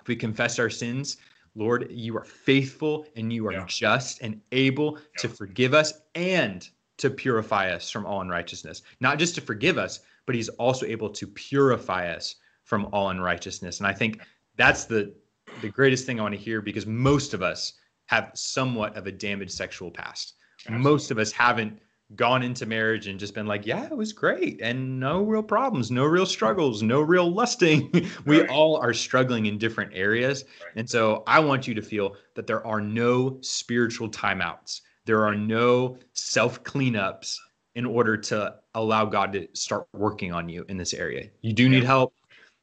if 0.00 0.08
we 0.08 0.16
confess 0.16 0.58
our 0.58 0.70
sins 0.70 1.16
lord 1.54 1.86
you 1.90 2.16
are 2.16 2.24
faithful 2.24 3.06
and 3.16 3.32
you 3.32 3.46
are 3.46 3.52
yeah. 3.52 3.64
just 3.66 4.20
and 4.20 4.40
able 4.52 4.98
yeah. 4.98 5.04
to 5.18 5.28
forgive 5.28 5.74
us 5.74 5.94
and 6.14 6.68
to 6.98 7.08
purify 7.08 7.70
us 7.70 7.90
from 7.90 8.04
all 8.04 8.20
unrighteousness 8.20 8.82
not 9.00 9.18
just 9.18 9.34
to 9.34 9.40
forgive 9.40 9.78
us 9.78 10.00
but 10.28 10.34
he's 10.34 10.50
also 10.50 10.84
able 10.84 11.08
to 11.08 11.26
purify 11.26 12.12
us 12.12 12.34
from 12.64 12.86
all 12.92 13.08
unrighteousness. 13.08 13.78
And 13.78 13.86
I 13.86 13.94
think 13.94 14.20
that's 14.56 14.84
the 14.84 15.14
the 15.62 15.70
greatest 15.70 16.04
thing 16.04 16.20
I 16.20 16.22
want 16.22 16.34
to 16.34 16.40
hear 16.40 16.60
because 16.60 16.84
most 16.84 17.32
of 17.32 17.42
us 17.42 17.72
have 18.06 18.30
somewhat 18.34 18.94
of 18.94 19.06
a 19.06 19.12
damaged 19.12 19.52
sexual 19.52 19.90
past. 19.90 20.34
Absolutely. 20.66 20.90
Most 20.90 21.10
of 21.10 21.18
us 21.18 21.32
haven't 21.32 21.80
gone 22.16 22.42
into 22.42 22.64
marriage 22.64 23.06
and 23.06 23.20
just 23.20 23.34
been 23.34 23.46
like, 23.46 23.66
yeah, 23.66 23.84
it 23.84 23.96
was 23.96 24.12
great 24.12 24.60
and 24.62 24.98
no 24.98 25.22
real 25.22 25.42
problems, 25.42 25.90
no 25.90 26.04
real 26.04 26.24
struggles, 26.24 26.82
no 26.82 27.02
real 27.02 27.30
lusting. 27.30 27.90
we 28.24 28.40
right. 28.40 28.48
all 28.48 28.76
are 28.76 28.94
struggling 28.94 29.46
in 29.46 29.58
different 29.58 29.92
areas. 29.94 30.44
Right. 30.60 30.72
And 30.76 30.88
so 30.88 31.22
I 31.26 31.38
want 31.40 31.66
you 31.66 31.74
to 31.74 31.82
feel 31.82 32.16
that 32.34 32.46
there 32.46 32.66
are 32.66 32.80
no 32.80 33.38
spiritual 33.42 34.08
timeouts. 34.08 34.80
There 35.04 35.24
are 35.24 35.34
no 35.34 35.98
self 36.12 36.62
cleanups 36.64 37.36
in 37.74 37.84
order 37.84 38.16
to 38.16 38.54
allow 38.74 39.04
God 39.04 39.32
to 39.34 39.46
start 39.52 39.86
working 39.92 40.32
on 40.32 40.48
you 40.48 40.64
in 40.68 40.76
this 40.76 40.94
area. 40.94 41.28
You 41.42 41.52
do 41.52 41.68
need 41.68 41.84
help. 41.84 42.12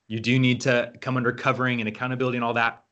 You 0.08 0.20
do 0.20 0.38
need 0.38 0.62
to 0.62 0.92
come 1.02 1.18
under 1.18 1.32
covering 1.32 1.80
and 1.80 1.88
accountability 1.88 2.38
and 2.38 2.44
all 2.44 2.54
that. 2.54 2.84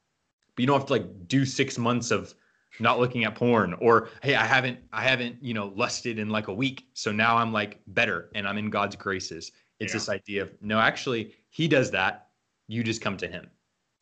But 0.56 0.62
you 0.62 0.68
don't 0.68 0.80
have 0.80 0.88
to 0.88 0.93
like 0.93 1.28
do 1.28 1.45
six 1.45 1.78
months 1.78 2.12
of 2.12 2.34
not 2.80 3.00
looking 3.00 3.24
at 3.24 3.36
porn 3.36 3.74
or 3.76 4.10
hey, 4.22 4.36
I 4.36 4.46
haven't 4.46 4.80
I 4.92 5.04
haven't, 5.04 5.38
you 5.42 5.54
know, 5.54 5.74
lusted 5.76 6.20
in 6.20 6.30
like 6.30 6.48
a 6.48 6.54
week. 6.54 6.88
So 6.94 7.12
now 7.12 7.38
I'm 7.38 7.52
like 7.52 7.80
better 7.88 8.30
and 8.36 8.48
I'm 8.48 8.58
in 8.58 8.70
God's 8.70 8.96
graces. 8.96 9.52
It's 9.80 9.94
yeah. 9.94 9.98
this 9.98 10.10
idea 10.10 10.42
of 10.44 10.52
no, 10.62 10.80
actually, 10.80 11.34
he 11.50 11.68
does 11.68 11.92
that. 11.92 12.28
You 12.68 12.84
just 12.84 13.02
come 13.02 13.18
to 13.18 13.28
him. 13.28 13.50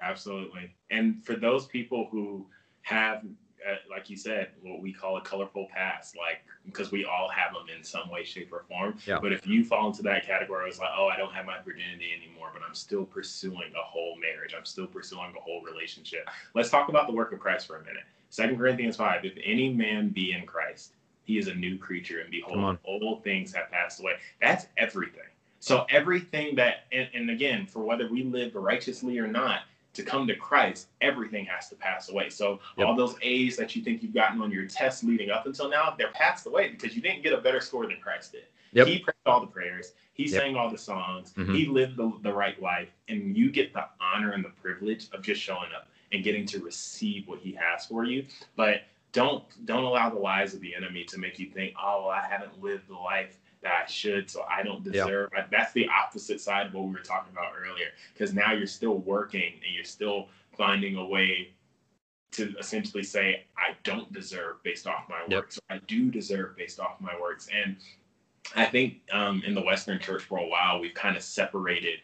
Absolutely. 0.01 0.75
And 0.89 1.23
for 1.23 1.35
those 1.35 1.67
people 1.67 2.07
who 2.11 2.47
have 2.83 3.23
uh, 3.69 3.75
like 3.89 4.09
you 4.09 4.17
said, 4.17 4.49
what 4.63 4.81
we 4.81 4.91
call 4.91 5.17
a 5.17 5.21
colorful 5.21 5.67
past, 5.73 6.15
like 6.17 6.41
because 6.65 6.91
we 6.91 7.05
all 7.05 7.29
have 7.29 7.53
them 7.53 7.65
in 7.75 7.83
some 7.83 8.09
way, 8.09 8.23
shape, 8.23 8.51
or 8.51 8.63
form. 8.67 8.97
Yeah. 9.05 9.19
But 9.21 9.33
if 9.33 9.45
you 9.45 9.63
fall 9.63 9.87
into 9.87 10.01
that 10.03 10.25
category, 10.25 10.67
it's 10.67 10.79
like, 10.79 10.89
oh, 10.97 11.07
I 11.07 11.17
don't 11.17 11.33
have 11.33 11.45
my 11.45 11.59
virginity 11.63 12.09
anymore, 12.15 12.49
but 12.53 12.63
I'm 12.67 12.73
still 12.73 13.05
pursuing 13.05 13.71
a 13.75 13.83
whole 13.83 14.17
marriage. 14.19 14.55
I'm 14.57 14.65
still 14.65 14.87
pursuing 14.87 15.33
a 15.37 15.41
whole 15.41 15.61
relationship. 15.61 16.27
Let's 16.55 16.69
talk 16.69 16.89
about 16.89 17.07
the 17.07 17.13
work 17.13 17.33
of 17.33 17.39
Christ 17.39 17.67
for 17.67 17.77
a 17.77 17.83
minute. 17.83 18.03
Second 18.31 18.57
Corinthians 18.57 18.95
five: 18.95 19.23
If 19.23 19.33
any 19.43 19.71
man 19.71 20.09
be 20.09 20.31
in 20.31 20.45
Christ, 20.45 20.93
he 21.23 21.37
is 21.37 21.47
a 21.47 21.53
new 21.53 21.77
creature, 21.77 22.21
and 22.21 22.31
behold, 22.31 22.79
old 22.83 23.23
things 23.23 23.53
have 23.53 23.69
passed 23.69 23.99
away. 23.99 24.13
That's 24.41 24.65
everything. 24.77 25.29
So 25.59 25.85
everything 25.91 26.55
that, 26.55 26.85
and, 26.91 27.07
and 27.13 27.29
again, 27.29 27.67
for 27.67 27.83
whether 27.83 28.09
we 28.09 28.23
live 28.23 28.55
righteously 28.55 29.19
or 29.19 29.27
not, 29.27 29.61
to 29.93 30.03
come 30.03 30.25
to 30.25 30.35
Christ, 30.35 30.87
everything 31.01 31.45
has 31.45 31.69
to 31.69 31.75
pass 31.75 32.09
away. 32.09 32.29
So 32.29 32.59
yep. 32.77 32.87
all 32.87 32.95
those 32.95 33.15
A's 33.21 33.57
that 33.57 33.75
you 33.75 33.83
think 33.83 34.01
you've 34.01 34.13
gotten 34.13 34.41
on 34.41 34.49
your 34.49 34.65
test 34.65 35.03
leading 35.03 35.29
up 35.29 35.45
until 35.45 35.69
now, 35.69 35.93
they're 35.97 36.11
passed 36.13 36.47
away 36.47 36.69
because 36.69 36.95
you 36.95 37.01
didn't 37.01 37.21
get 37.21 37.33
a 37.33 37.37
better 37.37 37.59
score 37.59 37.85
than 37.85 37.97
Christ 38.01 38.31
did. 38.31 38.45
Yep. 38.71 38.87
He 38.87 38.99
prayed 38.99 39.15
all 39.25 39.41
the 39.41 39.47
prayers. 39.47 39.91
He 40.13 40.29
yep. 40.29 40.41
sang 40.41 40.55
all 40.55 40.71
the 40.71 40.77
songs. 40.77 41.33
Mm-hmm. 41.33 41.53
He 41.53 41.65
lived 41.65 41.97
the, 41.97 42.11
the 42.23 42.31
right 42.31 42.59
life. 42.61 42.89
And 43.09 43.35
you 43.35 43.51
get 43.51 43.73
the 43.73 43.85
honor 43.99 44.31
and 44.31 44.43
the 44.43 44.51
privilege 44.61 45.09
of 45.13 45.21
just 45.21 45.41
showing 45.41 45.69
up 45.75 45.89
and 46.11 46.23
getting 46.23 46.45
to 46.47 46.59
receive 46.59 47.27
what 47.27 47.39
he 47.39 47.53
has 47.53 47.85
for 47.85 48.03
you. 48.03 48.25
But 48.55 48.83
don't 49.11 49.43
don't 49.65 49.83
allow 49.83 50.09
the 50.09 50.19
lies 50.19 50.53
of 50.53 50.61
the 50.61 50.75
enemy 50.75 51.03
to 51.05 51.17
make 51.17 51.39
you 51.39 51.47
think, 51.47 51.73
oh, 51.81 52.05
well, 52.05 52.09
I 52.09 52.25
haven't 52.27 52.61
lived 52.61 52.87
the 52.87 52.95
life 52.95 53.37
that 53.61 53.83
I 53.85 53.89
should, 53.89 54.29
so 54.29 54.43
I 54.49 54.63
don't 54.63 54.83
deserve. 54.83 55.29
Yeah. 55.35 55.45
That's 55.51 55.71
the 55.73 55.87
opposite 55.87 56.41
side 56.41 56.67
of 56.67 56.73
what 56.73 56.85
we 56.85 56.91
were 56.91 56.99
talking 56.99 57.31
about 57.31 57.53
earlier. 57.57 57.87
Because 58.13 58.33
now 58.33 58.53
you're 58.53 58.67
still 58.67 58.97
working 58.97 59.53
and 59.65 59.75
you're 59.75 59.83
still 59.83 60.29
finding 60.57 60.95
a 60.95 61.05
way 61.05 61.49
to 62.31 62.55
essentially 62.57 63.03
say, 63.03 63.43
I 63.57 63.75
don't 63.83 64.11
deserve 64.13 64.63
based 64.63 64.87
off 64.87 65.03
my 65.09 65.19
yep. 65.27 65.43
works. 65.43 65.59
I 65.69 65.79
do 65.87 66.09
deserve 66.09 66.55
based 66.55 66.79
off 66.79 66.99
my 66.99 67.13
works. 67.19 67.49
And 67.53 67.75
I 68.55 68.65
think 68.65 69.01
um, 69.11 69.43
in 69.45 69.53
the 69.53 69.61
Western 69.61 69.99
church 69.99 70.23
for 70.23 70.39
a 70.39 70.47
while, 70.47 70.79
we've 70.79 70.93
kind 70.93 71.15
of 71.15 71.23
separated 71.23 71.99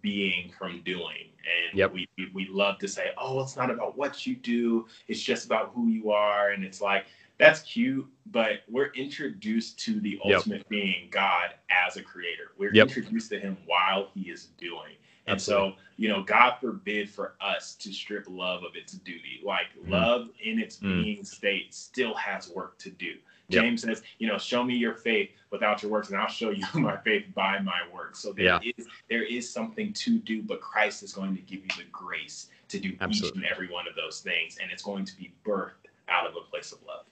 being 0.00 0.52
from 0.56 0.82
doing. 0.84 1.28
And 1.44 1.78
yep. 1.78 1.92
we, 1.92 2.08
we 2.32 2.48
love 2.48 2.78
to 2.78 2.88
say, 2.88 3.10
oh, 3.18 3.40
it's 3.42 3.56
not 3.56 3.70
about 3.70 3.96
what 3.96 4.26
you 4.26 4.36
do, 4.36 4.86
it's 5.08 5.22
just 5.22 5.46
about 5.46 5.72
who 5.74 5.88
you 5.88 6.10
are. 6.10 6.50
And 6.50 6.64
it's 6.64 6.80
like, 6.80 7.06
that's 7.38 7.60
cute, 7.62 8.06
but 8.30 8.62
we're 8.70 8.92
introduced 8.94 9.78
to 9.80 10.00
the 10.00 10.20
ultimate 10.24 10.58
yep. 10.58 10.68
being, 10.68 11.08
God, 11.10 11.50
as 11.70 11.96
a 11.96 12.02
creator. 12.02 12.52
We're 12.58 12.72
yep. 12.74 12.88
introduced 12.88 13.30
to 13.30 13.40
him 13.40 13.56
while 13.66 14.08
he 14.14 14.30
is 14.30 14.48
doing. 14.58 14.94
And 15.26 15.34
Absolutely. 15.34 15.72
so, 15.72 15.76
you 15.96 16.08
know, 16.08 16.22
God 16.22 16.54
forbid 16.60 17.08
for 17.08 17.34
us 17.40 17.74
to 17.76 17.92
strip 17.92 18.26
love 18.28 18.64
of 18.64 18.74
its 18.74 18.92
duty. 18.92 19.40
Like 19.44 19.66
mm. 19.84 19.90
love 19.90 20.28
in 20.42 20.58
its 20.58 20.76
mm. 20.76 21.02
being 21.02 21.24
state 21.24 21.74
still 21.74 22.14
has 22.14 22.48
work 22.50 22.78
to 22.78 22.90
do. 22.90 23.14
James 23.52 23.84
yep. 23.84 23.96
says, 23.96 24.04
you 24.18 24.26
know, 24.26 24.38
show 24.38 24.64
me 24.64 24.74
your 24.74 24.94
faith 24.94 25.30
without 25.50 25.82
your 25.82 25.92
works, 25.92 26.08
and 26.08 26.18
I'll 26.18 26.28
show 26.28 26.50
you 26.50 26.64
my 26.74 26.96
faith 26.98 27.26
by 27.34 27.58
my 27.60 27.80
works. 27.92 28.18
So 28.20 28.32
there 28.32 28.44
yeah. 28.44 28.72
is 28.76 28.86
there 29.08 29.22
is 29.22 29.52
something 29.52 29.92
to 29.92 30.18
do, 30.18 30.42
but 30.42 30.60
Christ 30.60 31.02
is 31.02 31.12
going 31.12 31.34
to 31.36 31.42
give 31.42 31.60
you 31.60 31.70
the 31.76 31.84
grace 31.92 32.48
to 32.68 32.78
do 32.78 32.96
Absolutely. 33.00 33.40
each 33.40 33.44
and 33.44 33.52
every 33.52 33.68
one 33.70 33.86
of 33.88 33.94
those 33.94 34.20
things, 34.20 34.58
and 34.60 34.70
it's 34.70 34.82
going 34.82 35.04
to 35.04 35.16
be 35.16 35.32
birthed 35.44 35.86
out 36.08 36.26
of 36.26 36.34
a 36.36 36.50
place 36.50 36.72
of 36.72 36.78
love. 36.86 37.04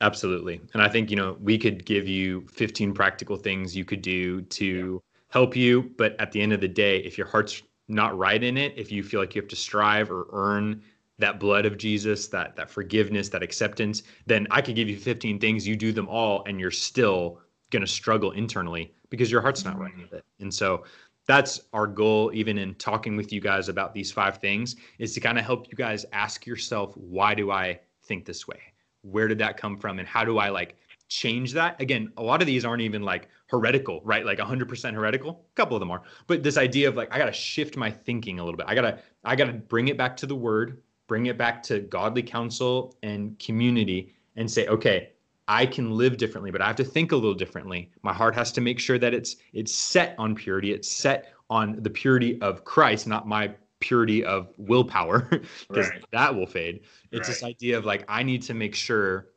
Absolutely. 0.00 0.60
And 0.74 0.82
I 0.82 0.88
think, 0.88 1.10
you 1.10 1.16
know, 1.16 1.36
we 1.40 1.58
could 1.58 1.84
give 1.84 2.06
you 2.06 2.46
15 2.52 2.94
practical 2.94 3.36
things 3.36 3.76
you 3.76 3.84
could 3.84 4.02
do 4.02 4.42
to 4.42 5.02
yeah. 5.04 5.32
help 5.32 5.56
you. 5.56 5.90
But 5.96 6.14
at 6.20 6.30
the 6.30 6.40
end 6.40 6.52
of 6.52 6.60
the 6.60 6.68
day, 6.68 6.98
if 6.98 7.18
your 7.18 7.26
heart's 7.26 7.62
not 7.88 8.16
right 8.16 8.42
in 8.42 8.56
it, 8.56 8.74
if 8.76 8.92
you 8.92 9.02
feel 9.02 9.18
like 9.18 9.34
you 9.34 9.42
have 9.42 9.48
to 9.48 9.56
strive 9.56 10.10
or 10.10 10.28
earn 10.32 10.82
that 11.18 11.40
blood 11.40 11.66
of 11.66 11.76
Jesus, 11.76 12.28
that 12.28 12.56
that 12.56 12.70
forgiveness, 12.70 13.28
that 13.30 13.42
acceptance, 13.42 14.02
then 14.26 14.46
I 14.50 14.62
could 14.62 14.76
give 14.76 14.88
you 14.88 14.96
15 14.96 15.38
things, 15.38 15.66
you 15.66 15.76
do 15.76 15.92
them 15.92 16.08
all, 16.08 16.44
and 16.46 16.60
you're 16.60 16.70
still 16.70 17.40
gonna 17.70 17.86
struggle 17.86 18.32
internally 18.32 18.92
because 19.10 19.30
your 19.30 19.40
heart's 19.40 19.64
not 19.64 19.74
mm-hmm. 19.74 19.82
right 19.82 19.98
with 19.98 20.12
it. 20.12 20.24
And 20.40 20.52
so 20.52 20.84
that's 21.26 21.60
our 21.72 21.86
goal, 21.86 22.30
even 22.32 22.56
in 22.56 22.74
talking 22.76 23.16
with 23.16 23.32
you 23.32 23.40
guys 23.40 23.68
about 23.68 23.92
these 23.92 24.10
five 24.10 24.38
things, 24.38 24.76
is 24.98 25.12
to 25.14 25.20
kind 25.20 25.38
of 25.38 25.44
help 25.44 25.68
you 25.70 25.76
guys 25.76 26.06
ask 26.12 26.46
yourself, 26.46 26.96
why 26.96 27.34
do 27.34 27.50
I 27.50 27.80
think 28.02 28.24
this 28.24 28.48
way? 28.48 28.60
where 29.02 29.28
did 29.28 29.38
that 29.38 29.56
come 29.56 29.76
from 29.76 29.98
and 29.98 30.08
how 30.08 30.24
do 30.24 30.38
I 30.38 30.48
like 30.48 30.76
change 31.08 31.52
that? 31.54 31.80
Again, 31.80 32.12
a 32.16 32.22
lot 32.22 32.40
of 32.40 32.46
these 32.46 32.64
aren't 32.64 32.82
even 32.82 33.02
like 33.02 33.28
heretical, 33.46 34.00
right? 34.04 34.24
Like 34.24 34.38
100% 34.38 34.94
heretical. 34.94 35.44
A 35.52 35.54
couple 35.54 35.76
of 35.76 35.80
them 35.80 35.90
are. 35.90 36.02
But 36.26 36.42
this 36.42 36.56
idea 36.56 36.88
of 36.88 36.96
like 36.96 37.12
I 37.12 37.18
got 37.18 37.26
to 37.26 37.32
shift 37.32 37.76
my 37.76 37.90
thinking 37.90 38.38
a 38.38 38.44
little 38.44 38.58
bit. 38.58 38.66
I 38.68 38.74
got 38.74 38.82
to 38.82 38.98
I 39.24 39.36
got 39.36 39.46
to 39.46 39.52
bring 39.52 39.88
it 39.88 39.96
back 39.96 40.16
to 40.18 40.26
the 40.26 40.36
word, 40.36 40.82
bring 41.08 41.26
it 41.26 41.36
back 41.36 41.62
to 41.64 41.80
godly 41.80 42.22
counsel 42.22 42.96
and 43.02 43.36
community 43.40 44.14
and 44.36 44.48
say, 44.48 44.68
"Okay, 44.68 45.10
I 45.48 45.64
can 45.64 45.92
live 45.92 46.18
differently, 46.18 46.50
but 46.50 46.60
I 46.60 46.66
have 46.66 46.76
to 46.76 46.84
think 46.84 47.10
a 47.10 47.16
little 47.16 47.34
differently. 47.34 47.90
My 48.02 48.12
heart 48.12 48.34
has 48.34 48.52
to 48.52 48.60
make 48.60 48.78
sure 48.78 48.98
that 48.98 49.14
it's 49.14 49.36
it's 49.54 49.74
set 49.74 50.14
on 50.18 50.34
purity. 50.34 50.72
It's 50.72 50.92
set 50.92 51.32
on 51.48 51.82
the 51.82 51.90
purity 51.90 52.40
of 52.42 52.64
Christ, 52.64 53.06
not 53.06 53.26
my 53.26 53.54
purity 53.80 54.24
of 54.24 54.52
willpower 54.58 55.20
because 55.68 55.88
right. 55.88 56.04
that 56.12 56.34
will 56.34 56.46
fade. 56.46 56.80
It's 57.10 57.20
right. 57.20 57.26
this 57.26 57.42
idea 57.42 57.78
of 57.78 57.86
like 57.86 58.04
I 58.08 58.22
need 58.22 58.42
to 58.42 58.54
make 58.54 58.74
sure 58.74 59.28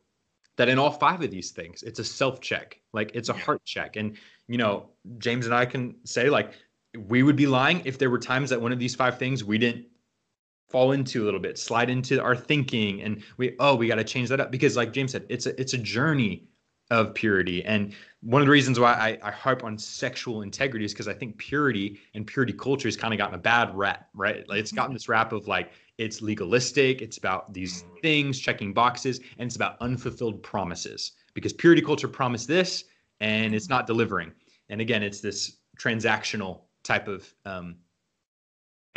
that 0.56 0.68
in 0.68 0.78
all 0.78 0.90
five 0.90 1.22
of 1.22 1.30
these 1.30 1.50
things, 1.50 1.82
it's 1.82 1.98
a 1.98 2.04
self 2.04 2.42
check, 2.42 2.78
like 2.92 3.12
it's 3.14 3.30
a 3.30 3.32
yeah. 3.32 3.38
heart 3.40 3.64
check. 3.64 3.96
And 3.96 4.18
you 4.48 4.58
know, 4.58 4.90
James 5.16 5.46
and 5.46 5.54
I 5.54 5.64
can 5.64 5.94
say 6.04 6.28
like 6.28 6.52
we 7.08 7.22
would 7.22 7.36
be 7.36 7.46
lying 7.46 7.80
if 7.86 7.96
there 7.96 8.10
were 8.10 8.18
times 8.18 8.50
that 8.50 8.60
one 8.60 8.70
of 8.70 8.78
these 8.78 8.94
five 8.94 9.18
things 9.18 9.42
we 9.42 9.56
didn't 9.56 9.86
fall 10.72 10.92
into 10.92 11.22
a 11.22 11.24
little 11.24 11.40
bit, 11.40 11.58
slide 11.58 11.90
into 11.90 12.20
our 12.20 12.34
thinking, 12.34 13.02
and 13.02 13.22
we 13.36 13.54
oh 13.60 13.76
we 13.76 13.86
got 13.86 13.96
to 13.96 14.04
change 14.04 14.28
that 14.30 14.40
up 14.40 14.50
because 14.50 14.76
like 14.76 14.92
James 14.92 15.12
said, 15.12 15.26
it's 15.28 15.46
a 15.46 15.60
it's 15.60 15.74
a 15.74 15.78
journey 15.78 16.48
of 16.90 17.14
purity. 17.14 17.64
And 17.64 17.94
one 18.20 18.42
of 18.42 18.46
the 18.46 18.52
reasons 18.52 18.78
why 18.78 18.92
I, 18.92 19.28
I 19.28 19.30
harp 19.30 19.64
on 19.64 19.78
sexual 19.78 20.42
integrity 20.42 20.84
is 20.84 20.92
because 20.92 21.08
I 21.08 21.14
think 21.14 21.38
purity 21.38 21.98
and 22.14 22.26
purity 22.26 22.52
culture 22.52 22.86
has 22.86 22.96
kind 22.96 23.14
of 23.14 23.18
gotten 23.18 23.34
a 23.34 23.38
bad 23.38 23.74
rap, 23.74 24.08
right? 24.14 24.46
Like 24.48 24.58
it's 24.58 24.72
gotten 24.72 24.92
this 24.92 25.08
rap 25.08 25.32
of 25.32 25.48
like 25.48 25.72
it's 25.96 26.20
legalistic, 26.20 27.00
it's 27.00 27.16
about 27.16 27.54
these 27.54 27.84
things, 28.02 28.38
checking 28.38 28.74
boxes, 28.74 29.20
and 29.38 29.46
it's 29.46 29.56
about 29.56 29.76
unfulfilled 29.80 30.42
promises. 30.42 31.12
Because 31.34 31.54
purity 31.54 31.80
culture 31.80 32.08
promised 32.08 32.46
this 32.46 32.84
and 33.20 33.54
it's 33.54 33.70
not 33.70 33.86
delivering. 33.86 34.32
And 34.68 34.80
again, 34.80 35.02
it's 35.02 35.20
this 35.20 35.56
transactional 35.78 36.60
type 36.84 37.08
of 37.08 37.32
um, 37.46 37.76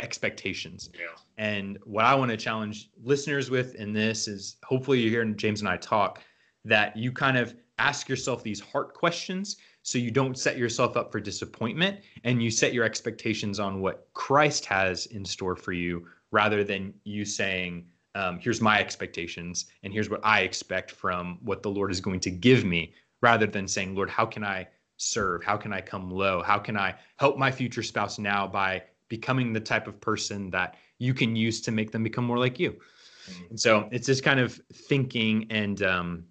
expectations. 0.00 0.90
Yeah. 0.94 1.06
And 1.38 1.78
what 1.84 2.04
I 2.04 2.14
want 2.14 2.30
to 2.30 2.36
challenge 2.36 2.90
listeners 3.02 3.50
with 3.50 3.74
in 3.76 3.92
this 3.92 4.28
is 4.28 4.56
hopefully 4.64 5.00
you're 5.00 5.10
hearing 5.10 5.36
James 5.36 5.60
and 5.60 5.68
I 5.68 5.76
talk 5.76 6.20
that 6.64 6.96
you 6.96 7.12
kind 7.12 7.36
of 7.36 7.54
ask 7.78 8.08
yourself 8.08 8.42
these 8.42 8.60
heart 8.60 8.94
questions 8.94 9.56
so 9.82 9.98
you 9.98 10.10
don't 10.10 10.36
set 10.36 10.58
yourself 10.58 10.96
up 10.96 11.12
for 11.12 11.20
disappointment 11.20 12.00
and 12.24 12.42
you 12.42 12.50
set 12.50 12.72
your 12.72 12.84
expectations 12.84 13.60
on 13.60 13.80
what 13.80 14.08
Christ 14.14 14.64
has 14.66 15.06
in 15.06 15.24
store 15.24 15.54
for 15.54 15.72
you 15.72 16.06
rather 16.32 16.64
than 16.64 16.92
you 17.04 17.24
saying, 17.24 17.86
um, 18.16 18.38
here's 18.40 18.60
my 18.60 18.80
expectations 18.80 19.66
and 19.82 19.92
here's 19.92 20.10
what 20.10 20.20
I 20.24 20.40
expect 20.40 20.90
from 20.90 21.38
what 21.42 21.62
the 21.62 21.70
Lord 21.70 21.92
is 21.92 22.00
going 22.00 22.20
to 22.20 22.30
give 22.30 22.64
me, 22.64 22.94
rather 23.20 23.46
than 23.46 23.68
saying, 23.68 23.94
Lord, 23.94 24.10
how 24.10 24.26
can 24.26 24.42
I 24.42 24.66
serve? 24.96 25.44
How 25.44 25.56
can 25.56 25.72
I 25.72 25.80
come 25.80 26.10
low? 26.10 26.42
How 26.42 26.58
can 26.58 26.76
I 26.76 26.94
help 27.18 27.36
my 27.38 27.52
future 27.52 27.82
spouse 27.82 28.18
now 28.18 28.46
by 28.46 28.82
becoming 29.08 29.52
the 29.52 29.60
type 29.60 29.86
of 29.86 30.00
person 30.00 30.50
that 30.50 30.76
you 30.98 31.14
can 31.14 31.36
use 31.36 31.60
to 31.62 31.70
make 31.70 31.90
them 31.90 32.02
become 32.02 32.24
more 32.24 32.38
like 32.38 32.58
you? 32.58 32.72
Mm-hmm. 32.72 33.44
And 33.50 33.60
so 33.60 33.88
it's 33.92 34.06
this 34.06 34.20
kind 34.20 34.40
of 34.40 34.60
thinking 34.72 35.46
and 35.50 35.82
um, 35.82 36.24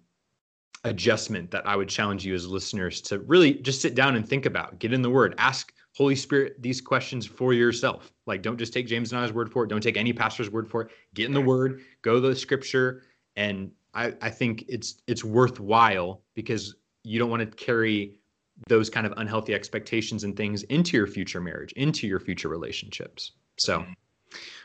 adjustment 0.84 1.50
that 1.50 1.66
I 1.66 1.76
would 1.76 1.88
challenge 1.88 2.24
you 2.24 2.34
as 2.34 2.46
listeners 2.46 3.00
to 3.02 3.18
really 3.20 3.54
just 3.54 3.80
sit 3.80 3.94
down 3.94 4.16
and 4.16 4.26
think 4.26 4.46
about, 4.46 4.78
get 4.78 4.92
in 4.92 5.02
the 5.02 5.10
word, 5.10 5.34
ask 5.38 5.72
Holy 5.96 6.14
Spirit 6.14 6.62
these 6.62 6.80
questions 6.80 7.26
for 7.26 7.54
yourself. 7.54 8.12
Like, 8.26 8.42
don't 8.42 8.58
just 8.58 8.72
take 8.72 8.86
James 8.86 9.12
and 9.12 9.20
I's 9.20 9.32
word 9.32 9.50
for 9.50 9.64
it. 9.64 9.68
Don't 9.68 9.82
take 9.82 9.96
any 9.96 10.12
pastor's 10.12 10.50
word 10.50 10.68
for 10.68 10.82
it. 10.82 10.88
Get 11.14 11.26
in 11.26 11.32
the 11.32 11.40
word, 11.40 11.80
go 12.02 12.14
to 12.14 12.20
the 12.20 12.36
scripture. 12.36 13.02
And 13.36 13.70
I, 13.94 14.14
I 14.20 14.30
think 14.30 14.64
it's 14.68 15.02
it's 15.06 15.24
worthwhile 15.24 16.22
because 16.34 16.76
you 17.02 17.18
don't 17.18 17.30
want 17.30 17.40
to 17.40 17.64
carry 17.64 18.20
those 18.68 18.88
kind 18.90 19.06
of 19.06 19.12
unhealthy 19.16 19.54
expectations 19.54 20.24
and 20.24 20.36
things 20.36 20.62
into 20.64 20.96
your 20.96 21.06
future 21.06 21.40
marriage, 21.40 21.72
into 21.72 22.06
your 22.06 22.20
future 22.20 22.48
relationships. 22.48 23.32
So 23.58 23.84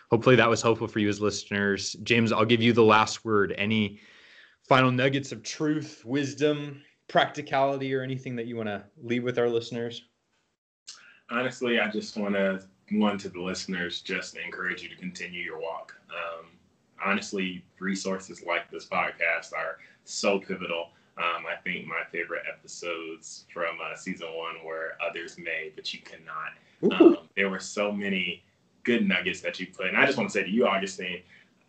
hopefully 0.10 0.36
that 0.38 0.50
was 0.50 0.62
helpful 0.62 0.88
for 0.88 1.00
you 1.00 1.10
as 1.10 1.22
listeners. 1.22 1.94
James, 2.04 2.32
I'll 2.32 2.46
give 2.46 2.62
you 2.62 2.74
the 2.74 2.84
last 2.84 3.26
word. 3.26 3.54
Any 3.58 4.00
final 4.68 4.92
nuggets 4.92 5.32
of 5.32 5.44
truth, 5.44 6.04
wisdom, 6.06 6.82
practicality, 7.08 7.94
or 7.94 8.02
anything 8.02 8.36
that 8.38 8.48
you 8.48 8.56
want 8.56 8.70
to 8.70 8.84
leave 9.02 9.24
with 9.24 9.38
our 9.38 9.50
listeners? 9.50 10.04
Honestly, 11.30 11.80
I 11.80 11.90
just 11.90 12.18
want 12.18 12.36
to 12.36 12.62
one 12.92 13.18
to 13.18 13.30
the 13.30 13.42
listeners 13.42 14.02
just 14.02 14.36
encourage 14.38 14.84
you 14.84 14.90
to 14.90 14.96
continue 14.96 15.42
your 15.42 15.60
walk. 15.60 15.96
Um, 16.10 16.48
honestly, 17.04 17.64
resources 17.80 18.44
like 18.46 18.70
this 18.70 18.86
podcast 18.86 19.54
are 19.54 19.78
so 20.04 20.40
pivotal. 20.40 20.90
Um, 21.22 21.46
I 21.46 21.56
think 21.64 21.86
my 21.86 22.04
favorite 22.12 22.44
episodes 22.52 23.46
from 23.54 23.78
uh, 23.84 23.96
season 23.96 24.28
one 24.36 24.56
were 24.66 24.94
Others 25.08 25.38
May, 25.38 25.72
but 25.76 25.94
you 25.94 26.00
cannot. 26.00 27.00
Um, 27.00 27.18
there 27.36 27.50
were 27.50 27.60
so 27.60 27.92
many 27.92 28.44
good 28.84 29.08
nuggets 29.08 29.42
that 29.42 29.60
you 29.60 29.68
put. 29.68 29.88
And 29.88 29.98
I 29.98 30.06
just 30.06 30.18
want 30.18 30.30
to 30.30 30.34
say 30.34 30.44
to 30.44 30.50
you, 30.50 30.66
Augustine, 30.66 31.22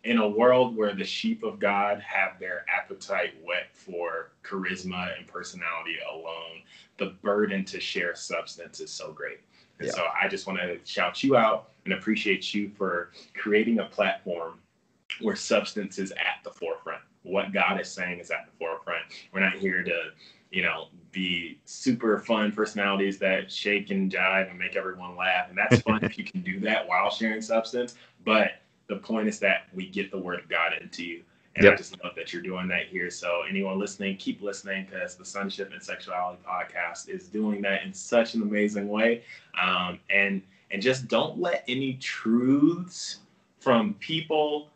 in 0.03 0.17
a 0.17 0.27
world 0.27 0.75
where 0.75 0.93
the 0.93 1.03
sheep 1.03 1.43
of 1.43 1.59
God 1.59 2.01
have 2.01 2.39
their 2.39 2.65
appetite 2.67 3.35
whet 3.43 3.67
for 3.73 4.31
charisma 4.43 5.17
and 5.17 5.27
personality 5.27 5.97
alone, 6.11 6.63
the 6.97 7.15
burden 7.21 7.63
to 7.65 7.79
share 7.79 8.15
substance 8.15 8.79
is 8.79 8.89
so 8.89 9.11
great. 9.11 9.39
And 9.79 9.87
yeah. 9.87 9.93
so 9.93 10.07
I 10.19 10.27
just 10.27 10.47
want 10.47 10.59
to 10.59 10.79
shout 10.83 11.23
you 11.23 11.35
out 11.35 11.69
and 11.85 11.93
appreciate 11.93 12.53
you 12.53 12.69
for 12.69 13.11
creating 13.35 13.79
a 13.79 13.85
platform 13.85 14.59
where 15.21 15.35
substance 15.35 15.99
is 15.99 16.11
at 16.11 16.43
the 16.43 16.49
forefront. 16.49 17.01
What 17.23 17.53
God 17.53 17.79
is 17.79 17.89
saying 17.89 18.19
is 18.19 18.31
at 18.31 18.45
the 18.45 18.51
forefront. 18.57 19.03
We're 19.33 19.39
not 19.39 19.53
here 19.53 19.83
to, 19.83 20.11
you 20.51 20.63
know, 20.63 20.87
be 21.11 21.59
super 21.65 22.19
fun 22.19 22.51
personalities 22.51 23.17
that 23.19 23.51
shake 23.51 23.91
and 23.91 24.11
jive 24.11 24.49
and 24.49 24.59
make 24.59 24.75
everyone 24.75 25.15
laugh. 25.15 25.49
And 25.49 25.57
that's 25.57 25.81
fun 25.81 26.03
if 26.03 26.17
you 26.17 26.23
can 26.23 26.41
do 26.41 26.59
that 26.61 26.87
while 26.87 27.09
sharing 27.09 27.41
substance. 27.41 27.95
But 28.25 28.61
the 28.87 28.97
point 28.97 29.27
is 29.27 29.39
that 29.39 29.67
we 29.73 29.87
get 29.87 30.11
the 30.11 30.17
word 30.17 30.39
of 30.39 30.49
God 30.49 30.73
into 30.79 31.05
you. 31.05 31.23
And 31.55 31.65
yep. 31.65 31.73
I 31.73 31.75
just 31.75 32.03
love 32.03 32.13
that 32.15 32.33
you're 32.33 32.41
doing 32.41 32.67
that 32.69 32.87
here. 32.87 33.11
So 33.11 33.43
anyone 33.47 33.77
listening, 33.79 34.17
keep 34.17 34.41
listening 34.41 34.87
because 34.89 35.15
the 35.15 35.25
Sonship 35.25 35.71
and 35.71 35.81
Sexuality 35.81 36.41
podcast 36.47 37.09
is 37.09 37.27
doing 37.27 37.61
that 37.61 37.83
in 37.83 37.93
such 37.93 38.33
an 38.33 38.41
amazing 38.41 38.87
way. 38.87 39.23
Um, 39.61 39.99
and 40.09 40.41
and 40.71 40.81
just 40.81 41.07
don't 41.07 41.39
let 41.39 41.63
any 41.67 41.93
truths 41.95 43.19
from 43.59 43.93
people, 43.99 44.69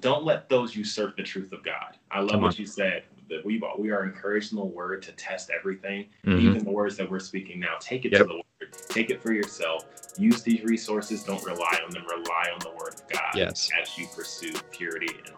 don't 0.00 0.24
let 0.24 0.48
those 0.48 0.74
usurp 0.74 1.16
the 1.16 1.22
truth 1.22 1.52
of 1.52 1.64
God. 1.64 1.96
I 2.10 2.20
love 2.20 2.32
Come 2.32 2.42
what 2.42 2.54
on. 2.54 2.60
you 2.60 2.66
said 2.66 3.04
that 3.30 3.44
we 3.44 3.62
we 3.78 3.90
are 3.90 4.04
encouraged 4.04 4.52
in 4.52 4.58
the 4.58 4.64
word 4.64 5.02
to 5.02 5.12
test 5.12 5.50
everything, 5.50 6.06
mm-hmm. 6.26 6.38
even 6.38 6.64
the 6.64 6.70
words 6.70 6.96
that 6.96 7.10
we're 7.10 7.20
speaking 7.20 7.60
now. 7.60 7.76
Take 7.80 8.04
it 8.04 8.12
yep. 8.12 8.22
to 8.22 8.26
the 8.26 8.34
word. 8.34 8.44
Take 8.88 9.10
it 9.10 9.22
for 9.22 9.32
yourself. 9.32 9.86
Use 10.18 10.42
these 10.42 10.62
resources. 10.62 11.22
Don't 11.22 11.44
rely 11.44 11.78
on 11.84 11.90
them. 11.90 12.04
Rely 12.06 12.50
on 12.52 12.58
the 12.60 12.70
word 12.70 12.94
of 12.94 13.08
God 13.08 13.34
yes. 13.34 13.70
as 13.80 13.96
you 13.96 14.06
pursue 14.14 14.52
purity 14.70 15.14
and 15.24 15.34